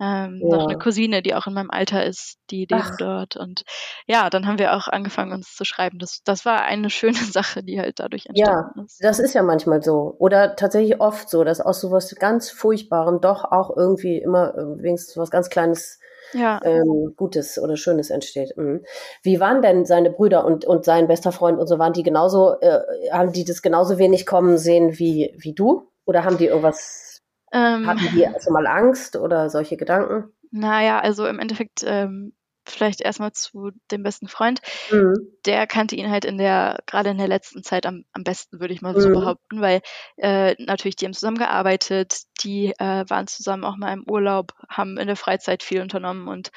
ähm, 0.00 0.40
ja. 0.42 0.56
Noch 0.56 0.68
eine 0.68 0.78
Cousine, 0.78 1.22
die 1.22 1.34
auch 1.34 1.46
in 1.46 1.54
meinem 1.54 1.70
Alter 1.70 2.04
ist, 2.04 2.38
die 2.50 2.66
leben 2.66 2.82
Ach. 2.84 2.96
dort. 2.98 3.36
Und 3.36 3.64
ja, 4.06 4.30
dann 4.30 4.46
haben 4.46 4.58
wir 4.58 4.74
auch 4.74 4.86
angefangen, 4.86 5.32
uns 5.32 5.54
zu 5.54 5.64
schreiben. 5.64 5.98
Das, 5.98 6.20
das 6.24 6.44
war 6.44 6.62
eine 6.62 6.90
schöne 6.90 7.14
Sache, 7.14 7.62
die 7.62 7.80
halt 7.80 7.98
dadurch 7.98 8.26
entstanden 8.26 8.78
ja, 8.78 8.84
ist. 8.84 9.02
Das 9.02 9.18
ist 9.18 9.34
ja 9.34 9.42
manchmal 9.42 9.82
so. 9.82 10.14
Oder 10.18 10.54
tatsächlich 10.56 11.00
oft 11.00 11.28
so, 11.28 11.42
dass 11.42 11.60
aus 11.60 11.80
sowas 11.80 12.14
ganz 12.18 12.50
Furchtbarem 12.50 13.20
doch 13.20 13.44
auch 13.44 13.76
irgendwie 13.76 14.18
immer 14.18 14.54
äh, 14.56 14.82
wenigstens 14.82 15.16
was 15.16 15.30
ganz 15.30 15.50
Kleines 15.50 15.98
ja. 16.32 16.60
ähm, 16.62 17.14
Gutes 17.16 17.58
oder 17.58 17.76
Schönes 17.76 18.10
entsteht. 18.10 18.56
Mhm. 18.56 18.84
Wie 19.22 19.40
waren 19.40 19.62
denn 19.62 19.84
seine 19.84 20.10
Brüder 20.10 20.44
und, 20.44 20.64
und 20.64 20.84
sein 20.84 21.08
bester 21.08 21.32
Freund 21.32 21.58
und 21.58 21.66
so? 21.66 21.78
Waren 21.78 21.92
die 21.92 22.02
genauso, 22.02 22.60
äh, 22.60 22.80
haben 23.10 23.32
die 23.32 23.44
das 23.44 23.62
genauso 23.62 23.98
wenig 23.98 24.26
kommen 24.26 24.58
sehen 24.58 24.98
wie, 24.98 25.34
wie 25.38 25.54
du? 25.54 25.90
Oder 26.04 26.24
haben 26.24 26.38
die 26.38 26.46
irgendwas 26.46 27.07
ähm, 27.52 27.86
Hatten 27.86 28.08
die 28.14 28.26
schon 28.42 28.52
mal 28.52 28.66
Angst 28.66 29.16
oder 29.16 29.50
solche 29.50 29.76
Gedanken? 29.76 30.32
Naja, 30.50 31.00
also 31.00 31.26
im 31.26 31.38
Endeffekt 31.38 31.82
ähm, 31.84 32.32
vielleicht 32.68 33.00
erstmal 33.00 33.32
zu 33.32 33.70
dem 33.90 34.02
besten 34.02 34.28
Freund. 34.28 34.60
Mhm. 34.90 35.14
Der 35.46 35.66
kannte 35.66 35.96
ihn 35.96 36.10
halt 36.10 36.24
in 36.24 36.38
der, 36.38 36.78
gerade 36.86 37.10
in 37.10 37.18
der 37.18 37.28
letzten 37.28 37.62
Zeit 37.62 37.86
am, 37.86 38.04
am 38.12 38.24
besten, 38.24 38.60
würde 38.60 38.74
ich 38.74 38.82
mal 38.82 38.98
so 38.98 39.08
mhm. 39.08 39.14
behaupten, 39.14 39.60
weil 39.60 39.80
äh, 40.16 40.54
natürlich 40.58 40.96
die 40.96 41.06
haben 41.06 41.14
zusammengearbeitet, 41.14 42.22
die 42.42 42.72
äh, 42.78 43.04
waren 43.08 43.26
zusammen 43.26 43.64
auch 43.64 43.76
mal 43.76 43.92
im 43.92 44.04
Urlaub, 44.08 44.52
haben 44.68 44.98
in 44.98 45.06
der 45.06 45.16
Freizeit 45.16 45.62
viel 45.62 45.80
unternommen 45.80 46.28
und 46.28 46.50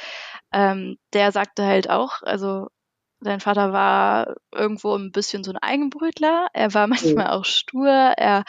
ähm, 0.52 0.98
der 1.14 1.32
sagte 1.32 1.66
halt 1.66 1.90
auch, 1.90 2.22
also 2.22 2.68
sein 3.22 3.40
Vater 3.40 3.72
war 3.72 4.36
irgendwo 4.52 4.96
ein 4.96 5.12
bisschen 5.12 5.44
so 5.44 5.52
ein 5.52 5.58
Eigenbrötler. 5.58 6.48
Er 6.54 6.74
war 6.74 6.88
manchmal 6.88 7.28
auch 7.28 7.46
stur. 7.46 7.88
Er 7.88 8.44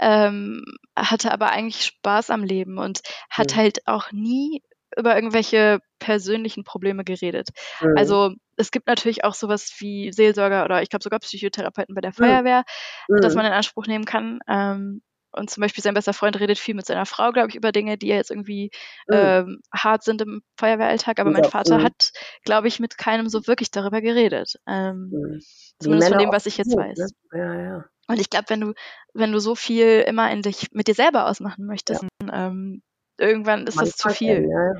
ähm, 0.00 0.64
hatte 0.96 1.32
aber 1.32 1.50
eigentlich 1.50 1.84
Spaß 1.84 2.30
am 2.30 2.42
Leben 2.42 2.78
und 2.78 3.00
hat 3.30 3.52
ja. 3.52 3.58
halt 3.58 3.86
auch 3.86 4.12
nie 4.12 4.62
über 4.96 5.14
irgendwelche 5.14 5.80
persönlichen 5.98 6.64
Probleme 6.64 7.04
geredet. 7.04 7.50
Mhm. 7.80 7.94
Also 7.96 8.34
es 8.56 8.70
gibt 8.70 8.88
natürlich 8.88 9.22
auch 9.24 9.34
sowas 9.34 9.72
wie 9.78 10.12
Seelsorger 10.12 10.64
oder 10.64 10.82
ich 10.82 10.88
glaube 10.88 11.04
sogar 11.04 11.20
Psychotherapeuten 11.20 11.94
bei 11.94 12.00
der 12.00 12.12
Feuerwehr, 12.12 12.64
mhm. 13.08 13.20
das 13.20 13.34
man 13.34 13.46
in 13.46 13.52
Anspruch 13.52 13.86
nehmen 13.86 14.04
kann. 14.04 14.40
Ähm, 14.48 15.02
und 15.32 15.50
zum 15.50 15.60
Beispiel 15.60 15.82
sein 15.82 15.94
bester 15.94 16.12
Freund 16.12 16.38
redet 16.40 16.58
viel 16.58 16.74
mit 16.74 16.86
seiner 16.86 17.06
Frau, 17.06 17.32
glaube 17.32 17.50
ich, 17.50 17.54
über 17.54 17.72
Dinge, 17.72 17.98
die 17.98 18.08
jetzt 18.08 18.30
irgendwie 18.30 18.70
mhm. 19.08 19.14
ähm, 19.14 19.60
hart 19.74 20.02
sind 20.02 20.22
im 20.22 20.42
Feuerwehralltag. 20.56 21.20
Aber 21.20 21.30
ja, 21.30 21.38
mein 21.40 21.50
Vater 21.50 21.78
mhm. 21.78 21.84
hat, 21.84 22.12
glaube 22.44 22.68
ich, 22.68 22.80
mit 22.80 22.98
keinem 22.98 23.28
so 23.28 23.46
wirklich 23.46 23.70
darüber 23.70 24.00
geredet. 24.00 24.58
Ähm, 24.66 25.10
mhm. 25.12 25.40
Zumindest 25.80 26.10
von 26.10 26.18
dem, 26.18 26.32
was 26.32 26.46
ich 26.46 26.56
jetzt 26.56 26.70
gut, 26.70 26.78
weiß. 26.78 26.98
Ne? 26.98 27.08
Ja, 27.32 27.62
ja. 27.62 27.84
Und 28.08 28.20
ich 28.20 28.30
glaube, 28.30 28.46
wenn 28.48 28.60
du, 28.60 28.72
wenn 29.12 29.32
du 29.32 29.38
so 29.38 29.54
viel 29.54 30.00
immer 30.06 30.30
in 30.30 30.42
dich 30.42 30.68
mit 30.72 30.88
dir 30.88 30.94
selber 30.94 31.26
ausmachen 31.26 31.66
möchtest, 31.66 32.02
ja. 32.02 32.08
dann, 32.18 32.30
ähm, 32.32 32.82
irgendwann 33.18 33.66
ist 33.66 33.76
Man 33.76 33.84
das 33.84 33.96
zu 33.96 34.08
viel. 34.08 34.44
Ihn, 34.44 34.50
ja. 34.50 34.72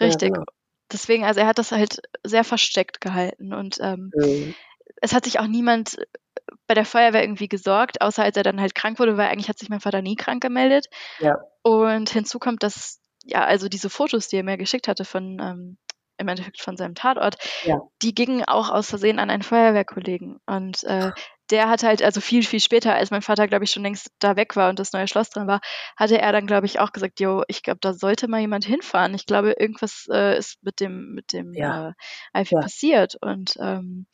Richtig. 0.00 0.28
Ja, 0.28 0.34
genau. 0.34 0.44
Deswegen, 0.92 1.24
also 1.24 1.40
er 1.40 1.46
hat 1.46 1.58
das 1.58 1.72
halt 1.72 2.02
sehr 2.24 2.44
versteckt 2.44 3.00
gehalten 3.00 3.54
und 3.54 3.78
ähm, 3.80 4.12
mhm. 4.14 4.54
es 5.00 5.14
hat 5.14 5.24
sich 5.24 5.40
auch 5.40 5.46
niemand 5.46 5.96
bei 6.66 6.74
der 6.74 6.84
Feuerwehr 6.84 7.22
irgendwie 7.22 7.48
gesorgt, 7.48 8.00
außer 8.00 8.22
als 8.22 8.36
er 8.36 8.42
dann 8.42 8.60
halt 8.60 8.74
krank 8.74 8.98
wurde, 8.98 9.16
weil 9.16 9.28
eigentlich 9.28 9.48
hat 9.48 9.58
sich 9.58 9.68
mein 9.68 9.80
Vater 9.80 10.02
nie 10.02 10.16
krank 10.16 10.42
gemeldet. 10.42 10.86
Ja. 11.18 11.36
Und 11.62 12.10
hinzu 12.10 12.38
kommt, 12.38 12.62
dass, 12.62 13.00
ja, 13.24 13.44
also 13.44 13.68
diese 13.68 13.90
Fotos, 13.90 14.28
die 14.28 14.36
er 14.36 14.44
mir 14.44 14.58
geschickt 14.58 14.88
hatte 14.88 15.04
von, 15.04 15.38
ähm, 15.40 15.78
im 16.16 16.28
Endeffekt 16.28 16.60
von 16.60 16.76
seinem 16.76 16.94
Tatort, 16.94 17.36
ja. 17.64 17.80
die 18.02 18.14
gingen 18.14 18.44
auch 18.44 18.70
aus 18.70 18.88
Versehen 18.88 19.18
an 19.18 19.30
einen 19.30 19.42
Feuerwehrkollegen. 19.42 20.38
Und 20.46 20.84
äh, 20.84 21.10
der 21.50 21.68
hat 21.68 21.82
halt, 21.82 22.02
also 22.02 22.20
viel, 22.20 22.42
viel 22.42 22.60
später, 22.60 22.94
als 22.94 23.10
mein 23.10 23.22
Vater, 23.22 23.48
glaube 23.48 23.64
ich, 23.64 23.70
schon 23.70 23.82
längst 23.82 24.10
da 24.18 24.36
weg 24.36 24.56
war 24.56 24.70
und 24.70 24.78
das 24.78 24.92
neue 24.92 25.08
Schloss 25.08 25.30
drin 25.30 25.46
war, 25.46 25.60
hatte 25.96 26.18
er 26.18 26.32
dann, 26.32 26.46
glaube 26.46 26.66
ich, 26.66 26.80
auch 26.80 26.92
gesagt, 26.92 27.20
jo, 27.20 27.42
ich 27.48 27.62
glaube, 27.62 27.80
da 27.80 27.92
sollte 27.92 28.28
mal 28.28 28.40
jemand 28.40 28.64
hinfahren. 28.64 29.14
Ich 29.14 29.26
glaube, 29.26 29.52
irgendwas 29.58 30.06
äh, 30.10 30.38
ist 30.38 30.62
mit 30.62 30.80
dem, 30.80 31.14
mit 31.14 31.32
dem 31.32 31.52
ja. 31.52 31.94
äh, 32.32 32.42
Ivy 32.42 32.54
ja. 32.54 32.60
passiert. 32.60 33.16
Und 33.20 33.56
ähm, 33.60 34.06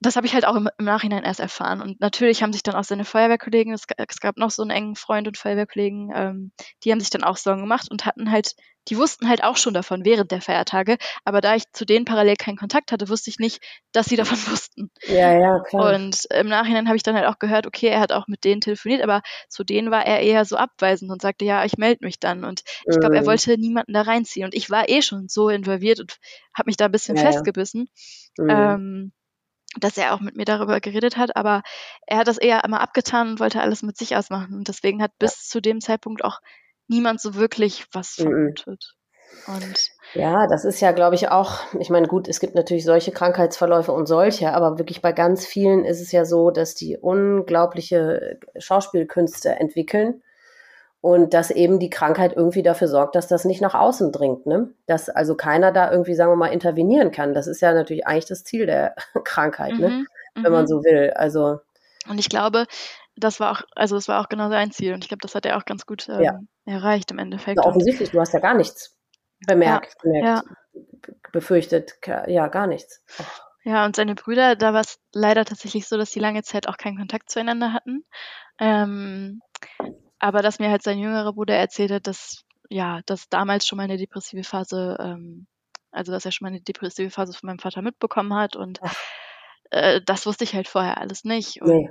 das 0.00 0.16
habe 0.16 0.26
ich 0.26 0.34
halt 0.34 0.46
auch 0.46 0.56
im, 0.56 0.68
im, 0.78 0.84
Nachhinein 0.84 1.24
erst 1.24 1.40
erfahren. 1.40 1.80
Und 1.80 2.00
natürlich 2.00 2.42
haben 2.42 2.52
sich 2.52 2.62
dann 2.62 2.74
auch 2.74 2.84
seine 2.84 3.04
Feuerwehrkollegen, 3.04 3.72
es, 3.72 3.84
es 3.96 4.20
gab 4.20 4.36
noch 4.36 4.50
so 4.50 4.62
einen 4.62 4.70
engen 4.70 4.94
Freund 4.94 5.26
und 5.26 5.38
Feuerwehrkollegen, 5.38 6.12
ähm, 6.14 6.52
die 6.84 6.92
haben 6.92 7.00
sich 7.00 7.10
dann 7.10 7.24
auch 7.24 7.36
Sorgen 7.38 7.62
gemacht 7.62 7.90
und 7.90 8.04
hatten 8.04 8.30
halt, 8.30 8.54
die 8.88 8.98
wussten 8.98 9.28
halt 9.28 9.42
auch 9.42 9.56
schon 9.56 9.72
davon 9.72 10.04
während 10.04 10.30
der 10.32 10.42
Feiertage. 10.42 10.98
Aber 11.24 11.40
da 11.40 11.56
ich 11.56 11.64
zu 11.72 11.86
denen 11.86 12.04
parallel 12.04 12.36
keinen 12.36 12.58
Kontakt 12.58 12.92
hatte, 12.92 13.08
wusste 13.08 13.30
ich 13.30 13.38
nicht, 13.38 13.62
dass 13.92 14.06
sie 14.06 14.16
davon 14.16 14.38
wussten. 14.52 14.90
Ja, 15.06 15.32
ja, 15.32 15.60
klar. 15.60 15.94
Und 15.94 16.26
im 16.26 16.48
Nachhinein 16.48 16.88
habe 16.88 16.96
ich 16.96 17.02
dann 17.02 17.16
halt 17.16 17.26
auch 17.26 17.38
gehört, 17.38 17.66
okay, 17.66 17.86
er 17.86 18.00
hat 18.00 18.12
auch 18.12 18.26
mit 18.28 18.44
denen 18.44 18.60
telefoniert, 18.60 19.02
aber 19.02 19.22
zu 19.48 19.64
denen 19.64 19.90
war 19.90 20.04
er 20.04 20.20
eher 20.20 20.44
so 20.44 20.56
abweisend 20.56 21.10
und 21.10 21.22
sagte, 21.22 21.46
ja, 21.46 21.64
ich 21.64 21.78
melde 21.78 22.04
mich 22.04 22.20
dann. 22.20 22.44
Und 22.44 22.62
ich 22.84 23.00
glaube, 23.00 23.16
er 23.16 23.22
mhm. 23.22 23.26
wollte 23.26 23.56
niemanden 23.56 23.94
da 23.94 24.02
reinziehen. 24.02 24.44
Und 24.44 24.54
ich 24.54 24.68
war 24.68 24.90
eh 24.90 25.00
schon 25.00 25.28
so 25.28 25.48
involviert 25.48 26.00
und 26.00 26.18
habe 26.54 26.68
mich 26.68 26.76
da 26.76 26.84
ein 26.84 26.92
bisschen 26.92 27.16
ja, 27.16 27.22
festgebissen. 27.22 27.88
Ja. 28.36 28.44
Mhm. 28.44 28.50
Ähm, 28.50 29.12
dass 29.80 29.96
er 29.96 30.14
auch 30.14 30.20
mit 30.20 30.36
mir 30.36 30.44
darüber 30.44 30.80
geredet 30.80 31.16
hat, 31.16 31.36
aber 31.36 31.62
er 32.06 32.18
hat 32.18 32.28
das 32.28 32.38
eher 32.38 32.64
immer 32.64 32.80
abgetan 32.80 33.30
und 33.30 33.40
wollte 33.40 33.60
alles 33.60 33.82
mit 33.82 33.96
sich 33.96 34.16
ausmachen. 34.16 34.54
Und 34.54 34.68
deswegen 34.68 35.02
hat 35.02 35.12
bis 35.18 35.48
zu 35.48 35.60
dem 35.60 35.80
Zeitpunkt 35.80 36.24
auch 36.24 36.40
niemand 36.88 37.20
so 37.20 37.34
wirklich 37.34 37.86
was 37.92 38.18
mhm. 38.18 38.22
vermutet. 38.22 38.94
Und 39.46 39.90
ja, 40.14 40.46
das 40.46 40.64
ist 40.64 40.80
ja, 40.80 40.92
glaube 40.92 41.14
ich, 41.14 41.28
auch, 41.28 41.60
ich 41.78 41.90
meine, 41.90 42.06
gut, 42.06 42.28
es 42.28 42.40
gibt 42.40 42.54
natürlich 42.54 42.84
solche 42.84 43.12
Krankheitsverläufe 43.12 43.92
und 43.92 44.06
solche, 44.06 44.52
aber 44.52 44.78
wirklich 44.78 45.02
bei 45.02 45.12
ganz 45.12 45.44
vielen 45.44 45.84
ist 45.84 46.00
es 46.00 46.12
ja 46.12 46.24
so, 46.24 46.50
dass 46.50 46.74
die 46.74 46.96
unglaubliche 46.96 48.38
Schauspielkünste 48.56 49.50
entwickeln 49.50 50.22
und 51.06 51.34
dass 51.34 51.52
eben 51.52 51.78
die 51.78 51.88
Krankheit 51.88 52.32
irgendwie 52.34 52.64
dafür 52.64 52.88
sorgt, 52.88 53.14
dass 53.14 53.28
das 53.28 53.44
nicht 53.44 53.60
nach 53.60 53.74
außen 53.74 54.10
dringt, 54.10 54.44
ne? 54.44 54.70
Dass 54.86 55.08
also 55.08 55.36
keiner 55.36 55.70
da 55.70 55.92
irgendwie, 55.92 56.16
sagen 56.16 56.32
wir 56.32 56.36
mal, 56.36 56.48
intervenieren 56.48 57.12
kann. 57.12 57.32
Das 57.32 57.46
ist 57.46 57.60
ja 57.60 57.72
natürlich 57.72 58.08
eigentlich 58.08 58.26
das 58.26 58.42
Ziel 58.42 58.66
der 58.66 58.96
Krankheit, 59.24 59.74
ne? 59.74 59.88
mhm, 59.88 59.98
ne? 59.98 60.06
Wenn 60.34 60.50
man 60.50 60.62
mhm. 60.62 60.66
so 60.66 60.82
will. 60.82 61.12
Also. 61.14 61.60
Und 62.08 62.18
ich 62.18 62.28
glaube, 62.28 62.66
das 63.14 63.38
war 63.38 63.52
auch, 63.52 63.62
also 63.76 63.94
das 63.94 64.08
war 64.08 64.20
auch 64.20 64.28
genau 64.28 64.48
sein 64.48 64.72
Ziel 64.72 64.94
und 64.94 65.04
ich 65.04 65.08
glaube, 65.08 65.22
das 65.22 65.36
hat 65.36 65.46
er 65.46 65.58
auch 65.58 65.64
ganz 65.64 65.86
gut 65.86 66.08
ähm, 66.08 66.22
ja. 66.22 66.40
erreicht 66.64 67.12
im 67.12 67.20
Endeffekt. 67.20 67.60
Ja, 67.62 67.68
offensichtlich, 67.68 68.10
du 68.10 68.18
hast 68.18 68.34
ja 68.34 68.40
gar 68.40 68.54
nichts 68.54 68.96
bemerkt, 69.46 69.94
ja, 70.02 70.10
bemerkt 70.10 70.44
befürchtet, 71.30 72.00
ja, 72.26 72.48
gar 72.48 72.66
nichts. 72.66 73.04
Ja, 73.62 73.84
und 73.84 73.94
seine 73.94 74.16
Brüder, 74.16 74.56
da 74.56 74.74
war 74.74 74.80
es 74.80 74.98
leider 75.12 75.44
tatsächlich 75.44 75.86
so, 75.86 75.96
dass 75.96 76.10
sie 76.10 76.20
lange 76.20 76.42
Zeit 76.42 76.68
auch 76.68 76.76
keinen 76.76 76.98
Kontakt 76.98 77.30
zueinander 77.30 77.72
hatten. 77.72 78.04
Ähm, 78.58 79.40
aber 80.18 80.42
dass 80.42 80.58
mir 80.58 80.70
halt 80.70 80.82
sein 80.82 80.98
jüngerer 80.98 81.32
Bruder 81.32 81.56
erzählt 81.56 81.90
hat, 81.90 82.06
dass 82.06 82.44
ja, 82.68 83.00
dass 83.06 83.28
damals 83.28 83.66
schon 83.66 83.76
mal 83.76 83.84
eine 83.84 83.96
depressive 83.96 84.42
Phase, 84.42 84.96
ähm, 85.00 85.46
also 85.92 86.12
dass 86.12 86.24
er 86.24 86.32
schon 86.32 86.46
mal 86.46 86.50
eine 86.50 86.62
depressive 86.62 87.10
Phase 87.10 87.32
von 87.32 87.46
meinem 87.46 87.60
Vater 87.60 87.82
mitbekommen 87.82 88.34
hat 88.34 88.56
und 88.56 88.80
äh, 89.70 90.00
das 90.04 90.26
wusste 90.26 90.44
ich 90.44 90.54
halt 90.54 90.68
vorher 90.68 90.98
alles 90.98 91.24
nicht. 91.24 91.62
Und 91.62 91.68
nee 91.68 91.88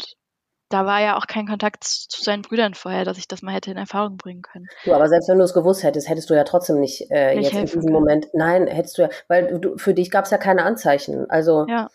da 0.70 0.86
war 0.86 1.02
ja 1.02 1.18
auch 1.18 1.28
kein 1.28 1.48
Kontakt 1.48 1.84
zu 1.84 2.24
seinen 2.24 2.42
Brüdern 2.42 2.74
vorher, 2.74 3.06
dass 3.06 3.18
ich 3.18 3.28
das 3.28 3.42
mal 3.42 3.54
hätte 3.54 3.72
in 3.72 3.78
Erfahrung 3.78 4.18
bringen 4.18 4.42
können. 4.42 4.68
Du, 4.84 4.94
aber 4.94 5.08
selbst 5.08 5.30
wenn 5.30 5.38
du 5.38 5.44
es 5.44 5.54
gewusst 5.54 5.84
hättest, 5.84 6.10
hättest 6.10 6.30
du 6.30 6.34
ja 6.34 6.44
trotzdem 6.44 6.80
nicht, 6.80 7.10
äh, 7.12 7.36
nicht 7.36 7.54
jetzt 7.54 7.60
in 7.60 7.66
diesem 7.66 7.82
können. 7.82 7.94
Moment, 7.94 8.28
nein, 8.34 8.68
hättest 8.68 8.98
du 8.98 9.04
ja, 9.04 9.10
weil 9.28 9.60
du, 9.60 9.78
für 9.78 9.94
dich 9.94 10.10
gab 10.10 10.26
es 10.26 10.32
ja 10.32 10.38
keine 10.38 10.64
Anzeichen. 10.64 11.30
Also 11.30 11.66
ja. 11.68 11.90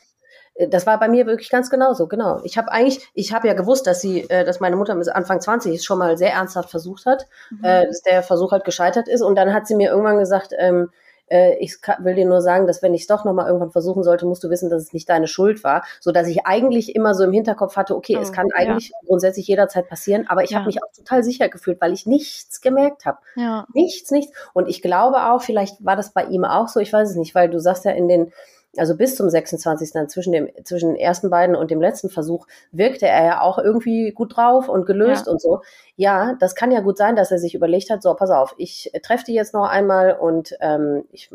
Äh, 0.61 0.69
das 0.69 0.87
war 0.87 0.99
bei 0.99 1.09
mir 1.09 1.27
wirklich 1.27 1.51
ganz 1.51 1.71
genauso, 1.71 2.07
genau. 2.07 2.41
Ich 2.45 2.59
habe 2.59 2.71
eigentlich, 2.71 3.09
ich 3.15 3.33
habe 3.33 3.49
ja 3.49 3.55
gewusst, 3.55 3.87
dass 3.87 4.01
sie, 4.01 4.29
äh, 4.29 4.45
dass 4.45 4.61
meine 4.61 4.77
Mutter 4.77 4.95
bis 4.95 5.09
Anfang 5.09 5.41
20 5.41 5.75
es 5.75 5.85
schon 5.85 5.99
mal 5.99 6.17
sehr 6.17 6.33
ernsthaft 6.33 6.71
versucht 6.71 7.07
hat, 7.07 7.27
mhm. 7.51 7.65
äh, 7.65 7.87
dass 7.87 8.03
der 8.03 8.23
Versuch 8.23 8.53
halt 8.53 8.65
gescheitert 8.65 9.09
ist. 9.09 9.23
Und 9.23 9.37
dann 9.37 9.55
hat 9.55 9.67
sie 9.67 9.75
mir 9.75 9.91
irgendwann 9.91 10.19
gesagt, 10.19 10.53
ähm, 10.59 10.91
äh, 11.31 11.57
ich 11.59 11.77
will 12.01 12.15
dir 12.15 12.27
nur 12.27 12.43
sagen, 12.43 12.67
dass 12.67 12.83
wenn 12.83 12.93
ich 12.93 13.03
es 13.03 13.07
doch 13.07 13.25
nochmal 13.25 13.47
irgendwann 13.47 13.71
versuchen 13.71 14.03
sollte, 14.03 14.27
musst 14.27 14.45
du 14.45 14.51
wissen, 14.51 14.69
dass 14.69 14.83
es 14.83 14.93
nicht 14.93 15.09
deine 15.09 15.29
Schuld 15.29 15.65
war, 15.65 15.85
so 16.01 16.13
dass 16.13 16.27
ich 16.27 16.45
eigentlich 16.45 16.95
immer 16.95 17.15
so 17.15 17.25
im 17.25 17.33
Hinterkopf 17.33 17.77
hatte, 17.77 17.97
okay, 17.97 18.17
oh, 18.19 18.21
es 18.21 18.33
kann 18.33 18.49
eigentlich 18.53 18.91
ja. 18.91 18.97
grundsätzlich 19.07 19.47
jederzeit 19.47 19.89
passieren, 19.89 20.27
aber 20.29 20.43
ich 20.43 20.51
ja. 20.51 20.59
habe 20.59 20.67
mich 20.67 20.83
auch 20.83 20.93
total 20.95 21.23
sicher 21.23 21.49
gefühlt, 21.49 21.81
weil 21.81 21.93
ich 21.93 22.07
nichts 22.07 22.61
gemerkt 22.61 23.07
habe. 23.07 23.19
Ja. 23.37 23.67
Nichts, 23.73 24.11
nichts. 24.11 24.37
Und 24.53 24.69
ich 24.69 24.83
glaube 24.83 25.31
auch, 25.31 25.41
vielleicht 25.41 25.85
war 25.85 25.97
das 25.97 26.13
bei 26.13 26.25
ihm 26.25 26.45
auch 26.45 26.69
so, 26.69 26.81
ich 26.81 26.93
weiß 26.93 27.11
es 27.11 27.17
nicht, 27.17 27.35
weil 27.35 27.49
du 27.49 27.61
sagst 27.61 27.85
ja 27.85 27.93
in 27.93 28.09
den 28.09 28.33
also 28.77 28.97
bis 28.97 29.17
zum 29.17 29.29
26. 29.29 29.93
Dann 29.93 30.09
zwischen 30.09 30.33
dem 30.33 30.49
zwischen 30.65 30.91
den 30.91 30.97
ersten 30.97 31.31
beiden 31.31 31.57
und 31.57 31.71
dem 31.71 31.81
letzten 31.81 32.11
Versuch 32.11 32.47
wirkte 32.73 33.07
er 33.07 33.25
ja 33.25 33.41
auch 33.41 33.59
irgendwie 33.59 34.13
gut 34.13 34.37
drauf 34.37 34.69
und 34.69 34.87
gelöst 34.87 35.27
ja. 35.27 35.33
und 35.33 35.41
so. 35.41 35.63
Ja, 35.97 36.35
das 36.39 36.55
kann 36.55 36.71
ja 36.71 36.81
gut 36.81 36.97
sein, 36.97 37.17
dass 37.17 37.31
er 37.31 37.39
sich 37.39 37.55
überlegt 37.55 37.91
hat, 37.91 38.03
so 38.03 38.15
pass 38.15 38.31
auf, 38.31 38.55
ich 38.59 38.93
treffe 39.03 39.25
die 39.25 39.35
jetzt 39.35 39.55
noch 39.55 39.69
einmal 39.69 40.13
und 40.13 40.57
ähm, 40.61 41.05
ich 41.13 41.31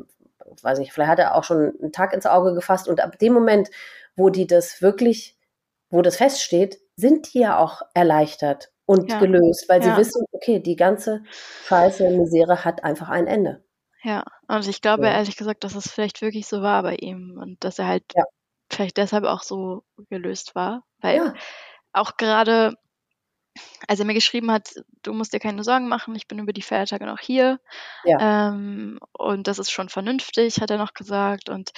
weiß 0.61 0.79
nicht, 0.79 0.93
vielleicht 0.93 1.11
hat 1.11 1.19
er 1.19 1.35
auch 1.35 1.43
schon 1.43 1.73
einen 1.81 1.91
Tag 1.91 2.13
ins 2.13 2.25
Auge 2.25 2.53
gefasst 2.53 2.87
und 2.87 3.01
ab 3.01 3.19
dem 3.19 3.33
Moment, 3.33 3.69
wo 4.15 4.29
die 4.29 4.47
das 4.47 4.81
wirklich, 4.81 5.37
wo 5.89 6.01
das 6.01 6.17
feststeht, 6.17 6.79
sind 6.95 7.33
die 7.33 7.39
ja 7.39 7.59
auch 7.59 7.81
erleichtert 7.93 8.71
und 8.85 9.11
ja. 9.11 9.19
gelöst, 9.19 9.67
weil 9.67 9.81
sie 9.81 9.89
ja. 9.89 9.97
wissen, 9.97 10.23
okay, 10.31 10.59
die 10.59 10.75
ganze 10.75 11.23
Scheiße, 11.65 12.09
Misere 12.11 12.63
hat 12.63 12.83
einfach 12.83 13.09
ein 13.09 13.27
Ende. 13.27 13.64
Ja, 14.05 14.23
und 14.47 14.67
ich 14.67 14.81
glaube 14.81 15.07
ja. 15.07 15.13
ehrlich 15.13 15.35
gesagt, 15.35 15.63
dass 15.63 15.73
es 15.73 15.91
vielleicht 15.91 16.21
wirklich 16.21 16.45
so 16.45 16.61
war 16.61 16.83
bei 16.83 16.95
ihm 16.95 17.39
und 17.41 17.63
dass 17.63 17.79
er 17.79 17.87
halt 17.87 18.03
ja. 18.15 18.23
vielleicht 18.71 18.97
deshalb 18.97 19.23
auch 19.23 19.41
so 19.41 19.83
gelöst 20.11 20.53
war. 20.53 20.83
Weil 20.99 21.17
ja. 21.17 21.33
auch 21.91 22.15
gerade, 22.15 22.75
als 23.87 23.99
er 23.99 24.05
mir 24.05 24.13
geschrieben 24.13 24.51
hat, 24.51 24.75
du 25.01 25.11
musst 25.11 25.33
dir 25.33 25.39
keine 25.39 25.63
Sorgen 25.63 25.87
machen, 25.87 26.13
ich 26.13 26.27
bin 26.27 26.37
über 26.37 26.53
die 26.53 26.61
Feiertage 26.61 27.07
noch 27.07 27.19
hier. 27.19 27.59
Ja. 28.03 28.49
Ähm, 28.49 28.99
und 29.11 29.47
das 29.47 29.57
ist 29.57 29.71
schon 29.71 29.89
vernünftig, 29.89 30.61
hat 30.61 30.69
er 30.69 30.77
noch 30.77 30.93
gesagt. 30.93 31.49
Und 31.49 31.71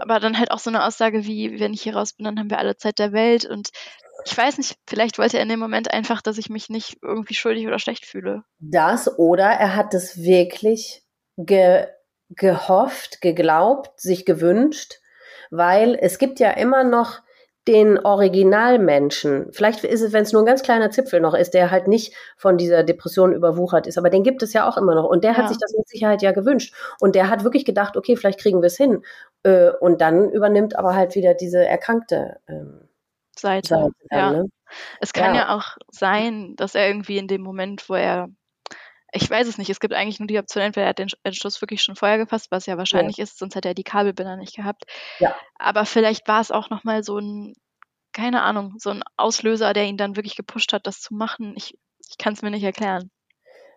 aber 0.00 0.20
dann 0.20 0.38
halt 0.38 0.50
auch 0.50 0.58
so 0.58 0.70
eine 0.70 0.84
Aussage 0.84 1.26
wie, 1.26 1.60
wenn 1.60 1.74
ich 1.74 1.82
hier 1.82 1.96
raus 1.96 2.14
bin, 2.14 2.24
dann 2.24 2.38
haben 2.38 2.50
wir 2.50 2.58
alle 2.58 2.78
Zeit 2.78 2.98
der 2.98 3.12
Welt. 3.12 3.44
Und 3.44 3.68
ich 4.24 4.36
weiß 4.36 4.56
nicht, 4.56 4.78
vielleicht 4.88 5.18
wollte 5.18 5.36
er 5.36 5.42
in 5.42 5.50
dem 5.50 5.60
Moment 5.60 5.92
einfach, 5.92 6.22
dass 6.22 6.38
ich 6.38 6.48
mich 6.48 6.70
nicht 6.70 6.96
irgendwie 7.02 7.34
schuldig 7.34 7.66
oder 7.66 7.78
schlecht 7.78 8.06
fühle. 8.06 8.42
Das 8.58 9.18
oder 9.18 9.44
er 9.44 9.76
hat 9.76 9.92
es 9.92 10.16
wirklich 10.22 11.04
ge, 11.38 11.86
gehofft, 12.30 13.20
geglaubt, 13.22 13.98
sich 13.98 14.26
gewünscht, 14.26 15.00
weil 15.50 15.96
es 16.00 16.18
gibt 16.18 16.40
ja 16.40 16.50
immer 16.50 16.84
noch 16.84 17.20
den 17.66 17.98
Originalmenschen. 17.98 19.52
Vielleicht 19.52 19.84
ist 19.84 20.00
es, 20.00 20.12
wenn 20.14 20.22
es 20.22 20.32
nur 20.32 20.42
ein 20.42 20.46
ganz 20.46 20.62
kleiner 20.62 20.90
Zipfel 20.90 21.20
noch 21.20 21.34
ist, 21.34 21.52
der 21.52 21.70
halt 21.70 21.86
nicht 21.86 22.14
von 22.38 22.56
dieser 22.56 22.82
Depression 22.82 23.34
überwuchert 23.34 23.86
ist, 23.86 23.98
aber 23.98 24.08
den 24.08 24.22
gibt 24.22 24.42
es 24.42 24.54
ja 24.54 24.66
auch 24.66 24.78
immer 24.78 24.94
noch. 24.94 25.04
Und 25.04 25.22
der 25.22 25.32
ja. 25.32 25.36
hat 25.36 25.48
sich 25.48 25.58
das 25.58 25.74
mit 25.76 25.86
Sicherheit 25.86 26.22
ja 26.22 26.32
gewünscht. 26.32 26.74
Und 26.98 27.14
der 27.14 27.28
hat 27.28 27.44
wirklich 27.44 27.66
gedacht, 27.66 27.96
okay, 27.98 28.16
vielleicht 28.16 28.40
kriegen 28.40 28.62
wir 28.62 28.68
es 28.68 28.78
hin. 28.78 29.04
Äh, 29.42 29.70
und 29.80 30.00
dann 30.00 30.30
übernimmt 30.30 30.76
aber 30.78 30.94
halt 30.94 31.14
wieder 31.14 31.34
diese 31.34 31.64
erkrankte 31.64 32.40
ähm, 32.48 32.88
Seite. 33.36 33.68
Seite 33.68 33.92
dann, 34.08 34.18
ja. 34.18 34.30
Ne? 34.32 34.48
Es 35.00 35.12
kann 35.12 35.34
ja. 35.34 35.42
ja 35.42 35.56
auch 35.56 35.76
sein, 35.90 36.54
dass 36.56 36.74
er 36.74 36.88
irgendwie 36.88 37.18
in 37.18 37.28
dem 37.28 37.42
Moment, 37.42 37.88
wo 37.90 37.94
er 37.94 38.28
ich 39.12 39.28
weiß 39.30 39.46
es 39.48 39.58
nicht. 39.58 39.70
Es 39.70 39.80
gibt 39.80 39.94
eigentlich 39.94 40.20
nur 40.20 40.26
die 40.26 40.38
Option, 40.38 40.62
entweder 40.62 40.86
er 40.86 40.90
hat 40.90 40.98
den 40.98 41.08
Entschluss 41.22 41.60
wirklich 41.62 41.82
schon 41.82 41.96
vorher 41.96 42.18
gefasst, 42.18 42.48
was 42.50 42.66
ja 42.66 42.76
wahrscheinlich 42.76 43.16
ja. 43.16 43.24
ist, 43.24 43.38
sonst 43.38 43.54
hätte 43.54 43.68
er 43.68 43.74
die 43.74 43.84
Kabelbinder 43.84 44.36
nicht 44.36 44.54
gehabt. 44.54 44.84
Ja. 45.18 45.34
Aber 45.58 45.86
vielleicht 45.86 46.28
war 46.28 46.40
es 46.40 46.50
auch 46.50 46.70
nochmal 46.70 47.02
so 47.02 47.18
ein, 47.18 47.54
keine 48.12 48.42
Ahnung, 48.42 48.74
so 48.78 48.90
ein 48.90 49.02
Auslöser, 49.16 49.72
der 49.72 49.84
ihn 49.84 49.96
dann 49.96 50.16
wirklich 50.16 50.36
gepusht 50.36 50.72
hat, 50.72 50.86
das 50.86 51.00
zu 51.00 51.14
machen. 51.14 51.54
Ich, 51.56 51.78
ich 52.08 52.18
kann 52.18 52.34
es 52.34 52.42
mir 52.42 52.50
nicht 52.50 52.64
erklären. 52.64 53.10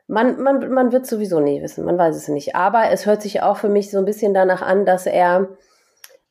Man, 0.07 0.41
man, 0.41 0.73
man 0.73 0.91
wird 0.91 1.05
sowieso 1.05 1.39
nie 1.39 1.61
wissen, 1.61 1.85
man 1.85 1.97
weiß 1.97 2.15
es 2.15 2.27
nicht. 2.27 2.55
Aber 2.55 2.89
es 2.89 3.05
hört 3.05 3.21
sich 3.21 3.41
auch 3.41 3.55
für 3.55 3.69
mich 3.69 3.89
so 3.89 3.99
ein 3.99 4.05
bisschen 4.05 4.33
danach 4.33 4.61
an, 4.61 4.85
dass 4.85 5.05
er 5.05 5.57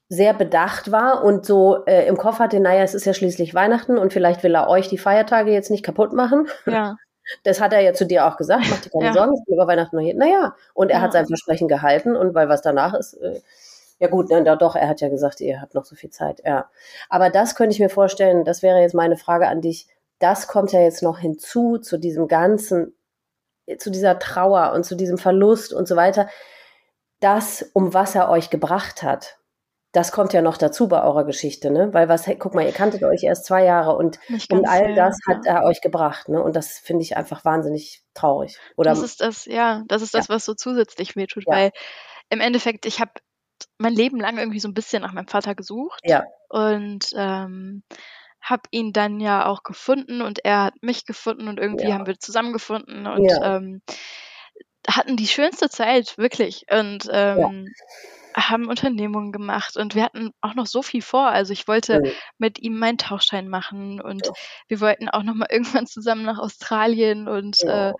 sehr 0.09 0.35
bedacht 0.35 0.91
war 0.93 1.25
und 1.25 1.47
so 1.47 1.85
äh, 1.87 2.07
im 2.07 2.17
Kopf 2.19 2.41
hatte, 2.41 2.61
naja, 2.61 2.83
es 2.83 2.95
ist 2.95 3.07
ja 3.07 3.15
schließlich 3.15 3.55
Weihnachten 3.55 3.97
und 3.97 4.13
vielleicht 4.13 4.43
will 4.43 4.55
er 4.55 4.69
euch 4.69 4.89
die 4.89 4.99
Feiertage 4.99 5.53
jetzt 5.53 5.71
nicht 5.71 5.85
kaputt 5.85 6.13
machen. 6.13 6.49
Ja. 6.67 6.97
Das 7.45 7.61
hat 7.61 7.73
er 7.73 7.81
ja 7.81 7.93
zu 7.93 8.07
dir 8.07 8.27
auch 8.27 8.37
gesagt, 8.37 8.65
mach 8.71 8.81
dir 8.81 8.91
keine 8.91 9.07
ja. 9.07 9.13
Sorgen, 9.13 9.35
ich 9.35 9.45
bin 9.45 9.55
über 9.55 9.67
Weihnachten 9.67 9.97
noch 9.97 10.03
hier. 10.03 10.15
Naja, 10.15 10.55
und 10.75 10.91
er 10.91 10.99
ja. 10.99 11.03
hat 11.03 11.13
sein 11.13 11.27
Versprechen 11.27 11.69
gehalten 11.69 12.17
und 12.17 12.35
weil 12.35 12.49
was 12.49 12.63
danach 12.63 12.95
ist, 12.95 13.15
äh, 13.15 13.41
ja 13.99 14.09
gut, 14.09 14.31
ne, 14.31 14.43
doch, 14.57 14.77
er 14.77 14.89
hat 14.89 15.01
ja 15.01 15.09
gesagt, 15.09 15.41
ihr 15.41 15.61
habt 15.61 15.75
noch 15.75 15.85
so 15.85 15.95
viel 15.95 16.11
Zeit, 16.11 16.43
ja. 16.45 16.71
Aber 17.09 17.29
das 17.31 17.55
könnte 17.55 17.75
ich 17.75 17.81
mir 17.81 17.91
vorstellen, 17.91 18.45
das 18.45 18.63
wäre 18.63 18.81
jetzt 18.81 18.95
meine 18.95 19.17
Frage 19.17 19.49
an 19.49 19.61
dich, 19.61 19.89
das 20.19 20.49
kommt 20.49 20.73
ja 20.73 20.81
jetzt 20.81 21.03
noch 21.03 21.19
hinzu 21.19 21.79
zu 21.79 21.99
diesem 21.99 22.27
ganzen, 22.27 22.95
zu 23.79 23.91
dieser 23.91 24.19
Trauer 24.19 24.73
und 24.73 24.85
zu 24.85 24.95
diesem 24.95 25.19
Verlust 25.19 25.73
und 25.73 25.87
so 25.87 25.97
weiter, 25.97 26.29
das, 27.21 27.71
um 27.75 27.93
was 27.93 28.15
er 28.15 28.31
euch 28.31 28.49
gebracht 28.49 29.03
hat 29.03 29.40
das 29.93 30.13
kommt 30.13 30.33
ja 30.33 30.41
noch 30.41 30.57
dazu 30.57 30.89
bei 30.89 31.03
eurer 31.03 31.25
Geschichte, 31.25 31.71
ne? 31.71 31.93
Weil 31.93 32.09
was, 32.09 32.31
guck 32.39 32.55
mal, 32.55 32.65
ihr 32.65 32.73
kanntet 32.73 33.03
euch 33.03 33.25
erst 33.25 33.45
zwei 33.45 33.65
Jahre 33.65 33.97
und, 33.97 34.21
und 34.51 34.69
all 34.69 34.87
viel, 34.87 34.95
das 34.95 35.19
ja. 35.27 35.35
hat 35.35 35.47
er 35.47 35.65
euch 35.65 35.81
gebracht, 35.81 36.29
ne? 36.29 36.43
Und 36.43 36.55
das 36.55 36.79
finde 36.79 37.03
ich 37.03 37.17
einfach 37.17 37.45
wahnsinnig 37.45 38.05
traurig. 38.15 38.57
Oder 38.77 38.91
das 38.91 39.03
ist 39.03 39.21
das, 39.21 39.47
ja, 39.47 39.83
das 39.89 40.03
ist 40.03 40.15
das, 40.15 40.29
ja. 40.29 40.35
was 40.35 40.45
so 40.45 40.55
zusätzlich 40.55 41.17
wehtut, 41.17 41.45
ja. 41.47 41.55
weil 41.55 41.71
im 42.29 42.41
Endeffekt, 42.41 42.87
ich 42.87 43.01
habe 43.01 43.13
mein 43.79 43.95
Leben 43.95 44.21
lang 44.21 44.39
irgendwie 44.39 44.61
so 44.61 44.69
ein 44.69 44.75
bisschen 44.75 45.03
nach 45.03 45.13
meinem 45.13 45.29
Vater 45.29 45.55
gesucht. 45.55 46.01
Ja. 46.05 46.25
Und 46.49 47.11
ähm, 47.17 47.83
habe 48.41 48.63
ihn 48.71 48.93
dann 48.93 49.21
ja 49.21 49.47
auch 49.47 49.63
gefunden 49.63 50.23
und 50.23 50.45
er 50.45 50.65
hat 50.65 50.75
mich 50.83 51.05
gefunden 51.05 51.49
und 51.49 51.59
irgendwie 51.59 51.93
haben 51.93 52.07
wir 52.07 52.19
zusammengefunden 52.19 53.07
und 53.07 53.31
ähm, 53.43 53.83
hatten 54.89 55.17
die 55.17 55.27
schönste 55.27 55.69
Zeit, 55.69 56.17
wirklich. 56.17 56.65
Und 56.71 57.09
ähm, 57.13 57.69
haben 58.35 58.69
Unternehmungen 58.69 59.33
gemacht 59.33 59.77
und 59.77 59.95
wir 59.95 60.05
hatten 60.05 60.33
auch 60.41 60.55
noch 60.55 60.67
so 60.67 60.83
viel 60.83 61.03
vor. 61.03 61.29
Also 61.29 61.53
ich 61.53 61.69
wollte 61.69 62.01
ja. 62.05 62.11
mit 62.39 62.59
ihm 62.59 62.79
meinen 62.79 62.99
Tauchschein 62.99 63.49
machen 63.49 64.01
und 64.01 64.27
ja. 64.27 64.33
wir 64.69 64.81
wollten 64.81 65.09
auch 65.09 65.23
noch 65.23 65.35
mal 65.35 65.49
irgendwann 65.51 65.87
zusammen 65.87 66.25
nach 66.25 66.39
Australien 66.39 67.29
und 67.29 67.59
ja. 67.63 67.91
äh, 67.91 67.95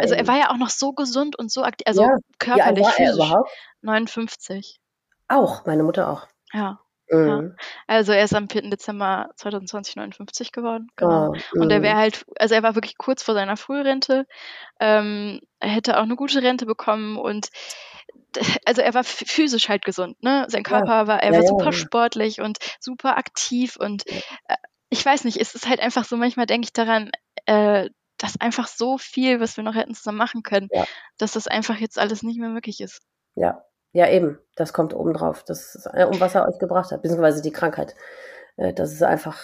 also 0.00 0.14
er 0.14 0.26
war 0.26 0.36
ja 0.36 0.50
auch 0.50 0.58
noch 0.58 0.68
so 0.68 0.92
gesund 0.92 1.38
und 1.38 1.50
so 1.50 1.62
aktiv, 1.62 1.86
also 1.86 2.06
körperlich, 2.38 2.86
physisch. 2.88 3.32
59. 3.80 4.80
Auch, 5.28 5.64
meine 5.64 5.82
Mutter 5.82 6.10
auch. 6.10 6.26
Ja. 6.52 6.78
Mhm. 7.10 7.56
Also 7.86 8.12
er 8.12 8.24
ist 8.24 8.34
am 8.34 8.48
4. 8.48 8.68
Dezember 8.70 9.30
2020 9.36 9.96
59 9.96 10.52
geworden. 10.52 10.88
Genau. 10.96 11.32
Oh, 11.32 11.60
und 11.60 11.70
er 11.70 11.82
wäre 11.82 11.96
halt, 11.96 12.24
also 12.38 12.54
er 12.54 12.62
war 12.62 12.74
wirklich 12.74 12.98
kurz 12.98 13.22
vor 13.22 13.34
seiner 13.34 13.56
Frührente. 13.56 14.26
Ähm, 14.78 15.40
er 15.58 15.70
hätte 15.70 15.96
auch 15.98 16.02
eine 16.02 16.16
gute 16.16 16.42
Rente 16.42 16.66
bekommen 16.66 17.16
und 17.16 17.48
also 18.64 18.82
er 18.82 18.94
war 18.94 19.04
physisch 19.04 19.68
halt 19.68 19.84
gesund, 19.84 20.22
ne? 20.22 20.46
Sein 20.48 20.62
Körper 20.62 21.02
ja. 21.02 21.06
war, 21.06 21.22
er 21.22 21.32
ja, 21.32 21.38
war 21.40 21.46
super 21.46 21.72
sportlich 21.72 22.40
und 22.40 22.58
super 22.80 23.16
aktiv 23.16 23.76
und 23.76 24.06
äh, 24.06 24.56
ich 24.90 25.04
weiß 25.04 25.24
nicht, 25.24 25.38
es 25.40 25.54
ist 25.54 25.68
halt 25.68 25.80
einfach 25.80 26.04
so, 26.04 26.16
manchmal 26.16 26.46
denke 26.46 26.64
ich 26.64 26.72
daran, 26.72 27.10
äh, 27.46 27.90
dass 28.16 28.40
einfach 28.40 28.66
so 28.66 28.98
viel, 28.98 29.40
was 29.40 29.56
wir 29.56 29.64
noch 29.64 29.74
hätten 29.74 29.94
zusammen 29.94 30.18
machen 30.18 30.42
können, 30.42 30.68
dass 31.18 31.32
das 31.32 31.46
einfach 31.46 31.76
jetzt 31.76 31.98
alles 31.98 32.22
nicht 32.22 32.40
mehr 32.40 32.48
möglich 32.48 32.80
ist. 32.80 33.00
Ja, 33.34 33.64
ja 33.92 34.08
eben, 34.08 34.38
das 34.56 34.72
kommt 34.72 34.94
obendrauf, 34.94 35.44
das 35.44 35.74
ist, 35.74 35.86
äh, 35.92 36.04
um 36.04 36.18
was 36.20 36.34
er 36.34 36.48
euch 36.48 36.58
gebracht 36.58 36.90
hat, 36.90 37.02
beziehungsweise 37.02 37.42
die 37.42 37.52
Krankheit. 37.52 37.94
Äh, 38.56 38.72
das 38.72 38.92
ist 38.92 39.02
einfach, 39.02 39.38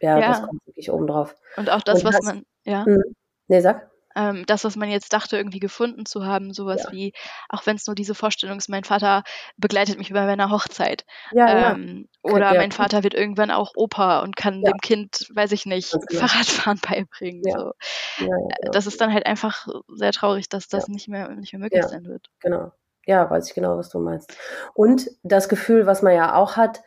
ja, 0.00 0.20
das 0.20 0.42
kommt 0.42 0.66
wirklich 0.66 0.90
obendrauf. 0.90 1.34
Und 1.56 1.70
auch 1.70 1.82
das, 1.82 2.00
und 2.00 2.04
was 2.04 2.16
hast, 2.16 2.24
man, 2.24 2.44
ja. 2.64 2.84
Mh, 2.86 3.02
nee, 3.48 3.60
sag. 3.60 3.90
Ähm, 4.18 4.44
das, 4.46 4.64
was 4.64 4.74
man 4.74 4.90
jetzt 4.90 5.12
dachte, 5.12 5.36
irgendwie 5.36 5.60
gefunden 5.60 6.04
zu 6.04 6.26
haben, 6.26 6.52
sowas 6.52 6.82
ja. 6.84 6.92
wie, 6.92 7.12
auch 7.48 7.66
wenn 7.66 7.76
es 7.76 7.86
nur 7.86 7.94
diese 7.94 8.16
Vorstellung 8.16 8.58
ist, 8.58 8.68
mein 8.68 8.82
Vater 8.82 9.22
begleitet 9.56 9.96
mich 9.96 10.12
bei 10.12 10.26
meiner 10.26 10.50
Hochzeit. 10.50 11.04
Ja, 11.30 11.72
ähm, 11.72 12.08
ja. 12.24 12.32
Oder 12.32 12.54
mein 12.54 12.72
Vater 12.72 13.04
wird 13.04 13.14
irgendwann 13.14 13.52
auch 13.52 13.72
Opa 13.76 14.20
und 14.20 14.34
kann 14.34 14.62
dem 14.62 14.78
Kind, 14.82 15.28
weiß 15.34 15.52
ich 15.52 15.66
nicht, 15.66 15.92
genau. 16.08 16.26
Fahrradfahren 16.26 16.80
beibringen. 16.88 17.42
So. 17.44 17.72
Äh, 18.24 18.70
das 18.72 18.86
ist 18.86 19.00
dann 19.00 19.12
halt 19.12 19.24
einfach 19.24 19.68
sehr 19.88 20.12
traurig, 20.12 20.48
dass 20.48 20.68
das 20.68 20.88
nicht 20.88 21.08
mehr 21.08 21.28
nicht 21.36 21.52
mehr 21.52 21.60
möglich 21.60 21.84
sein 21.84 22.04
wird. 22.04 22.28
Genau. 22.40 22.72
Ja, 23.06 23.30
weiß 23.30 23.48
ich 23.48 23.54
genau, 23.54 23.78
was 23.78 23.88
du 23.88 24.00
meinst. 24.00 24.36
Und 24.74 25.10
das 25.22 25.48
Gefühl, 25.48 25.86
was 25.86 26.02
man 26.02 26.14
ja 26.14 26.34
auch 26.34 26.56
hat, 26.56 26.82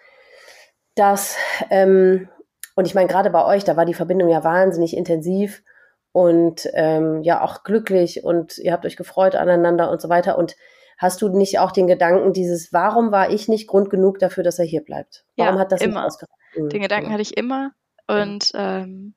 dass, 0.95 1.37
ähm, 1.69 2.29
und 2.75 2.85
ich 2.85 2.93
meine, 2.93 3.07
gerade 3.07 3.29
bei 3.29 3.43
euch, 3.45 3.63
da 3.63 3.77
war 3.77 3.85
die 3.85 3.93
Verbindung 3.93 4.29
ja 4.29 4.43
wahnsinnig 4.43 4.95
intensiv 4.95 5.63
und 6.11 6.67
ähm, 6.73 7.21
ja 7.23 7.41
auch 7.41 7.63
glücklich 7.63 8.23
und 8.23 8.57
ihr 8.57 8.73
habt 8.73 8.85
euch 8.85 8.97
gefreut 8.97 9.35
aneinander 9.35 9.91
und 9.91 10.01
so 10.01 10.09
weiter. 10.09 10.37
Und 10.37 10.55
hast 10.97 11.21
du 11.21 11.29
nicht 11.29 11.59
auch 11.59 11.71
den 11.71 11.87
Gedanken, 11.87 12.33
dieses, 12.33 12.73
warum 12.73 13.11
war 13.11 13.29
ich 13.31 13.47
nicht 13.47 13.67
Grund 13.67 13.89
genug 13.89 14.19
dafür, 14.19 14.43
dass 14.43 14.59
er 14.59 14.65
hier 14.65 14.83
bleibt? 14.83 15.25
Warum 15.37 15.55
ja, 15.55 15.61
hat 15.61 15.71
das 15.71 15.81
immer. 15.81 16.01
nicht 16.01 16.07
ausgereicht? 16.07 16.33
Mhm. 16.55 16.69
Den 16.69 16.81
Gedanken 16.81 17.09
mhm. 17.09 17.13
hatte 17.13 17.21
ich 17.21 17.37
immer 17.37 17.71
und 18.07 18.51
ähm, 18.55 19.15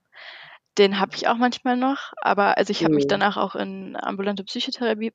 den 0.79 1.01
habe 1.01 1.13
ich 1.15 1.29
auch 1.29 1.37
manchmal 1.37 1.77
noch, 1.77 2.13
aber 2.21 2.59
also 2.59 2.71
ich 2.71 2.83
habe 2.83 2.91
mhm. 2.91 2.97
mich 2.97 3.07
danach 3.07 3.37
auch 3.37 3.55
in 3.55 3.97
ambulante 3.97 4.45
Psychotherapie 4.45 5.13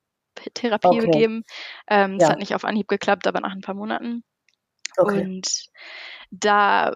Therapie 0.53 0.87
okay. 0.87 1.05
begeben. 1.05 1.43
Ähm, 1.89 2.13
ja. 2.13 2.17
Das 2.19 2.29
hat 2.29 2.39
nicht 2.39 2.55
auf 2.55 2.63
Anhieb 2.63 2.87
geklappt, 2.87 3.27
aber 3.27 3.41
nach 3.41 3.51
ein 3.51 3.61
paar 3.61 3.75
Monaten. 3.75 4.23
Okay. 4.99 5.23
Und 5.23 5.69
da 6.31 6.93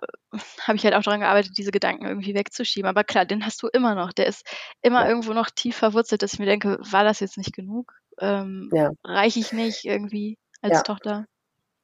habe 0.61 0.75
ich 0.75 0.83
halt 0.83 0.93
auch 0.95 1.03
daran 1.03 1.21
gearbeitet, 1.21 1.53
diese 1.57 1.71
Gedanken 1.71 2.05
irgendwie 2.05 2.35
wegzuschieben. 2.35 2.87
Aber 2.87 3.03
klar, 3.03 3.25
den 3.25 3.45
hast 3.45 3.61
du 3.63 3.67
immer 3.67 3.95
noch. 3.95 4.13
Der 4.13 4.27
ist 4.27 4.45
immer 4.81 5.03
ja. 5.03 5.09
irgendwo 5.09 5.33
noch 5.33 5.49
tief 5.49 5.75
verwurzelt, 5.75 6.21
dass 6.21 6.33
ich 6.33 6.39
mir 6.39 6.45
denke, 6.45 6.77
war 6.79 7.03
das 7.03 7.19
jetzt 7.19 7.37
nicht 7.37 7.53
genug? 7.53 7.93
Ähm, 8.19 8.69
ja. 8.73 8.91
Reiche 9.03 9.39
ich 9.39 9.53
nicht 9.53 9.85
irgendwie 9.85 10.37
als 10.61 10.77
ja. 10.77 10.81
Tochter? 10.81 11.25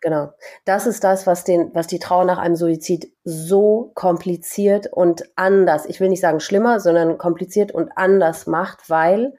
Genau. 0.02 0.32
Das 0.64 0.88
ist 0.88 1.04
das, 1.04 1.28
was 1.28 1.44
den, 1.44 1.72
was 1.74 1.88
die 1.88 2.00
Trauer 2.00 2.24
nach 2.24 2.38
einem 2.38 2.56
Suizid 2.56 3.12
so 3.26 3.92
kompliziert 3.96 4.88
und 4.92 5.24
anders, 5.36 5.86
ich 5.86 6.00
will 6.00 6.08
nicht 6.08 6.22
sagen 6.22 6.40
schlimmer, 6.40 6.80
sondern 6.80 7.18
kompliziert 7.18 7.74
und 7.74 7.92
anders 7.98 8.48
macht, 8.48 8.90
weil 8.90 9.34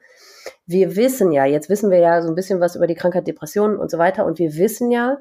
wir 0.67 0.95
wissen 0.95 1.31
ja, 1.31 1.45
jetzt 1.45 1.69
wissen 1.69 1.89
wir 1.89 1.99
ja 1.99 2.21
so 2.21 2.27
ein 2.27 2.35
bisschen 2.35 2.59
was 2.59 2.75
über 2.75 2.85
die 2.85 2.95
Krankheit 2.95 3.27
Depressionen 3.27 3.77
und 3.77 3.89
so 3.89 3.97
weiter 3.97 4.25
und 4.25 4.37
wir 4.37 4.55
wissen 4.55 4.91
ja, 4.91 5.17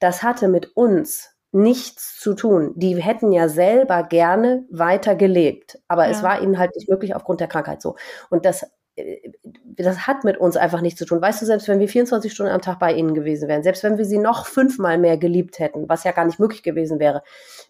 das 0.00 0.22
hatte 0.22 0.48
mit 0.48 0.76
uns 0.76 1.30
nichts 1.52 2.18
zu 2.18 2.34
tun. 2.34 2.72
Die 2.76 3.00
hätten 3.02 3.32
ja 3.32 3.48
selber 3.48 4.04
gerne 4.04 4.64
weiter 4.70 5.14
gelebt, 5.14 5.78
aber 5.88 6.04
ja. 6.04 6.10
es 6.10 6.22
war 6.22 6.42
ihnen 6.42 6.58
halt 6.58 6.74
nicht 6.76 6.88
möglich 6.88 7.14
aufgrund 7.14 7.40
der 7.40 7.48
Krankheit 7.48 7.82
so. 7.82 7.96
Und 8.28 8.44
das 8.44 8.66
äh, 8.96 9.30
das 9.76 10.06
hat 10.06 10.24
mit 10.24 10.36
uns 10.36 10.56
einfach 10.56 10.82
nichts 10.82 10.98
zu 10.98 11.06
tun. 11.06 11.22
Weißt 11.22 11.40
du, 11.40 11.46
selbst 11.46 11.68
wenn 11.68 11.78
wir 11.80 11.88
24 11.88 12.32
Stunden 12.32 12.52
am 12.52 12.60
Tag 12.60 12.78
bei 12.78 12.92
ihnen 12.92 13.14
gewesen 13.14 13.48
wären, 13.48 13.62
selbst 13.62 13.82
wenn 13.82 13.96
wir 13.96 14.04
sie 14.04 14.18
noch 14.18 14.46
fünfmal 14.46 14.98
mehr 14.98 15.16
geliebt 15.16 15.58
hätten, 15.58 15.88
was 15.88 16.04
ja 16.04 16.12
gar 16.12 16.26
nicht 16.26 16.38
möglich 16.38 16.62
gewesen 16.62 16.98
wäre, 16.98 17.22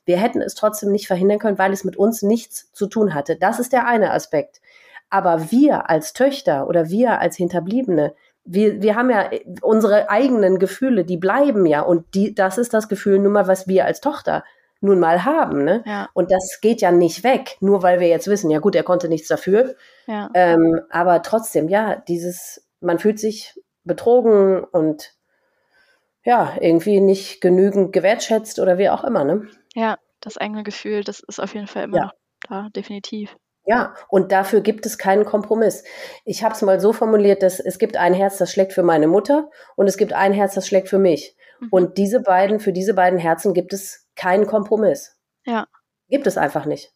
wir 0.04 0.16
hätten 0.16 0.40
es 0.40 0.54
trotzdem 0.54 0.90
nicht 0.90 1.06
verhindern 1.06 1.38
können, 1.38 1.58
weil 1.58 1.72
es 1.72 1.84
mit 1.84 1.96
uns 1.96 2.22
nichts 2.22 2.72
zu 2.72 2.86
tun 2.88 3.14
hatte. 3.14 3.36
Das 3.36 3.60
ist 3.60 3.72
der 3.72 3.86
eine 3.86 4.12
Aspekt. 4.12 4.60
Aber 5.08 5.50
wir 5.50 5.88
als 5.90 6.12
Töchter 6.12 6.68
oder 6.68 6.88
wir 6.88 7.20
als 7.20 7.36
Hinterbliebene, 7.36 8.14
wir, 8.44 8.82
wir 8.82 8.96
haben 8.96 9.10
ja 9.10 9.30
unsere 9.62 10.10
eigenen 10.10 10.58
Gefühle, 10.58 11.04
die 11.04 11.16
bleiben 11.16 11.66
ja. 11.66 11.82
Und 11.82 12.14
die, 12.14 12.34
das 12.34 12.58
ist 12.58 12.74
das 12.74 12.88
Gefühl 12.88 13.18
nun 13.18 13.32
mal, 13.32 13.46
was 13.46 13.68
wir 13.68 13.84
als 13.84 14.00
Tochter 14.00 14.44
nun 14.80 14.98
mal 14.98 15.24
haben. 15.24 15.64
Ne? 15.64 15.82
Ja. 15.84 16.08
Und 16.14 16.30
das 16.30 16.60
geht 16.60 16.80
ja 16.80 16.90
nicht 16.90 17.22
weg, 17.22 17.56
nur 17.60 17.82
weil 17.82 18.00
wir 18.00 18.08
jetzt 18.08 18.28
wissen, 18.28 18.50
ja 18.50 18.58
gut, 18.58 18.74
er 18.74 18.82
konnte 18.82 19.08
nichts 19.08 19.28
dafür. 19.28 19.74
Ja. 20.06 20.30
Ähm, 20.34 20.80
aber 20.90 21.22
trotzdem, 21.22 21.68
ja, 21.68 21.96
dieses, 21.96 22.66
man 22.80 22.98
fühlt 22.98 23.18
sich 23.18 23.60
betrogen 23.84 24.64
und 24.64 25.14
ja, 26.24 26.56
irgendwie 26.60 27.00
nicht 27.00 27.40
genügend 27.40 27.92
gewertschätzt 27.92 28.58
oder 28.58 28.78
wie 28.78 28.90
auch 28.90 29.04
immer, 29.04 29.24
ne? 29.24 29.48
Ja, 29.74 29.98
das 30.20 30.36
eigene 30.36 30.62
Gefühl, 30.62 31.02
das 31.02 31.20
ist 31.20 31.40
auf 31.40 31.54
jeden 31.54 31.66
Fall 31.66 31.84
immer 31.84 31.96
ja. 31.96 32.04
noch 32.04 32.12
da, 32.48 32.68
definitiv. 32.74 33.36
Ja, 33.66 33.94
und 34.08 34.32
dafür 34.32 34.62
gibt 34.62 34.86
es 34.86 34.98
keinen 34.98 35.24
Kompromiss. 35.24 35.84
Ich 36.24 36.42
habe 36.42 36.54
es 36.54 36.62
mal 36.62 36.80
so 36.80 36.92
formuliert, 36.92 37.42
dass 37.42 37.60
es 37.60 37.78
gibt 37.78 37.96
ein 37.96 38.14
Herz, 38.14 38.38
das 38.38 38.52
schlägt 38.52 38.72
für 38.72 38.82
meine 38.82 39.06
Mutter 39.06 39.50
und 39.76 39.86
es 39.86 39.96
gibt 39.96 40.12
ein 40.12 40.32
Herz, 40.32 40.54
das 40.54 40.66
schlägt 40.66 40.88
für 40.88 40.98
mich. 40.98 41.36
Mhm. 41.60 41.68
Und 41.70 41.98
diese 41.98 42.20
beiden, 42.20 42.58
für 42.58 42.72
diese 42.72 42.94
beiden 42.94 43.18
Herzen 43.18 43.54
gibt 43.54 43.72
es 43.72 44.08
keinen 44.16 44.46
Kompromiss. 44.46 45.16
Ja. 45.44 45.66
Gibt 46.08 46.26
es 46.26 46.38
einfach 46.38 46.64
nicht. 46.64 46.92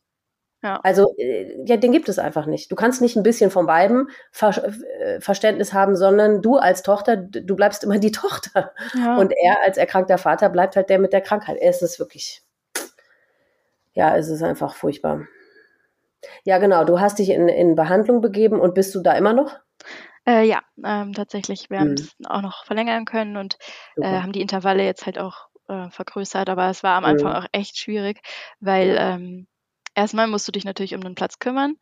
Ja. 0.64 0.80
Also, 0.82 1.14
äh, 1.18 1.62
ja, 1.66 1.76
den 1.76 1.92
gibt 1.92 2.08
es 2.08 2.18
einfach 2.18 2.46
nicht. 2.46 2.72
Du 2.72 2.74
kannst 2.74 3.02
nicht 3.02 3.16
ein 3.16 3.22
bisschen 3.22 3.50
von 3.50 3.66
beiden 3.66 4.08
Ver 4.32 4.56
äh, 4.98 5.20
Verständnis 5.20 5.74
haben, 5.74 5.94
sondern 5.94 6.40
du 6.40 6.56
als 6.56 6.82
Tochter, 6.82 7.16
du 7.16 7.54
bleibst 7.54 7.84
immer 7.84 7.98
die 7.98 8.12
Tochter. 8.12 8.72
Ja. 8.94 9.18
Und 9.18 9.34
er 9.36 9.62
als 9.62 9.76
erkrankter 9.76 10.16
Vater 10.16 10.48
bleibt 10.48 10.74
halt 10.76 10.88
der 10.88 10.98
mit 10.98 11.12
der 11.12 11.20
Krankheit. 11.20 11.58
Es 11.60 11.82
ist 11.82 11.98
wirklich, 11.98 12.42
ja, 13.92 14.16
es 14.16 14.28
ist 14.28 14.42
einfach 14.42 14.74
furchtbar. 14.74 15.26
Ja, 16.44 16.58
genau. 16.58 16.84
Du 16.84 17.00
hast 17.00 17.18
dich 17.18 17.30
in, 17.30 17.48
in 17.48 17.74
Behandlung 17.74 18.20
begeben 18.20 18.60
und 18.60 18.74
bist 18.74 18.94
du 18.94 19.00
da 19.00 19.12
immer 19.12 19.32
noch? 19.32 19.58
Äh, 20.26 20.46
ja, 20.46 20.60
ähm, 20.84 21.12
tatsächlich. 21.12 21.70
Wir 21.70 21.78
mhm. 21.78 21.80
haben 21.80 21.92
es 21.94 22.16
auch 22.26 22.42
noch 22.42 22.64
verlängern 22.64 23.04
können 23.04 23.36
und 23.36 23.58
äh, 23.96 24.20
haben 24.20 24.32
die 24.32 24.40
Intervalle 24.40 24.84
jetzt 24.84 25.06
halt 25.06 25.18
auch 25.18 25.48
äh, 25.68 25.90
vergrößert, 25.90 26.48
aber 26.48 26.68
es 26.70 26.82
war 26.82 26.96
am 26.96 27.04
Anfang 27.04 27.32
mhm. 27.32 27.36
auch 27.36 27.46
echt 27.52 27.78
schwierig, 27.78 28.20
weil 28.60 28.96
ähm, 28.98 29.46
erstmal 29.94 30.26
musst 30.26 30.46
du 30.48 30.52
dich 30.52 30.64
natürlich 30.64 30.94
um 30.94 31.00
den 31.00 31.14
Platz 31.14 31.38
kümmern 31.38 31.76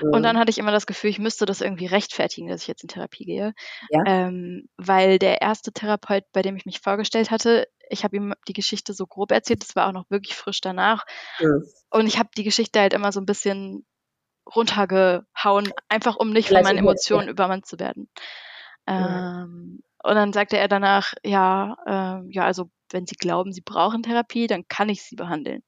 mhm. 0.00 0.12
und 0.12 0.22
dann 0.22 0.38
hatte 0.38 0.50
ich 0.50 0.58
immer 0.58 0.72
das 0.72 0.86
Gefühl, 0.86 1.10
ich 1.10 1.18
müsste 1.18 1.46
das 1.46 1.60
irgendwie 1.60 1.86
rechtfertigen, 1.86 2.48
dass 2.48 2.62
ich 2.62 2.68
jetzt 2.68 2.82
in 2.82 2.88
Therapie 2.88 3.24
gehe, 3.24 3.54
ja. 3.90 4.02
ähm, 4.06 4.68
weil 4.76 5.18
der 5.18 5.42
erste 5.42 5.72
Therapeut, 5.72 6.24
bei 6.32 6.42
dem 6.42 6.56
ich 6.56 6.66
mich 6.66 6.80
vorgestellt 6.80 7.30
hatte, 7.30 7.66
ich 7.88 8.04
habe 8.04 8.16
ihm 8.16 8.34
die 8.48 8.52
Geschichte 8.52 8.92
so 8.92 9.06
grob 9.06 9.30
erzählt, 9.30 9.62
das 9.62 9.76
war 9.76 9.88
auch 9.88 9.92
noch 9.92 10.10
wirklich 10.10 10.34
frisch 10.34 10.60
danach. 10.60 11.04
Ja. 11.38 11.50
Und 11.90 12.06
ich 12.06 12.18
habe 12.18 12.30
die 12.36 12.44
Geschichte 12.44 12.80
halt 12.80 12.92
immer 12.92 13.12
so 13.12 13.20
ein 13.20 13.26
bisschen 13.26 13.86
runtergehauen, 14.54 15.72
einfach 15.88 16.16
um 16.16 16.30
nicht 16.30 16.48
von 16.48 16.62
meinen 16.62 16.78
Emotionen 16.78 17.26
ja. 17.26 17.32
übermannt 17.32 17.66
zu 17.66 17.78
werden. 17.78 18.08
Ja. 18.88 19.42
Ähm, 19.42 19.82
und 20.02 20.14
dann 20.14 20.32
sagte 20.32 20.56
er 20.56 20.68
danach, 20.68 21.14
ja, 21.24 21.76
äh, 21.86 22.32
ja, 22.32 22.44
also 22.44 22.70
wenn 22.90 23.06
Sie 23.06 23.16
glauben, 23.16 23.52
Sie 23.52 23.62
brauchen 23.62 24.02
Therapie, 24.02 24.46
dann 24.46 24.68
kann 24.68 24.88
ich 24.88 25.02
Sie 25.02 25.16
behandeln. 25.16 25.62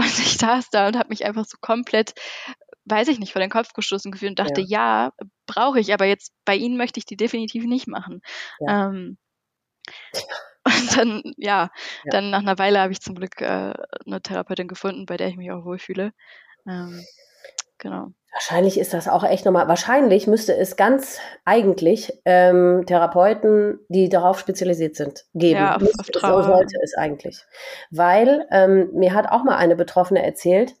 Und 0.00 0.18
ich 0.18 0.38
saß 0.38 0.70
da 0.70 0.88
und 0.88 0.96
habe 0.96 1.10
mich 1.10 1.26
einfach 1.26 1.44
so 1.44 1.58
komplett, 1.60 2.14
weiß 2.86 3.08
ich 3.08 3.18
nicht, 3.18 3.32
vor 3.32 3.40
den 3.40 3.50
Kopf 3.50 3.74
gestoßen 3.74 4.10
gefühlt 4.10 4.30
und 4.30 4.38
dachte, 4.38 4.62
ja, 4.62 5.04
ja 5.06 5.12
brauche 5.46 5.78
ich, 5.78 5.92
aber 5.92 6.06
jetzt 6.06 6.32
bei 6.46 6.56
Ihnen 6.56 6.78
möchte 6.78 6.98
ich 6.98 7.04
die 7.04 7.16
definitiv 7.16 7.64
nicht 7.64 7.86
machen. 7.86 8.22
Ja. 8.60 8.86
Ähm, 8.88 9.18
und 10.64 10.96
dann, 10.96 11.22
ja, 11.36 11.70
ja, 12.04 12.10
dann 12.10 12.30
nach 12.30 12.40
einer 12.40 12.58
Weile 12.58 12.80
habe 12.80 12.92
ich 12.92 13.00
zum 13.00 13.14
Glück 13.14 13.40
äh, 13.40 13.74
eine 14.06 14.22
Therapeutin 14.22 14.68
gefunden, 14.68 15.04
bei 15.06 15.16
der 15.16 15.28
ich 15.28 15.36
mich 15.36 15.50
auch 15.50 15.64
wohlfühle. 15.64 16.12
Ähm, 16.66 17.04
genau. 17.78 18.12
Wahrscheinlich 18.32 18.78
ist 18.78 18.94
das 18.94 19.08
auch 19.08 19.24
echt 19.24 19.44
nochmal, 19.44 19.66
wahrscheinlich 19.66 20.28
müsste 20.28 20.56
es 20.56 20.76
ganz 20.76 21.18
eigentlich 21.44 22.12
ähm, 22.24 22.84
Therapeuten, 22.86 23.80
die 23.88 24.08
darauf 24.08 24.38
spezialisiert 24.38 24.94
sind, 24.94 25.24
geben. 25.34 25.58
Ja, 25.58 25.76
auf, 25.76 25.82
auf 25.82 26.06
so 26.20 26.42
sollte 26.42 26.78
es 26.82 26.94
eigentlich. 26.96 27.44
Weil 27.90 28.46
ähm, 28.52 28.90
mir 28.92 29.14
hat 29.14 29.30
auch 29.30 29.42
mal 29.42 29.56
eine 29.56 29.74
Betroffene 29.74 30.24
erzählt, 30.24 30.76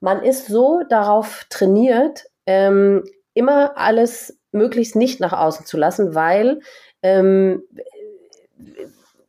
man 0.00 0.22
ist 0.22 0.46
so 0.46 0.82
darauf 0.88 1.46
trainiert, 1.48 2.24
ähm, 2.46 3.04
immer 3.34 3.76
alles 3.76 4.38
möglichst 4.50 4.96
nicht 4.96 5.20
nach 5.20 5.32
außen 5.32 5.66
zu 5.66 5.76
lassen, 5.76 6.14
weil 6.14 6.60
ähm, 7.02 7.62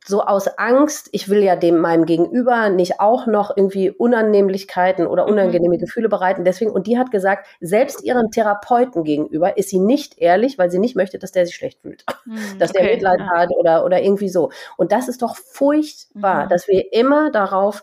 so 0.04 0.22
aus 0.22 0.48
Angst, 0.58 1.08
ich 1.12 1.28
will 1.28 1.42
ja 1.42 1.54
dem 1.54 1.78
meinem 1.78 2.06
Gegenüber 2.06 2.68
nicht 2.70 2.98
auch 2.98 3.26
noch 3.26 3.56
irgendwie 3.56 3.90
Unannehmlichkeiten 3.90 5.06
oder 5.06 5.24
mhm. 5.24 5.32
unangenehme 5.32 5.76
mhm. 5.76 5.80
Gefühle 5.80 6.08
bereiten. 6.08 6.44
Deswegen, 6.44 6.72
und 6.72 6.86
die 6.86 6.98
hat 6.98 7.10
gesagt, 7.10 7.46
selbst 7.60 8.02
ihrem 8.02 8.30
Therapeuten 8.30 9.04
gegenüber 9.04 9.56
ist 9.56 9.68
sie 9.68 9.78
nicht 9.78 10.18
ehrlich, 10.18 10.58
weil 10.58 10.70
sie 10.70 10.78
nicht 10.78 10.96
möchte, 10.96 11.18
dass 11.18 11.32
der 11.32 11.46
sich 11.46 11.54
schlecht 11.54 11.80
fühlt. 11.82 12.04
Mhm, 12.24 12.58
dass 12.58 12.70
okay, 12.70 12.82
der 12.82 12.92
Mitleid 12.94 13.20
ja. 13.20 13.30
hat 13.30 13.50
oder, 13.56 13.84
oder 13.84 14.02
irgendwie 14.02 14.28
so. 14.28 14.50
Und 14.76 14.92
das 14.92 15.08
ist 15.08 15.22
doch 15.22 15.36
furchtbar, 15.36 16.46
mhm. 16.46 16.48
dass 16.48 16.66
wir 16.66 16.92
immer 16.92 17.30
darauf 17.30 17.82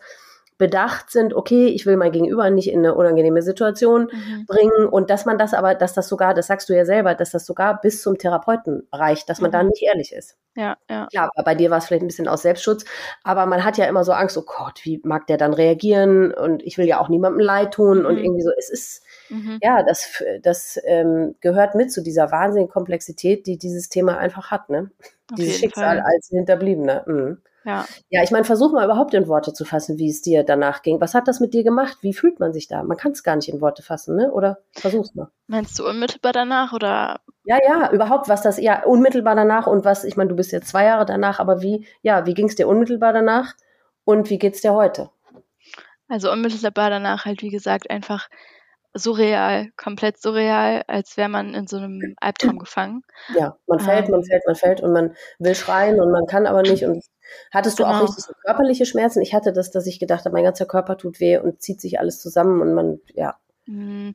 bedacht 0.59 1.09
sind, 1.09 1.33
okay, 1.33 1.67
ich 1.67 1.85
will 1.85 1.95
mein 1.95 2.11
Gegenüber 2.11 2.49
nicht 2.49 2.69
in 2.69 2.79
eine 2.79 2.93
unangenehme 2.93 3.41
Situation 3.41 4.11
mhm. 4.11 4.45
bringen 4.45 4.87
und 4.87 5.09
dass 5.09 5.25
man 5.25 5.37
das 5.37 5.53
aber, 5.53 5.73
dass 5.73 5.93
das 5.93 6.09
sogar, 6.09 6.33
das 6.33 6.47
sagst 6.47 6.69
du 6.69 6.75
ja 6.75 6.85
selber, 6.85 7.15
dass 7.15 7.31
das 7.31 7.45
sogar 7.45 7.79
bis 7.81 8.03
zum 8.03 8.17
Therapeuten 8.17 8.85
reicht, 8.91 9.29
dass 9.29 9.39
man 9.39 9.49
mhm. 9.49 9.53
da 9.53 9.63
nicht 9.63 9.81
ehrlich 9.81 10.13
ist. 10.13 10.37
Ja, 10.55 10.77
ja. 10.89 11.07
Klar, 11.07 11.31
bei 11.45 11.55
dir 11.55 11.71
war 11.71 11.77
es 11.77 11.85
vielleicht 11.85 12.03
ein 12.03 12.07
bisschen 12.07 12.27
aus 12.27 12.41
Selbstschutz, 12.41 12.83
aber 13.23 13.45
man 13.45 13.63
hat 13.63 13.77
ja 13.77 13.85
immer 13.85 14.03
so 14.03 14.11
Angst, 14.11 14.37
oh 14.37 14.43
Gott, 14.45 14.81
wie 14.83 14.99
mag 15.05 15.27
der 15.27 15.37
dann 15.37 15.53
reagieren 15.53 16.33
und 16.33 16.61
ich 16.61 16.77
will 16.77 16.85
ja 16.85 16.99
auch 16.99 17.07
niemandem 17.07 17.39
leid 17.39 17.73
tun 17.73 17.99
mhm. 17.99 18.05
und 18.05 18.17
irgendwie 18.17 18.43
so, 18.43 18.51
es 18.57 18.69
ist, 18.69 19.03
mhm. 19.29 19.59
ja, 19.61 19.81
das, 19.83 20.21
das 20.43 20.77
ähm, 20.83 21.35
gehört 21.39 21.73
mit 21.75 21.89
zu 21.89 22.03
dieser 22.03 22.31
wahnsinnigen 22.31 22.71
Komplexität, 22.71 23.47
die 23.47 23.57
dieses 23.57 23.87
Thema 23.87 24.17
einfach 24.17 24.51
hat, 24.51 24.69
ne? 24.69 24.91
Auf 25.31 25.37
Dieses 25.37 25.57
Schicksal 25.57 25.99
Fall. 25.99 26.05
als 26.05 26.27
Hinterbliebener. 26.29 27.03
Mhm. 27.05 27.37
Ja, 27.65 27.85
ja 28.09 28.23
ich 28.23 28.31
meine, 28.31 28.45
versuch 28.45 28.71
mal 28.71 28.85
überhaupt 28.85 29.13
in 29.13 29.27
Worte 29.27 29.53
zu 29.53 29.65
fassen, 29.65 29.97
wie 29.97 30.09
es 30.09 30.21
dir 30.21 30.43
danach 30.43 30.81
ging. 30.81 31.01
Was 31.01 31.13
hat 31.13 31.27
das 31.27 31.39
mit 31.39 31.53
dir 31.53 31.63
gemacht? 31.63 31.97
Wie 32.01 32.13
fühlt 32.13 32.39
man 32.39 32.53
sich 32.53 32.67
da? 32.67 32.83
Man 32.83 32.97
kann 32.97 33.11
es 33.11 33.23
gar 33.23 33.35
nicht 33.35 33.49
in 33.49 33.61
Worte 33.61 33.83
fassen, 33.83 34.15
ne? 34.15 34.31
Oder 34.31 34.59
versuch's 34.73 35.13
mal. 35.15 35.29
Meinst 35.47 35.77
du 35.77 35.87
unmittelbar 35.87 36.33
danach 36.33 36.73
oder? 36.73 37.19
Ja, 37.43 37.57
ja, 37.65 37.91
überhaupt, 37.91 38.29
was 38.29 38.41
das, 38.41 38.59
ja, 38.59 38.83
unmittelbar 38.83 39.35
danach 39.35 39.67
und 39.67 39.85
was, 39.85 40.03
ich 40.03 40.15
meine, 40.15 40.29
du 40.29 40.35
bist 40.35 40.51
jetzt 40.51 40.69
zwei 40.69 40.85
Jahre 40.85 41.05
danach, 41.05 41.39
aber 41.39 41.61
wie, 41.61 41.87
ja, 42.01 42.25
wie 42.25 42.33
ging 42.33 42.47
es 42.47 42.55
dir 42.55 42.67
unmittelbar 42.67 43.13
danach 43.13 43.53
und 44.05 44.29
wie 44.29 44.37
geht's 44.37 44.61
dir 44.61 44.73
heute? 44.73 45.09
Also 46.07 46.31
unmittelbar 46.31 46.89
danach 46.89 47.25
halt, 47.25 47.41
wie 47.41 47.49
gesagt, 47.49 47.89
einfach 47.89 48.29
surreal, 48.93 49.69
komplett 49.77 50.19
surreal, 50.19 50.83
als 50.87 51.17
wäre 51.17 51.29
man 51.29 51.53
in 51.53 51.67
so 51.67 51.77
einem 51.77 52.15
Albtraum 52.19 52.59
gefangen. 52.59 53.03
Ja, 53.35 53.57
man 53.67 53.79
fällt, 53.79 54.05
ähm, 54.05 54.11
man 54.11 54.23
fällt, 54.23 54.43
man 54.47 54.55
fällt 54.55 54.81
und 54.81 54.93
man 54.93 55.15
will 55.37 55.55
schreien 55.55 55.99
und 55.99 56.11
man 56.11 56.25
kann 56.25 56.47
aber 56.47 56.61
nicht. 56.63 56.83
Und 56.83 57.03
hattest 57.51 57.79
du 57.79 57.83
genau. 57.83 57.97
auch 57.97 58.03
richtig 58.03 58.25
so 58.25 58.33
körperliche 58.45 58.85
Schmerzen? 58.85 59.21
Ich 59.21 59.33
hatte 59.33 59.53
das, 59.53 59.71
dass 59.71 59.87
ich 59.87 59.99
gedacht 59.99 60.25
habe, 60.25 60.33
mein 60.33 60.43
ganzer 60.43 60.65
Körper 60.65 60.97
tut 60.97 61.19
weh 61.19 61.37
und 61.37 61.61
zieht 61.61 61.81
sich 61.81 61.99
alles 61.99 62.21
zusammen 62.21 62.61
und 62.61 62.73
man, 62.73 62.99
ja. 63.13 63.37
Hm, 63.65 64.13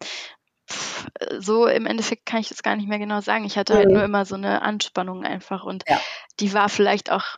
so 1.39 1.67
im 1.67 1.87
Endeffekt 1.87 2.27
kann 2.27 2.41
ich 2.41 2.49
das 2.49 2.63
gar 2.63 2.77
nicht 2.77 2.89
mehr 2.89 2.99
genau 2.99 3.21
sagen. 3.21 3.45
Ich 3.45 3.59
hatte 3.59 3.75
halt 3.75 3.87
mhm. 3.87 3.91
halt 3.91 3.97
nur 3.97 4.05
immer 4.05 4.25
so 4.25 4.35
eine 4.35 4.63
Anspannung 4.63 5.25
einfach 5.25 5.65
und 5.65 5.85
ja. 5.89 6.01
die 6.41 6.53
war 6.55 6.69
vielleicht 6.69 7.11
auch 7.13 7.37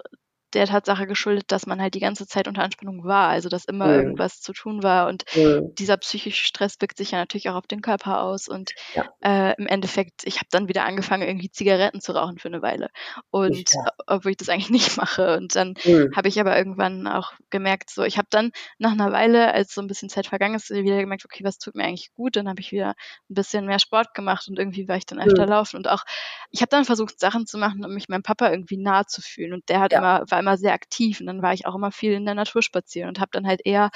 der 0.56 0.66
Tatsache 0.66 1.06
geschuldet, 1.06 1.52
dass 1.52 1.66
man 1.66 1.80
halt 1.80 1.94
die 1.94 2.00
ganze 2.00 2.26
Zeit 2.26 2.48
unter 2.48 2.62
Anspannung 2.62 3.04
war, 3.04 3.28
also 3.28 3.48
dass 3.48 3.64
immer 3.64 3.86
mhm. 3.86 3.94
irgendwas 3.94 4.40
zu 4.40 4.52
tun 4.52 4.82
war 4.82 5.08
und 5.08 5.24
mhm. 5.34 5.74
dieser 5.74 5.96
psychische 5.98 6.44
Stress 6.44 6.76
wirkt 6.80 6.96
sich 6.96 7.12
ja 7.12 7.18
natürlich 7.18 7.48
auch 7.48 7.54
auf 7.54 7.66
den 7.66 7.82
Körper 7.82 8.22
aus 8.22 8.48
und 8.48 8.72
ja. 8.94 9.04
äh, 9.22 9.54
im 9.58 9.66
Endeffekt, 9.66 10.22
ich 10.24 10.36
habe 10.36 10.46
dann 10.50 10.68
wieder 10.68 10.84
angefangen, 10.84 11.26
irgendwie 11.26 11.50
Zigaretten 11.50 12.00
zu 12.00 12.12
rauchen 12.12 12.38
für 12.38 12.48
eine 12.48 12.62
Weile 12.62 12.88
und 13.30 13.72
ja. 13.72 13.84
obwohl 14.06 14.32
ich 14.32 14.36
das 14.36 14.48
eigentlich 14.48 14.70
nicht 14.76 14.96
mache 14.96 15.36
und 15.36 15.54
dann 15.54 15.74
mhm. 15.84 16.10
habe 16.16 16.28
ich 16.28 16.40
aber 16.40 16.56
irgendwann 16.56 17.06
auch 17.06 17.32
gemerkt, 17.50 17.90
so 17.90 18.02
ich 18.02 18.18
habe 18.18 18.28
dann 18.30 18.50
nach 18.78 18.92
einer 18.92 19.12
Weile, 19.12 19.52
als 19.52 19.74
so 19.74 19.80
ein 19.80 19.86
bisschen 19.86 20.08
Zeit 20.08 20.26
vergangen 20.26 20.54
ist, 20.54 20.70
wieder 20.70 21.00
gemerkt, 21.00 21.24
okay, 21.24 21.44
was 21.44 21.58
tut 21.58 21.74
mir 21.74 21.84
eigentlich 21.84 22.12
gut, 22.14 22.36
dann 22.36 22.48
habe 22.48 22.60
ich 22.60 22.72
wieder 22.72 22.90
ein 23.30 23.34
bisschen 23.34 23.66
mehr 23.66 23.78
Sport 23.78 24.14
gemacht 24.14 24.48
und 24.48 24.58
irgendwie 24.58 24.88
war 24.88 24.96
ich 24.96 25.06
dann 25.06 25.20
öfter 25.20 25.46
laufen 25.46 25.76
und 25.76 25.88
auch 25.88 26.02
ich 26.50 26.62
habe 26.62 26.70
dann 26.70 26.84
versucht 26.84 27.20
Sachen 27.20 27.46
zu 27.46 27.58
machen, 27.58 27.84
um 27.84 27.92
mich 27.92 28.08
meinem 28.08 28.22
Papa 28.22 28.50
irgendwie 28.50 28.78
nahe 28.78 29.04
zu 29.06 29.20
fühlen 29.20 29.52
und 29.52 29.68
der 29.68 29.80
hat 29.80 29.92
ja. 29.92 29.98
immer 29.98 30.24
war 30.30 30.38
immer 30.46 30.56
sehr 30.56 30.72
aktiv 30.72 31.20
und 31.20 31.26
dann 31.26 31.42
war 31.42 31.52
ich 31.52 31.66
auch 31.66 31.74
immer 31.74 31.90
viel 31.90 32.12
in 32.12 32.24
der 32.24 32.34
Natur 32.34 32.62
spazieren 32.62 33.08
und 33.08 33.20
habe 33.20 33.30
dann 33.32 33.46
halt 33.46 33.60
eher, 33.64 33.90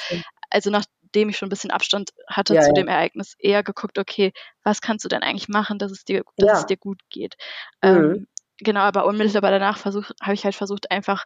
also 0.50 0.70
nachdem 0.70 1.28
ich 1.28 1.38
schon 1.38 1.46
ein 1.46 1.50
bisschen 1.50 1.70
Abstand 1.70 2.10
hatte 2.26 2.54
ja, 2.54 2.62
zu 2.62 2.68
ja. 2.68 2.72
dem 2.74 2.88
Ereignis, 2.88 3.34
eher 3.38 3.62
geguckt, 3.62 3.98
okay, 3.98 4.32
was 4.64 4.80
kannst 4.80 5.04
du 5.04 5.08
denn 5.08 5.22
eigentlich 5.22 5.48
machen, 5.48 5.78
dass 5.78 5.92
es 5.92 6.04
dir, 6.04 6.24
dass 6.36 6.48
ja. 6.48 6.58
es 6.58 6.66
dir 6.66 6.76
gut 6.76 7.00
geht. 7.08 7.36
Mhm. 7.82 7.88
Ähm, 7.88 8.26
genau, 8.58 8.80
aber 8.80 9.06
unmittelbar 9.06 9.52
danach 9.52 9.84
habe 9.84 10.34
ich 10.34 10.44
halt 10.44 10.54
versucht, 10.54 10.90
einfach 10.90 11.24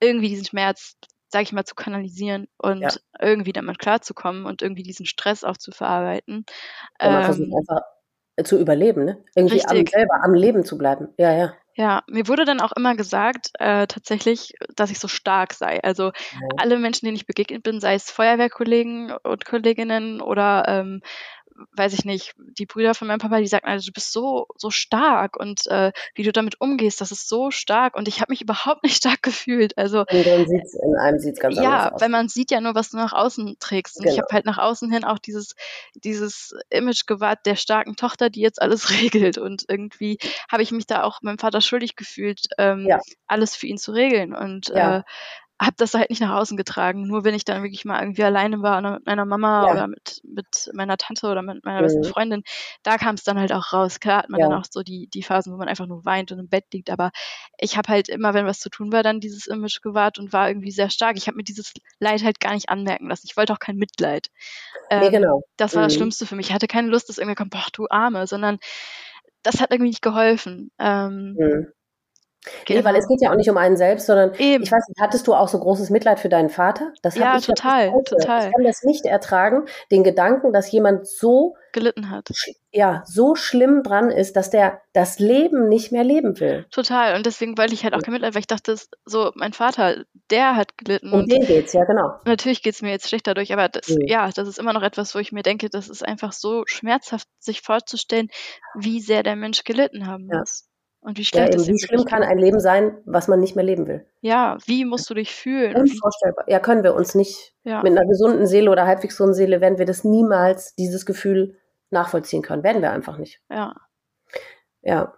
irgendwie 0.00 0.28
diesen 0.28 0.46
Schmerz 0.46 0.96
sage 1.32 1.44
ich 1.44 1.52
mal, 1.52 1.64
zu 1.64 1.76
kanalisieren 1.76 2.48
und 2.58 2.80
ja. 2.80 2.90
irgendwie 3.20 3.52
damit 3.52 3.78
klarzukommen 3.78 4.46
und 4.46 4.62
irgendwie 4.62 4.82
diesen 4.82 5.06
Stress 5.06 5.44
auch 5.44 5.56
zu 5.56 5.70
verarbeiten. 5.70 6.44
Ja, 7.00 7.10
man 7.10 7.20
ähm, 7.20 7.24
versucht 7.24 7.52
einfach 7.56 7.82
zu 8.44 8.58
überleben, 8.58 9.04
ne? 9.04 9.22
Irgendwie 9.34 9.64
am, 9.64 9.86
selber 9.86 10.24
am 10.24 10.34
Leben 10.34 10.64
zu 10.64 10.76
bleiben. 10.76 11.08
Ja, 11.18 11.32
ja. 11.32 11.54
Ja, 11.76 12.02
mir 12.08 12.26
wurde 12.28 12.44
dann 12.44 12.60
auch 12.60 12.72
immer 12.72 12.96
gesagt, 12.96 13.50
äh, 13.58 13.86
tatsächlich, 13.86 14.54
dass 14.74 14.90
ich 14.90 14.98
so 14.98 15.08
stark 15.08 15.54
sei. 15.54 15.82
Also 15.82 16.06
ja. 16.06 16.48
alle 16.56 16.78
Menschen, 16.78 17.06
denen 17.06 17.16
ich 17.16 17.26
begegnet 17.26 17.62
bin, 17.62 17.80
sei 17.80 17.94
es 17.94 18.10
Feuerwehrkollegen 18.10 19.12
und 19.22 19.44
Kolleginnen 19.44 20.20
oder 20.20 20.64
ähm, 20.66 21.00
weiß 21.72 21.92
ich 21.94 22.04
nicht, 22.04 22.34
die 22.58 22.66
Brüder 22.66 22.94
von 22.94 23.08
meinem 23.08 23.18
Papa, 23.18 23.38
die 23.38 23.46
sagten, 23.46 23.68
also 23.68 23.86
du 23.86 23.92
bist 23.92 24.12
so, 24.12 24.46
so 24.56 24.70
stark 24.70 25.38
und 25.38 25.66
äh, 25.66 25.92
wie 26.14 26.22
du 26.22 26.32
damit 26.32 26.60
umgehst, 26.60 27.00
das 27.00 27.12
ist 27.12 27.28
so 27.28 27.50
stark 27.50 27.96
und 27.96 28.08
ich 28.08 28.20
habe 28.20 28.32
mich 28.32 28.42
überhaupt 28.42 28.82
nicht 28.82 28.96
stark 28.96 29.22
gefühlt. 29.22 29.76
Also 29.78 30.00
und 30.00 30.26
dann 30.26 30.46
sieht's, 30.46 30.74
in 30.74 30.96
einem 30.96 31.18
sieht 31.18 31.34
es 31.34 31.40
ganz 31.40 31.56
ja, 31.56 31.62
anders 31.62 31.86
aus. 31.86 31.92
Ja, 31.92 32.00
weil 32.00 32.08
man 32.10 32.28
sieht 32.28 32.50
ja 32.50 32.60
nur, 32.60 32.74
was 32.74 32.90
du 32.90 32.96
nach 32.96 33.12
außen 33.12 33.56
trägst. 33.58 33.96
Und 33.96 34.04
genau. 34.04 34.14
ich 34.14 34.20
habe 34.20 34.32
halt 34.32 34.46
nach 34.46 34.58
außen 34.58 34.90
hin 34.90 35.04
auch 35.04 35.18
dieses, 35.18 35.54
dieses 35.94 36.54
Image 36.70 37.06
gewahrt 37.06 37.46
der 37.46 37.56
starken 37.56 37.96
Tochter, 37.96 38.30
die 38.30 38.40
jetzt 38.40 38.60
alles 38.60 38.90
regelt. 39.02 39.38
Und 39.38 39.64
irgendwie 39.68 40.18
habe 40.50 40.62
ich 40.62 40.72
mich 40.72 40.86
da 40.86 41.02
auch 41.02 41.22
meinem 41.22 41.38
Vater 41.38 41.60
schuldig 41.60 41.96
gefühlt, 41.96 42.46
ähm, 42.58 42.86
ja. 42.88 43.00
alles 43.26 43.56
für 43.56 43.66
ihn 43.66 43.78
zu 43.78 43.92
regeln. 43.92 44.34
Und 44.34 44.68
ja. 44.68 44.98
äh, 44.98 45.02
habe 45.60 45.74
das 45.76 45.92
halt 45.92 46.08
nicht 46.08 46.22
nach 46.22 46.34
außen 46.34 46.56
getragen. 46.56 47.06
Nur 47.06 47.24
wenn 47.24 47.34
ich 47.34 47.44
dann 47.44 47.62
wirklich 47.62 47.84
mal 47.84 48.00
irgendwie 48.00 48.24
alleine 48.24 48.62
war 48.62 48.78
oder 48.78 48.92
mit 48.92 49.06
meiner 49.06 49.26
Mama 49.26 49.66
ja. 49.66 49.72
oder 49.72 49.88
mit, 49.88 50.22
mit 50.24 50.70
meiner 50.72 50.96
Tante 50.96 51.26
oder 51.26 51.42
mit 51.42 51.64
meiner 51.64 51.80
mhm. 51.80 51.82
besten 51.82 52.04
Freundin, 52.04 52.42
da 52.82 52.96
kam 52.96 53.14
es 53.14 53.24
dann 53.24 53.38
halt 53.38 53.52
auch 53.52 53.74
raus. 53.74 54.00
Klar 54.00 54.20
hat 54.22 54.30
man 54.30 54.40
ja. 54.40 54.48
dann 54.48 54.58
auch 54.58 54.64
so 54.68 54.82
die, 54.82 55.08
die 55.12 55.22
Phasen, 55.22 55.52
wo 55.52 55.58
man 55.58 55.68
einfach 55.68 55.86
nur 55.86 56.04
weint 56.06 56.32
und 56.32 56.38
im 56.38 56.48
Bett 56.48 56.64
liegt. 56.72 56.88
Aber 56.88 57.10
ich 57.58 57.76
habe 57.76 57.88
halt 57.88 58.08
immer, 58.08 58.32
wenn 58.32 58.46
was 58.46 58.58
zu 58.58 58.70
tun 58.70 58.90
war, 58.90 59.02
dann 59.02 59.20
dieses 59.20 59.46
Image 59.46 59.82
gewahrt 59.82 60.18
und 60.18 60.32
war 60.32 60.48
irgendwie 60.48 60.70
sehr 60.70 60.88
stark. 60.88 61.18
Ich 61.18 61.26
habe 61.26 61.36
mir 61.36 61.44
dieses 61.44 61.74
Leid 61.98 62.24
halt 62.24 62.40
gar 62.40 62.54
nicht 62.54 62.70
anmerken 62.70 63.08
lassen. 63.08 63.26
Ich 63.28 63.36
wollte 63.36 63.52
auch 63.52 63.58
kein 63.58 63.76
Mitleid. 63.76 64.28
Ähm, 64.88 65.00
nee, 65.00 65.10
genau. 65.10 65.42
Das 65.58 65.74
war 65.74 65.82
mhm. 65.82 65.86
das 65.88 65.94
Schlimmste 65.94 66.24
für 66.24 66.36
mich. 66.36 66.48
Ich 66.48 66.54
hatte 66.54 66.68
keine 66.68 66.88
Lust, 66.88 67.10
dass 67.10 67.18
irgendwie 67.18 67.36
kommt, 67.36 67.50
boah, 67.50 67.66
du 67.74 67.86
Arme, 67.90 68.26
sondern 68.26 68.58
das 69.42 69.60
hat 69.60 69.72
irgendwie 69.72 69.90
nicht 69.90 70.02
geholfen. 70.02 70.70
Ähm, 70.78 71.36
mhm. 71.38 71.72
Genau. 72.64 72.80
Nee, 72.80 72.84
weil 72.84 72.96
es 72.96 73.06
geht 73.06 73.20
ja 73.20 73.30
auch 73.30 73.36
nicht 73.36 73.50
um 73.50 73.58
einen 73.58 73.76
selbst, 73.76 74.06
sondern 74.06 74.32
Eben. 74.38 74.62
ich 74.62 74.72
weiß 74.72 74.88
nicht, 74.88 75.00
hattest 75.00 75.26
du 75.26 75.34
auch 75.34 75.48
so 75.48 75.58
großes 75.58 75.90
Mitleid 75.90 76.18
für 76.18 76.30
deinen 76.30 76.48
Vater? 76.48 76.92
Das 77.02 77.14
ja, 77.14 77.36
ich 77.36 77.46
total, 77.46 77.92
total. 78.04 78.46
Ich 78.46 78.54
kann 78.54 78.64
das 78.64 78.82
nicht 78.82 79.04
ertragen, 79.04 79.66
den 79.90 80.04
Gedanken, 80.04 80.52
dass 80.52 80.70
jemand 80.72 81.06
so 81.06 81.54
gelitten 81.72 82.10
hat. 82.10 82.28
Ja, 82.72 83.02
so 83.06 83.34
schlimm 83.34 83.82
dran 83.82 84.10
ist, 84.10 84.36
dass 84.36 84.50
der 84.50 84.80
das 84.92 85.18
Leben 85.18 85.68
nicht 85.68 85.92
mehr 85.92 86.02
leben 86.02 86.40
will. 86.40 86.66
Total. 86.70 87.14
Und 87.14 87.26
deswegen 87.26 87.58
wollte 87.58 87.74
ich 87.74 87.84
halt 87.84 87.94
auch 87.94 88.02
kein 88.02 88.12
Mitleid, 88.12 88.34
weil 88.34 88.40
ich 88.40 88.46
dachte, 88.46 88.76
so, 89.04 89.32
mein 89.34 89.52
Vater, 89.52 90.04
der 90.30 90.56
hat 90.56 90.78
gelitten. 90.78 91.12
Um 91.12 91.26
den 91.26 91.46
geht's, 91.46 91.72
ja, 91.74 91.84
genau. 91.84 92.12
Natürlich 92.24 92.62
geht's 92.62 92.82
mir 92.82 92.90
jetzt 92.90 93.08
schlecht 93.08 93.26
dadurch, 93.26 93.52
aber 93.52 93.68
das, 93.68 93.88
mhm. 93.88 94.06
ja, 94.06 94.30
das 94.30 94.48
ist 94.48 94.58
immer 94.58 94.72
noch 94.72 94.82
etwas, 94.82 95.14
wo 95.14 95.18
ich 95.18 95.30
mir 95.30 95.42
denke, 95.42 95.68
das 95.68 95.88
ist 95.88 96.04
einfach 96.06 96.32
so 96.32 96.62
schmerzhaft, 96.66 97.28
sich 97.38 97.60
vorzustellen, 97.60 98.28
wie 98.74 99.00
sehr 99.00 99.22
der 99.22 99.36
Mensch 99.36 99.64
gelitten 99.64 100.06
haben 100.06 100.26
muss. 100.26 100.69
Und 101.02 101.16
wie 101.16 101.24
schlimm, 101.24 101.44
ja, 101.44 101.52
eben, 101.52 101.66
wie 101.66 101.78
schlimm 101.78 102.04
kann 102.04 102.22
ein 102.22 102.38
Leben 102.38 102.60
sein, 102.60 102.98
was 103.06 103.26
man 103.26 103.40
nicht 103.40 103.56
mehr 103.56 103.64
leben 103.64 103.86
will? 103.86 104.06
Ja, 104.20 104.58
wie 104.66 104.84
musst 104.84 105.08
du 105.08 105.14
dich 105.14 105.34
fühlen? 105.34 105.74
Unvorstellbar. 105.74 106.44
Ja, 106.46 106.60
können 106.60 106.82
wir 106.82 106.94
uns 106.94 107.14
nicht. 107.14 107.54
Ja. 107.64 107.82
Mit 107.82 107.92
einer 107.92 108.06
gesunden 108.06 108.46
Seele 108.46 108.70
oder 108.70 108.86
halbwegs 108.86 109.14
gesunden 109.14 109.34
Seele 109.34 109.62
werden 109.62 109.78
wir 109.78 109.86
das 109.86 110.04
niemals, 110.04 110.74
dieses 110.74 111.06
Gefühl 111.06 111.58
nachvollziehen 111.88 112.42
können. 112.42 112.62
Werden 112.62 112.82
wir 112.82 112.92
einfach 112.92 113.16
nicht. 113.16 113.40
Ja. 113.50 113.74
Ja. 114.82 115.14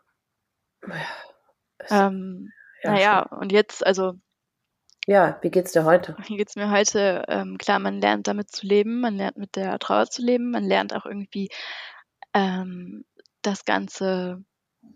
Ähm, 1.91 2.51
ja 2.85 2.93
naja, 2.93 3.23
und 3.23 3.51
jetzt, 3.51 3.85
also. 3.85 4.13
Ja, 5.09 5.39
wie 5.43 5.51
geht's 5.51 5.73
dir 5.73 5.85
heute? 5.85 6.17
Wie 6.27 6.37
geht's 6.37 6.55
mir 6.55 6.71
heute? 6.71 7.25
Ähm, 7.27 7.59
klar, 7.59 7.81
man 7.81 8.01
lernt 8.01 8.29
damit 8.29 8.53
zu 8.53 8.69
leben, 8.69 9.01
man 9.01 9.17
lernt 9.17 9.37
mit 9.37 9.57
der 9.57 9.81
Trauer 9.81 10.07
zu 10.07 10.23
leben, 10.23 10.53
man 10.53 10.63
lernt 10.63 10.95
auch 10.95 11.07
irgendwie 11.07 11.49
ähm, 12.35 13.05
das 13.43 13.65
Ganze 13.65 14.45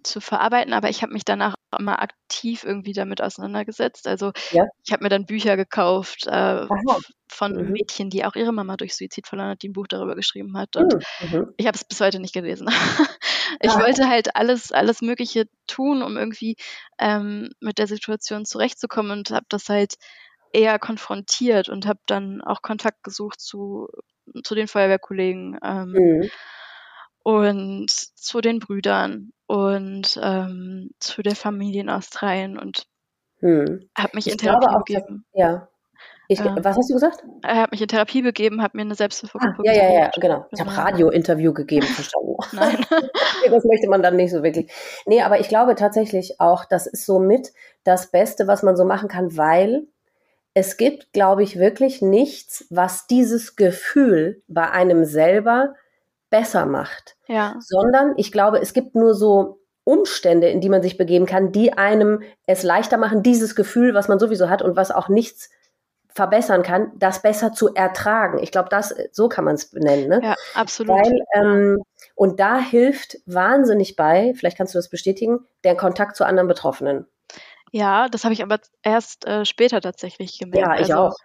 zu 0.03 0.21
verarbeiten, 0.21 0.73
aber 0.73 0.89
ich 0.89 1.03
habe 1.03 1.13
mich 1.13 1.25
danach 1.25 1.55
immer 1.77 2.01
aktiv 2.01 2.65
irgendwie 2.65 2.93
damit 2.93 3.21
auseinandergesetzt. 3.21 4.07
Also 4.07 4.33
ja. 4.53 4.65
ich 4.85 4.93
habe 4.93 5.03
mir 5.03 5.09
dann 5.09 5.27
Bücher 5.27 5.57
gekauft 5.57 6.27
äh, 6.27 6.67
von 7.29 7.53
mhm. 7.53 7.73
Mädchen, 7.73 8.11
die 8.11 8.25
auch 8.25 8.35
ihre 8.37 8.53
Mama 8.53 8.77
durch 8.77 8.95
Suizid 8.95 9.27
verloren 9.27 9.51
hat, 9.51 9.63
die 9.63 9.69
ein 9.69 9.73
Buch 9.73 9.87
darüber 9.89 10.15
geschrieben 10.15 10.57
hat. 10.57 10.77
Und 10.77 10.95
mhm. 10.95 11.39
mhm. 11.39 11.55
ich 11.57 11.67
habe 11.67 11.77
es 11.77 11.85
bis 11.85 12.01
heute 12.01 12.21
nicht 12.21 12.35
gelesen. 12.35 12.69
ich 13.61 13.73
ja. 13.73 13.81
wollte 13.81 14.09
halt 14.09 14.37
alles, 14.37 14.73
alles 14.73 15.03
Mögliche 15.03 15.47
tun, 15.67 16.03
um 16.03 16.17
irgendwie 16.17 16.57
ähm, 16.99 17.51
mit 17.61 17.79
der 17.79 17.87
Situation 17.87 18.45
zurechtzukommen 18.45 19.11
und 19.11 19.31
habe 19.31 19.47
das 19.49 19.69
halt 19.69 19.95
eher 20.53 20.79
konfrontiert 20.79 21.69
und 21.69 21.87
habe 21.87 22.01
dann 22.07 22.41
auch 22.41 22.63
Kontakt 22.63 23.03
gesucht 23.03 23.41
zu, 23.41 23.89
zu 24.45 24.55
den 24.55 24.69
Feuerwehrkollegen. 24.69 25.59
Ähm, 25.63 25.93
mhm 25.93 26.31
und 27.27 27.90
zu 27.90 28.40
den 28.40 28.61
Brüdern 28.61 29.32
und 29.48 30.16
ähm, 30.23 30.90
zu 31.01 31.23
der 31.23 31.35
Familie 31.35 31.81
in 31.81 31.90
Australien 31.90 32.57
und 32.57 32.86
hm. 33.40 33.90
habe 33.98 34.11
mich 34.15 34.28
ich 34.28 34.35
in 34.35 34.39
Therapie 34.39 34.69
auch, 34.69 34.85
begeben. 34.85 35.24
Ja. 35.32 35.66
Ich, 36.28 36.39
äh, 36.39 36.44
was 36.44 36.77
hast 36.77 36.89
du 36.89 36.94
gesagt? 36.94 37.24
Er 37.43 37.62
hat 37.62 37.73
mich 37.73 37.82
in 37.82 37.89
Therapie 37.89 38.23
begeben, 38.23 38.62
hat 38.62 38.74
mir 38.74 38.82
eine 38.82 38.94
Selbsthilfegruppe 38.94 39.57
ah, 39.59 39.62
Ja, 39.65 39.73
ja, 39.73 39.93
ja, 39.93 40.11
genau. 40.20 40.47
Ich 40.53 40.61
habe 40.61 40.70
genau. 40.70 40.82
Radio-Interview 40.82 41.53
gegeben, 41.53 41.89
verstanden. 41.89 42.36
Nein. 42.53 42.86
das 43.51 43.65
möchte 43.65 43.89
man 43.89 44.05
dann 44.05 44.15
nicht 44.15 44.31
so 44.31 44.44
wirklich. 44.44 44.70
Nee, 45.07 45.23
aber 45.23 45.40
ich 45.40 45.48
glaube 45.48 45.74
tatsächlich 45.74 46.40
auch, 46.40 46.65
das 46.65 46.86
ist 46.86 47.07
so 47.07 47.19
mit 47.19 47.53
das 47.82 48.12
Beste, 48.12 48.47
was 48.47 48.62
man 48.62 48.77
so 48.77 48.85
machen 48.85 49.09
kann, 49.09 49.36
weil 49.36 49.89
es 50.55 50.77
gibt, 50.77 51.12
glaube 51.12 51.43
ich, 51.43 51.59
wirklich 51.59 52.03
nichts, 52.03 52.66
was 52.70 53.09
dieses 53.09 53.57
Gefühl 53.57 54.44
bei 54.47 54.70
einem 54.70 55.05
selber 55.05 55.74
besser 56.31 56.66
macht. 56.66 57.16
Ja. 57.27 57.57
Sondern 57.61 58.15
ich 58.16 58.32
glaube, 58.32 58.61
es 58.61 58.73
gibt 58.73 58.94
nur 58.94 59.15
so 59.15 59.61
Umstände, 59.85 60.48
in 60.48 60.61
die 60.61 60.69
man 60.69 60.82
sich 60.82 60.97
begeben 60.97 61.27
kann, 61.27 61.53
die 61.53 61.73
einem 61.73 62.23
es 62.47 62.62
leichter 62.62 62.97
machen, 62.97 63.23
dieses 63.23 63.55
Gefühl, 63.55 63.94
was 63.94 64.09
man 64.09 64.19
sowieso 64.19 64.51
hat 64.51 64.62
und 64.62 64.77
was 64.77 64.90
auch 64.90 65.09
nichts 65.09 65.51
verbessern 66.16 66.62
kann, 66.62 66.93
das 66.97 67.20
besser 67.20 67.53
zu 67.53 67.74
ertragen. 67.74 68.43
Ich 68.43 68.51
glaube, 68.51 68.70
das 68.70 68.94
so 69.12 69.28
kann 69.28 69.44
man 69.44 69.55
es 69.55 69.70
benennen. 69.70 70.09
Ne? 70.09 70.20
Ja, 70.23 70.35
absolut. 70.55 70.97
Weil, 70.97 71.20
ähm, 71.35 71.82
und 72.15 72.40
da 72.40 72.59
hilft 72.59 73.19
wahnsinnig 73.27 73.97
bei, 73.97 74.32
vielleicht 74.35 74.57
kannst 74.57 74.74
du 74.74 74.78
das 74.78 74.89
bestätigen, 74.89 75.40
der 75.62 75.77
Kontakt 75.77 76.16
zu 76.16 76.24
anderen 76.24 76.48
Betroffenen. 76.48 77.07
Ja, 77.70 78.09
das 78.09 78.24
habe 78.24 78.32
ich 78.32 78.43
aber 78.43 78.59
erst 78.82 79.27
äh, 79.27 79.44
später 79.44 79.81
tatsächlich 79.82 80.39
gemerkt. 80.39 80.66
Ja, 80.66 80.74
ich 80.74 80.94
also, 80.94 81.09
auch. 81.09 81.16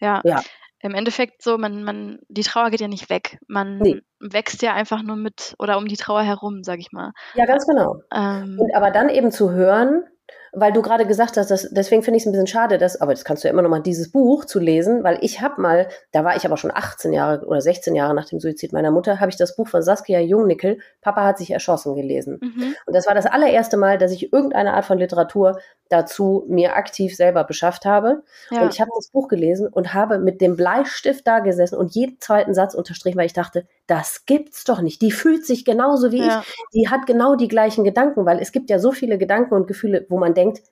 Ja. 0.00 0.22
Ja. 0.24 0.40
Im 0.80 0.94
Endeffekt 0.94 1.42
so, 1.42 1.58
man, 1.58 1.82
man, 1.82 2.20
die 2.28 2.42
Trauer 2.42 2.70
geht 2.70 2.80
ja 2.80 2.88
nicht 2.88 3.10
weg. 3.10 3.38
Man 3.48 3.78
Nee. 3.78 4.00
wächst 4.20 4.62
ja 4.62 4.74
einfach 4.74 5.02
nur 5.02 5.16
mit 5.16 5.54
oder 5.58 5.76
um 5.76 5.86
die 5.86 5.96
Trauer 5.96 6.22
herum, 6.22 6.62
sag 6.62 6.78
ich 6.78 6.92
mal. 6.92 7.12
Ja, 7.34 7.46
ganz 7.46 7.66
genau. 7.66 8.02
Ähm, 8.14 8.58
Und 8.58 8.74
aber 8.74 8.90
dann 8.90 9.08
eben 9.08 9.32
zu 9.32 9.50
hören, 9.50 10.04
weil 10.52 10.72
du 10.72 10.82
gerade 10.82 11.06
gesagt 11.06 11.36
hast, 11.36 11.50
dass, 11.50 11.68
deswegen 11.70 12.02
finde 12.02 12.16
ich 12.16 12.22
es 12.22 12.26
ein 12.26 12.32
bisschen 12.32 12.46
schade, 12.46 12.78
dass, 12.78 13.00
aber 13.00 13.12
das 13.12 13.24
kannst 13.24 13.44
du 13.44 13.48
ja 13.48 13.52
immer 13.52 13.62
noch 13.62 13.70
mal, 13.70 13.80
dieses 13.80 14.10
Buch 14.10 14.44
zu 14.44 14.58
lesen, 14.58 15.04
weil 15.04 15.18
ich 15.20 15.40
habe 15.40 15.60
mal, 15.60 15.88
da 16.12 16.24
war 16.24 16.36
ich 16.36 16.44
aber 16.44 16.56
schon 16.56 16.70
18 16.74 17.12
Jahre 17.12 17.46
oder 17.46 17.60
16 17.60 17.94
Jahre 17.94 18.14
nach 18.14 18.28
dem 18.28 18.40
Suizid 18.40 18.72
meiner 18.72 18.90
Mutter, 18.90 19.20
habe 19.20 19.30
ich 19.30 19.36
das 19.36 19.56
Buch 19.56 19.68
von 19.68 19.82
Saskia 19.82 20.20
Jungnickel, 20.20 20.78
Papa 21.00 21.24
hat 21.24 21.38
sich 21.38 21.50
erschossen, 21.50 21.94
gelesen. 21.94 22.38
mhm. 22.40 22.74
Und 22.86 22.94
das 22.96 23.06
war 23.06 23.14
das 23.14 23.26
allererste 23.26 23.76
Mal, 23.76 23.98
dass 23.98 24.12
ich 24.12 24.32
irgendeine 24.32 24.74
Art 24.74 24.84
von 24.84 24.98
Literatur 24.98 25.58
dazu 25.88 26.44
mir 26.48 26.76
aktiv 26.76 27.16
selber 27.16 27.44
beschafft 27.44 27.84
habe. 27.84 28.22
Ja. 28.50 28.62
Und 28.62 28.74
ich 28.74 28.80
habe 28.80 28.90
das 28.94 29.08
Buch 29.10 29.28
gelesen 29.28 29.68
und 29.68 29.94
habe 29.94 30.18
mit 30.18 30.40
dem 30.40 30.56
Bleistift 30.56 31.26
da 31.26 31.38
gesessen 31.40 31.76
und 31.76 31.94
jeden 31.94 32.20
zweiten 32.20 32.52
Satz 32.54 32.74
unterstrichen, 32.74 33.18
weil 33.18 33.26
ich 33.26 33.32
dachte, 33.32 33.66
das 33.86 34.26
gibt's 34.26 34.64
doch 34.64 34.82
nicht. 34.82 35.00
Die 35.00 35.10
fühlt 35.10 35.46
sich 35.46 35.64
genauso 35.64 36.12
wie 36.12 36.18
Ja. 36.26 36.42
ich. 36.42 36.54
Die 36.74 36.88
hat 36.88 37.06
genau 37.06 37.36
die 37.36 37.48
gleichen 37.48 37.84
Gedanken, 37.84 38.26
weil 38.26 38.38
es 38.38 38.52
gibt 38.52 38.68
ja 38.68 38.78
so 38.78 38.92
viele 38.92 39.16
Gedanken 39.16 39.54
und 39.54 39.66
Gefühle, 39.66 40.04
wo 40.10 40.18
man 40.18 40.34
denkt, 40.38 40.62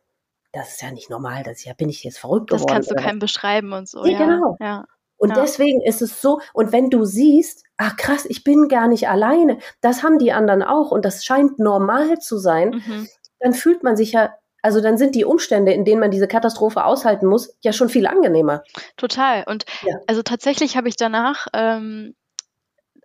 das 0.52 0.70
ist 0.70 0.82
ja 0.82 0.90
nicht 0.90 1.10
normal, 1.10 1.42
das 1.42 1.58
ist 1.58 1.64
ja, 1.64 1.74
bin 1.74 1.88
ich 1.88 2.02
jetzt 2.04 2.18
verrückt 2.18 2.50
das 2.50 2.60
geworden. 2.62 2.72
kannst 2.74 2.90
du 2.90 2.94
oder 2.94 3.02
keinem 3.02 3.18
beschreiben 3.18 3.72
und 3.72 3.88
so. 3.88 4.04
Ja, 4.04 4.12
Ja, 4.12 4.18
genau. 4.18 4.56
Ja. 4.60 4.84
Und 5.18 5.30
Ja. 5.36 5.42
deswegen 5.42 5.80
ist 5.82 6.02
es 6.02 6.20
so, 6.20 6.40
und 6.52 6.72
wenn 6.72 6.90
du 6.90 7.04
siehst, 7.04 7.64
ach 7.78 7.96
krass, 7.96 8.24
ich 8.26 8.44
bin 8.44 8.68
gar 8.68 8.86
nicht 8.88 9.08
alleine, 9.08 9.58
das 9.80 10.02
haben 10.02 10.18
die 10.18 10.32
anderen 10.32 10.62
auch 10.62 10.90
und 10.90 11.04
das 11.04 11.24
scheint 11.24 11.58
normal 11.58 12.18
zu 12.18 12.38
sein, 12.38 12.82
Mhm. 12.86 13.08
dann 13.40 13.52
fühlt 13.54 13.82
man 13.82 13.96
sich 13.96 14.12
ja, 14.12 14.34
also 14.62 14.80
dann 14.80 14.98
sind 14.98 15.14
die 15.14 15.24
Umstände, 15.24 15.72
in 15.72 15.84
denen 15.84 16.00
man 16.00 16.10
diese 16.10 16.28
Katastrophe 16.28 16.84
aushalten 16.84 17.26
muss, 17.26 17.56
ja 17.62 17.72
schon 17.72 17.88
viel 17.88 18.06
angenehmer. 18.06 18.62
Total. 18.96 19.44
Und 19.46 19.64
Ja. 19.82 19.96
also 20.06 20.22
tatsächlich 20.22 20.76
habe 20.76 20.88
ich 20.88 20.96
danach, 20.96 21.46
ähm, 21.54 22.14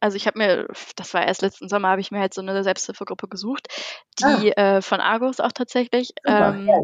also 0.01 0.17
ich 0.17 0.27
habe 0.27 0.39
mir, 0.39 0.67
das 0.97 1.13
war 1.13 1.25
erst 1.25 1.41
letzten 1.41 1.69
Sommer, 1.69 1.89
habe 1.89 2.01
ich 2.01 2.11
mir 2.11 2.19
halt 2.19 2.33
so 2.33 2.41
eine 2.41 2.63
Selbsthilfegruppe 2.63 3.27
gesucht, 3.29 3.67
die 4.19 4.51
äh, 4.51 4.81
von 4.81 4.99
Argus 4.99 5.39
auch 5.39 5.51
tatsächlich, 5.53 6.13
Ah. 6.25 6.31
Super, 6.51 6.59
ähm, 6.59 6.67
ja. 6.67 6.81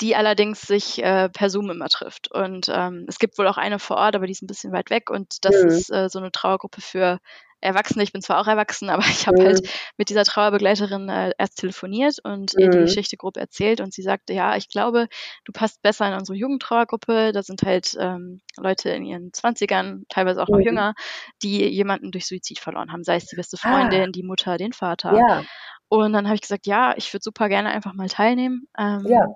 die 0.00 0.16
allerdings 0.16 0.62
sich 0.62 1.02
äh, 1.02 1.28
per 1.30 1.48
Zoom 1.50 1.70
immer 1.70 1.88
trifft. 1.88 2.30
Und 2.30 2.68
ähm, 2.68 3.06
es 3.08 3.18
gibt 3.18 3.38
wohl 3.38 3.46
auch 3.46 3.56
eine 3.56 3.78
vor 3.78 3.96
Ort, 3.96 4.16
aber 4.16 4.26
die 4.26 4.32
ist 4.32 4.42
ein 4.42 4.48
bisschen 4.48 4.72
weit 4.72 4.90
weg. 4.90 5.08
Und 5.10 5.44
das 5.44 5.62
Mhm. 5.62 5.68
ist 5.68 5.90
äh, 5.92 6.08
so 6.10 6.18
eine 6.18 6.32
Trauergruppe 6.32 6.80
für 6.80 7.20
Erwachsene. 7.64 8.02
Ich 8.04 8.12
bin 8.12 8.22
zwar 8.22 8.40
auch 8.40 8.46
erwachsen, 8.46 8.90
aber 8.90 9.02
ich 9.06 9.26
habe 9.26 9.42
Mhm. 9.42 9.46
halt 9.46 9.60
mit 9.96 10.08
dieser 10.10 10.24
Trauerbegleiterin 10.24 11.08
äh, 11.08 11.32
erst 11.38 11.58
telefoniert 11.58 12.18
und 12.22 12.52
ihr 12.56 12.68
die 12.68 12.78
Mhm. 12.78 12.82
Geschichte 12.82 13.16
grob 13.16 13.36
erzählt. 13.36 13.80
Und 13.80 13.92
sie 13.94 14.02
sagte, 14.02 14.32
ja, 14.34 14.56
ich 14.56 14.68
glaube, 14.68 15.08
du 15.44 15.52
passt 15.52 15.82
besser 15.82 16.06
in 16.08 16.14
unsere 16.14 16.36
Jugendtrauergruppe. 16.38 17.32
Da 17.32 17.42
sind 17.42 17.62
halt 17.62 17.96
ähm, 17.98 18.40
Leute 18.56 18.90
in 18.90 19.04
ihren 19.04 19.32
Zwanzigern, 19.32 20.04
teilweise 20.08 20.42
auch 20.42 20.48
noch 20.48 20.58
Mhm. 20.58 20.64
jünger, 20.64 20.94
die 21.42 21.64
jemanden 21.68 22.10
durch 22.12 22.26
Suizid 22.26 22.58
verloren 22.60 22.92
haben. 22.92 23.04
Sei 23.04 23.16
es 23.16 23.26
die 23.26 23.36
beste 23.36 23.56
Ah. 23.62 23.70
Freundin, 23.70 24.12
die 24.12 24.22
Mutter, 24.22 24.56
den 24.58 24.72
Vater. 24.72 25.22
Ja, 25.28 25.42
Und 25.88 26.12
dann 26.12 26.26
habe 26.26 26.34
ich 26.34 26.40
gesagt, 26.42 26.66
ja, 26.66 26.94
ich 26.96 27.12
würde 27.12 27.22
super 27.22 27.48
gerne 27.48 27.70
einfach 27.70 27.92
mal 27.94 28.08
teilnehmen. 28.08 28.68
Ähm, 28.78 29.04
Ja. 29.08 29.26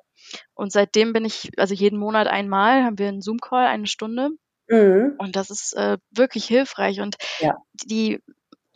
Und 0.54 0.72
seitdem 0.72 1.12
bin 1.12 1.24
ich, 1.24 1.50
also 1.58 1.74
jeden 1.74 1.98
Monat 1.98 2.26
einmal 2.26 2.84
haben 2.84 2.98
wir 2.98 3.08
einen 3.08 3.22
Zoom-Call, 3.22 3.66
eine 3.66 3.86
Stunde. 3.86 4.30
Mhm. 4.68 5.18
Und 5.18 5.36
das 5.36 5.50
ist 5.50 5.74
äh, 5.74 5.98
wirklich 6.10 6.44
hilfreich. 6.46 7.00
Und 7.00 7.16
Ja. 7.38 7.58
die 7.84 8.20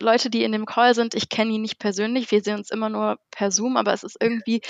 Leute, 0.01 0.29
die 0.29 0.43
in 0.43 0.51
dem 0.51 0.65
Call 0.65 0.95
sind, 0.95 1.15
ich 1.15 1.29
kenne 1.29 1.51
die 1.51 1.59
nicht 1.59 1.79
persönlich. 1.79 2.31
Wir 2.31 2.41
sehen 2.43 2.57
uns 2.57 2.71
immer 2.71 2.89
nur 2.89 3.17
per 3.31 3.51
Zoom, 3.51 3.77
aber 3.77 3.93
es 3.93 4.03
ist 4.03 4.17
irgendwie, 4.21 4.61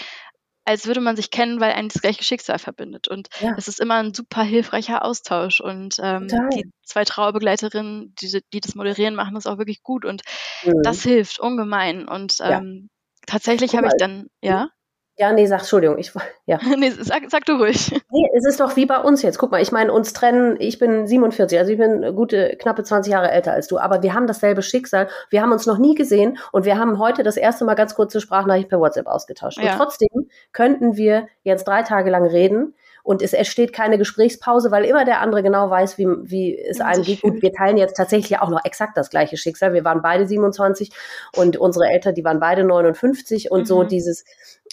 als 0.65 0.87
würde 0.87 1.01
man 1.01 1.15
sich 1.17 1.31
kennen, 1.31 1.59
weil 1.61 1.73
ein 1.73 1.89
das 1.89 2.01
gleiche 2.01 2.23
Schicksal 2.23 2.59
verbindet. 2.59 3.07
Und 3.09 3.29
Ja. 3.39 3.57
es 3.57 3.67
ist 3.67 3.79
immer 3.81 3.95
ein 3.95 4.13
super 4.13 4.43
hilfreicher 4.43 5.03
Austausch. 5.05 5.61
Und 5.61 5.97
ähm, 6.01 6.29
Total. 6.29 6.49
die 6.53 6.65
zwei 6.85 7.05
Trauerbegleiterinnen, 7.05 8.15
die, 8.21 8.41
die 8.53 8.61
das 8.61 8.75
moderieren, 8.75 9.15
machen 9.15 9.35
das 9.35 9.47
auch 9.47 9.57
wirklich 9.57 9.83
gut. 9.83 10.05
Und 10.05 10.23
Mhm. 10.63 10.73
das 10.83 11.03
hilft 11.03 11.39
ungemein. 11.39 12.07
Und 12.07 12.37
Ja. 12.45 12.59
ähm, 12.59 12.89
tatsächlich 13.27 13.75
Guck 13.75 13.77
habe 13.77 13.87
ich 13.87 13.95
dann, 13.97 14.27
ja, 14.41 14.69
ja, 15.18 15.31
nee, 15.31 15.45
sag, 15.45 15.60
Entschuldigung, 15.60 15.98
ich, 15.99 16.11
ja. 16.45 16.60
nee, 16.77 16.90
sag, 16.90 17.23
sag 17.30 17.45
du 17.45 17.53
ruhig. 17.53 17.91
Nee, 18.11 18.27
es 18.35 18.45
ist 18.48 18.60
doch 18.60 18.76
wie 18.76 18.85
bei 18.85 18.98
uns 18.98 19.22
jetzt. 19.22 19.38
Guck 19.38 19.52
mal, 19.52 19.61
ich 19.61 19.72
meine, 19.72 19.94
uns 19.94 20.14
trennen, 20.14 20.56
ich 20.60 20.80
bin 20.80 21.06
47, 21.06 21.57
also 21.60 21.72
ich 21.72 21.77
bin 21.77 22.15
gute, 22.15 22.57
knappe 22.60 22.84
20 22.84 23.14
Jahre 23.14 23.30
älter 23.31 23.52
als 23.53 23.68
du, 23.68 23.77
aber 23.77 24.02
wir 24.02 24.14
haben 24.14 24.26
dasselbe 24.27 24.61
Schicksal. 24.64 25.07
Wir 25.30 25.41
haben 25.41 25.52
uns 25.52 25.65
noch 25.65 25.77
nie 25.77 25.94
gesehen 25.95 26.38
und 26.52 26.65
wir 26.65 26.77
haben 26.80 26.98
heute 26.98 27.22
das 27.23 27.38
erste 27.38 27.64
Mal 27.65 27.76
ganz 27.76 27.94
kurze 27.95 28.22
Sprachnachricht 28.22 28.69
per 28.69 28.80
WhatsApp 28.80 29.07
ausgetauscht. 29.07 29.60
Ja. 29.60 29.73
Und 29.73 29.77
trotzdem 29.77 30.30
könnten 30.52 30.98
wir 30.98 31.27
jetzt 31.44 31.68
drei 31.68 31.84
Tage 31.84 32.10
lang 32.10 32.26
reden 32.26 32.73
und 33.03 33.22
es 33.22 33.34
entsteht 33.34 33.73
keine 33.73 33.98
Gesprächspause, 33.98 34.72
weil 34.72 34.85
immer 34.85 35.03
der 35.03 35.19
andere 35.19 35.44
genau 35.44 35.69
weiß, 35.69 35.98
wie, 35.98 36.07
wie 36.23 36.57
es 36.57 36.77
Wie 36.80 36.84
man 36.84 36.94
einem 36.94 37.03
geht. 37.03 37.22
Gut, 37.22 37.31
fühlt. 37.31 37.44
wir 37.44 37.52
teilen 37.52 37.76
jetzt 37.77 37.98
tatsächlich 37.98 38.40
auch 38.40 38.49
noch 38.49 38.64
exakt 38.64 38.95
das 38.95 39.10
gleiche 39.10 39.35
Schicksal. 39.35 39.73
Wir 39.73 39.84
waren 39.84 40.02
beide 40.02 40.26
27 40.26 40.90
und 41.35 41.57
unsere 41.57 41.88
Eltern, 41.88 42.15
die 42.15 42.23
waren 42.23 42.40
beide 42.40 42.64
59 42.64 43.52
und 43.52 43.68
so 43.68 43.84
Mhm. 43.84 43.88
dieses, 43.90 44.23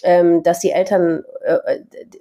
ähm, 0.03 0.43
dass 0.43 0.61
die 0.61 0.71
Eltern, 0.71 1.23
äh, 1.43 1.81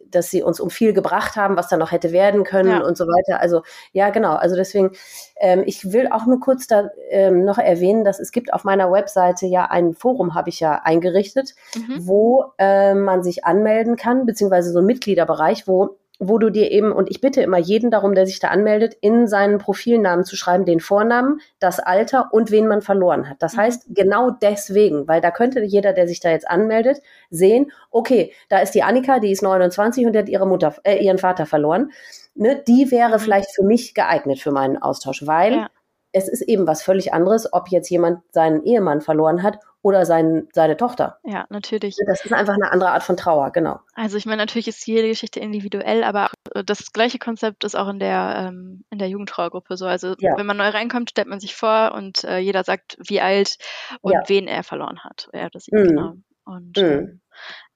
dass 0.09 0.29
sie 0.29 0.41
uns 0.43 0.59
um 0.59 0.69
viel 0.69 0.93
gebracht 0.93 1.35
haben, 1.35 1.57
was 1.57 1.67
da 1.69 1.77
noch 1.77 1.91
hätte 1.91 2.11
werden 2.11 2.43
können 2.43 2.69
Ja. 2.81 2.83
und 2.85 2.97
so 2.97 3.05
weiter. 3.05 3.41
Also 3.41 3.61
ja, 3.91 4.09
genau. 4.09 4.35
Also 4.35 4.55
deswegen, 4.55 4.91
ähm, 5.39 5.63
ich 5.65 5.91
will 5.91 6.07
auch 6.11 6.25
nur 6.25 6.39
kurz 6.39 6.67
da 6.67 6.89
ähm, 7.09 7.45
noch 7.45 7.57
erwähnen, 7.57 8.03
dass 8.03 8.19
es 8.19 8.31
gibt 8.31 8.53
auf 8.53 8.63
meiner 8.63 8.91
Webseite 8.91 9.45
ja 9.45 9.65
ein 9.65 9.93
Forum, 9.93 10.33
habe 10.35 10.49
ich 10.49 10.59
ja 10.59 10.81
eingerichtet, 10.83 11.55
Mhm. 11.75 12.07
wo 12.07 12.45
äh, 12.57 12.93
man 12.93 13.23
sich 13.23 13.45
anmelden 13.45 13.95
kann, 13.95 14.25
beziehungsweise 14.25 14.71
so 14.71 14.79
ein 14.79 14.85
Mitgliederbereich, 14.85 15.67
wo 15.67 15.97
wo 16.21 16.37
du 16.37 16.49
dir 16.49 16.69
eben, 16.71 16.91
und 16.91 17.09
ich 17.09 17.21
bitte 17.21 17.41
immer 17.41 17.57
jeden 17.57 17.91
darum, 17.91 18.13
der 18.13 18.25
sich 18.27 18.39
da 18.39 18.49
anmeldet, 18.49 18.93
in 18.99 19.25
seinen 19.25 19.57
Profilnamen 19.57 20.25
zu 20.25 20.35
schreiben, 20.35 20.65
den 20.65 20.81
Vornamen, 20.81 21.39
das 21.59 21.79
Alter 21.79 22.29
und 22.33 22.51
wen 22.51 22.67
man 22.67 22.81
verloren 22.81 23.29
hat. 23.29 23.41
Das 23.41 23.53
Mhm. 23.55 23.57
heißt, 23.61 23.85
genau 23.89 24.29
deswegen, 24.29 25.07
weil 25.07 25.21
da 25.21 25.31
könnte 25.31 25.61
jeder, 25.63 25.93
der 25.93 26.07
sich 26.09 26.19
da 26.19 26.29
jetzt 26.29 26.49
anmeldet, 26.49 27.01
sehen, 27.29 27.71
okay, 27.89 28.33
da 28.49 28.59
ist 28.59 28.75
die 28.75 28.83
Annika, 28.83 29.19
die 29.19 29.31
ist 29.31 29.41
29 29.41 30.05
und 30.05 30.11
die 30.13 30.19
hat 30.19 30.29
ihre 30.29 30.45
Mutter, 30.45 30.75
äh, 30.83 30.97
ihren 30.97 31.17
Vater 31.19 31.45
verloren. 31.45 31.91
Ne, 32.35 32.61
die 32.67 32.91
wäre 32.91 33.15
Mhm. 33.15 33.19
vielleicht 33.19 33.55
für 33.55 33.63
mich 33.63 33.93
geeignet 33.93 34.39
für 34.39 34.51
meinen 34.51 34.77
Austausch, 34.77 35.25
weil 35.25 35.53
Ja. 35.53 35.69
es 36.11 36.27
ist 36.27 36.41
eben 36.41 36.67
was 36.67 36.81
völlig 36.83 37.13
anderes, 37.13 37.53
ob 37.53 37.69
jetzt 37.69 37.89
jemand 37.89 38.21
seinen 38.31 38.63
Ehemann 38.63 38.99
verloren 39.01 39.41
hat 39.43 39.59
oder 39.81 40.05
seinen, 40.05 40.47
seine 40.53 40.75
Tochter. 40.77 41.19
Ja, 41.23 41.45
natürlich. 41.49 41.95
Das 42.05 42.23
ist 42.25 42.33
einfach 42.33 42.53
eine 42.53 42.71
andere 42.71 42.91
Art 42.91 43.03
von 43.03 43.15
Trauer, 43.17 43.51
genau. 43.51 43.79
Also 43.93 44.17
ich 44.17 44.25
meine, 44.25 44.37
natürlich 44.41 44.67
ist 44.67 44.85
jede 44.85 45.07
Geschichte 45.07 45.39
individuell, 45.39 46.03
aber 46.03 46.29
äh, 46.53 46.63
das 46.63 46.91
gleiche 46.91 47.19
Konzept 47.19 47.63
ist 47.63 47.75
auch 47.75 47.87
in 47.87 47.99
der, 47.99 48.47
ähm, 48.49 48.83
in 48.89 48.99
der 48.99 49.07
Jugendtrauergruppe 49.09 49.77
so. 49.77 49.85
Also 49.85 50.15
Ja. 50.19 50.37
wenn 50.37 50.45
man 50.45 50.57
neu 50.57 50.69
reinkommt, 50.69 51.11
stellt 51.11 51.27
man 51.27 51.39
sich 51.39 51.55
vor 51.55 51.93
und 51.95 52.23
äh, 52.25 52.39
jeder 52.39 52.63
sagt, 52.63 52.97
wie 53.07 53.21
alt 53.21 53.57
und 54.01 54.13
Ja. 54.13 54.21
wen 54.27 54.47
er 54.47 54.63
verloren 54.63 55.03
hat. 55.03 55.29
Er 55.31 55.49
das 55.49 55.67
Mhm. 55.71 55.83
genau. 55.87 56.13
Und 56.45 56.77
Mhm. 56.77 57.21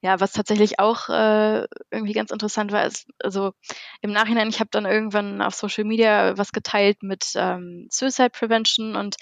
Ja, 0.04 0.20
was 0.20 0.34
tatsächlich 0.34 0.80
auch 0.80 1.08
äh, 1.08 1.66
irgendwie 1.90 2.12
ganz 2.12 2.32
interessant 2.32 2.74
war, 2.74 2.86
ist, 2.86 3.08
also 3.24 3.54
im 4.02 4.12
Nachhinein, 4.12 4.50
ich 4.50 4.60
habe 4.60 4.70
dann 4.70 4.86
irgendwann 4.86 5.42
auf 5.42 5.56
Social 5.56 5.86
Media 5.86 6.38
was 6.38 6.52
geteilt 6.52 7.04
mit 7.04 7.32
ähm, 7.36 7.88
Suicide 7.90 8.30
Prevention 8.30 8.98
und 8.98 9.16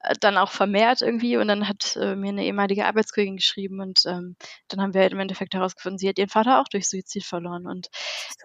äh, 0.00 0.14
dann 0.20 0.36
auch 0.36 0.50
vermehrt 0.50 1.00
irgendwie. 1.00 1.38
Und 1.38 1.48
dann 1.48 1.66
hat 1.66 1.96
äh, 1.96 2.14
mir 2.14 2.28
eine 2.28 2.44
ehemalige 2.44 2.84
Arbeitskollegin 2.84 3.36
geschrieben 3.36 3.80
und 3.80 4.02
ähm, 4.04 4.36
dann 4.68 4.82
haben 4.82 4.92
wir 4.92 5.00
halt 5.00 5.12
im 5.12 5.20
Endeffekt 5.20 5.54
herausgefunden, 5.54 5.96
sie 5.96 6.10
hat 6.10 6.18
ihren 6.18 6.28
Vater 6.28 6.60
auch 6.60 6.68
durch 6.68 6.88
Suizid 6.88 7.24
verloren. 7.24 7.66
Und 7.66 7.88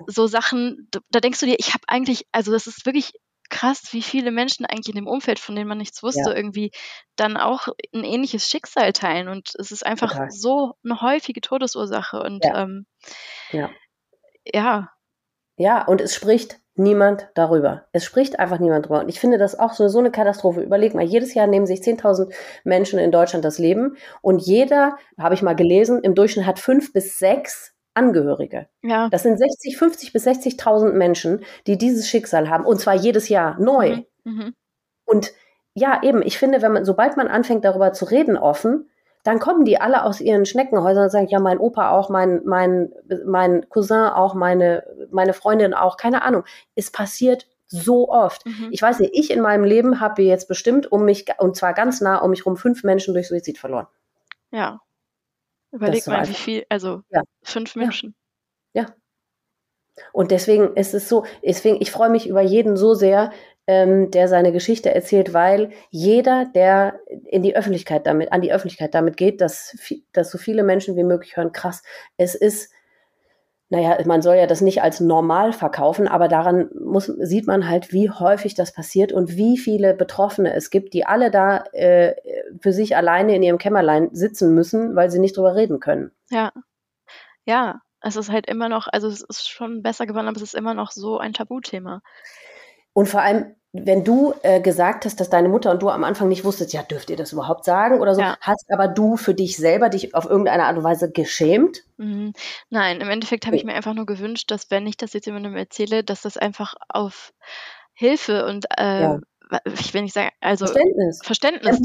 so. 0.08 0.26
Sachen, 0.26 0.88
da, 0.92 1.02
da 1.12 1.20
denkst 1.20 1.42
du 1.42 1.48
dir, 1.48 1.58
ich 1.60 1.74
habe 1.74 1.84
eigentlich, 1.88 2.28
also 2.32 2.54
das 2.54 2.66
ist 2.66 2.86
wirklich 2.86 3.12
krass, 3.54 3.90
wie 3.92 4.02
viele 4.02 4.32
Menschen 4.32 4.66
eigentlich 4.66 4.90
in 4.90 4.96
dem 4.96 5.08
Umfeld, 5.08 5.40
von 5.40 5.56
denen 5.56 5.68
man 5.68 5.78
nichts 5.78 6.02
wusste, 6.04 6.32
Ja. 6.32 6.36
irgendwie 6.36 6.72
dann 7.16 7.38
auch 7.38 7.68
ein 7.94 8.04
ähnliches 8.04 8.50
Schicksal 8.50 8.94
teilen. 8.94 9.28
Und 9.28 9.54
es 9.60 9.72
ist 9.72 9.86
einfach 9.86 10.12
Total. 10.12 10.32
so 10.32 10.74
eine 10.84 11.02
häufige 11.02 11.42
Todesursache. 11.42 12.22
Und 12.22 12.44
Ja. 12.46 12.64
ähm, 12.64 12.86
Ja. 13.52 13.70
ja, 14.46 14.90
Ja, 15.56 15.86
und 15.86 16.02
es 16.02 16.16
spricht 16.16 16.58
niemand 16.76 17.30
darüber. 17.36 17.86
Es 17.92 18.04
spricht 18.04 18.40
einfach 18.40 18.58
niemand 18.58 18.86
drüber. 18.88 19.02
Und 19.02 19.10
ich 19.10 19.20
finde 19.20 19.38
das 19.38 19.58
auch 19.60 19.74
so, 19.74 19.88
so 19.88 20.00
eine 20.00 20.10
Katastrophe. 20.10 20.62
Überleg 20.62 20.96
mal, 20.96 21.04
jedes 21.06 21.36
Jahr 21.36 21.46
nehmen 21.46 21.68
sich 21.68 21.82
10.000 21.82 22.34
Menschen 22.64 22.98
in 22.98 23.12
Deutschland 23.12 23.46
das 23.46 23.60
Leben 23.60 23.96
und 24.24 24.40
jeder, 24.40 24.98
habe 25.20 25.36
ich 25.36 25.44
mal 25.44 25.56
gelesen, 25.56 26.02
im 26.02 26.16
Durchschnitt 26.16 26.48
hat 26.48 26.58
fünf 26.60 26.92
bis 26.92 27.20
sechs 27.20 27.73
Angehörige. 27.94 28.68
ja, 28.82 29.10
Das 29.10 29.24
sind 29.24 29.38
60, 29.38 29.78
50 29.78 30.14
bis 30.14 30.26
60.000 30.26 30.94
Menschen, 30.94 31.44
die 31.68 31.78
dieses 31.78 32.08
Schicksal 32.08 32.50
haben 32.50 32.66
und 32.66 32.80
zwar 32.80 32.96
jedes 32.96 33.30
Jahr 33.30 33.60
neu. 33.60 33.98
Mhm. 34.24 34.32
Mhm. 34.32 34.56
Und 35.06 35.34
ja, 35.76 36.02
eben, 36.04 36.22
ich 36.22 36.38
finde, 36.38 36.62
wenn 36.62 36.74
man, 36.74 36.86
sobald 36.86 37.18
man 37.18 37.28
anfängt, 37.28 37.66
darüber 37.66 37.94
zu 37.94 38.06
reden 38.06 38.38
offen, 38.38 38.90
dann 39.24 39.40
kommen 39.40 39.64
die 39.64 39.80
alle 39.80 40.04
aus 40.04 40.20
ihren 40.20 40.46
Schneckenhäusern 40.46 41.06
und 41.06 41.10
sagen, 41.10 41.28
ja, 41.28 41.40
mein 41.40 41.58
Opa 41.58 41.92
auch, 41.92 42.10
mein, 42.10 42.42
mein, 42.46 42.92
mein 43.26 43.70
Cousin 43.70 44.08
auch, 44.08 44.34
meine, 44.34 44.84
meine 45.12 45.34
Freundin 45.34 45.74
auch, 45.74 45.98
keine 45.98 46.24
Ahnung. 46.24 46.44
Es 46.76 46.92
passiert 46.92 47.48
so 47.68 48.10
oft. 48.10 48.46
Mhm. 48.46 48.68
Ich 48.72 48.82
weiß 48.82 49.00
nicht, 49.00 49.14
ich 49.16 49.32
in 49.32 49.42
meinem 49.42 49.64
Leben 49.64 50.00
habe 50.00 50.22
jetzt 50.22 50.48
bestimmt 50.48 50.92
um 50.92 51.06
mich, 51.06 51.26
und 51.40 51.56
zwar 51.56 51.74
ganz 51.74 52.02
nah 52.02 52.18
um 52.18 52.32
mich 52.32 52.46
rum, 52.46 52.58
fünf 52.58 52.84
Menschen 52.84 53.14
durch 53.14 53.28
Suizid 53.28 53.58
verloren. 53.58 53.88
ja. 54.52 54.80
Überleg 55.74 56.06
mal, 56.08 56.28
wie 56.28 56.34
viel, 56.34 56.66
also 56.70 57.02
Ja. 57.10 57.24
fünf 57.44 57.76
Ja. 57.76 57.82
Menschen. 57.82 58.16
Ja. 58.74 58.96
Und 60.14 60.32
deswegen 60.32 60.76
ist 60.76 60.94
es 60.94 61.10
so, 61.10 61.26
deswegen, 61.44 61.78
ich 61.82 61.92
freue 61.92 62.10
mich 62.10 62.28
über 62.28 62.42
jeden 62.42 62.78
so 62.78 62.94
sehr, 62.94 63.32
ähm, 63.68 64.12
der 64.12 64.28
seine 64.28 64.52
Geschichte 64.52 64.94
erzählt, 64.94 65.34
weil 65.34 65.72
jeder, 65.90 66.46
der 66.54 67.00
in 67.26 67.42
die 67.44 67.56
Öffentlichkeit 67.56 68.06
damit, 68.06 68.32
an 68.32 68.42
die 68.42 68.54
Öffentlichkeit 68.54 68.94
damit 68.94 69.18
geht, 69.18 69.42
dass, 69.42 69.76
dass 70.12 70.30
so 70.32 70.38
viele 70.38 70.64
Menschen 70.64 70.96
wie 70.98 71.04
möglich 71.04 71.36
hören, 71.38 71.52
krass, 71.52 71.82
es 72.18 72.36
ist, 72.36 72.72
naja, 73.74 73.98
man 74.06 74.22
soll 74.22 74.36
ja 74.36 74.46
das 74.46 74.62
nicht 74.62 74.84
als 74.84 75.00
normal 75.00 75.52
verkaufen, 75.52 76.08
aber 76.08 76.28
daran 76.28 76.70
muss, 76.80 77.08
sieht 77.08 77.48
man 77.48 77.68
halt, 77.68 77.92
wie 77.92 78.12
häufig 78.12 78.54
das 78.54 78.72
passiert 78.72 79.12
und 79.12 79.36
wie 79.36 79.58
viele 79.58 79.96
Betroffene 79.96 80.54
es 80.54 80.70
gibt, 80.70 80.94
die 80.94 81.08
alle 81.08 81.32
da 81.32 81.64
äh, 81.72 82.14
für 82.62 82.72
sich 82.72 82.96
alleine 82.96 83.36
in 83.36 83.42
ihrem 83.42 83.58
Kämmerlein 83.58 84.10
sitzen 84.12 84.54
müssen, 84.54 84.96
weil 84.96 85.10
sie 85.10 85.18
nicht 85.18 85.36
drüber 85.36 85.56
reden 85.56 85.80
können. 85.80 86.12
Ja. 86.30 86.52
Ja, 87.46 87.82
es 88.00 88.16
ist 88.16 88.32
halt 88.32 88.48
immer 88.48 88.70
noch, 88.70 88.88
also 88.92 89.08
es 89.08 89.22
ist 89.22 89.50
schon 89.50 89.82
besser 89.82 90.06
geworden, 90.06 90.28
aber 90.28 90.38
es 90.38 90.44
ist 90.44 90.54
immer 90.54 90.76
noch 90.76 90.92
so 90.92 91.18
ein 91.18 91.34
Tabuthema. 91.34 92.04
Und 92.94 93.10
vor 93.10 93.22
allem, 93.22 93.56
wenn 93.74 94.04
du 94.04 94.36
äh, 94.44 94.62
gesagt 94.62 95.06
hast, 95.06 95.20
dass 95.20 95.32
deine 95.32 95.50
Mutter 95.50 95.72
und 95.72 95.82
du 95.82 95.90
am 95.90 96.04
Anfang 96.04 96.28
nicht 96.28 96.46
wusstet, 96.46 96.72
ja, 96.74 96.84
dürft 96.84 97.10
ihr 97.10 97.16
das 97.16 97.34
überhaupt 97.34 97.66
sagen 97.66 98.00
oder 98.00 98.14
so, 98.14 98.22
ja. 98.22 98.38
hast 98.40 98.72
aber 98.72 98.88
du 98.88 99.18
für 99.18 99.34
dich 99.34 99.58
selber 99.58 99.90
dich 99.90 100.14
auf 100.14 100.26
irgendeine 100.26 100.66
Art 100.66 100.78
und 100.78 100.84
Weise 100.84 101.12
geschämt? 101.12 101.84
Mhm. 101.98 102.34
Nein, 102.70 103.02
im 103.02 103.10
Endeffekt 103.10 103.48
habe 103.48 103.56
ich 103.56 103.64
mir 103.64 103.74
einfach 103.74 103.96
nur 103.96 104.06
gewünscht, 104.06 104.52
dass 104.52 104.70
wenn 104.70 104.86
ich 104.86 104.96
das 104.96 105.14
jetzt 105.14 105.26
jemandem 105.26 105.56
erzähle, 105.56 106.04
dass 106.04 106.22
das 106.22 106.38
einfach 106.38 106.76
auf 106.88 107.34
Hilfe 107.96 108.46
und 108.46 108.66
äh, 108.78 109.02
ja 109.02 109.20
ich 109.66 109.94
will 109.94 110.02
nicht 110.04 110.14
sagen, 110.14 110.32
also 110.40 110.66
Verständnis, 110.66 111.20
Verständnis. 111.24 111.80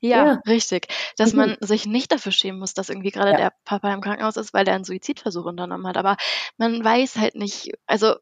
Ja, 0.00 0.26
ja, 0.26 0.40
richtig. 0.46 0.86
Dass 1.16 1.32
mhm. 1.32 1.38
man 1.38 1.56
sich 1.60 1.86
nicht 1.86 2.12
dafür 2.12 2.32
schämen 2.32 2.60
muss, 2.60 2.74
dass 2.74 2.90
irgendwie 2.90 3.10
gerade 3.10 3.32
ja. 3.32 3.36
der 3.36 3.52
Papa 3.64 3.92
im 3.92 4.00
Krankenhaus 4.00 4.36
ist, 4.36 4.54
weil 4.54 4.64
der 4.64 4.74
einen 4.74 4.84
Suizidversuch 4.84 5.44
unternommen 5.44 5.86
hat. 5.86 5.96
Aber 5.96 6.16
man 6.56 6.84
weiß 6.84 7.16
halt 7.16 7.34
nicht, 7.34 7.72
also 7.86 8.14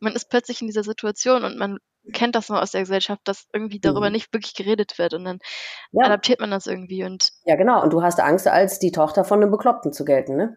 man 0.00 0.14
ist 0.14 0.30
plötzlich 0.30 0.60
in 0.60 0.66
dieser 0.66 0.82
Situation 0.82 1.44
und 1.44 1.58
man 1.58 1.78
kennt 2.12 2.34
das 2.34 2.48
nur 2.48 2.60
aus 2.60 2.72
der 2.72 2.82
Gesellschaft, 2.82 3.20
dass 3.24 3.46
irgendwie 3.52 3.80
darüber 3.80 4.06
mhm. 4.06 4.12
nicht 4.12 4.32
wirklich 4.32 4.54
geredet 4.54 4.98
wird 4.98 5.14
und 5.14 5.24
dann 5.24 5.38
ja. 5.92 6.06
adaptiert 6.06 6.40
man 6.40 6.50
das 6.50 6.66
irgendwie 6.66 7.04
und. 7.04 7.30
Ja, 7.44 7.56
genau. 7.56 7.82
Und 7.82 7.92
du 7.92 8.02
hast 8.02 8.20
Angst, 8.20 8.46
als 8.48 8.78
die 8.78 8.92
Tochter 8.92 9.24
von 9.24 9.42
einem 9.42 9.50
Bekloppten 9.50 9.92
zu 9.92 10.04
gelten, 10.04 10.36
ne? 10.36 10.56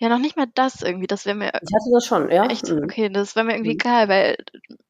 Ja, 0.00 0.08
noch 0.08 0.18
nicht 0.18 0.36
mal 0.36 0.46
das 0.54 0.82
irgendwie. 0.82 1.08
Das 1.08 1.26
wäre 1.26 1.36
mir. 1.36 1.48
Ich 1.48 1.74
hatte 1.74 1.90
das 1.92 2.06
schon, 2.06 2.30
ja. 2.30 2.46
Echt? 2.46 2.68
Mhm. 2.68 2.84
Okay, 2.84 3.08
das 3.08 3.34
wäre 3.34 3.44
mir 3.44 3.54
irgendwie 3.54 3.72
mhm. 3.72 3.80
egal, 3.80 4.08
weil 4.08 4.36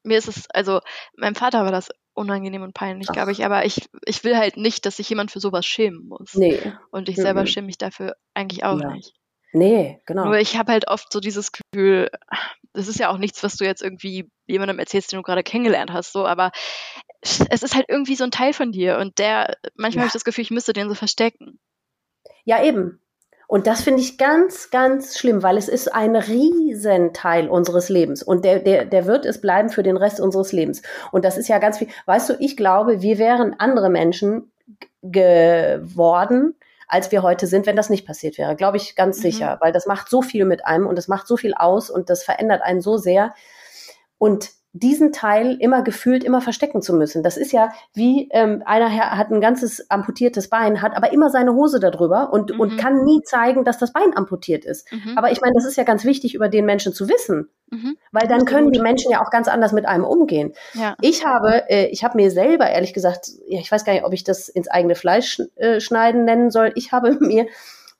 mir 0.03 0.17
ist 0.17 0.27
es, 0.27 0.45
also 0.53 0.81
meinem 1.17 1.35
Vater 1.35 1.63
war 1.63 1.71
das 1.71 1.89
unangenehm 2.13 2.61
und 2.61 2.73
peinlich, 2.73 3.07
glaube 3.07 3.31
ich. 3.31 3.43
Aber 3.45 3.65
ich, 3.65 3.89
ich 4.05 4.23
will 4.23 4.37
halt 4.37 4.57
nicht, 4.57 4.85
dass 4.85 4.97
sich 4.97 5.09
jemand 5.09 5.31
für 5.31 5.39
sowas 5.39 5.65
schämen 5.65 6.07
muss. 6.07 6.35
Nee. 6.35 6.59
Und 6.91 7.09
ich 7.09 7.15
selber 7.15 7.41
mhm. 7.41 7.47
schäme 7.47 7.65
mich 7.67 7.77
dafür 7.77 8.15
eigentlich 8.35 8.63
auch 8.63 8.79
ja. 8.79 8.91
nicht. 8.93 9.13
Nee, 9.51 9.99
genau. 10.05 10.25
Nur 10.25 10.37
ich 10.37 10.57
habe 10.57 10.71
halt 10.71 10.87
oft 10.87 11.11
so 11.11 11.19
dieses 11.19 11.51
Gefühl, 11.51 12.11
das 12.73 12.87
ist 12.87 12.99
ja 12.99 13.09
auch 13.09 13.17
nichts, 13.17 13.43
was 13.43 13.55
du 13.57 13.65
jetzt 13.65 13.81
irgendwie 13.81 14.29
jemandem 14.47 14.79
erzählst, 14.79 15.11
den 15.11 15.17
du 15.17 15.23
gerade 15.23 15.43
kennengelernt 15.43 15.91
hast, 15.91 16.13
so, 16.13 16.25
aber 16.25 16.51
es 17.21 17.63
ist 17.63 17.75
halt 17.75 17.85
irgendwie 17.89 18.15
so 18.15 18.23
ein 18.23 18.31
Teil 18.31 18.53
von 18.53 18.71
dir 18.71 18.97
und 18.99 19.19
der, 19.19 19.57
manchmal 19.75 19.91
ja. 19.91 20.01
habe 20.01 20.07
ich 20.07 20.13
das 20.13 20.23
Gefühl, 20.23 20.43
ich 20.43 20.51
müsste 20.51 20.73
den 20.73 20.89
so 20.89 20.95
verstecken. 20.95 21.59
Ja, 22.45 22.63
eben. 22.63 23.01
Und 23.47 23.65
das 23.65 23.81
finde 23.81 24.01
ich 24.01 24.19
ganz, 24.19 24.69
ganz 24.69 25.17
schlimm, 25.17 25.41
weil 25.41 25.57
es 25.57 25.67
ist 25.67 25.91
ein 25.91 26.15
Riesenteil 26.15 27.49
unseres 27.49 27.89
Lebens 27.89 28.21
und 28.21 28.45
der, 28.45 28.59
der, 28.59 28.85
der 28.85 29.07
wird 29.07 29.25
es 29.25 29.41
bleiben 29.41 29.69
für 29.69 29.81
den 29.81 29.97
Rest 29.97 30.19
unseres 30.19 30.51
Lebens. 30.51 30.83
Und 31.11 31.25
das 31.25 31.35
ist 31.35 31.47
ja 31.47 31.57
ganz 31.57 31.79
viel. 31.79 31.87
Weißt 32.05 32.29
du, 32.29 32.35
ich 32.39 32.55
glaube, 32.55 33.01
wir 33.01 33.17
wären 33.17 33.55
andere 33.57 33.89
Menschen 33.89 34.51
geworden, 35.01 36.55
als 36.89 37.11
wir 37.11 37.23
heute 37.23 37.47
sind, 37.47 37.67
wenn 37.67 37.75
das 37.75 37.89
nicht 37.89 38.05
passiert 38.05 38.37
wäre. 38.37 38.55
Glaube 38.55 38.77
ich 38.77 38.95
ganz 38.95 39.19
mhm. 39.19 39.21
sicher, 39.21 39.57
weil 39.61 39.71
das 39.71 39.85
macht 39.85 40.09
so 40.09 40.21
viel 40.21 40.43
mit 40.43 40.65
einem 40.65 40.87
und 40.87 40.97
das 40.97 41.07
macht 41.07 41.27
so 41.27 41.37
viel 41.37 41.53
aus 41.53 41.89
und 41.89 42.09
das 42.09 42.23
verändert 42.23 42.61
einen 42.61 42.81
so 42.81 42.97
sehr. 42.97 43.33
Und 44.17 44.49
diesen 44.73 45.11
Teil 45.11 45.57
immer 45.59 45.81
gefühlt 45.81 46.23
immer 46.23 46.41
verstecken 46.41 46.81
zu 46.81 46.93
müssen. 46.93 47.23
Das 47.23 47.37
ist 47.37 47.51
ja 47.51 47.71
wie 47.93 48.29
ähm, 48.31 48.61
einer 48.65 48.91
hat 48.91 49.31
ein 49.31 49.41
ganzes 49.41 49.89
amputiertes 49.89 50.49
Bein, 50.49 50.81
hat 50.81 50.95
aber 50.95 51.11
immer 51.11 51.29
seine 51.29 51.53
Hose 51.53 51.79
darüber 51.79 52.31
und, 52.31 52.53
mhm. 52.53 52.59
und 52.59 52.77
kann 52.77 53.03
nie 53.03 53.21
zeigen, 53.23 53.65
dass 53.65 53.79
das 53.79 53.93
Bein 53.93 54.15
amputiert 54.15 54.65
ist. 54.65 54.91
Mhm. 54.91 55.17
Aber 55.17 55.31
ich 55.31 55.41
meine, 55.41 55.53
das 55.55 55.65
ist 55.65 55.75
ja 55.75 55.83
ganz 55.83 56.05
wichtig, 56.05 56.35
über 56.35 56.49
den 56.49 56.65
Menschen 56.65 56.93
zu 56.93 57.09
wissen. 57.09 57.49
Mhm. 57.71 57.97
Weil 58.11 58.27
dann 58.27 58.45
können 58.45 58.71
die 58.71 58.79
Menschen 58.79 59.11
ja 59.11 59.23
auch 59.23 59.31
ganz 59.31 59.47
anders 59.47 59.73
mit 59.73 59.87
einem 59.87 60.03
umgehen. 60.03 60.53
Ja. 60.73 60.95
Ich 61.01 61.25
habe, 61.25 61.69
äh, 61.69 61.87
ich 61.87 62.03
habe 62.03 62.17
mir 62.17 62.31
selber 62.31 62.69
ehrlich 62.69 62.93
gesagt, 62.93 63.29
ja, 63.47 63.59
ich 63.59 63.71
weiß 63.71 63.85
gar 63.85 63.93
nicht, 63.93 64.05
ob 64.05 64.13
ich 64.13 64.23
das 64.23 64.49
ins 64.49 64.67
eigene 64.67 64.95
Fleisch 64.95 65.41
äh, 65.55 65.79
schneiden 65.79 66.25
nennen 66.25 66.51
soll. 66.51 66.71
Ich 66.75 66.91
habe 66.91 67.11
mir 67.19 67.47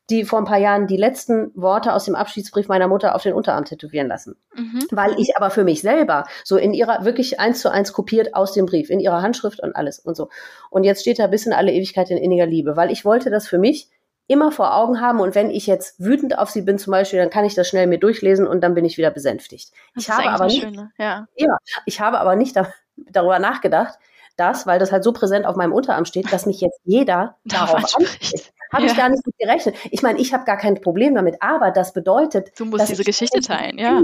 die 0.09 0.25
vor 0.25 0.39
ein 0.39 0.45
paar 0.45 0.57
Jahren 0.57 0.87
die 0.87 0.97
letzten 0.97 1.51
Worte 1.55 1.93
aus 1.93 2.05
dem 2.05 2.15
Abschiedsbrief 2.15 2.67
meiner 2.67 2.87
Mutter 2.87 3.15
auf 3.15 3.23
den 3.23 3.33
Unterarm 3.33 3.65
tätowieren 3.65 4.07
lassen. 4.07 4.35
Mhm. 4.55 4.85
Weil 4.91 5.19
ich 5.19 5.37
aber 5.37 5.49
für 5.49 5.63
mich 5.63 5.81
selber 5.81 6.25
so 6.43 6.57
in 6.57 6.73
ihrer, 6.73 7.05
wirklich 7.05 7.39
eins 7.39 7.61
zu 7.61 7.69
eins 7.69 7.93
kopiert 7.93 8.35
aus 8.35 8.53
dem 8.53 8.65
Brief, 8.65 8.89
in 8.89 8.99
ihrer 8.99 9.21
Handschrift 9.21 9.61
und 9.61 9.75
alles 9.75 9.99
und 9.99 10.15
so. 10.15 10.29
Und 10.69 10.83
jetzt 10.83 11.01
steht 11.01 11.19
da 11.19 11.27
bis 11.27 11.45
in 11.45 11.53
alle 11.53 11.71
Ewigkeit 11.71 12.09
in 12.09 12.17
inniger 12.17 12.45
Liebe, 12.45 12.75
weil 12.75 12.91
ich 12.91 13.05
wollte 13.05 13.29
das 13.29 13.47
für 13.47 13.57
mich 13.57 13.89
immer 14.29 14.51
vor 14.51 14.75
Augen 14.75 15.01
haben 15.01 15.19
und 15.19 15.33
wenn 15.33 15.49
ich 15.49 15.65
jetzt 15.65 15.99
wütend 15.99 16.37
auf 16.37 16.51
sie 16.51 16.61
bin 16.61 16.77
zum 16.77 16.91
Beispiel, 16.91 17.17
dann 17.17 17.31
kann 17.31 17.45
ich 17.45 17.55
das 17.55 17.67
schnell 17.67 17.87
mir 17.87 17.97
durchlesen 17.97 18.45
und 18.45 18.61
dann 18.61 18.75
bin 18.75 18.85
ich 18.85 18.97
wieder 18.99 19.09
besänftigt. 19.09 19.71
Das 19.95 20.03
ich 20.03 20.09
habe 20.11 20.29
aber 20.29 20.45
nicht, 20.45 20.61
schöne, 20.61 20.91
ja. 20.99 21.27
ja, 21.35 21.57
ich 21.87 21.99
habe 21.99 22.19
aber 22.19 22.35
nicht 22.35 22.55
da, 22.55 22.71
darüber 22.95 23.39
nachgedacht, 23.39 23.97
dass, 24.37 24.67
weil 24.67 24.77
das 24.77 24.91
halt 24.91 25.03
so 25.03 25.13
präsent 25.13 25.47
auf 25.47 25.55
meinem 25.55 25.73
Unterarm 25.73 26.05
steht, 26.05 26.31
dass 26.31 26.45
mich 26.45 26.61
jetzt 26.61 26.79
jeder 26.83 27.37
darauf 27.45 27.73
anspricht. 27.73 28.53
Habe 28.71 28.85
ja. 28.85 28.91
ich 28.91 28.97
gar 28.97 29.09
nicht 29.09 29.25
mit 29.25 29.37
gerechnet. 29.37 29.75
Ich 29.91 30.01
meine, 30.01 30.19
ich 30.19 30.33
habe 30.33 30.45
gar 30.45 30.57
kein 30.57 30.79
Problem 30.79 31.15
damit, 31.15 31.41
aber 31.41 31.71
das 31.71 31.93
bedeutet. 31.93 32.51
Du 32.57 32.65
musst 32.65 32.89
diese 32.89 33.03
Geschichte 33.03 33.39
teilen, 33.39 33.77
ja. 33.77 34.01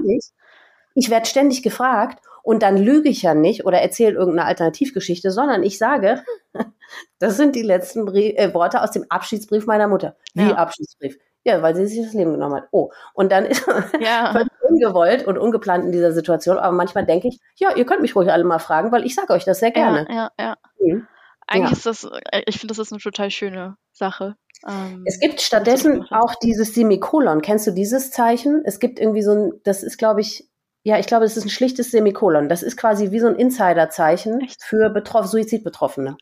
Ich 0.96 1.10
werde 1.10 1.26
ständig 1.28 1.62
gefragt 1.62 2.20
und 2.42 2.64
dann 2.64 2.78
lüge 2.78 3.10
ich 3.10 3.24
ja 3.24 3.34
nicht 3.34 3.66
oder 3.66 3.82
erzähle 3.82 4.14
irgendeine 4.14 4.48
Alternativgeschichte, 4.48 5.32
sondern 5.32 5.64
ich 5.64 5.78
sage, 5.78 6.24
das 7.20 7.38
sind 7.38 7.56
die 7.56 7.64
letzten 7.64 8.06
Brief, 8.06 8.36
äh, 8.38 8.54
Worte 8.54 8.82
aus 8.82 8.92
dem 8.92 9.06
Abschiedsbrief 9.10 9.66
meiner 9.66 9.88
Mutter. 9.88 10.16
Wie 10.36 10.44
ja. 10.44 10.56
Abschiedsbrief? 10.56 11.18
Ja, 11.44 11.62
weil 11.62 11.76
sie 11.76 11.86
sich 11.86 12.04
das 12.04 12.14
Leben 12.14 12.32
genommen 12.32 12.56
hat. 12.56 12.68
Oh, 12.72 12.92
und 13.14 13.32
dann 13.32 13.46
ist 13.46 13.68
ja. 14.00 14.46
ungewollt 14.62 15.28
und 15.28 15.38
ungeplant 15.38 15.86
in 15.86 15.92
dieser 15.92 16.12
Situation. 16.12 16.58
Aber 16.58 16.76
manchmal 16.76 17.06
denke 17.06 17.28
ich, 17.28 17.40
ja, 17.56 17.76
ihr 17.76 17.86
könnt 17.86 18.02
mich 18.02 18.16
ruhig 18.16 18.32
alle 18.32 18.44
mal 18.44 18.60
fragen, 18.60 18.92
weil 18.92 19.06
ich 19.06 19.16
sage 19.16 19.34
euch 19.34 19.44
das 19.44 19.60
sehr 19.60 19.72
gerne. 19.72 20.08
Ja, 20.10 20.32
ja, 20.40 20.46
ja. 20.46 20.56
Mhm. 20.80 21.08
Eigentlich 21.48 21.72
ja. 21.72 21.78
ist 21.78 21.86
das, 21.86 22.04
äh, 22.32 22.42
ich 22.46 22.60
finde, 22.60 22.74
das 22.74 22.80
ist 22.80 22.92
eine 22.92 23.02
total 23.02 23.30
schöne 23.32 23.76
Sache. 23.92 24.36
Ähm, 24.68 25.04
es 25.06 25.20
gibt 25.20 25.42
stattdessen 25.42 26.06
auch 26.12 26.36
dieses 26.36 26.74
Semikolon. 26.74 27.42
Kennst 27.42 27.68
du 27.68 27.72
dieses 27.72 28.12
Zeichen? 28.12 28.62
Es 28.66 28.80
gibt 28.80 29.00
irgendwie 29.00 29.22
so 29.22 29.32
ein, 29.32 29.52
das 29.64 29.84
ist, 29.84 29.98
glaube 29.98 30.22
ich, 30.22 30.50
ja, 30.84 31.00
ich 31.00 31.08
glaube, 31.08 31.26
es 31.26 31.36
ist 31.36 31.46
ein 31.46 31.50
schlichtes 31.50 31.92
Semikolon. 31.92 32.48
Das 32.48 32.62
ist 32.62 32.78
quasi 32.78 33.12
wie 33.12 33.20
so 33.20 33.28
ein 33.28 33.36
Insider-Zeichen 33.36 34.48
für 34.60 34.90
Betroff 34.90 35.26
Suizidbetroffene. 35.26 36.18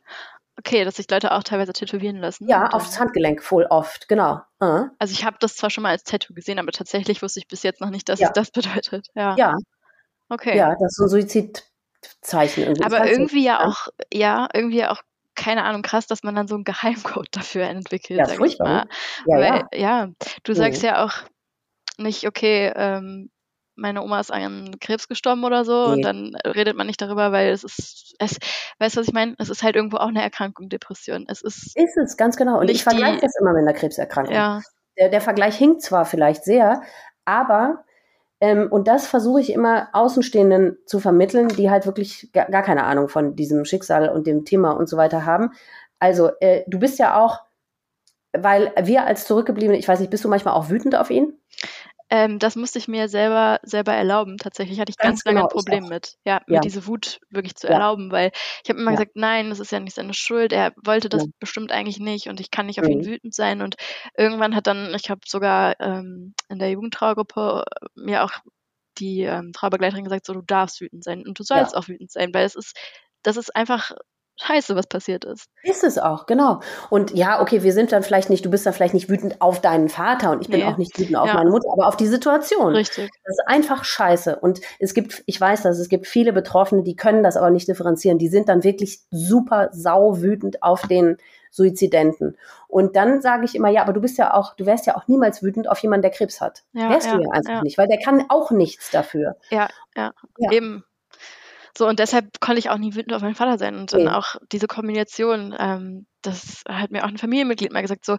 Okay, 0.57 0.86
dass 0.86 0.98
sich 0.98 1.10
Leute 1.10 1.32
auch 1.32 1.44
teilweise 1.44 1.74
tätowieren 1.74 2.18
lassen. 2.18 2.48
Ja, 2.48 2.70
aufs 2.70 2.99
Handgelenk 2.99 3.41
voll 3.41 3.65
oft, 3.65 4.07
genau. 4.07 4.41
Uh. 4.61 4.86
Also 4.99 5.14
ich 5.14 5.26
habe 5.26 5.38
das 5.40 5.56
zwar 5.56 5.70
schon 5.70 5.82
mal 5.82 5.90
als 5.90 6.03
Tattoo 6.03 6.34
gesehen, 6.34 6.60
aber 6.60 6.72
tatsächlich 6.72 7.22
wusste 7.22 7.40
ich 7.40 7.48
bis 7.48 7.64
jetzt 7.64 7.82
noch 7.82 7.90
nicht, 7.90 8.07
dass 8.07 8.20
ja. 8.20 8.28
es 8.28 8.34
das 8.34 8.52
bedeutet. 8.52 9.07
Ja. 9.15 9.36
ja. 9.36 9.56
Okay. 10.30 10.56
Ja, 10.56 10.70
das 10.70 10.91
ist 10.91 10.98
so 10.98 11.03
ein 11.06 11.10
Suizidzeichen. 11.10 12.64
Irgendwie. 12.64 12.84
Aber 12.84 13.10
irgendwie 13.10 13.44
ja 13.44 13.65
auch, 13.65 13.88
ja, 14.14 14.48
irgendwie 14.53 14.86
auch 14.86 15.02
keine 15.35 15.64
Ahnung, 15.64 15.81
krass, 15.81 16.07
dass 16.07 16.23
man 16.23 16.35
dann 16.35 16.47
so 16.47 16.55
einen 16.55 16.64
Geheimcode 16.64 17.30
dafür 17.31 17.64
entwickelt. 17.64 18.19
Ja, 18.19 18.27
furchtbar. 18.27 18.88
Ja, 19.26 19.38
Weil, 19.38 19.64
ja. 19.73 20.05
ja, 20.05 20.10
du 20.43 20.53
sagst 20.53 20.81
mhm. 20.81 20.88
ja 20.88 21.05
auch 21.05 21.14
nicht, 21.97 22.27
okay, 22.27 22.72
ähm, 22.76 23.30
meine 23.76 24.03
Oma 24.03 24.19
ist 24.19 24.31
an 24.31 24.76
Krebs 24.80 25.07
gestorben 25.07 25.43
oder 25.43 25.65
so 25.65 25.88
nee. 25.88 25.93
und 25.93 26.01
dann 26.03 26.35
redet 26.45 26.77
man 26.77 26.88
nicht 26.88 27.01
darüber, 27.01 27.31
weil 27.31 27.49
es 27.49 27.64
ist, 27.64 28.15
es, 28.19 28.38
weißt 28.80 28.95
du, 28.95 28.99
was 28.99 29.07
ich 29.07 29.14
meine? 29.14 29.35
Es 29.39 29.49
ist 29.49 29.64
halt 29.64 29.76
irgendwo 29.76 29.97
auch 29.97 30.07
eine 30.07 30.22
Erkrankung, 30.22 30.69
Depression. 30.69 31.26
Es 31.27 31.41
ist. 31.41 31.76
Ist 31.76 31.97
es, 31.97 32.18
ganz 32.18 32.38
genau. 32.38 32.60
Und 32.60 32.69
ich 32.69 32.84
vergleiche 32.84 33.19
das 33.22 33.34
immer 33.39 33.53
mit 33.53 33.64
einer 33.64 33.73
Krebserkrankung. 33.73 34.35
Ja. 34.35 34.61
Der, 34.97 35.10
der 35.10 35.22
Vergleich 35.22 35.57
hinkt 35.57 35.81
zwar 35.81 36.05
vielleicht 36.05 36.43
sehr, 36.43 36.84
aber 37.26 37.84
ähm, 38.41 38.68
und 38.72 38.88
das 38.88 39.07
versuche 39.07 39.41
ich 39.41 39.53
immer 39.53 39.89
Außenstehenden 39.93 40.77
zu 40.85 40.99
vermitteln, 40.99 41.47
die 41.49 41.69
halt 41.69 41.85
wirklich 41.85 42.31
gar, 42.34 42.45
gar, 42.47 42.64
keine 42.64 42.84
Ahnung 42.84 43.10
von 43.10 43.35
diesem 43.35 43.65
Schicksal 43.65 44.10
und 44.10 44.27
dem 44.27 44.45
Thema 44.45 44.72
und 44.72 44.89
so 44.89 44.97
weiter 44.97 45.26
haben. 45.26 45.51
Also, 45.99 46.31
äh, 46.41 46.64
du 46.68 46.80
bist 46.80 46.99
ja 46.99 47.22
auch, 47.23 47.39
weil 48.34 48.73
wir 48.81 49.05
als 49.05 49.26
Zurückgebliebene, 49.26 49.77
ich 49.77 49.88
weiß 49.88 49.99
nicht, 49.99 50.10
bist 50.10 50.26
du 50.26 50.30
manchmal 50.30 50.55
auch 50.55 50.69
wütend 50.69 50.95
auf 50.95 51.10
ihn? 51.10 51.34
Ähm, 52.14 52.38
das 52.38 52.56
musste 52.56 52.77
ich 52.77 52.88
mir 52.88 53.10
selber 53.10 53.60
selber 53.64 53.91
erlauben. 53.91 54.38
Tatsächlich 54.38 54.80
hatte 54.80 54.91
ich 54.91 54.98
ganz, 54.98 55.23
ganz 55.23 55.26
lange 55.26 55.40
genau, 55.40 55.48
ein 55.48 55.52
Problem 55.52 55.88
mit, 55.90 56.19
ja, 56.23 56.35
ja, 56.35 56.41
mir 56.45 56.60
diese 56.60 56.85
Wut 56.85 57.19
wirklich 57.31 57.56
zu 57.56 57.65
ja. 57.65 57.73
erlauben, 57.73 58.11
weil 58.11 58.30
ich 58.64 58.69
habe 58.69 58.80
immer 58.80 58.91
ja. 58.91 58.98
gesagt, 58.98 59.15
nein, 59.15 59.49
das 59.49 59.60
ist 59.60 59.72
ja 59.72 59.80
nicht 59.80 59.95
seine 59.95 60.14
Schuld. 60.14 60.53
Er 60.53 60.73
wollte 60.84 61.10
das 61.10 61.26
bestimmt 61.40 61.72
eigentlich 61.72 61.98
nicht 61.98 62.27
und 62.27 62.40
ich 62.40 62.52
kann 62.52 62.68
nicht 62.68 62.80
auf 62.80 62.85
mhm. 62.85 62.91
ihn 62.91 63.06
wütend 63.06 63.34
sein. 63.34 63.64
Und 63.64 63.77
irgendwann 64.15 64.56
hat 64.56 64.68
dann, 64.68 64.94
ich 64.94 65.10
habe 65.10 65.22
sogar 65.26 65.80
ähm, 65.80 66.35
in 66.49 66.60
der 66.60 66.69
Jugendtrauergruppe 66.69 67.64
mir 67.95 68.23
auch 68.23 68.31
die 68.99 69.22
ähm, 69.22 69.52
Trauerbegleiterin 69.52 70.03
gesagt, 70.03 70.27
so 70.27 70.34
du 70.34 70.44
darfst 70.44 70.81
wütend 70.81 71.03
sein 71.03 71.26
und 71.26 71.40
du 71.40 71.44
sollst 71.44 71.76
auch 71.76 71.88
wütend 71.88 72.11
sein, 72.11 72.31
weil 72.31 72.45
es 72.45 72.53
ist, 72.53 72.77
das 73.23 73.38
ist 73.38 73.56
einfach 73.56 73.91
scheiße, 74.38 74.76
was 74.76 74.88
passiert 74.88 75.26
ist. 75.26 75.47
Ist 75.64 75.84
es 75.84 75.97
auch, 75.97 76.26
genau. 76.26 76.60
Und 76.89 77.11
ja, 77.11 77.41
okay, 77.41 77.64
wir 77.64 77.73
sind 77.73 77.91
dann 77.91 78.03
vielleicht 78.03 78.30
nicht, 78.30 78.45
du 78.45 78.49
bist 78.49 78.65
dann 78.65 78.73
vielleicht 78.73 78.93
nicht 78.93 79.10
wütend 79.10 79.41
auf 79.41 79.61
deinen 79.61 79.89
Vater 79.89 80.31
und 80.31 80.41
ich 80.41 80.49
bin 80.49 80.60
nee. 80.60 80.65
auch 80.65 80.77
nicht 80.77 80.97
wütend 80.97 81.15
auf 81.15 81.27
ja. 81.27 81.35
meine 81.35 81.49
Mutter, 81.49 81.69
aber 81.72 81.88
auf 81.88 81.97
die 81.97 82.07
Situation. 82.07 82.76
Richtig. 82.76 83.10
Das 83.23 83.38
ist 83.38 83.43
einfach 83.47 83.84
scheiße. 83.84 84.38
Und 84.39 84.61
es 84.80 84.93
gibt, 84.93 85.23
ich 85.26 85.39
weiß 85.39 85.64
das, 85.64 85.80
es 85.80 85.89
gibt 85.89 86.07
viele 86.07 86.34
Betroffene, 86.34 86.84
die 86.84 86.95
können 86.95 87.23
das 87.23 87.38
aber 87.38 87.49
nicht 87.49 87.68
differenzieren. 87.68 88.18
Die 88.18 88.30
sind 88.30 88.49
dann 88.49 88.64
wirklich 88.64 89.01
super 89.11 89.69
sau 89.72 90.22
wütend 90.22 90.64
auf 90.64 90.88
den 90.88 91.18
Suizidenten. 91.51 92.35
Und 92.68 92.95
dann 92.95 93.22
sage 93.22 93.45
ich 93.45 93.55
immer, 93.55 93.69
ja, 93.69 93.84
aber 93.84 93.93
du 93.93 94.01
bist 94.01 94.18
ja 94.18 94.34
auch, 94.34 94.55
du 94.55 94.65
wärst 94.65 94.88
ja 94.88 94.97
auch 94.97 95.07
niemals 95.07 95.43
wütend 95.43 95.69
auf 95.69 95.77
jemanden, 95.80 96.01
der 96.01 96.11
Krebs 96.11 96.41
hat. 96.41 96.64
Ja, 96.73 96.89
wärst 96.89 97.07
ja, 97.07 97.15
du 97.15 97.22
ja 97.22 97.30
einfach 97.31 97.61
nicht, 97.61 97.77
weil 97.77 97.88
der 97.88 97.99
kann 97.99 98.26
auch 98.30 98.49
nichts 98.49 98.89
dafür. 98.89 99.35
Ja, 99.51 99.68
ja, 99.95 100.11
ja. 100.39 100.51
eben. 100.51 100.84
So, 101.76 101.88
und 101.88 102.00
deshalb 102.00 102.40
konnte 102.40 102.60
ich 102.60 102.70
auch 102.70 102.78
nie 102.78 102.94
wütend 102.94 103.14
auf 103.14 103.22
meinen 103.22 103.36
Vater 103.36 103.58
sein. 103.58 103.76
Und 103.76 103.94
dann 103.94 104.08
auch 104.08 104.36
diese 104.52 104.68
Kombination, 104.68 105.56
ähm, 105.58 106.06
das 106.22 106.64
hat 106.70 106.91
mir 106.91 107.04
auch 107.04 107.08
ein 107.08 107.18
Familienmitglied 107.18 107.72
mal 107.72 107.82
gesagt, 107.82 108.06
so, 108.06 108.18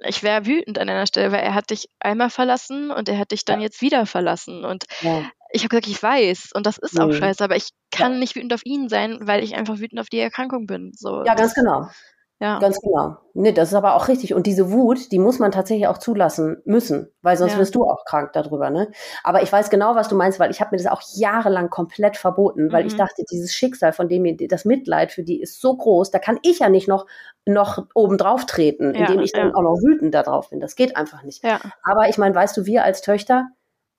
ich 0.00 0.22
wäre 0.22 0.46
wütend 0.46 0.78
an 0.78 0.88
einer 0.88 1.06
Stelle, 1.06 1.32
weil 1.32 1.42
er 1.42 1.54
hat 1.54 1.70
dich 1.70 1.88
einmal 1.98 2.30
verlassen 2.30 2.90
und 2.90 3.08
er 3.08 3.18
hat 3.18 3.32
dich 3.32 3.44
dann 3.44 3.60
jetzt 3.60 3.82
wieder 3.82 4.06
verlassen. 4.06 4.64
Und 4.64 4.84
ja. 5.00 5.24
ich 5.50 5.62
habe 5.62 5.68
gesagt, 5.70 5.88
ich 5.88 6.00
weiß, 6.00 6.52
und 6.54 6.64
das 6.64 6.78
ist 6.78 6.94
mhm. 6.94 7.00
auch 7.00 7.12
scheiße, 7.12 7.42
aber 7.42 7.56
ich 7.56 7.70
kann 7.90 8.12
ja. 8.12 8.18
nicht 8.18 8.36
wütend 8.36 8.54
auf 8.54 8.64
ihn 8.64 8.88
sein, 8.88 9.18
weil 9.22 9.42
ich 9.42 9.56
einfach 9.56 9.78
wütend 9.78 10.00
auf 10.00 10.08
die 10.08 10.20
Erkrankung 10.20 10.66
bin. 10.66 10.92
So, 10.94 11.24
ja, 11.24 11.34
ganz 11.34 11.54
genau. 11.54 11.88
Ja. 12.38 12.58
Ganz 12.58 12.78
genau. 12.80 13.16
Nee, 13.32 13.52
das 13.52 13.68
ist 13.68 13.74
aber 13.74 13.94
auch 13.94 14.08
richtig. 14.08 14.34
Und 14.34 14.46
diese 14.46 14.70
Wut, 14.70 15.10
die 15.10 15.18
muss 15.18 15.38
man 15.38 15.52
tatsächlich 15.52 15.88
auch 15.88 15.96
zulassen 15.96 16.60
müssen, 16.66 17.10
weil 17.22 17.36
sonst 17.36 17.54
ja. 17.54 17.58
wirst 17.58 17.74
du 17.74 17.84
auch 17.84 18.04
krank 18.04 18.32
darüber, 18.34 18.68
ne? 18.68 18.90
Aber 19.24 19.42
ich 19.42 19.50
weiß 19.50 19.70
genau, 19.70 19.94
was 19.94 20.08
du 20.08 20.16
meinst, 20.16 20.38
weil 20.38 20.50
ich 20.50 20.60
habe 20.60 20.70
mir 20.72 20.82
das 20.82 20.92
auch 20.92 21.00
jahrelang 21.14 21.70
komplett 21.70 22.18
verboten, 22.18 22.72
weil 22.72 22.82
mhm. 22.82 22.88
ich 22.88 22.96
dachte, 22.96 23.24
dieses 23.30 23.54
Schicksal, 23.54 23.92
von 23.92 24.08
dem 24.08 24.36
das 24.48 24.66
Mitleid 24.66 25.12
für 25.12 25.22
die 25.22 25.40
ist 25.40 25.60
so 25.60 25.76
groß, 25.76 26.10
da 26.10 26.18
kann 26.18 26.38
ich 26.42 26.58
ja 26.58 26.68
nicht 26.68 26.88
noch, 26.88 27.06
noch 27.46 27.86
oben 27.94 28.18
drauf 28.18 28.44
treten, 28.44 28.94
ja, 28.94 29.06
indem 29.06 29.20
ich 29.20 29.32
dann 29.32 29.54
auch 29.54 29.62
noch 29.62 29.78
wütend 29.82 30.14
darauf 30.14 30.50
bin. 30.50 30.60
Das 30.60 30.76
geht 30.76 30.96
einfach 30.96 31.22
nicht. 31.22 31.42
Ja. 31.42 31.60
Aber 31.84 32.08
ich 32.08 32.18
meine, 32.18 32.34
weißt 32.34 32.56
du, 32.56 32.66
wir 32.66 32.84
als 32.84 33.00
Töchter, 33.00 33.46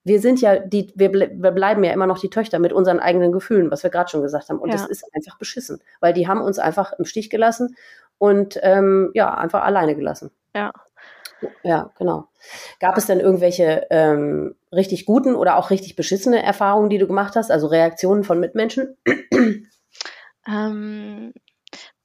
wir 0.07 0.21
sind 0.21 0.41
ja 0.41 0.57
die, 0.57 0.91
wir, 0.95 1.13
wir, 1.13 1.51
bleiben 1.51 1.83
ja 1.83 1.91
immer 1.91 2.07
noch 2.07 2.19
die 2.19 2.29
Töchter 2.29 2.59
mit 2.59 2.73
unseren 2.73 2.99
eigenen 2.99 3.31
Gefühlen, 3.31 3.71
was 3.71 3.83
wir 3.83 3.89
gerade 3.89 4.09
schon 4.09 4.21
gesagt 4.21 4.49
haben. 4.49 4.59
Und 4.59 4.69
ja. 4.69 4.75
das 4.75 4.87
ist 4.87 5.03
einfach 5.13 5.37
beschissen, 5.37 5.81
weil 5.99 6.13
die 6.13 6.27
haben 6.27 6.41
uns 6.41 6.59
einfach 6.59 6.93
im 6.93 7.05
Stich 7.05 7.29
gelassen 7.29 7.75
und 8.17 8.59
ähm, 8.63 9.11
ja, 9.13 9.33
einfach 9.33 9.63
alleine 9.63 9.95
gelassen. 9.95 10.31
Ja. 10.55 10.71
Ja, 11.61 11.91
genau. 11.99 12.27
Gab 12.79 12.97
es 12.97 13.05
denn 13.05 13.19
irgendwelche 13.19 13.85
ähm, 13.91 14.55
richtig 14.71 15.05
guten 15.05 15.35
oder 15.35 15.57
auch 15.57 15.69
richtig 15.69 15.95
beschissene 15.95 16.41
Erfahrungen, 16.41 16.89
die 16.89 16.97
du 16.97 17.05
gemacht 17.05 17.35
hast, 17.35 17.51
also 17.51 17.67
Reaktionen 17.67 18.23
von 18.23 18.39
Mitmenschen? 18.39 18.97
Ähm, 20.47 21.33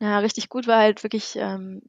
ja, 0.01 0.19
richtig 0.19 0.49
gut 0.49 0.67
war 0.67 0.81
halt 0.81 1.03
wirklich 1.05 1.37
ähm, 1.37 1.83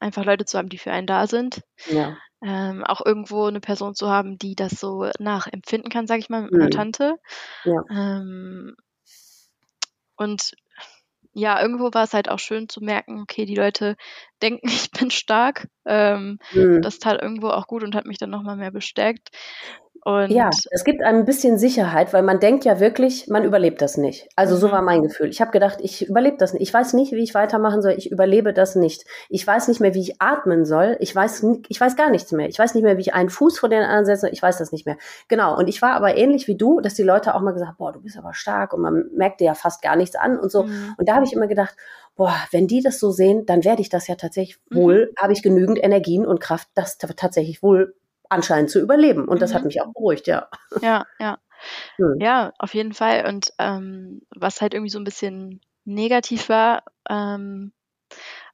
einfach 0.00 0.24
Leute 0.24 0.44
zu 0.44 0.58
haben, 0.58 0.68
die 0.68 0.78
für 0.78 0.90
einen 0.90 1.06
da 1.06 1.26
sind. 1.26 1.62
Ja. 1.88 2.16
Ähm, 2.44 2.82
auch 2.84 3.04
irgendwo 3.04 3.46
eine 3.46 3.60
Person 3.60 3.94
zu 3.94 4.10
haben, 4.10 4.36
die 4.36 4.56
das 4.56 4.72
so 4.72 5.08
nachempfinden 5.18 5.90
kann, 5.90 6.06
sage 6.06 6.20
ich 6.20 6.28
mal, 6.28 6.42
mit 6.42 6.52
meiner 6.52 6.64
mhm. 6.66 6.70
Tante. 6.70 7.16
Ja. 7.64 7.82
Ähm, 7.90 8.74
und 10.16 10.52
ja, 11.34 11.60
irgendwo 11.60 11.90
war 11.92 12.04
es 12.04 12.12
halt 12.12 12.28
auch 12.28 12.38
schön 12.38 12.68
zu 12.68 12.82
merken, 12.82 13.20
okay, 13.22 13.46
die 13.46 13.54
Leute 13.54 13.96
denken, 14.42 14.66
ich 14.68 14.90
bin 14.90 15.10
stark. 15.10 15.68
Ähm, 15.84 16.38
mhm. 16.52 16.82
Das 16.82 16.98
tat 16.98 17.20
irgendwo 17.22 17.48
auch 17.48 17.66
gut 17.66 17.82
und 17.82 17.94
hat 17.94 18.06
mich 18.06 18.18
dann 18.18 18.30
nochmal 18.30 18.56
mehr 18.56 18.70
bestärkt. 18.70 19.30
Und 20.04 20.30
ja, 20.32 20.50
es 20.70 20.82
gibt 20.82 21.00
ein 21.00 21.24
bisschen 21.24 21.58
Sicherheit, 21.58 22.12
weil 22.12 22.24
man 22.24 22.40
denkt 22.40 22.64
ja 22.64 22.80
wirklich, 22.80 23.28
man 23.28 23.44
überlebt 23.44 23.80
das 23.80 23.96
nicht. 23.96 24.28
Also 24.34 24.56
mhm. 24.56 24.60
so 24.60 24.72
war 24.72 24.82
mein 24.82 25.02
Gefühl. 25.02 25.28
Ich 25.28 25.40
habe 25.40 25.52
gedacht, 25.52 25.78
ich 25.80 26.08
überlebe 26.08 26.36
das 26.38 26.52
nicht. 26.52 26.62
Ich 26.62 26.74
weiß 26.74 26.94
nicht, 26.94 27.12
wie 27.12 27.22
ich 27.22 27.34
weitermachen 27.34 27.82
soll. 27.82 27.92
Ich 27.92 28.10
überlebe 28.10 28.52
das 28.52 28.74
nicht. 28.74 29.04
Ich 29.28 29.46
weiß 29.46 29.68
nicht 29.68 29.80
mehr, 29.80 29.94
wie 29.94 30.00
ich 30.00 30.20
atmen 30.20 30.64
soll. 30.64 30.96
Ich 30.98 31.14
weiß, 31.14 31.46
ich 31.68 31.80
weiß 31.80 31.94
gar 31.94 32.10
nichts 32.10 32.32
mehr. 32.32 32.48
Ich 32.48 32.58
weiß 32.58 32.74
nicht 32.74 32.82
mehr, 32.82 32.96
wie 32.96 33.02
ich 33.02 33.14
einen 33.14 33.30
Fuß 33.30 33.60
vor 33.60 33.68
den 33.68 33.82
anderen 33.82 34.04
setze. 34.04 34.28
Ich 34.30 34.42
weiß 34.42 34.58
das 34.58 34.72
nicht 34.72 34.86
mehr. 34.86 34.96
Genau. 35.28 35.56
Und 35.56 35.68
ich 35.68 35.80
war 35.82 35.92
aber 35.92 36.16
ähnlich 36.16 36.48
wie 36.48 36.56
du, 36.56 36.80
dass 36.80 36.94
die 36.94 37.04
Leute 37.04 37.36
auch 37.36 37.40
mal 37.40 37.52
gesagt, 37.52 37.78
boah, 37.78 37.92
du 37.92 38.00
bist 38.00 38.18
aber 38.18 38.34
stark 38.34 38.74
und 38.74 38.80
man 38.80 39.04
merkt 39.14 39.40
dir 39.40 39.44
ja 39.44 39.54
fast 39.54 39.82
gar 39.82 39.94
nichts 39.94 40.16
an 40.16 40.36
und 40.36 40.50
so. 40.50 40.64
Mhm. 40.64 40.94
Und 40.98 41.08
da 41.08 41.14
habe 41.14 41.24
ich 41.24 41.32
immer 41.32 41.46
gedacht, 41.46 41.76
boah, 42.16 42.34
wenn 42.50 42.66
die 42.66 42.82
das 42.82 42.98
so 42.98 43.12
sehen, 43.12 43.46
dann 43.46 43.64
werde 43.64 43.82
ich 43.82 43.88
das 43.88 44.08
ja 44.08 44.16
tatsächlich 44.16 44.58
mhm. 44.70 44.76
wohl, 44.76 45.12
habe 45.16 45.32
ich 45.32 45.44
genügend 45.44 45.82
Energien 45.82 46.26
und 46.26 46.40
Kraft, 46.40 46.68
das 46.74 46.98
tatsächlich 46.98 47.62
wohl 47.62 47.94
anscheinend 48.32 48.70
zu 48.70 48.80
überleben. 48.80 49.28
Und 49.28 49.42
das 49.42 49.54
hat 49.54 49.62
mhm. 49.62 49.68
mich 49.68 49.80
auch 49.80 49.92
beruhigt, 49.92 50.26
ja. 50.26 50.48
Ja, 50.80 51.06
ja. 51.18 51.38
Hm. 51.96 52.16
Ja, 52.20 52.52
auf 52.58 52.74
jeden 52.74 52.92
Fall. 52.92 53.26
Und 53.28 53.52
ähm, 53.58 54.22
was 54.34 54.60
halt 54.60 54.74
irgendwie 54.74 54.90
so 54.90 54.98
ein 54.98 55.04
bisschen 55.04 55.60
negativ 55.84 56.48
war, 56.48 56.82
ähm, 57.08 57.72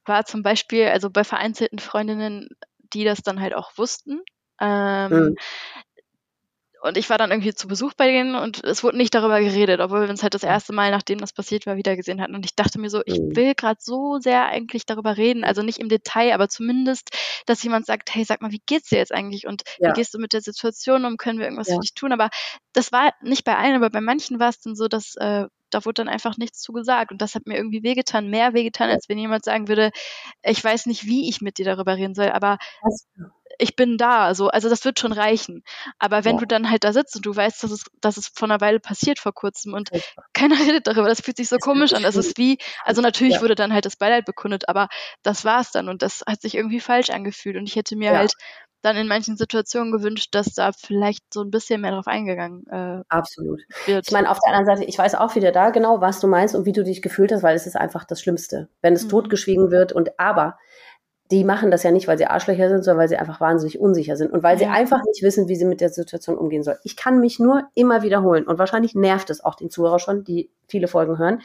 war 0.05 0.25
zum 0.25 0.43
Beispiel, 0.43 0.87
also 0.87 1.09
bei 1.09 1.23
vereinzelten 1.23 1.79
Freundinnen, 1.79 2.49
die 2.93 3.03
das 3.03 3.21
dann 3.21 3.41
halt 3.41 3.55
auch 3.55 3.77
wussten, 3.77 4.21
ähm, 4.59 5.11
hm 5.11 5.35
und 6.81 6.97
ich 6.97 7.09
war 7.09 7.17
dann 7.17 7.31
irgendwie 7.31 7.53
zu 7.53 7.67
Besuch 7.67 7.93
bei 7.93 8.07
denen 8.07 8.35
und 8.35 8.63
es 8.63 8.83
wurde 8.83 8.97
nicht 8.97 9.13
darüber 9.13 9.39
geredet, 9.39 9.79
obwohl 9.81 10.01
wir 10.01 10.09
uns 10.09 10.23
halt 10.23 10.33
das 10.33 10.43
erste 10.43 10.73
Mal, 10.73 10.91
nachdem 10.91 11.19
das 11.19 11.33
passiert 11.33 11.65
war, 11.65 11.75
wieder 11.75 11.95
gesehen 11.95 12.21
hatten. 12.21 12.35
Und 12.35 12.45
ich 12.45 12.55
dachte 12.55 12.79
mir 12.79 12.89
so, 12.89 13.01
ich 13.05 13.19
mhm. 13.19 13.35
will 13.35 13.53
gerade 13.55 13.79
so 13.81 14.19
sehr 14.19 14.45
eigentlich 14.45 14.85
darüber 14.85 15.17
reden, 15.17 15.43
also 15.43 15.61
nicht 15.61 15.79
im 15.79 15.89
Detail, 15.89 16.33
aber 16.33 16.47
zumindest, 16.47 17.09
dass 17.45 17.63
jemand 17.63 17.85
sagt, 17.85 18.13
hey, 18.13 18.23
sag 18.23 18.41
mal, 18.41 18.51
wie 18.51 18.61
geht's 18.65 18.89
dir 18.89 18.97
jetzt 18.97 19.13
eigentlich 19.13 19.47
und 19.47 19.63
ja. 19.79 19.89
wie 19.89 19.93
gehst 19.93 20.13
du 20.13 20.19
mit 20.19 20.33
der 20.33 20.41
Situation 20.41 21.05
um, 21.05 21.17
können 21.17 21.39
wir 21.39 21.45
irgendwas 21.45 21.67
ja. 21.67 21.75
für 21.75 21.81
dich 21.81 21.93
tun? 21.93 22.11
Aber 22.11 22.29
das 22.73 22.91
war 22.91 23.13
nicht 23.21 23.43
bei 23.43 23.57
allen, 23.57 23.75
aber 23.75 23.89
bei 23.89 24.01
manchen 24.01 24.39
war 24.39 24.49
es 24.49 24.61
dann 24.61 24.75
so, 24.75 24.87
dass 24.87 25.15
äh, 25.17 25.45
da 25.69 25.85
wurde 25.85 26.01
dann 26.01 26.09
einfach 26.09 26.37
nichts 26.37 26.59
zu 26.61 26.73
gesagt. 26.73 27.11
Und 27.11 27.21
das 27.21 27.35
hat 27.35 27.45
mir 27.45 27.55
irgendwie 27.55 27.83
wehgetan, 27.83 28.29
mehr 28.29 28.53
wehgetan, 28.53 28.89
als 28.89 29.09
wenn 29.09 29.17
jemand 29.17 29.45
sagen 29.45 29.67
würde, 29.67 29.91
ich 30.43 30.63
weiß 30.63 30.85
nicht, 30.87 31.05
wie 31.05 31.29
ich 31.29 31.41
mit 31.41 31.57
dir 31.57 31.65
darüber 31.65 31.95
reden 31.95 32.15
soll, 32.15 32.29
aber 32.29 32.57
ich 33.59 33.75
bin 33.75 33.97
da, 33.97 34.33
so, 34.33 34.47
also 34.47 34.69
das 34.69 34.85
wird 34.85 34.99
schon 34.99 35.11
reichen. 35.11 35.63
Aber 35.99 36.25
wenn 36.25 36.35
ja. 36.35 36.39
du 36.39 36.47
dann 36.47 36.71
halt 36.71 36.83
da 36.83 36.93
sitzt 36.93 37.15
und 37.15 37.25
du 37.25 37.35
weißt, 37.35 37.61
dass 37.63 37.71
es, 37.71 37.85
dass 38.01 38.17
es 38.17 38.31
vor 38.33 38.47
einer 38.47 38.61
Weile 38.61 38.79
passiert 38.79 39.19
vor 39.19 39.33
kurzem 39.33 39.73
und 39.73 39.89
ja. 39.93 39.99
keiner 40.33 40.55
redet 40.59 40.87
darüber, 40.87 41.07
das 41.07 41.21
fühlt 41.21 41.37
sich 41.37 41.49
so 41.49 41.57
komisch 41.57 41.93
an. 41.93 42.03
Das 42.03 42.15
ist 42.15 42.37
wie, 42.37 42.57
also 42.85 43.01
natürlich 43.01 43.35
ja. 43.35 43.41
wurde 43.41 43.55
dann 43.55 43.73
halt 43.73 43.85
das 43.85 43.97
Beileid 43.97 44.25
bekundet, 44.25 44.69
aber 44.69 44.87
das 45.23 45.45
war's 45.45 45.71
dann 45.71 45.89
und 45.89 46.01
das 46.01 46.23
hat 46.27 46.41
sich 46.41 46.55
irgendwie 46.55 46.79
falsch 46.79 47.09
angefühlt 47.09 47.57
und 47.57 47.67
ich 47.67 47.75
hätte 47.75 47.95
mir 47.95 48.17
halt 48.17 48.33
dann 48.81 48.95
in 48.95 49.07
manchen 49.07 49.35
Situationen 49.35 49.91
gewünscht, 49.91 50.29
dass 50.31 50.53
da 50.53 50.71
vielleicht 50.71 51.33
so 51.33 51.41
ein 51.41 51.51
bisschen 51.51 51.81
mehr 51.81 51.91
drauf 51.91 52.07
eingegangen 52.07 52.65
äh, 52.67 53.03
Absolut. 53.09 53.61
wird. 53.85 54.07
Ich 54.07 54.13
meine, 54.13 54.31
auf 54.31 54.39
der 54.39 54.53
anderen 54.53 54.77
Seite, 54.77 54.89
ich 54.89 54.97
weiß 54.97 55.15
auch 55.15 55.35
wieder 55.35 55.51
da 55.51 55.69
genau, 55.69 55.99
was 55.99 56.19
du 56.19 56.27
meinst 56.27 56.55
und 56.55 56.65
wie 56.65 56.71
du 56.71 56.83
dich 56.83 57.01
gefühlt 57.01 57.31
hast, 57.33 57.43
weil 57.43 57.55
es 57.55 57.67
ist 57.67 57.75
einfach 57.75 58.05
das 58.05 58.21
Schlimmste, 58.21 58.69
wenn 58.81 58.93
es 58.93 59.05
mhm. 59.05 59.09
totgeschwiegen 59.09 59.71
wird 59.71 59.91
und 59.91 60.17
aber 60.17 60.57
die 61.31 61.43
machen 61.43 61.69
das 61.69 61.83
ja 61.83 61.91
nicht, 61.91 62.07
weil 62.07 62.17
sie 62.17 62.25
Arschlöcher 62.25 62.69
sind, 62.69 62.83
sondern 62.83 63.01
weil 63.01 63.07
sie 63.07 63.17
einfach 63.17 63.39
wahnsinnig 63.39 63.79
unsicher 63.79 64.17
sind 64.17 64.31
und 64.31 64.41
weil 64.41 64.57
sie 64.57 64.65
einfach 64.65 65.03
nicht 65.05 65.21
wissen, 65.21 65.47
wie 65.47 65.55
sie 65.55 65.65
mit 65.65 65.79
der 65.79 65.89
Situation 65.89 66.37
umgehen 66.37 66.63
sollen. 66.63 66.79
Ich 66.83 66.95
kann 66.95 67.19
mich 67.19 67.39
nur 67.39 67.69
immer 67.75 68.01
wiederholen 68.01 68.45
und 68.45 68.57
wahrscheinlich 68.57 68.95
nervt 68.95 69.29
es 69.29 69.43
auch 69.43 69.55
den 69.55 69.69
Zuhörer 69.69 69.99
schon, 69.99 70.23
die 70.23 70.49
viele 70.67 70.87
Folgen 70.87 71.19
hören. 71.19 71.41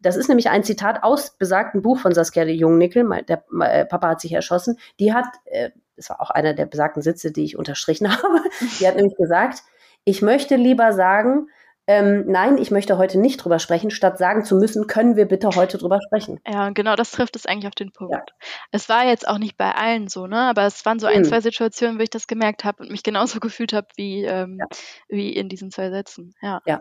Das 0.00 0.16
ist 0.16 0.28
nämlich 0.28 0.50
ein 0.50 0.64
Zitat 0.64 1.02
aus 1.02 1.30
besagten 1.38 1.80
Buch 1.80 1.98
von 1.98 2.12
Saskia 2.12 2.44
de 2.44 2.54
Jungnickel, 2.54 3.08
der 3.26 3.42
äh, 3.60 3.86
Papa 3.86 4.08
hat 4.10 4.20
sich 4.20 4.32
erschossen. 4.32 4.78
Die 5.00 5.14
hat, 5.14 5.26
äh, 5.46 5.70
das 5.96 6.10
war 6.10 6.20
auch 6.20 6.30
einer 6.30 6.52
der 6.52 6.66
besagten 6.66 7.00
Sitze, 7.02 7.32
die 7.32 7.44
ich 7.44 7.56
unterstrichen 7.56 8.10
habe, 8.22 8.42
die 8.80 8.86
hat 8.86 8.96
nämlich 8.96 9.16
gesagt, 9.16 9.62
ich 10.04 10.20
möchte 10.20 10.56
lieber 10.56 10.92
sagen, 10.92 11.48
ähm, 11.88 12.24
nein, 12.28 12.58
ich 12.58 12.70
möchte 12.70 12.96
heute 12.96 13.18
nicht 13.18 13.38
drüber 13.38 13.58
sprechen, 13.58 13.90
statt 13.90 14.16
sagen 14.16 14.44
zu 14.44 14.54
müssen, 14.54 14.86
können 14.86 15.16
wir 15.16 15.26
bitte 15.26 15.50
heute 15.56 15.78
drüber 15.78 15.98
sprechen. 16.06 16.38
Ja, 16.46 16.70
genau, 16.70 16.94
das 16.94 17.10
trifft 17.10 17.34
es 17.34 17.44
eigentlich 17.44 17.66
auf 17.66 17.74
den 17.74 17.90
Punkt. 17.90 18.14
Ja. 18.14 18.22
Es 18.70 18.88
war 18.88 19.04
jetzt 19.04 19.26
auch 19.26 19.38
nicht 19.38 19.56
bei 19.56 19.74
allen 19.74 20.06
so, 20.06 20.28
ne? 20.28 20.38
Aber 20.38 20.64
es 20.64 20.86
waren 20.86 21.00
so 21.00 21.08
ein, 21.08 21.22
mhm. 21.22 21.24
zwei 21.24 21.40
Situationen, 21.40 21.98
wo 21.98 22.02
ich 22.02 22.10
das 22.10 22.28
gemerkt 22.28 22.64
habe 22.64 22.82
und 22.82 22.90
mich 22.90 23.02
genauso 23.02 23.40
gefühlt 23.40 23.72
habe 23.72 23.88
wie, 23.96 24.24
ähm, 24.24 24.58
ja. 24.60 24.66
wie 25.08 25.32
in 25.32 25.48
diesen 25.48 25.72
zwei 25.72 25.90
Sätzen. 25.90 26.34
Ja. 26.40 26.60
ja, 26.66 26.80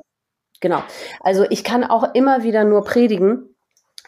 genau. 0.60 0.84
Also 1.20 1.46
ich 1.50 1.64
kann 1.64 1.84
auch 1.84 2.14
immer 2.14 2.44
wieder 2.44 2.64
nur 2.64 2.84
predigen. 2.84 3.56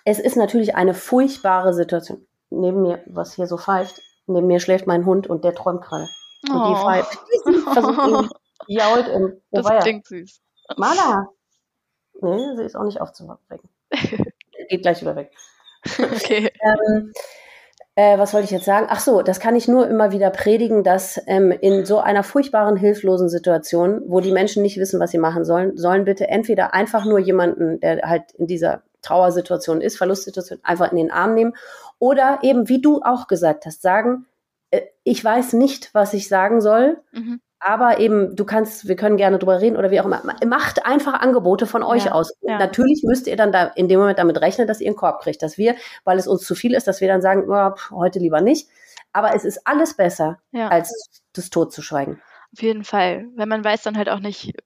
Es 0.05 0.19
ist 0.19 0.35
natürlich 0.35 0.75
eine 0.75 0.93
furchtbare 0.93 1.73
Situation. 1.73 2.27
Neben 2.51 2.83
mir, 2.83 3.01
was 3.07 3.33
hier 3.33 3.47
so 3.47 3.57
pfeift, 3.57 3.99
neben 4.27 4.45
mir 4.45 4.59
schläft 4.59 4.85
mein 4.85 5.07
Hund 5.07 5.25
und 5.25 5.43
der 5.43 5.55
träumt 5.55 5.81
gerade. 5.81 6.07
Und 6.47 6.55
oh. 6.55 6.67
die 6.69 6.81
pfeift. 6.81 7.17
versucht 7.73 8.35
jault 8.67 9.09
und 9.09 9.41
das 9.49 9.65
klingt 9.81 10.05
süß. 10.05 10.42
Mala! 10.77 11.29
Nee, 12.21 12.55
sie 12.55 12.63
ist 12.63 12.75
auch 12.75 12.83
nicht 12.83 13.01
aufzuwecken. 13.01 13.69
Geht 14.69 14.81
gleich 14.81 15.01
wieder 15.01 15.15
weg. 15.15 15.31
Okay. 15.99 16.51
ähm, 16.61 17.11
äh, 17.95 18.17
was 18.17 18.33
wollte 18.33 18.45
ich 18.45 18.51
jetzt 18.51 18.65
sagen? 18.65 18.87
Ach 18.89 18.99
so, 18.99 19.21
das 19.21 19.39
kann 19.39 19.55
ich 19.55 19.67
nur 19.67 19.87
immer 19.87 20.11
wieder 20.11 20.29
predigen, 20.29 20.83
dass 20.83 21.21
ähm, 21.27 21.51
in 21.51 21.85
so 21.85 21.99
einer 21.99 22.23
furchtbaren, 22.23 22.77
hilflosen 22.77 23.29
Situation, 23.29 24.01
wo 24.07 24.19
die 24.19 24.31
Menschen 24.31 24.63
nicht 24.63 24.77
wissen, 24.77 24.99
was 24.99 25.11
sie 25.11 25.17
machen 25.17 25.45
sollen, 25.45 25.77
sollen 25.77 26.05
bitte 26.05 26.27
entweder 26.27 26.73
einfach 26.73 27.05
nur 27.05 27.19
jemanden, 27.19 27.79
der 27.81 28.01
halt 28.09 28.31
in 28.33 28.47
dieser 28.47 28.83
Trauersituation 29.01 29.81
ist, 29.81 29.97
Verlustsituation, 29.97 30.59
einfach 30.63 30.91
in 30.91 30.97
den 30.97 31.11
Arm 31.11 31.35
nehmen 31.35 31.53
oder 31.99 32.39
eben, 32.41 32.69
wie 32.69 32.81
du 32.81 33.01
auch 33.03 33.27
gesagt 33.27 33.65
hast, 33.65 33.81
sagen, 33.81 34.25
äh, 34.71 34.81
ich 35.03 35.23
weiß 35.23 35.53
nicht, 35.53 35.93
was 35.93 36.13
ich 36.13 36.29
sagen 36.29 36.61
soll, 36.61 37.01
mhm 37.11 37.41
Aber 37.65 37.99
eben, 37.99 38.35
du 38.35 38.43
kannst, 38.43 38.89
wir 38.89 38.97
können 38.97 39.15
gerne 39.15 39.39
drüber 39.39 39.61
reden 39.61 39.77
oder 39.77 39.89
wie 39.89 40.01
auch 40.01 40.05
immer. 40.05 40.21
Macht 40.45 40.85
einfach 40.85 41.13
Angebote 41.13 41.65
von 41.65 41.81
euch 41.81 42.05
ja, 42.05 42.11
aus. 42.11 42.33
Ja. 42.41 42.57
Natürlich 42.57 43.03
müsst 43.05 43.25
ihr 43.25 43.37
dann 43.37 43.53
da 43.53 43.67
in 43.67 43.87
dem 43.87 44.01
Moment 44.01 44.19
damit 44.19 44.41
rechnen, 44.41 44.67
dass 44.67 44.81
ihr 44.81 44.87
einen 44.87 44.97
Korb 44.97 45.21
kriegt, 45.21 45.41
dass 45.41 45.57
wir, 45.57 45.75
weil 46.03 46.17
es 46.17 46.27
uns 46.27 46.43
zu 46.45 46.55
viel 46.55 46.73
ist, 46.73 46.87
dass 46.87 46.99
wir 46.99 47.07
dann 47.07 47.21
sagen, 47.21 47.45
oh, 47.47 47.71
heute 47.91 48.19
lieber 48.19 48.41
nicht. 48.41 48.67
Aber 49.13 49.33
es 49.33 49.45
ist 49.45 49.65
alles 49.65 49.93
besser, 49.93 50.39
ja. 50.51 50.67
als 50.67 51.21
das 51.31 51.49
Tod 51.49 51.71
zu 51.71 51.81
schweigen. 51.81 52.21
Auf 52.51 52.61
jeden 52.61 52.83
Fall. 52.83 53.27
Wenn 53.35 53.47
man 53.47 53.63
weiß 53.63 53.81
dann 53.83 53.97
halt 53.97 54.09
auch 54.09 54.19
nicht, 54.19 54.57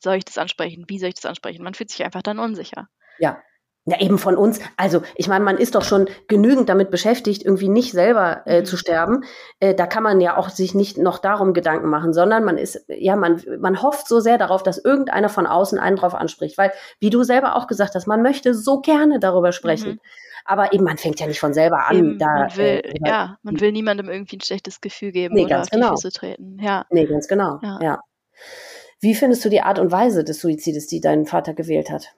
soll 0.00 0.16
ich 0.16 0.24
das 0.24 0.38
ansprechen, 0.38 0.86
wie 0.88 0.98
soll 0.98 1.10
ich 1.10 1.16
das 1.16 1.26
ansprechen? 1.26 1.62
Man 1.62 1.74
fühlt 1.74 1.90
sich 1.90 2.04
einfach 2.04 2.22
dann 2.22 2.38
unsicher. 2.38 2.88
Ja, 3.18 3.38
ja, 3.86 4.00
eben 4.00 4.18
von 4.18 4.36
uns. 4.36 4.58
Also, 4.76 5.02
ich 5.14 5.28
meine, 5.28 5.44
man 5.44 5.58
ist 5.58 5.76
doch 5.76 5.84
schon 5.84 6.08
genügend 6.26 6.68
damit 6.68 6.90
beschäftigt, 6.90 7.44
irgendwie 7.44 7.68
nicht 7.68 7.92
selber 7.92 8.42
äh, 8.44 8.60
mhm. 8.60 8.64
zu 8.64 8.76
sterben. 8.76 9.24
Äh, 9.60 9.74
da 9.76 9.86
kann 9.86 10.02
man 10.02 10.20
ja 10.20 10.36
auch 10.36 10.48
sich 10.48 10.74
nicht 10.74 10.98
noch 10.98 11.18
darum 11.18 11.54
Gedanken 11.54 11.88
machen, 11.88 12.12
sondern 12.12 12.44
man 12.44 12.58
ist, 12.58 12.84
ja, 12.88 13.14
man, 13.14 13.40
man 13.60 13.80
hofft 13.82 14.08
so 14.08 14.18
sehr 14.18 14.38
darauf, 14.38 14.64
dass 14.64 14.84
irgendeiner 14.84 15.28
von 15.28 15.46
außen 15.46 15.78
einen 15.78 15.96
drauf 15.96 16.16
anspricht. 16.16 16.58
Weil, 16.58 16.72
wie 16.98 17.10
du 17.10 17.22
selber 17.22 17.54
auch 17.54 17.68
gesagt 17.68 17.94
hast, 17.94 18.08
man 18.08 18.22
möchte 18.22 18.54
so 18.54 18.80
gerne 18.80 19.20
darüber 19.20 19.52
sprechen. 19.52 19.92
Mhm. 19.92 20.00
Aber 20.44 20.72
eben, 20.72 20.84
man 20.84 20.98
fängt 20.98 21.20
ja 21.20 21.28
nicht 21.28 21.40
von 21.40 21.54
selber 21.54 21.86
an. 21.86 21.96
Eben, 21.96 22.18
da, 22.18 22.26
man 22.26 22.56
will, 22.56 22.82
äh, 22.84 22.92
ja, 23.04 23.38
man 23.42 23.60
will 23.60 23.70
niemandem 23.70 24.08
irgendwie 24.08 24.36
ein 24.36 24.40
schlechtes 24.40 24.80
Gefühl 24.80 25.12
geben 25.12 25.34
nee, 25.36 25.44
oder 25.44 25.62
auf 25.62 25.70
genau. 25.70 25.90
die 25.90 26.02
Füße 26.02 26.10
treten. 26.12 26.58
Ja. 26.60 26.86
Nee, 26.90 27.06
ganz 27.06 27.28
genau. 27.28 27.60
Ja. 27.62 27.78
ja. 27.80 28.00
Wie 29.00 29.14
findest 29.14 29.44
du 29.44 29.48
die 29.48 29.60
Art 29.60 29.78
und 29.78 29.92
Weise 29.92 30.24
des 30.24 30.40
Suizides, 30.40 30.88
die 30.88 31.00
dein 31.00 31.26
Vater 31.26 31.54
gewählt 31.54 31.90
hat? 31.90 32.14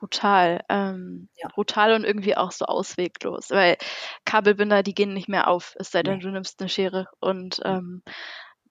Brutal. 0.00 0.64
Ähm, 0.68 1.28
ja. 1.36 1.48
Brutal 1.48 1.94
und 1.94 2.04
irgendwie 2.04 2.36
auch 2.36 2.50
so 2.50 2.64
ausweglos. 2.64 3.50
Weil 3.50 3.76
Kabelbinder, 4.24 4.82
die 4.82 4.94
gehen 4.94 5.14
nicht 5.14 5.28
mehr 5.28 5.46
auf, 5.46 5.76
es 5.78 5.90
sei 5.90 6.02
denn, 6.02 6.20
du 6.20 6.30
nimmst 6.30 6.60
eine 6.60 6.68
Schere. 6.68 7.06
Und 7.20 7.60
ähm, 7.64 8.02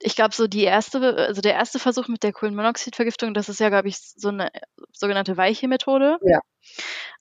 ich 0.01 0.15
glaube, 0.15 0.33
so 0.33 0.47
die 0.47 0.63
erste, 0.63 1.15
also 1.15 1.41
der 1.41 1.53
erste 1.53 1.79
Versuch 1.79 2.07
mit 2.07 2.23
der 2.23 2.33
Kohlenmonoxidvergiftung, 2.33 3.33
das 3.33 3.47
ist 3.47 3.59
ja, 3.59 3.69
glaube 3.69 3.87
ich, 3.87 3.99
so 3.99 4.29
eine 4.29 4.49
sogenannte 4.91 5.37
weiche 5.37 5.67
Methode. 5.67 6.17
Ja. 6.23 6.39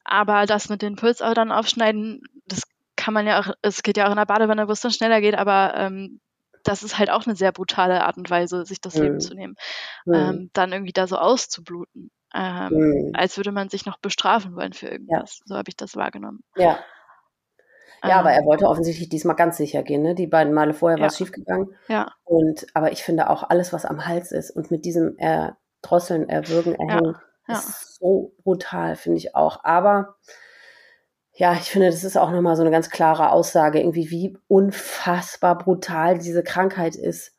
Aber 0.04 0.46
das 0.46 0.68
mit 0.68 0.82
den 0.82 0.96
Pulsadern 0.96 1.52
aufschneiden, 1.52 2.22
das 2.46 2.62
kann 2.96 3.14
man 3.14 3.26
ja 3.26 3.40
auch, 3.40 3.52
es 3.62 3.82
geht 3.82 3.96
ja 3.96 4.06
auch 4.06 4.10
in 4.10 4.16
der 4.16 4.26
Badewanne, 4.26 4.68
wo 4.68 4.72
es 4.72 4.80
dann 4.80 4.90
schneller 4.90 5.20
geht, 5.20 5.36
aber 5.36 5.74
ähm, 5.76 6.20
das 6.64 6.82
ist 6.82 6.98
halt 6.98 7.10
auch 7.10 7.26
eine 7.26 7.36
sehr 7.36 7.52
brutale 7.52 8.04
Art 8.04 8.16
und 8.16 8.30
Weise, 8.30 8.64
sich 8.64 8.80
das 8.80 8.94
mhm. 8.94 9.02
Leben 9.02 9.20
zu 9.20 9.34
nehmen. 9.34 9.56
Mhm. 10.06 10.14
Ähm, 10.14 10.50
dann 10.54 10.72
irgendwie 10.72 10.92
da 10.92 11.06
so 11.06 11.16
auszubluten 11.16 12.10
ähm, 12.34 12.68
mhm. 12.70 13.12
als 13.14 13.36
würde 13.36 13.52
man 13.52 13.68
sich 13.68 13.86
noch 13.86 13.98
bestrafen 13.98 14.54
wollen 14.54 14.72
für 14.72 14.88
irgendwas. 14.88 15.38
Ja. 15.38 15.44
So 15.46 15.56
habe 15.56 15.68
ich 15.68 15.76
das 15.76 15.96
wahrgenommen. 15.96 16.40
Ja. 16.56 16.78
Ja, 18.02 18.10
ähm, 18.10 18.18
aber 18.18 18.32
er 18.32 18.44
wollte 18.44 18.66
offensichtlich 18.66 19.08
diesmal 19.08 19.36
ganz 19.36 19.56
sicher 19.56 19.82
gehen. 19.82 20.02
Ne? 20.02 20.14
Die 20.14 20.26
beiden 20.26 20.52
Male 20.52 20.74
vorher 20.74 20.98
ja. 20.98 21.02
war 21.02 21.08
es 21.08 21.16
schiefgegangen. 21.16 21.74
Ja. 21.88 22.12
Und 22.24 22.66
aber 22.74 22.92
ich 22.92 23.02
finde 23.02 23.30
auch 23.30 23.48
alles, 23.48 23.72
was 23.72 23.84
am 23.84 24.06
Hals 24.06 24.30
ist 24.30 24.50
und 24.50 24.70
mit 24.70 24.84
diesem 24.84 25.16
Erdrosseln, 25.18 26.28
Erwürgen, 26.28 26.74
Erhängen, 26.74 27.16
ja. 27.48 27.54
ja. 27.54 27.54
ist 27.54 27.96
so 27.98 28.34
brutal, 28.44 28.94
finde 28.94 29.18
ich 29.18 29.34
auch. 29.34 29.64
Aber 29.64 30.16
ja, 31.32 31.54
ich 31.54 31.70
finde, 31.70 31.88
das 31.88 32.04
ist 32.04 32.16
auch 32.16 32.30
nochmal 32.30 32.56
so 32.56 32.62
eine 32.62 32.70
ganz 32.70 32.90
klare 32.90 33.30
Aussage, 33.30 33.80
irgendwie, 33.80 34.10
wie 34.10 34.36
unfassbar 34.48 35.56
brutal 35.56 36.18
diese 36.18 36.42
Krankheit 36.42 36.94
ist 36.94 37.37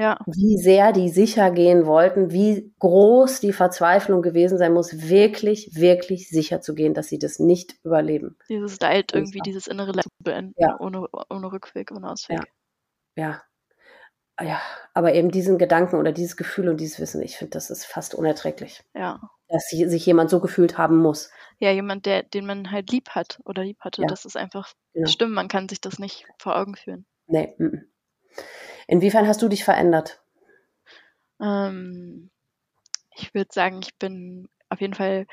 ja. 0.00 0.18
wie 0.26 0.56
sehr 0.56 0.92
die 0.92 1.10
sicher 1.10 1.50
gehen 1.50 1.84
wollten, 1.84 2.30
wie 2.30 2.72
groß 2.78 3.40
die 3.40 3.52
Verzweiflung 3.52 4.22
gewesen 4.22 4.56
sein 4.56 4.72
muss, 4.72 5.08
wirklich, 5.08 5.74
wirklich 5.74 6.28
sicher 6.30 6.60
zu 6.60 6.74
gehen, 6.74 6.94
dass 6.94 7.08
sie 7.08 7.18
das 7.18 7.38
nicht 7.38 7.76
überleben. 7.84 8.38
Dieses 8.48 8.80
Leid, 8.80 9.12
irgendwie 9.12 9.40
dieses 9.40 9.66
innere 9.66 9.92
Leid 9.92 10.04
zu 10.04 10.24
beenden, 10.24 10.54
ja. 10.56 10.78
ohne, 10.80 11.06
ohne 11.28 11.52
Rückweg, 11.52 11.92
ohne 11.92 12.10
Ausweg. 12.10 12.40
Ja. 13.16 13.24
ja. 13.24 13.42
Ja, 14.42 14.58
aber 14.94 15.12
eben 15.12 15.30
diesen 15.30 15.58
Gedanken 15.58 15.96
oder 15.96 16.12
dieses 16.12 16.34
Gefühl 16.34 16.70
und 16.70 16.80
dieses 16.80 16.98
Wissen, 16.98 17.20
ich 17.20 17.36
finde, 17.36 17.50
das 17.50 17.68
ist 17.68 17.84
fast 17.84 18.14
unerträglich. 18.14 18.82
Ja. 18.94 19.20
Dass 19.48 19.68
sich 19.68 20.06
jemand 20.06 20.30
so 20.30 20.40
gefühlt 20.40 20.78
haben 20.78 20.96
muss. 20.96 21.30
Ja, 21.58 21.70
jemand, 21.72 22.06
der, 22.06 22.22
den 22.22 22.46
man 22.46 22.70
halt 22.70 22.90
lieb 22.90 23.10
hat 23.10 23.38
oder 23.44 23.64
lieb 23.64 23.80
hatte. 23.80 24.02
Das 24.08 24.24
ist 24.24 24.38
einfach 24.38 24.72
genau. 24.94 25.08
stimmt, 25.08 25.34
man 25.34 25.48
kann 25.48 25.68
sich 25.68 25.82
das 25.82 25.98
nicht 25.98 26.24
vor 26.38 26.56
Augen 26.56 26.74
führen. 26.74 27.04
Nee. 27.26 27.54
M 27.58 27.66
-m. 27.66 27.80
Inwiefern 28.90 29.28
hast 29.28 29.40
du 29.40 29.48
dich 29.48 29.62
verändert? 29.62 30.20
Ähm, 31.40 32.28
ich 33.14 33.32
würde 33.32 33.50
sagen, 33.52 33.78
ich 33.82 33.96
bin 33.98 34.48
auf 34.68 34.80
jeden 34.80 34.94
Fall 34.94 35.28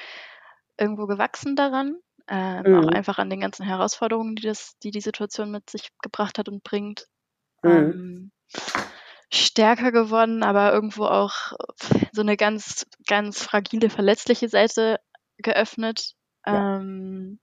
irgendwo 0.78 1.08
gewachsen 1.08 1.56
daran. 1.56 1.98
Ähm, 2.28 2.64
mhm. 2.68 2.76
Auch 2.84 2.88
einfach 2.90 3.18
an 3.18 3.32
den 3.32 3.40
ganzen 3.40 3.66
Herausforderungen, 3.66 4.36
die, 4.36 4.44
das, 4.44 4.78
die 4.84 4.92
die 4.92 5.02
Situation 5.02 5.50
mit 5.50 5.72
sich 5.72 5.90
gebracht 6.04 6.38
hat 6.38 6.50
und 6.50 6.64
bringt. 6.64 7.08
Mhm. 7.64 7.72
Ähm, 7.72 8.32
stärker 9.34 9.92
geworden, 9.92 10.44
aber 10.44 10.72
irgendwo 10.72 11.06
auch 11.06 11.54
so 12.12 12.22
eine 12.22 12.38
ganz, 12.38 12.86
ganz 13.08 13.42
fragile, 13.42 13.90
verletzliche 13.90 14.50
Seite 14.50 15.00
geöffnet. 15.40 16.14
Ja. 16.46 16.78
Ähm, 16.78 17.40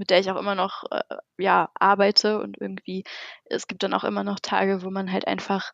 mit 0.00 0.10
der 0.10 0.18
ich 0.18 0.30
auch 0.30 0.36
immer 0.36 0.54
noch 0.56 0.84
äh, 0.90 1.02
ja 1.38 1.70
arbeite 1.74 2.40
und 2.40 2.56
irgendwie 2.60 3.04
es 3.44 3.68
gibt 3.68 3.82
dann 3.82 3.94
auch 3.94 4.02
immer 4.04 4.24
noch 4.24 4.40
Tage, 4.40 4.82
wo 4.82 4.90
man 4.90 5.12
halt 5.12 5.28
einfach 5.28 5.72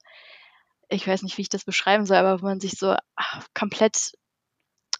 ich 0.89 1.07
weiß 1.07 1.23
nicht, 1.23 1.39
wie 1.39 1.43
ich 1.43 1.49
das 1.49 1.65
beschreiben 1.65 2.07
soll, 2.07 2.19
aber 2.19 2.43
wo 2.43 2.47
man 2.47 2.61
sich 2.61 2.73
so 2.73 2.97
ach, 3.17 3.47
komplett 3.55 4.13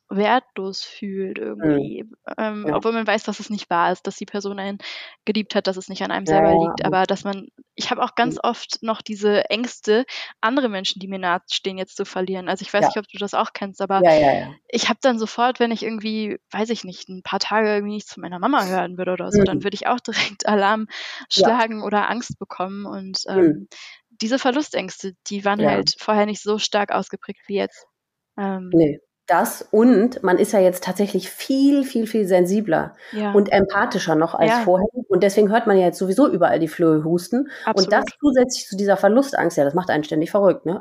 wertlos 0.09 0.83
fühlt 0.83 1.39
irgendwie. 1.39 2.05
Mhm. 2.05 2.17
Ähm, 2.39 2.65
ja. 2.69 2.77
Obwohl 2.77 2.93
man 2.93 3.07
weiß, 3.07 3.25
dass 3.25 3.41
es 3.41 3.51
nicht 3.51 3.69
wahr 3.71 3.93
ist, 3.93 4.07
dass 4.07 4.17
die 4.17 4.27
Person 4.27 4.59
einen 4.59 4.79
geliebt 5.25 5.55
hat, 5.55 5.67
dass 5.67 5.77
es 5.77 5.89
nicht 5.89 6.03
an 6.03 6.13
einem 6.13 6.27
selber 6.27 6.53
ja. 6.53 6.63
liegt. 6.63 6.85
Aber 6.85 7.05
dass 7.05 7.25
man, 7.25 7.49
ich 7.75 7.91
habe 7.91 8.03
auch 8.03 8.15
ganz 8.15 8.35
mhm. 8.37 8.41
oft 8.45 8.83
noch 8.83 9.03
diese 9.03 9.51
Ängste, 9.51 10.05
andere 10.41 10.69
Menschen, 10.69 11.01
die 11.01 11.09
mir 11.09 11.19
nahestehen, 11.19 11.79
jetzt 11.79 11.97
zu 11.97 12.05
verlieren. 12.05 12.49
Also 12.49 12.63
ich 12.63 12.73
weiß 12.73 12.83
ja. 12.83 12.89
nicht, 12.89 12.99
ob 12.99 13.09
du 13.09 13.19
das 13.19 13.35
auch 13.35 13.53
kennst, 13.53 13.81
aber 13.81 14.01
ich 14.69 14.89
habe 14.89 14.99
dann 15.03 15.19
sofort, 15.19 15.59
wenn 15.59 15.73
ich 15.73 15.83
irgendwie, 15.83 16.39
weiß 16.53 16.71
ich 16.71 16.85
nicht, 16.85 17.09
ein 17.09 17.23
paar 17.23 17.41
Tage 17.41 17.69
irgendwie 17.69 17.95
nichts 17.95 18.13
von 18.13 18.21
meiner 18.21 18.39
Mama 18.39 18.65
hören 18.65 18.99
würde 18.99 19.13
oder 19.13 19.33
so, 19.33 19.41
mhm. 19.41 19.45
dann 19.45 19.65
würde 19.65 19.75
ich 19.75 19.89
auch 19.89 20.01
direkt 20.07 20.47
Alarm 20.47 20.87
schlagen 21.29 21.83
oder 21.83 22.09
Angst 22.09 22.39
bekommen. 22.39 22.87
Und 22.87 23.19
ähm, 23.29 23.39
mhm. 23.39 23.69
diese 24.11 24.39
Verlustängste, 24.39 25.15
die 25.27 25.45
waren 25.45 25.65
halt 25.67 25.95
vorher 25.99 26.27
nicht 26.27 26.43
so 26.43 26.59
stark 26.59 26.93
ausgeprägt 26.93 27.41
wie 27.49 27.57
jetzt. 27.57 27.87
Ähm, 28.39 28.71
nee 28.73 29.01
das 29.27 29.67
und 29.71 30.23
man 30.23 30.39
ist 30.39 30.53
ja 30.53 30.61
jetzt 30.61 30.85
tatsächlich 30.85 31.31
viel, 31.31 31.85
viel, 31.85 32.07
viel 32.07 32.27
sensibler 32.27 32.95
ja. 33.13 33.33
und 33.33 33.51
empathischer 33.51 34.15
noch 34.15 34.35
als 34.35 34.51
ja. 34.51 34.61
vorher. 34.61 34.87
Und 35.09 35.23
deswegen 35.23 35.51
hört 35.51 35.67
man 35.67 35.77
ja 35.77 35.87
jetzt 35.87 35.99
sowieso 35.99 36.29
überall 36.29 36.59
die 36.59 36.69
Flöhe 36.69 37.05
husten. 37.05 37.49
Absolut. 37.65 37.87
Und 37.87 37.93
das 37.93 38.05
zusätzlich 38.21 38.67
zu 38.69 38.77
dieser 38.77 38.97
Verlustangst, 38.97 39.57
ja, 39.57 39.65
das 39.65 39.75
macht 39.75 39.91
einen 39.91 40.05
ständig 40.05 40.31
verrückt, 40.31 40.67
ne? 40.67 40.81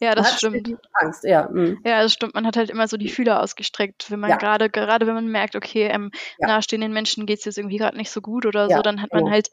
Ja, 0.00 0.14
das 0.14 0.36
stimmt. 0.36 0.76
Angst, 0.92 1.24
ja. 1.24 1.48
Mhm. 1.50 1.80
Ja, 1.84 2.02
das 2.02 2.12
stimmt. 2.12 2.34
Man 2.34 2.46
hat 2.46 2.56
halt 2.56 2.70
immer 2.70 2.86
so 2.86 2.96
die 2.96 3.08
Fühler 3.08 3.42
ausgestreckt, 3.42 4.10
wenn 4.12 4.20
man 4.20 4.30
ja. 4.30 4.36
gerade, 4.36 4.70
gerade 4.70 5.08
wenn 5.08 5.14
man 5.14 5.26
merkt, 5.26 5.56
okay, 5.56 5.88
ähm, 5.88 6.12
nahestehenden 6.38 6.92
Menschen 6.92 7.26
geht 7.26 7.40
es 7.40 7.44
jetzt 7.44 7.58
irgendwie 7.58 7.78
gerade 7.78 7.96
nicht 7.96 8.10
so 8.10 8.20
gut 8.20 8.46
oder 8.46 8.68
so, 8.68 8.80
dann 8.80 9.02
hat 9.02 9.12
man 9.12 9.28
halt 9.28 9.48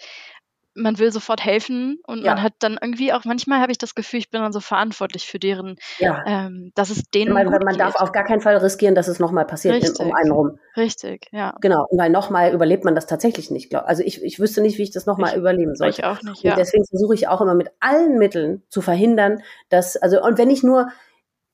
man 0.76 1.00
will 1.00 1.12
sofort 1.12 1.44
helfen 1.44 2.00
und 2.06 2.24
ja. 2.24 2.34
man 2.34 2.44
hat 2.44 2.54
dann 2.60 2.78
irgendwie 2.80 3.14
auch, 3.14 3.24
manchmal 3.24 3.62
habe 3.62 3.72
ich 3.72 3.78
das 3.78 3.96
Gefühl, 3.96 4.20
ich 4.20 4.30
bin 4.30 4.42
dann 4.42 4.52
so 4.52 4.60
verantwortlich 4.60 5.26
für 5.26 5.40
deren, 5.40 5.78
ja. 6.00 6.22
ähm, 6.28 6.72
dass 6.76 6.90
es 6.90 7.04
denen. 7.10 7.34
Weil 7.34 7.46
man 7.46 7.66
geht. 7.66 7.80
darf 7.80 7.96
auf 7.96 8.12
gar 8.12 8.26
keinen 8.26 8.42
Fall 8.42 8.58
riskieren, 8.58 8.94
dass 8.94 9.08
es 9.08 9.20
nochmal 9.20 9.46
passiert 9.46 9.76
Richtig. 9.76 10.00
um 10.00 10.14
einen 10.14 10.32
rum. 10.32 10.60
Richtig, 10.76 11.28
ja. 11.32 11.56
Genau, 11.62 11.88
weil 11.92 12.10
nochmal 12.10 12.54
überlebt 12.54 12.84
man 12.84 12.94
das 12.94 13.08
tatsächlich 13.08 13.50
nicht. 13.50 13.70
Glaub. 13.70 13.86
Also 13.86 14.04
ich, 14.04 14.22
ich 14.22 14.40
wüsste 14.40 14.62
nicht, 14.62 14.78
wie 14.78 14.84
ich 14.84 14.92
das 14.92 15.06
nochmal 15.06 15.38
überleben 15.38 15.76
soll. 15.76 15.90
Ich 15.90 16.04
auch 16.04 16.22
nicht, 16.22 16.44
ja. 16.44 16.52
Und 16.52 16.60
deswegen 16.60 16.86
versuche 16.86 17.16
ich 17.16 17.28
auch 17.30 17.42
immer 17.42 17.56
mit 17.56 17.70
allen 17.80 18.18
Mitteln 18.18 18.62
zu 18.70 18.82
verhindern, 18.82 19.42
dass, 19.70 19.96
also, 19.96 20.22
und 20.22 20.38
wenn 20.38 20.50
ich 20.50 20.64
nur 20.64 20.90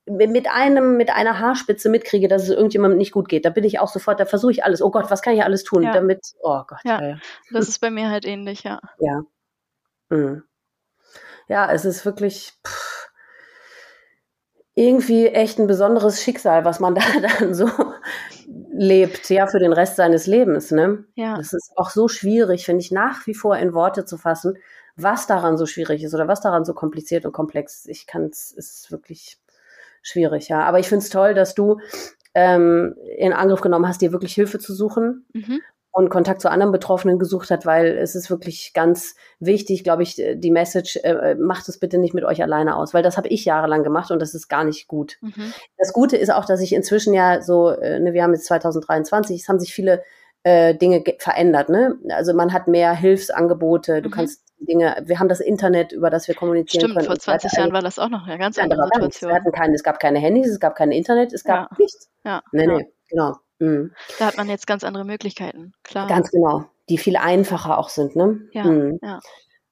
mit 0.06 0.50
einem, 0.50 0.96
mit 0.96 1.10
einer 1.10 1.38
Haarspitze 1.38 1.88
mitkriege, 1.88 2.28
dass 2.28 2.42
es 2.44 2.50
irgendjemandem 2.50 2.98
nicht 2.98 3.12
gut 3.12 3.28
geht, 3.28 3.44
da 3.44 3.50
bin 3.50 3.64
ich 3.64 3.78
auch 3.78 3.88
sofort, 3.88 4.18
da 4.18 4.24
versuche 4.24 4.52
ich 4.52 4.64
alles. 4.64 4.82
Oh 4.82 4.90
Gott, 4.90 5.10
was 5.10 5.22
kann 5.22 5.34
ich 5.34 5.44
alles 5.44 5.62
tun, 5.64 5.82
ja. 5.84 5.92
damit, 5.92 6.20
oh 6.40 6.62
Gott. 6.66 6.80
Ja, 6.84 7.02
ja, 7.02 7.18
das 7.52 7.68
ist 7.68 7.78
bei 7.78 7.90
mir 7.90 8.10
halt 8.10 8.24
ähnlich, 8.24 8.64
ja. 8.64 8.80
Ja. 8.98 9.22
Mhm. 10.08 10.42
Ja, 11.48 11.70
es 11.70 11.84
ist 11.84 12.04
wirklich 12.04 12.52
pff, 12.66 13.10
irgendwie 14.74 15.26
echt 15.26 15.58
ein 15.58 15.66
besonderes 15.66 16.22
Schicksal, 16.22 16.64
was 16.64 16.80
man 16.80 16.94
da 16.94 17.02
dann 17.38 17.54
so 17.54 17.68
lebt, 18.72 19.28
ja, 19.30 19.46
für 19.46 19.58
den 19.58 19.72
Rest 19.72 19.96
seines 19.96 20.26
Lebens, 20.26 20.70
ne? 20.70 21.04
Ja. 21.14 21.36
Das 21.36 21.52
ist 21.52 21.72
auch 21.76 21.90
so 21.90 22.08
schwierig, 22.08 22.64
finde 22.64 22.80
ich, 22.80 22.90
nach 22.90 23.26
wie 23.26 23.34
vor 23.34 23.56
in 23.56 23.74
Worte 23.74 24.04
zu 24.04 24.16
fassen, 24.16 24.58
was 24.96 25.26
daran 25.26 25.56
so 25.56 25.66
schwierig 25.66 26.02
ist 26.02 26.14
oder 26.14 26.28
was 26.28 26.40
daran 26.40 26.64
so 26.64 26.74
kompliziert 26.74 27.24
und 27.24 27.32
komplex 27.32 27.76
ist. 27.76 27.88
Ich 27.88 28.06
kann 28.06 28.24
es, 28.26 28.50
ist 28.50 28.90
wirklich 28.90 29.38
schwierig, 30.02 30.48
ja. 30.48 30.62
Aber 30.64 30.78
ich 30.78 30.88
finde 30.88 31.04
es 31.04 31.10
toll, 31.10 31.34
dass 31.34 31.54
du 31.54 31.78
ähm, 32.34 32.94
in 33.16 33.32
Angriff 33.32 33.60
genommen 33.60 33.86
hast, 33.86 34.00
dir 34.00 34.12
wirklich 34.12 34.34
Hilfe 34.34 34.58
zu 34.58 34.74
suchen 34.74 35.26
mhm. 35.32 35.60
und 35.90 36.08
Kontakt 36.08 36.40
zu 36.40 36.50
anderen 36.50 36.72
Betroffenen 36.72 37.18
gesucht 37.18 37.50
hat, 37.50 37.66
weil 37.66 37.86
es 37.86 38.14
ist 38.14 38.30
wirklich 38.30 38.72
ganz 38.74 39.14
wichtig, 39.38 39.84
glaube 39.84 40.02
ich, 40.02 40.16
die 40.16 40.50
Message, 40.50 40.96
äh, 41.02 41.34
macht 41.34 41.68
es 41.68 41.78
bitte 41.78 41.98
nicht 41.98 42.14
mit 42.14 42.24
euch 42.24 42.42
alleine 42.42 42.76
aus, 42.76 42.94
weil 42.94 43.02
das 43.02 43.16
habe 43.16 43.28
ich 43.28 43.44
jahrelang 43.44 43.82
gemacht 43.82 44.10
und 44.10 44.20
das 44.20 44.34
ist 44.34 44.48
gar 44.48 44.64
nicht 44.64 44.88
gut. 44.88 45.18
Mhm. 45.20 45.52
Das 45.76 45.92
Gute 45.92 46.16
ist 46.16 46.32
auch, 46.32 46.46
dass 46.46 46.60
ich 46.60 46.72
inzwischen 46.72 47.12
ja 47.14 47.42
so, 47.42 47.70
äh, 47.70 48.00
ne, 48.00 48.12
wir 48.12 48.22
haben 48.22 48.32
jetzt 48.32 48.46
2023, 48.46 49.40
es 49.42 49.48
haben 49.48 49.60
sich 49.60 49.74
viele 49.74 50.02
äh, 50.44 50.74
Dinge 50.74 51.04
verändert. 51.18 51.68
Ne? 51.68 51.98
Also 52.10 52.34
man 52.34 52.52
hat 52.52 52.68
mehr 52.68 52.94
Hilfsangebote, 52.94 54.02
du 54.02 54.08
mhm. 54.08 54.12
kannst 54.12 54.42
Dinge, 54.58 55.02
wir 55.06 55.18
haben 55.18 55.28
das 55.28 55.40
Internet, 55.40 55.92
über 55.92 56.10
das 56.10 56.28
wir 56.28 56.34
kommunizieren 56.34 56.82
Stimmt, 56.82 56.94
können. 56.94 57.06
vor 57.06 57.18
20 57.18 57.52
Jahren 57.52 57.72
war 57.72 57.82
das 57.82 57.98
auch 57.98 58.08
noch 58.08 58.26
eine 58.26 58.38
ganz 58.38 58.58
andere 58.58 58.84
Situation. 58.92 59.30
Wir 59.30 59.36
hatten 59.36 59.52
keine, 59.52 59.74
es 59.74 59.82
gab 59.82 59.98
keine 59.98 60.18
Handys, 60.18 60.48
es 60.48 60.60
gab 60.60 60.76
kein 60.76 60.92
Internet, 60.92 61.32
es 61.32 61.44
gab 61.44 61.70
ja. 61.70 61.76
nichts. 61.78 62.10
Ja. 62.24 62.42
Nee, 62.52 62.66
nee, 62.66 62.86
genau. 63.08 63.36
Mhm. 63.58 63.92
Da 64.18 64.26
hat 64.26 64.36
man 64.36 64.48
jetzt 64.48 64.66
ganz 64.66 64.84
andere 64.84 65.04
Möglichkeiten, 65.04 65.72
klar. 65.82 66.06
Ganz 66.06 66.30
genau, 66.30 66.64
die 66.88 66.98
viel 66.98 67.16
einfacher 67.16 67.78
auch 67.78 67.88
sind. 67.88 68.16
Ne? 68.16 68.48
Ja, 68.52 68.64
mhm. 68.64 68.98
ja. 69.02 69.20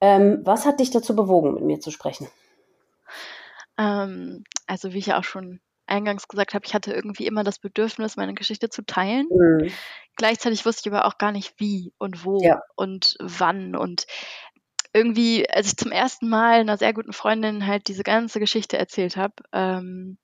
Ähm, 0.01 0.41
was 0.45 0.67
hat 0.67 0.81
dich 0.81 0.91
dazu 0.91 1.15
bewogen, 1.15 1.55
mit 1.55 1.65
mir 1.65 1.81
zu 1.81 1.91
sprechen? 1.91 2.29
Ähm, 3.79 4.45
also 4.67 4.93
wie 4.93 4.99
ich 4.99 5.07
ja 5.07 5.19
auch 5.19 5.25
schon 5.25 5.61
eingangs 5.87 6.29
gesagt 6.29 6.55
habe, 6.55 6.65
ich 6.65 6.75
hatte 6.75 6.93
irgendwie 6.93 7.27
immer 7.27 7.45
das 7.45 7.59
Bedürfnis, 7.59 8.17
meine 8.17 8.35
Geschichte 8.35 8.71
zu 8.71 8.85
teilen. 8.87 9.27
Mhm. 9.31 9.71
Gleichzeitig 10.17 10.67
wusste 10.67 10.89
ich 10.89 10.95
aber 10.95 11.07
auch 11.07 11.19
gar 11.19 11.33
nicht, 11.33 11.55
wie 11.59 11.93
und 11.99 12.25
wo 12.25 12.43
ja. 12.43 12.61
und 12.77 13.17
wann. 13.21 13.75
Und 13.75 14.07
irgendwie, 14.93 15.49
als 15.49 15.69
ich 15.69 15.77
zum 15.77 15.93
ersten 15.93 16.29
Mal 16.29 16.61
einer 16.61 16.77
sehr 16.77 16.93
guten 16.93 17.13
Freundin 17.13 17.67
halt 17.67 17.89
diese 17.89 18.03
ganze 18.03 18.41
Geschichte 18.41 18.77
erzählt 18.77 19.17
habe, 19.17 19.35
ähm, 19.53 20.19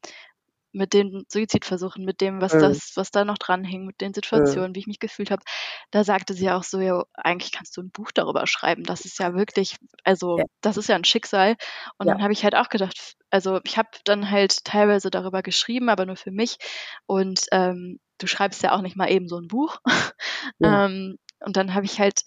mit 0.77 0.93
den 0.93 1.24
Suizidversuchen, 1.28 2.05
mit 2.05 2.20
dem, 2.20 2.40
was 2.40 2.53
mhm. 2.53 2.61
das, 2.61 2.93
was 2.97 3.11
da 3.11 3.24
noch 3.24 3.39
dranhing, 3.39 3.86
mit 3.86 4.01
den 4.01 4.12
Situationen, 4.12 4.70
mhm. 4.70 4.74
wie 4.74 4.81
ich 4.81 4.86
mich 4.86 5.01
gefühlt 5.01 5.31
habe, 5.31 5.43
da 5.90 6.05
sagte 6.05 6.35
sie 6.35 6.51
auch 6.51 6.62
so, 6.62 6.81
ja, 6.81 7.03
eigentlich 7.15 7.53
kannst 7.53 7.77
du 7.77 7.82
ein 7.82 7.90
Buch 7.90 8.12
darüber 8.12 8.47
schreiben. 8.47 8.85
Das 8.85 9.05
ist 9.05 9.19
ja 9.19 9.35
wirklich, 9.35 9.77
also 10.05 10.39
das 10.61 10.77
ist 10.77 10.89
ja 10.89 10.94
ein 10.94 11.05
Schicksal. 11.05 11.57
Und 11.98 12.07
dann 12.07 12.23
habe 12.23 12.32
ich 12.32 12.44
halt 12.44 12.55
auch 12.55 12.69
gedacht, 12.69 13.16
also 13.31 13.61
ich 13.65 13.78
habe 13.78 13.89
dann 14.05 14.31
halt 14.31 14.65
teilweise 14.65 15.11
darüber 15.11 15.43
geschrieben, 15.43 15.89
aber 15.89 16.07
nur 16.07 16.16
für 16.16 16.31
mich. 16.31 16.59
Und 17.07 17.47
ähm, 17.53 17.98
du 18.19 18.27
schreibst 18.27 18.62
ja 18.62 18.73
auch 18.73 18.82
nicht 18.82 18.97
mal 18.97 19.11
eben 19.11 19.28
so 19.28 19.39
ein 19.39 19.48
Buch. 19.48 19.78
Ähm, 20.62 21.19
und 21.40 21.57
dann 21.57 21.74
habe 21.74 21.86
ich 21.86 21.98
halt, 21.98 22.23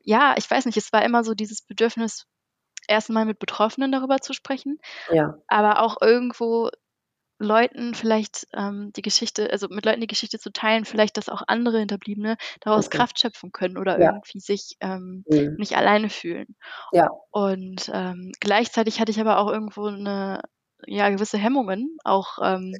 ja, 0.00 0.34
ich 0.38 0.50
weiß 0.50 0.64
nicht, 0.64 0.78
es 0.78 0.92
war 0.92 1.04
immer 1.04 1.22
so 1.24 1.34
dieses 1.34 1.62
Bedürfnis, 1.62 2.26
erstmal 2.88 3.24
mit 3.24 3.38
Betroffenen 3.38 3.92
darüber 3.92 4.18
zu 4.18 4.32
sprechen, 4.32 4.78
ja. 5.10 5.34
aber 5.46 5.80
auch 5.80 5.98
irgendwo 6.00 6.70
Leuten 7.40 7.94
vielleicht 7.94 8.46
ähm, 8.52 8.92
die 8.94 9.02
Geschichte, 9.02 9.50
also 9.50 9.66
mit 9.70 9.86
Leuten 9.86 10.02
die 10.02 10.06
Geschichte 10.06 10.38
zu 10.38 10.52
teilen, 10.52 10.84
vielleicht, 10.84 11.16
dass 11.16 11.30
auch 11.30 11.42
andere 11.46 11.78
Hinterbliebene 11.78 12.36
daraus 12.60 12.86
okay. 12.86 12.98
Kraft 12.98 13.18
schöpfen 13.18 13.50
können 13.50 13.78
oder 13.78 13.98
ja. 13.98 14.12
irgendwie 14.12 14.40
sich 14.40 14.76
ähm, 14.80 15.24
mhm. 15.26 15.54
nicht 15.56 15.74
alleine 15.74 16.10
fühlen. 16.10 16.54
Ja. 16.92 17.08
Und 17.30 17.90
ähm, 17.94 18.32
gleichzeitig 18.40 19.00
hatte 19.00 19.10
ich 19.10 19.20
aber 19.20 19.38
auch 19.38 19.50
irgendwo 19.50 19.86
eine 19.86 20.42
ja 20.86 21.08
gewisse 21.08 21.38
Hemmungen, 21.38 21.96
auch 22.04 22.38
ähm, 22.42 22.74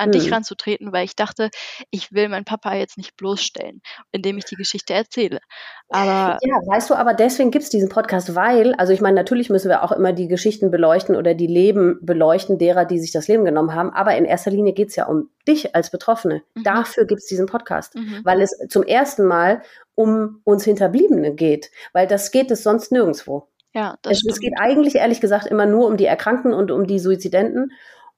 an 0.00 0.12
hm. 0.12 0.12
dich 0.12 0.32
ranzutreten, 0.32 0.92
weil 0.92 1.04
ich 1.04 1.16
dachte, 1.16 1.50
ich 1.90 2.12
will 2.12 2.28
meinen 2.28 2.44
Papa 2.44 2.74
jetzt 2.74 2.96
nicht 2.96 3.16
bloßstellen, 3.16 3.82
indem 4.12 4.38
ich 4.38 4.44
die 4.44 4.56
Geschichte 4.56 4.94
erzähle. 4.94 5.40
Aber 5.88 6.38
ja, 6.42 6.54
weißt 6.66 6.90
du, 6.90 6.94
aber 6.94 7.14
deswegen 7.14 7.50
gibt 7.50 7.64
es 7.64 7.70
diesen 7.70 7.88
Podcast, 7.88 8.34
weil, 8.34 8.74
also 8.74 8.92
ich 8.92 9.00
meine, 9.00 9.16
natürlich 9.16 9.50
müssen 9.50 9.68
wir 9.68 9.82
auch 9.82 9.92
immer 9.92 10.12
die 10.12 10.28
Geschichten 10.28 10.70
beleuchten 10.70 11.16
oder 11.16 11.34
die 11.34 11.46
Leben 11.46 11.98
beleuchten 12.02 12.58
derer, 12.58 12.84
die 12.84 12.98
sich 12.98 13.12
das 13.12 13.28
Leben 13.28 13.44
genommen 13.44 13.74
haben, 13.74 13.90
aber 13.90 14.16
in 14.16 14.24
erster 14.24 14.50
Linie 14.50 14.72
geht 14.72 14.88
es 14.88 14.96
ja 14.96 15.06
um 15.06 15.30
dich 15.46 15.74
als 15.74 15.90
Betroffene. 15.90 16.42
Mhm. 16.54 16.62
Dafür 16.64 17.06
gibt 17.06 17.20
es 17.20 17.26
diesen 17.26 17.46
Podcast, 17.46 17.94
mhm. 17.94 18.20
weil 18.24 18.40
es 18.40 18.56
zum 18.68 18.82
ersten 18.82 19.24
Mal 19.24 19.62
um 19.94 20.40
uns 20.44 20.64
Hinterbliebene 20.64 21.34
geht, 21.34 21.70
weil 21.92 22.06
das 22.06 22.30
geht 22.30 22.50
es 22.50 22.62
sonst 22.62 22.92
nirgendwo. 22.92 23.48
Ja, 23.72 23.96
es, 24.08 24.24
es 24.28 24.40
geht 24.40 24.54
eigentlich 24.58 24.96
ehrlich 24.96 25.20
gesagt 25.20 25.46
immer 25.46 25.66
nur 25.66 25.86
um 25.86 25.96
die 25.96 26.06
Erkrankten 26.06 26.52
und 26.52 26.70
um 26.70 26.86
die 26.86 26.98
Suizidenten 26.98 27.72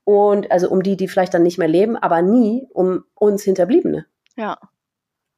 und 0.05 0.51
also 0.51 0.71
um 0.71 0.83
die, 0.83 0.97
die 0.97 1.09
vielleicht 1.09 1.35
dann 1.35 1.43
nicht 1.43 1.59
mehr 1.59 1.69
leben, 1.69 1.97
aber 1.97 2.23
nie 2.23 2.67
um 2.71 3.05
uns 3.15 3.43
Hinterbliebene. 3.45 4.07
Ja. 4.37 4.59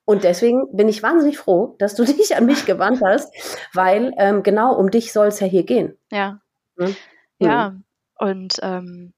Und 0.06 0.24
deswegen 0.24 0.74
bin 0.76 0.88
ich 0.88 1.02
wahnsinnig 1.02 1.38
froh, 1.38 1.76
dass 1.78 1.94
du 1.94 2.04
dich 2.04 2.36
an 2.36 2.46
mich 2.46 2.66
gewandt 2.66 3.00
hast, 3.04 3.32
weil 3.72 4.12
ähm, 4.18 4.42
genau 4.42 4.74
um 4.74 4.90
dich 4.90 5.12
soll 5.12 5.28
es 5.28 5.40
ja 5.40 5.46
hier 5.46 5.64
gehen. 5.64 5.96
Ja. 6.10 6.40
Hm? 6.78 6.96
Ja. 7.38 7.68
Hm. 7.68 7.84
Und 8.16 8.58
ähm, 8.62 9.12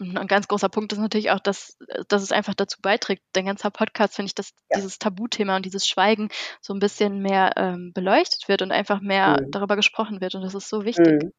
ein 0.00 0.26
ganz 0.26 0.48
großer 0.48 0.68
Punkt 0.68 0.92
ist 0.92 0.98
natürlich 0.98 1.30
auch, 1.30 1.38
dass, 1.38 1.78
dass 2.08 2.22
es 2.22 2.32
einfach 2.32 2.54
dazu 2.54 2.80
beiträgt, 2.82 3.22
dein 3.32 3.46
ganzer 3.46 3.70
Podcast, 3.70 4.16
finde 4.16 4.26
ich, 4.26 4.34
dass 4.34 4.50
ja. 4.70 4.76
dieses 4.76 4.98
Tabuthema 4.98 5.56
und 5.56 5.64
dieses 5.64 5.86
Schweigen 5.86 6.28
so 6.60 6.74
ein 6.74 6.80
bisschen 6.80 7.20
mehr 7.20 7.52
ähm, 7.56 7.92
beleuchtet 7.94 8.48
wird 8.48 8.62
und 8.62 8.72
einfach 8.72 9.00
mehr 9.00 9.40
mhm. 9.40 9.50
darüber 9.52 9.76
gesprochen 9.76 10.20
wird. 10.20 10.34
Und 10.34 10.42
das 10.42 10.54
ist 10.54 10.68
so 10.68 10.84
wichtig. 10.84 11.22
Mhm. 11.22 11.32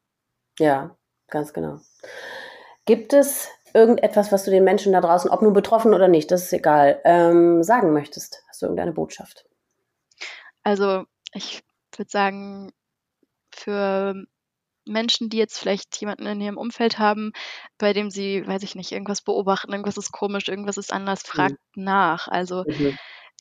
Ja, 0.58 0.96
ganz 1.28 1.52
genau. 1.52 1.80
Gibt 2.86 3.12
es 3.12 3.48
irgendetwas, 3.74 4.32
was 4.32 4.44
du 4.44 4.50
den 4.50 4.64
Menschen 4.64 4.92
da 4.92 5.00
draußen, 5.00 5.30
ob 5.30 5.42
nun 5.42 5.52
betroffen 5.52 5.92
oder 5.92 6.08
nicht, 6.08 6.30
das 6.30 6.44
ist 6.44 6.52
egal, 6.52 7.00
ähm, 7.04 7.62
sagen 7.62 7.92
möchtest? 7.92 8.42
Hast 8.48 8.62
du 8.62 8.66
irgendeine 8.66 8.92
Botschaft? 8.92 9.44
Also 10.62 11.04
ich 11.32 11.62
würde 11.96 12.10
sagen, 12.10 12.72
für 13.50 14.14
Menschen, 14.86 15.28
die 15.28 15.36
jetzt 15.36 15.58
vielleicht 15.58 16.00
jemanden 16.00 16.26
in 16.26 16.40
ihrem 16.40 16.58
Umfeld 16.58 16.98
haben, 16.98 17.32
bei 17.78 17.92
dem 17.92 18.10
sie, 18.10 18.46
weiß 18.46 18.62
ich 18.62 18.74
nicht, 18.74 18.92
irgendwas 18.92 19.20
beobachten, 19.20 19.72
irgendwas 19.72 19.96
ist 19.96 20.12
komisch, 20.12 20.48
irgendwas 20.48 20.76
ist 20.76 20.92
anders, 20.92 21.22
mhm. 21.24 21.28
fragt 21.28 21.58
mhm. 21.74 21.84
nach. 21.84 22.28
Also 22.28 22.64
mhm. 22.66 22.96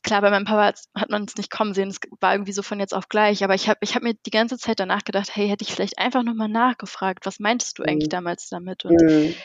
Klar, 0.05 0.21
bei 0.21 0.29
meinem 0.29 0.45
Papa 0.45 0.73
hat 0.95 1.09
man 1.09 1.25
es 1.25 1.35
nicht 1.35 1.51
kommen 1.51 1.73
sehen, 1.73 1.89
es 1.89 1.99
war 2.21 2.33
irgendwie 2.33 2.53
so 2.53 2.61
von 2.61 2.79
jetzt 2.79 2.93
auf 2.93 3.09
gleich, 3.09 3.43
aber 3.43 3.55
ich 3.55 3.67
habe 3.67 3.79
ich 3.81 3.95
hab 3.95 4.03
mir 4.03 4.13
die 4.13 4.31
ganze 4.31 4.57
Zeit 4.57 4.79
danach 4.79 5.03
gedacht, 5.03 5.35
hey, 5.35 5.49
hätte 5.49 5.63
ich 5.63 5.73
vielleicht 5.73 5.97
einfach 5.97 6.23
nochmal 6.23 6.47
nachgefragt, 6.47 7.25
was 7.25 7.39
meintest 7.39 7.79
du 7.79 7.83
mhm. 7.83 7.89
eigentlich 7.89 8.09
damals 8.09 8.47
damit? 8.47 8.85
Und 8.85 9.01
mhm. 9.01 9.35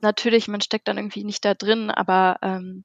natürlich, 0.00 0.46
man 0.46 0.60
steckt 0.60 0.86
dann 0.86 0.98
irgendwie 0.98 1.24
nicht 1.24 1.44
da 1.44 1.54
drin, 1.54 1.90
aber 1.90 2.36
ähm, 2.42 2.84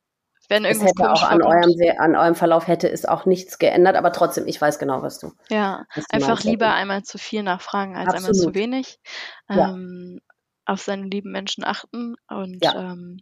wenn 0.50 0.66
irgendwas 0.66 0.92
es 0.98 1.00
hätte 1.00 1.12
auch 1.12 1.24
an 1.24 1.42
eurem, 1.42 1.76
an 1.98 2.16
eurem 2.16 2.36
Verlauf 2.36 2.68
hätte 2.68 2.90
es 2.90 3.06
auch 3.06 3.26
nichts 3.26 3.60
geändert, 3.60 3.96
aber 3.96 4.12
trotzdem, 4.12 4.48
ich 4.48 4.60
weiß 4.60 4.80
genau, 4.80 5.02
was 5.02 5.20
du. 5.20 5.34
Ja, 5.50 5.86
du 5.96 6.02
einfach 6.10 6.44
lieber 6.44 6.74
einmal 6.74 7.04
zu 7.04 7.18
viel 7.18 7.44
nachfragen 7.44 7.96
als 7.96 8.14
Absolut. 8.14 8.36
einmal 8.36 8.54
zu 8.54 8.56
wenig. 8.56 9.00
Ähm, 9.50 10.20
ja. 10.20 10.34
Auf 10.66 10.82
seine 10.82 11.08
lieben 11.08 11.32
Menschen 11.32 11.64
achten 11.64 12.16
und 12.28 12.64
ja. 12.64 12.92
ähm, 12.92 13.22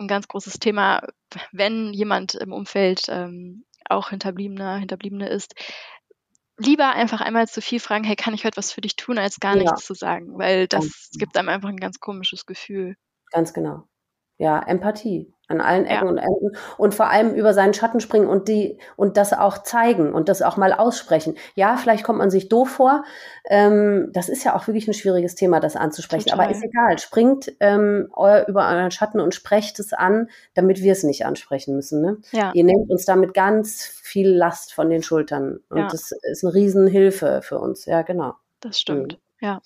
ein 0.00 0.08
ganz 0.08 0.28
großes 0.28 0.54
Thema, 0.54 1.02
wenn 1.52 1.92
jemand 1.92 2.34
im 2.34 2.52
Umfeld 2.52 3.06
ähm, 3.08 3.64
auch 3.88 4.10
Hinterbliebener, 4.10 4.78
Hinterbliebene 4.78 5.28
ist, 5.28 5.54
lieber 6.56 6.90
einfach 6.90 7.20
einmal 7.20 7.48
zu 7.48 7.60
viel 7.60 7.80
fragen, 7.80 8.04
hey, 8.04 8.16
kann 8.16 8.34
ich 8.34 8.44
heute 8.44 8.56
was 8.56 8.72
für 8.72 8.80
dich 8.80 8.96
tun, 8.96 9.18
als 9.18 9.40
gar 9.40 9.56
ja. 9.56 9.62
nichts 9.62 9.84
zu 9.86 9.94
sagen, 9.94 10.38
weil 10.38 10.66
das 10.66 11.10
gibt 11.12 11.36
einem 11.36 11.48
einfach 11.48 11.68
ein 11.68 11.76
ganz 11.76 12.00
komisches 12.00 12.46
Gefühl. 12.46 12.96
Ganz 13.30 13.52
genau. 13.52 13.84
Ja, 14.38 14.60
Empathie 14.60 15.32
an 15.50 15.60
allen 15.60 15.84
Ecken 15.84 16.06
ja. 16.06 16.10
und 16.10 16.18
Enden 16.18 16.56
und 16.78 16.94
vor 16.94 17.10
allem 17.10 17.34
über 17.34 17.52
seinen 17.52 17.74
Schatten 17.74 18.00
springen 18.00 18.28
und 18.28 18.48
die 18.48 18.78
und 18.96 19.16
das 19.16 19.32
auch 19.32 19.58
zeigen 19.62 20.12
und 20.12 20.28
das 20.28 20.42
auch 20.42 20.56
mal 20.56 20.72
aussprechen. 20.72 21.36
Ja, 21.54 21.76
vielleicht 21.76 22.04
kommt 22.04 22.18
man 22.18 22.30
sich 22.30 22.48
doof 22.48 22.70
vor. 22.70 23.04
Ähm, 23.48 24.10
das 24.12 24.28
ist 24.28 24.44
ja 24.44 24.54
auch 24.54 24.66
wirklich 24.66 24.86
ein 24.88 24.94
schwieriges 24.94 25.34
Thema, 25.34 25.60
das 25.60 25.76
anzusprechen. 25.76 26.28
Total. 26.28 26.46
Aber 26.46 26.50
ist 26.54 26.62
egal. 26.62 26.98
Springt 26.98 27.52
ähm, 27.60 28.08
euer, 28.12 28.46
über 28.46 28.68
euren 28.68 28.90
Schatten 28.90 29.20
und 29.20 29.34
sprecht 29.34 29.78
es 29.80 29.92
an, 29.92 30.28
damit 30.54 30.82
wir 30.82 30.92
es 30.92 31.02
nicht 31.02 31.26
ansprechen 31.26 31.74
müssen. 31.74 32.00
Ne? 32.00 32.18
Ja. 32.32 32.52
Ihr 32.54 32.64
nehmt 32.64 32.90
uns 32.90 33.04
damit 33.04 33.34
ganz 33.34 33.84
viel 33.84 34.28
Last 34.28 34.72
von 34.72 34.90
den 34.90 35.02
Schultern 35.02 35.60
und 35.68 35.78
ja. 35.78 35.88
das 35.88 36.12
ist 36.12 36.44
eine 36.44 36.54
Riesenhilfe 36.54 37.40
für 37.42 37.58
uns. 37.58 37.86
Ja, 37.86 38.02
genau. 38.02 38.34
Das 38.60 38.78
stimmt. 38.78 39.14
Mhm. 39.40 39.46
Ja. 39.46 39.60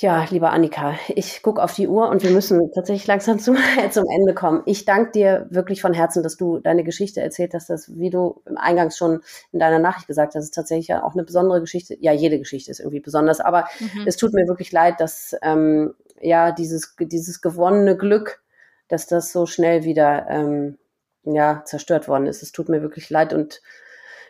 Ja, 0.00 0.26
liebe 0.30 0.48
Annika, 0.48 0.94
ich 1.08 1.42
gucke 1.42 1.62
auf 1.62 1.74
die 1.74 1.86
Uhr 1.86 2.08
und 2.08 2.22
wir 2.22 2.30
müssen 2.30 2.72
tatsächlich 2.72 3.06
langsam 3.06 3.38
zum, 3.38 3.58
zum 3.90 4.06
Ende 4.08 4.32
kommen. 4.32 4.62
Ich 4.64 4.86
danke 4.86 5.10
dir 5.10 5.46
wirklich 5.50 5.82
von 5.82 5.92
Herzen, 5.92 6.22
dass 6.22 6.38
du 6.38 6.58
deine 6.58 6.84
Geschichte 6.84 7.20
erzählt 7.20 7.52
hast, 7.52 7.68
dass, 7.68 7.94
wie 7.98 8.08
du 8.08 8.40
im 8.46 8.56
Eingangs 8.56 8.96
schon 8.96 9.20
in 9.52 9.58
deiner 9.58 9.78
Nachricht 9.78 10.06
gesagt 10.06 10.34
hast, 10.34 10.44
ist 10.44 10.54
tatsächlich 10.54 10.94
auch 10.94 11.12
eine 11.12 11.24
besondere 11.24 11.60
Geschichte. 11.60 11.98
Ja, 12.00 12.12
jede 12.12 12.38
Geschichte 12.38 12.70
ist 12.70 12.80
irgendwie 12.80 13.00
besonders, 13.00 13.40
aber 13.40 13.68
mhm. 13.78 14.06
es 14.06 14.16
tut 14.16 14.32
mir 14.32 14.48
wirklich 14.48 14.72
leid, 14.72 15.00
dass 15.00 15.36
ähm, 15.42 15.92
ja 16.18 16.50
dieses, 16.50 16.96
dieses 16.98 17.42
gewonnene 17.42 17.94
Glück, 17.94 18.42
dass 18.88 19.06
das 19.06 19.32
so 19.32 19.44
schnell 19.44 19.84
wieder 19.84 20.26
ähm, 20.30 20.78
ja, 21.24 21.62
zerstört 21.66 22.08
worden 22.08 22.26
ist. 22.26 22.42
Es 22.42 22.52
tut 22.52 22.70
mir 22.70 22.80
wirklich 22.80 23.10
leid 23.10 23.34
und 23.34 23.60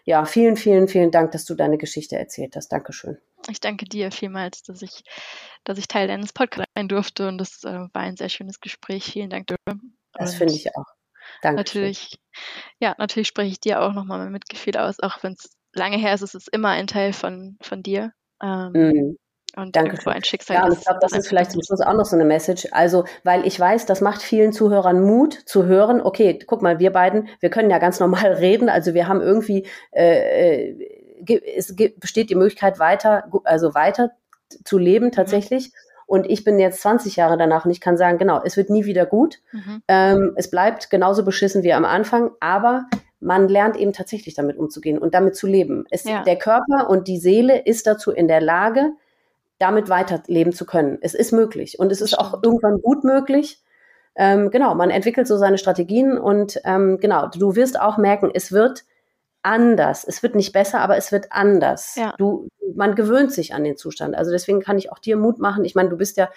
ja, 0.02 0.24
vielen, 0.24 0.56
vielen, 0.56 0.88
vielen 0.88 1.12
Dank, 1.12 1.30
dass 1.30 1.44
du 1.44 1.54
deine 1.54 1.78
Geschichte 1.78 2.18
erzählt 2.18 2.56
hast. 2.56 2.72
Dankeschön. 2.72 3.18
Ich 3.50 3.60
danke 3.60 3.84
dir 3.84 4.10
vielmals, 4.10 4.62
dass 4.62 4.82
ich, 4.82 5.02
dass 5.64 5.78
ich 5.78 5.88
Teil 5.88 6.08
deines 6.08 6.32
Podcasts 6.32 6.72
sein 6.74 6.88
durfte 6.88 7.28
und 7.28 7.38
das 7.38 7.64
äh, 7.64 7.80
war 7.92 8.02
ein 8.02 8.16
sehr 8.16 8.28
schönes 8.28 8.60
Gespräch. 8.60 9.04
Vielen 9.04 9.30
Dank 9.30 9.48
dafür. 9.48 9.80
Das 10.14 10.34
finde 10.34 10.54
ich 10.54 10.74
auch. 10.76 10.86
Danke. 11.42 11.60
Natürlich, 11.60 12.18
ja, 12.78 12.94
natürlich 12.98 13.28
spreche 13.28 13.52
ich 13.52 13.60
dir 13.60 13.82
auch 13.82 13.92
nochmal 13.92 14.18
mein 14.18 14.32
Mitgefühl 14.32 14.76
aus, 14.76 15.00
auch 15.00 15.22
wenn 15.22 15.32
es 15.32 15.50
lange 15.72 15.96
her 15.96 16.14
ist, 16.14 16.22
ist 16.22 16.34
es 16.34 16.48
immer 16.48 16.70
ein 16.70 16.86
Teil 16.86 17.12
von, 17.12 17.56
von 17.60 17.82
dir. 17.82 18.12
Ähm, 18.42 18.72
mm. 18.72 19.16
Und 19.56 19.74
Danke 19.74 19.92
irgendwo 19.92 20.10
ein 20.10 20.22
Schicksal. 20.22 20.56
Ja, 20.56 20.64
und 20.64 20.74
ich 20.74 20.84
glaube, 20.84 21.00
das 21.00 21.10
ist 21.10 21.26
vielleicht 21.26 21.50
zum 21.50 21.60
Schluss 21.62 21.80
auch 21.80 21.94
noch 21.94 22.04
so 22.04 22.14
eine 22.14 22.24
Message. 22.24 22.68
Also, 22.70 23.04
weil 23.24 23.44
ich 23.44 23.58
weiß, 23.58 23.84
das 23.84 24.00
macht 24.00 24.22
vielen 24.22 24.52
Zuhörern 24.52 25.02
Mut 25.02 25.34
zu 25.34 25.64
hören, 25.64 26.00
okay, 26.00 26.38
guck 26.46 26.62
mal, 26.62 26.78
wir 26.78 26.92
beiden, 26.92 27.28
wir 27.40 27.50
können 27.50 27.68
ja 27.68 27.78
ganz 27.78 27.98
normal 27.98 28.32
reden. 28.34 28.68
Also 28.68 28.94
wir 28.94 29.08
haben 29.08 29.20
irgendwie, 29.20 29.66
äh, 29.90 30.68
äh 30.68 30.99
es 31.56 31.74
besteht 31.96 32.30
die 32.30 32.34
Möglichkeit 32.34 32.78
weiter, 32.78 33.30
also 33.44 33.74
weiter 33.74 34.12
zu 34.64 34.78
leben 34.78 35.06
mhm. 35.06 35.12
tatsächlich. 35.12 35.68
Mhm. 35.68 35.72
Und 36.06 36.28
ich 36.28 36.42
bin 36.42 36.58
jetzt 36.58 36.82
20 36.82 37.14
Jahre 37.14 37.36
danach 37.36 37.64
und 37.64 37.70
ich 37.70 37.80
kann 37.80 37.96
sagen, 37.96 38.18
genau, 38.18 38.40
es 38.44 38.56
wird 38.56 38.68
nie 38.68 38.84
wieder 38.84 39.06
gut. 39.06 39.38
Mhm. 39.52 39.82
Ähm, 39.86 40.32
es 40.34 40.50
bleibt 40.50 40.90
genauso 40.90 41.24
beschissen 41.24 41.62
wie 41.62 41.72
am 41.72 41.84
Anfang, 41.84 42.32
aber 42.40 42.86
man 43.20 43.48
lernt 43.48 43.76
eben 43.76 43.92
tatsächlich 43.92 44.34
damit 44.34 44.56
umzugehen 44.56 44.98
und 44.98 45.14
damit 45.14 45.36
zu 45.36 45.46
leben. 45.46 45.84
Es, 45.90 46.04
ja. 46.04 46.24
Der 46.24 46.36
Körper 46.36 46.90
und 46.90 47.06
die 47.06 47.18
Seele 47.18 47.64
ist 47.64 47.86
dazu 47.86 48.10
in 48.10 48.26
der 48.26 48.40
Lage, 48.40 48.92
damit 49.60 49.88
weiterleben 49.88 50.52
zu 50.52 50.64
können. 50.64 50.98
Es 51.02 51.14
ist 51.14 51.32
möglich 51.32 51.78
und 51.78 51.92
es 51.92 52.00
ist 52.00 52.18
auch 52.18 52.42
irgendwann 52.42 52.80
gut 52.80 53.04
möglich. 53.04 53.62
Ähm, 54.16 54.50
genau, 54.50 54.74
man 54.74 54.90
entwickelt 54.90 55.28
so 55.28 55.36
seine 55.36 55.58
Strategien 55.58 56.18
und 56.18 56.60
ähm, 56.64 56.98
genau, 56.98 57.28
du 57.28 57.54
wirst 57.54 57.78
auch 57.78 57.98
merken, 57.98 58.30
es 58.34 58.50
wird 58.50 58.84
anders. 59.42 60.04
Es 60.04 60.22
wird 60.22 60.34
nicht 60.34 60.52
besser, 60.52 60.80
aber 60.80 60.96
es 60.96 61.12
wird 61.12 61.28
anders. 61.30 61.96
Ja. 61.96 62.14
Du, 62.18 62.48
man 62.74 62.94
gewöhnt 62.94 63.32
sich 63.32 63.54
an 63.54 63.64
den 63.64 63.76
Zustand. 63.76 64.14
Also 64.14 64.30
deswegen 64.30 64.60
kann 64.60 64.78
ich 64.78 64.92
auch 64.92 64.98
dir 64.98 65.16
Mut 65.16 65.38
machen. 65.38 65.64
Ich 65.64 65.74
meine, 65.74 65.88
du 65.88 65.96
bist 65.96 66.16
ja, 66.16 66.30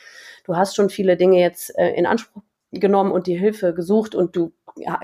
du 0.46 0.56
hast 0.56 0.76
schon 0.76 0.90
viele 0.90 1.18
Dinge 1.18 1.40
jetzt 1.40 1.78
äh, 1.78 1.92
in 1.92 2.06
Anspruch 2.06 2.44
genommen 2.72 3.12
und 3.12 3.28
die 3.28 3.38
Hilfe 3.38 3.74
gesucht 3.74 4.16
und 4.16 4.36
du 4.36 4.52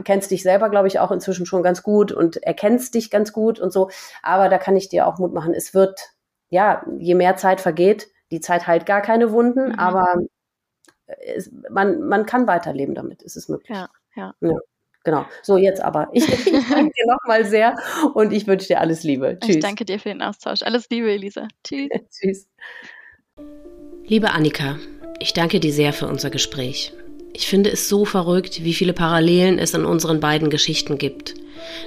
kennst 0.04 0.32
dich 0.32 0.42
selber, 0.42 0.70
glaube 0.70 0.88
ich, 0.88 1.00
auch 1.00 1.12
inzwischen 1.12 1.46
schon 1.46 1.62
ganz 1.62 1.84
gut 1.84 2.12
und 2.12 2.38
erkennst 2.38 2.96
dich 2.96 3.12
ganz 3.12 3.32
gut 3.34 3.60
und 3.60 3.72
so. 3.72 3.90
Aber 4.24 4.50
da 4.50 4.58
kann 4.58 4.76
ich 4.76 4.90
dir 4.90 5.06
auch 5.06 5.20
Mut 5.20 5.34
machen. 5.34 5.54
Es 5.54 5.74
wird, 5.74 6.10
ja, 6.50 6.84
je 6.98 7.16
mehr 7.16 7.36
Zeit 7.36 7.62
vergeht, 7.62 8.08
die 8.32 8.40
Zeit 8.42 8.66
heilt 8.68 8.86
gar 8.86 9.02
keine 9.02 9.32
Wunden, 9.32 9.70
mhm. 9.70 9.80
aber 9.80 10.16
es, 11.06 11.52
man, 11.70 12.02
man 12.02 12.26
kann 12.26 12.48
weiterleben 12.48 12.96
damit. 12.96 13.22
Es 13.22 13.36
ist 13.36 13.50
möglich. 13.50 13.78
Ja, 13.78 13.90
ja. 14.16 14.34
ja. 14.42 14.58
Genau. 15.04 15.26
So, 15.44 15.58
jetzt 15.58 15.82
aber. 15.82 16.10
Ich, 16.14 16.28
ich 16.46 16.70
danke 16.70 16.92
dir 16.92 17.08
nochmal 17.08 17.46
sehr 17.46 17.76
und 18.14 18.34
ich 18.34 18.48
wünsche 18.48 18.68
dir 18.68 18.80
alles 18.80 19.04
Liebe. 19.04 19.38
Tschüss. 19.40 19.56
Ich 19.56 19.62
danke 19.62 19.86
dir 19.86 20.00
für 20.00 20.10
den 20.10 20.22
Austausch. 20.22 20.62
Alles 20.64 20.90
Liebe, 20.90 21.12
Elisa. 21.12 21.48
Tschüss. 21.64 21.90
Tschüss. 22.12 22.48
Liebe 24.06 24.32
Annika, 24.32 24.78
ich 25.20 25.34
danke 25.34 25.60
dir 25.60 25.72
sehr 25.72 25.94
für 25.94 26.08
unser 26.08 26.30
Gespräch. 26.30 26.94
Ich 27.34 27.48
finde 27.48 27.72
es 27.72 27.88
so 27.88 28.06
verrückt, 28.06 28.64
wie 28.64 28.74
viele 28.74 28.94
Parallelen 28.94 29.60
es 29.60 29.76
an 29.76 29.86
unseren 29.86 30.20
beiden 30.20 30.50
Geschichten 30.50 30.98
gibt. 30.98 31.36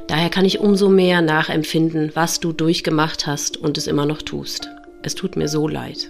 Daher 0.06 0.30
kann 0.30 0.44
ich 0.44 0.60
umso 0.60 0.89
mehr 0.89 1.20
nachempfinden, 1.20 2.12
was 2.14 2.40
du 2.40 2.52
durchgemacht 2.52 3.26
hast 3.26 3.56
und 3.56 3.76
es 3.76 3.86
immer 3.86 4.06
noch 4.06 4.22
tust. 4.22 4.70
Es 5.02 5.14
tut 5.14 5.36
mir 5.36 5.48
so 5.48 5.66
leid. 5.68 6.09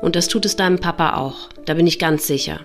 Und 0.00 0.16
das 0.16 0.28
tut 0.28 0.46
es 0.46 0.56
deinem 0.56 0.78
Papa 0.78 1.16
auch, 1.16 1.50
da 1.66 1.74
bin 1.74 1.86
ich 1.86 1.98
ganz 1.98 2.26
sicher. 2.26 2.60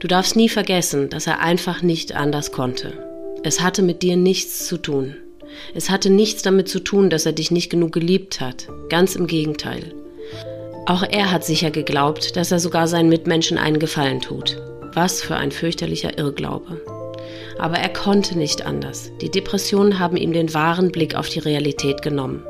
Du 0.00 0.06
darfst 0.06 0.36
nie 0.36 0.48
vergessen, 0.48 1.10
dass 1.10 1.26
er 1.26 1.40
einfach 1.40 1.82
nicht 1.82 2.14
anders 2.14 2.52
konnte. 2.52 2.92
Es 3.42 3.60
hatte 3.60 3.82
mit 3.82 4.02
dir 4.02 4.16
nichts 4.16 4.66
zu 4.66 4.78
tun. 4.78 5.16
Es 5.74 5.90
hatte 5.90 6.08
nichts 6.08 6.42
damit 6.42 6.68
zu 6.68 6.78
tun, 6.78 7.10
dass 7.10 7.26
er 7.26 7.32
dich 7.32 7.50
nicht 7.50 7.68
genug 7.68 7.92
geliebt 7.92 8.40
hat. 8.40 8.68
Ganz 8.90 9.16
im 9.16 9.26
Gegenteil. 9.26 9.92
Auch 10.86 11.02
er 11.02 11.32
hat 11.32 11.44
sicher 11.44 11.72
geglaubt, 11.72 12.36
dass 12.36 12.52
er 12.52 12.60
sogar 12.60 12.86
seinen 12.86 13.08
Mitmenschen 13.08 13.58
einen 13.58 13.80
Gefallen 13.80 14.20
tut. 14.20 14.56
Was 14.94 15.20
für 15.20 15.34
ein 15.34 15.50
fürchterlicher 15.50 16.16
Irrglaube. 16.16 16.80
Aber 17.58 17.78
er 17.78 17.88
konnte 17.88 18.38
nicht 18.38 18.64
anders. 18.64 19.10
Die 19.20 19.30
Depressionen 19.30 19.98
haben 19.98 20.16
ihm 20.16 20.32
den 20.32 20.54
wahren 20.54 20.92
Blick 20.92 21.16
auf 21.16 21.28
die 21.28 21.40
Realität 21.40 22.02
genommen. 22.02 22.44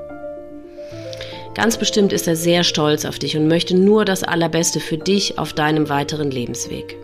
Ganz 1.54 1.78
bestimmt 1.78 2.12
ist 2.12 2.28
er 2.28 2.36
sehr 2.36 2.62
stolz 2.62 3.06
auf 3.06 3.18
dich 3.18 3.36
und 3.38 3.48
möchte 3.48 3.74
nur 3.74 4.04
das 4.04 4.22
Allerbeste 4.22 4.80
für 4.80 4.98
dich 4.98 5.38
auf 5.38 5.54
deinem 5.54 5.88
weiteren 5.88 6.30
Lebensweg. 6.30 6.96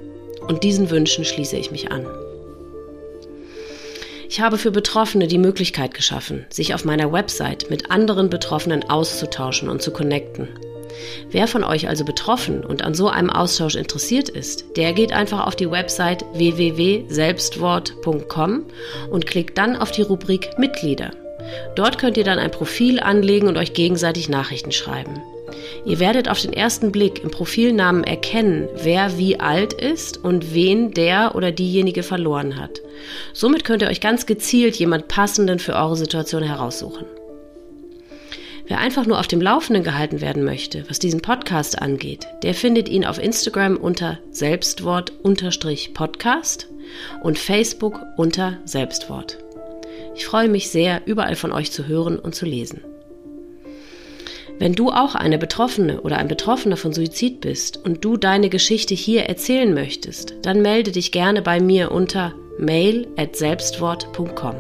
Und 0.49 0.62
diesen 0.62 0.91
Wünschen 0.91 1.25
schließe 1.25 1.57
ich 1.57 1.71
mich 1.71 1.91
an. 1.91 2.07
Ich 4.29 4.41
habe 4.41 4.59
für 4.59 4.71
Betroffene 4.71 5.29
die 5.29 5.39
Möglichkeit 5.39 5.95
geschaffen, 5.95 6.45
sich 6.51 6.75
auf 6.75 6.85
meiner 6.85 7.12
Website 7.12 7.71
mit 7.71 7.91
anderen 7.91 8.29
Betroffenen 8.31 8.91
auszutauschen 8.91 9.69
und 9.69 9.81
zu 9.81 9.93
connecten. 9.93 10.49
Wer 11.31 11.47
von 11.47 11.62
euch 11.65 11.89
also 11.89 12.05
betroffen 12.05 12.62
und 12.65 12.83
an 12.83 12.95
so 12.95 13.09
einem 13.09 13.31
Austausch 13.31 13.77
interessiert 13.77 14.29
ist, 14.29 14.77
der 14.77 14.93
geht 14.93 15.12
einfach 15.12 15.47
auf 15.47 15.57
die 15.57 15.71
Website 15.71 16.27
www.selbstwort.com 16.35 18.65
und 19.11 19.27
klickt 19.27 19.57
dann 19.59 19.77
auf 19.77 19.93
die 19.93 20.03
Rubrik 20.03 20.59
Mitglieder. 20.59 21.11
Dort 21.77 21.99
könnt 21.99 22.16
ihr 22.16 22.25
dann 22.25 22.39
ein 22.39 22.51
Profil 22.51 23.01
anlegen 23.01 23.49
und 23.49 23.57
euch 23.57 23.73
gegenseitig 23.75 24.29
Nachrichten 24.29 24.73
schreiben. 24.73 25.21
Ihr 25.85 26.01
werdet 26.01 26.29
auf 26.29 26.41
den 26.41 26.53
ersten 26.53 26.93
Blick 26.93 27.23
im 27.23 27.31
Profilnamen 27.31 28.05
erkennen, 28.05 28.69
wer 28.75 29.19
wie 29.19 29.41
alt 29.41 29.73
ist 29.73 30.23
und 30.23 30.55
wen 30.55 30.93
der 30.93 31.35
oder 31.35 31.53
diejenige 31.53 32.03
verloren 32.03 32.59
hat. 32.59 32.81
Somit 33.33 33.65
könnt 33.65 33.83
ihr 33.83 33.89
euch 33.89 34.01
ganz 34.01 34.27
gezielt 34.27 34.77
jemand 34.77 35.09
passenden 35.09 35.59
für 35.59 35.75
eure 35.75 35.97
Situation 35.97 36.43
heraussuchen. 36.43 37.07
Wer 38.67 38.79
einfach 38.79 39.05
nur 39.05 39.21
auf 39.21 39.27
dem 39.27 39.43
Laufenden 39.43 39.85
gehalten 39.85 40.23
werden 40.23 40.43
möchte, 40.43 40.89
was 40.89 40.99
diesen 40.99 41.21
Podcast 41.21 41.83
angeht, 41.83 42.27
der 42.43 42.55
findet 42.55 42.89
ihn 42.89 43.05
auf 43.05 43.23
Instagram 43.23 43.77
unter 43.77 44.19
Selbstwort-Podcast 44.31 46.69
und 47.23 47.39
Facebook 47.39 48.01
unter 48.17 48.57
Selbstwort. 48.65 49.37
Ich 50.15 50.25
freue 50.25 50.49
mich 50.49 50.71
sehr, 50.71 51.03
überall 51.05 51.37
von 51.37 51.53
euch 51.53 51.73
zu 51.73 51.87
hören 51.87 52.19
und 52.19 52.35
zu 52.35 52.47
lesen. 52.47 52.81
Wenn 54.59 54.75
du 54.75 54.91
auch 54.91 55.15
eine 55.15 55.39
Betroffene 55.39 56.01
oder 56.03 56.19
ein 56.19 56.29
Betroffener 56.29 56.77
von 56.77 56.93
Suizid 56.93 57.41
bist 57.41 57.81
und 57.85 58.05
du 58.05 58.17
deine 58.17 58.49
Geschichte 58.49 58.95
hier 58.95 59.25
erzählen 59.25 59.75
möchtest, 59.75 60.35
dann 60.43 60.63
melde 60.63 60.93
dich 60.93 61.11
gerne 61.13 61.43
bei 61.43 61.61
mir 61.61 61.91
unter 61.91 62.35
mail@selbstwort.com. 62.59 64.55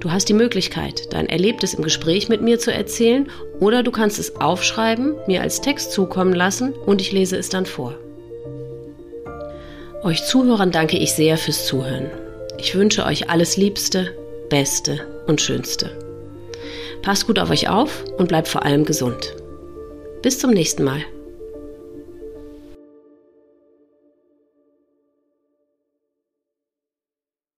Du 0.00 0.10
hast 0.12 0.28
die 0.28 0.34
Möglichkeit, 0.34 1.12
dein 1.12 1.28
Erlebtes 1.28 1.74
im 1.74 1.82
Gespräch 1.82 2.28
mit 2.28 2.40
mir 2.40 2.58
zu 2.58 2.72
erzählen 2.72 3.28
oder 3.60 3.82
du 3.82 3.90
kannst 3.90 4.18
es 4.18 4.36
aufschreiben, 4.36 5.16
mir 5.26 5.42
als 5.42 5.60
Text 5.60 5.92
zukommen 5.92 6.32
lassen 6.32 6.72
und 6.72 7.00
ich 7.00 7.12
lese 7.12 7.36
es 7.36 7.48
dann 7.48 7.66
vor. 7.66 7.94
Euch 10.02 10.24
Zuhörern 10.24 10.70
danke 10.70 10.96
ich 10.96 11.12
sehr 11.12 11.36
fürs 11.36 11.66
Zuhören. 11.66 12.10
Ich 12.58 12.74
wünsche 12.76 13.04
euch 13.04 13.28
alles 13.28 13.56
Liebste, 13.56 14.14
Beste 14.48 15.00
und 15.26 15.40
Schönste. 15.40 16.07
Passt 17.02 17.26
gut 17.26 17.38
auf 17.38 17.50
euch 17.50 17.68
auf 17.68 18.04
und 18.18 18.28
bleibt 18.28 18.48
vor 18.48 18.64
allem 18.64 18.84
gesund. 18.84 19.34
Bis 20.22 20.38
zum 20.38 20.50
nächsten 20.50 20.84
Mal. 20.84 21.02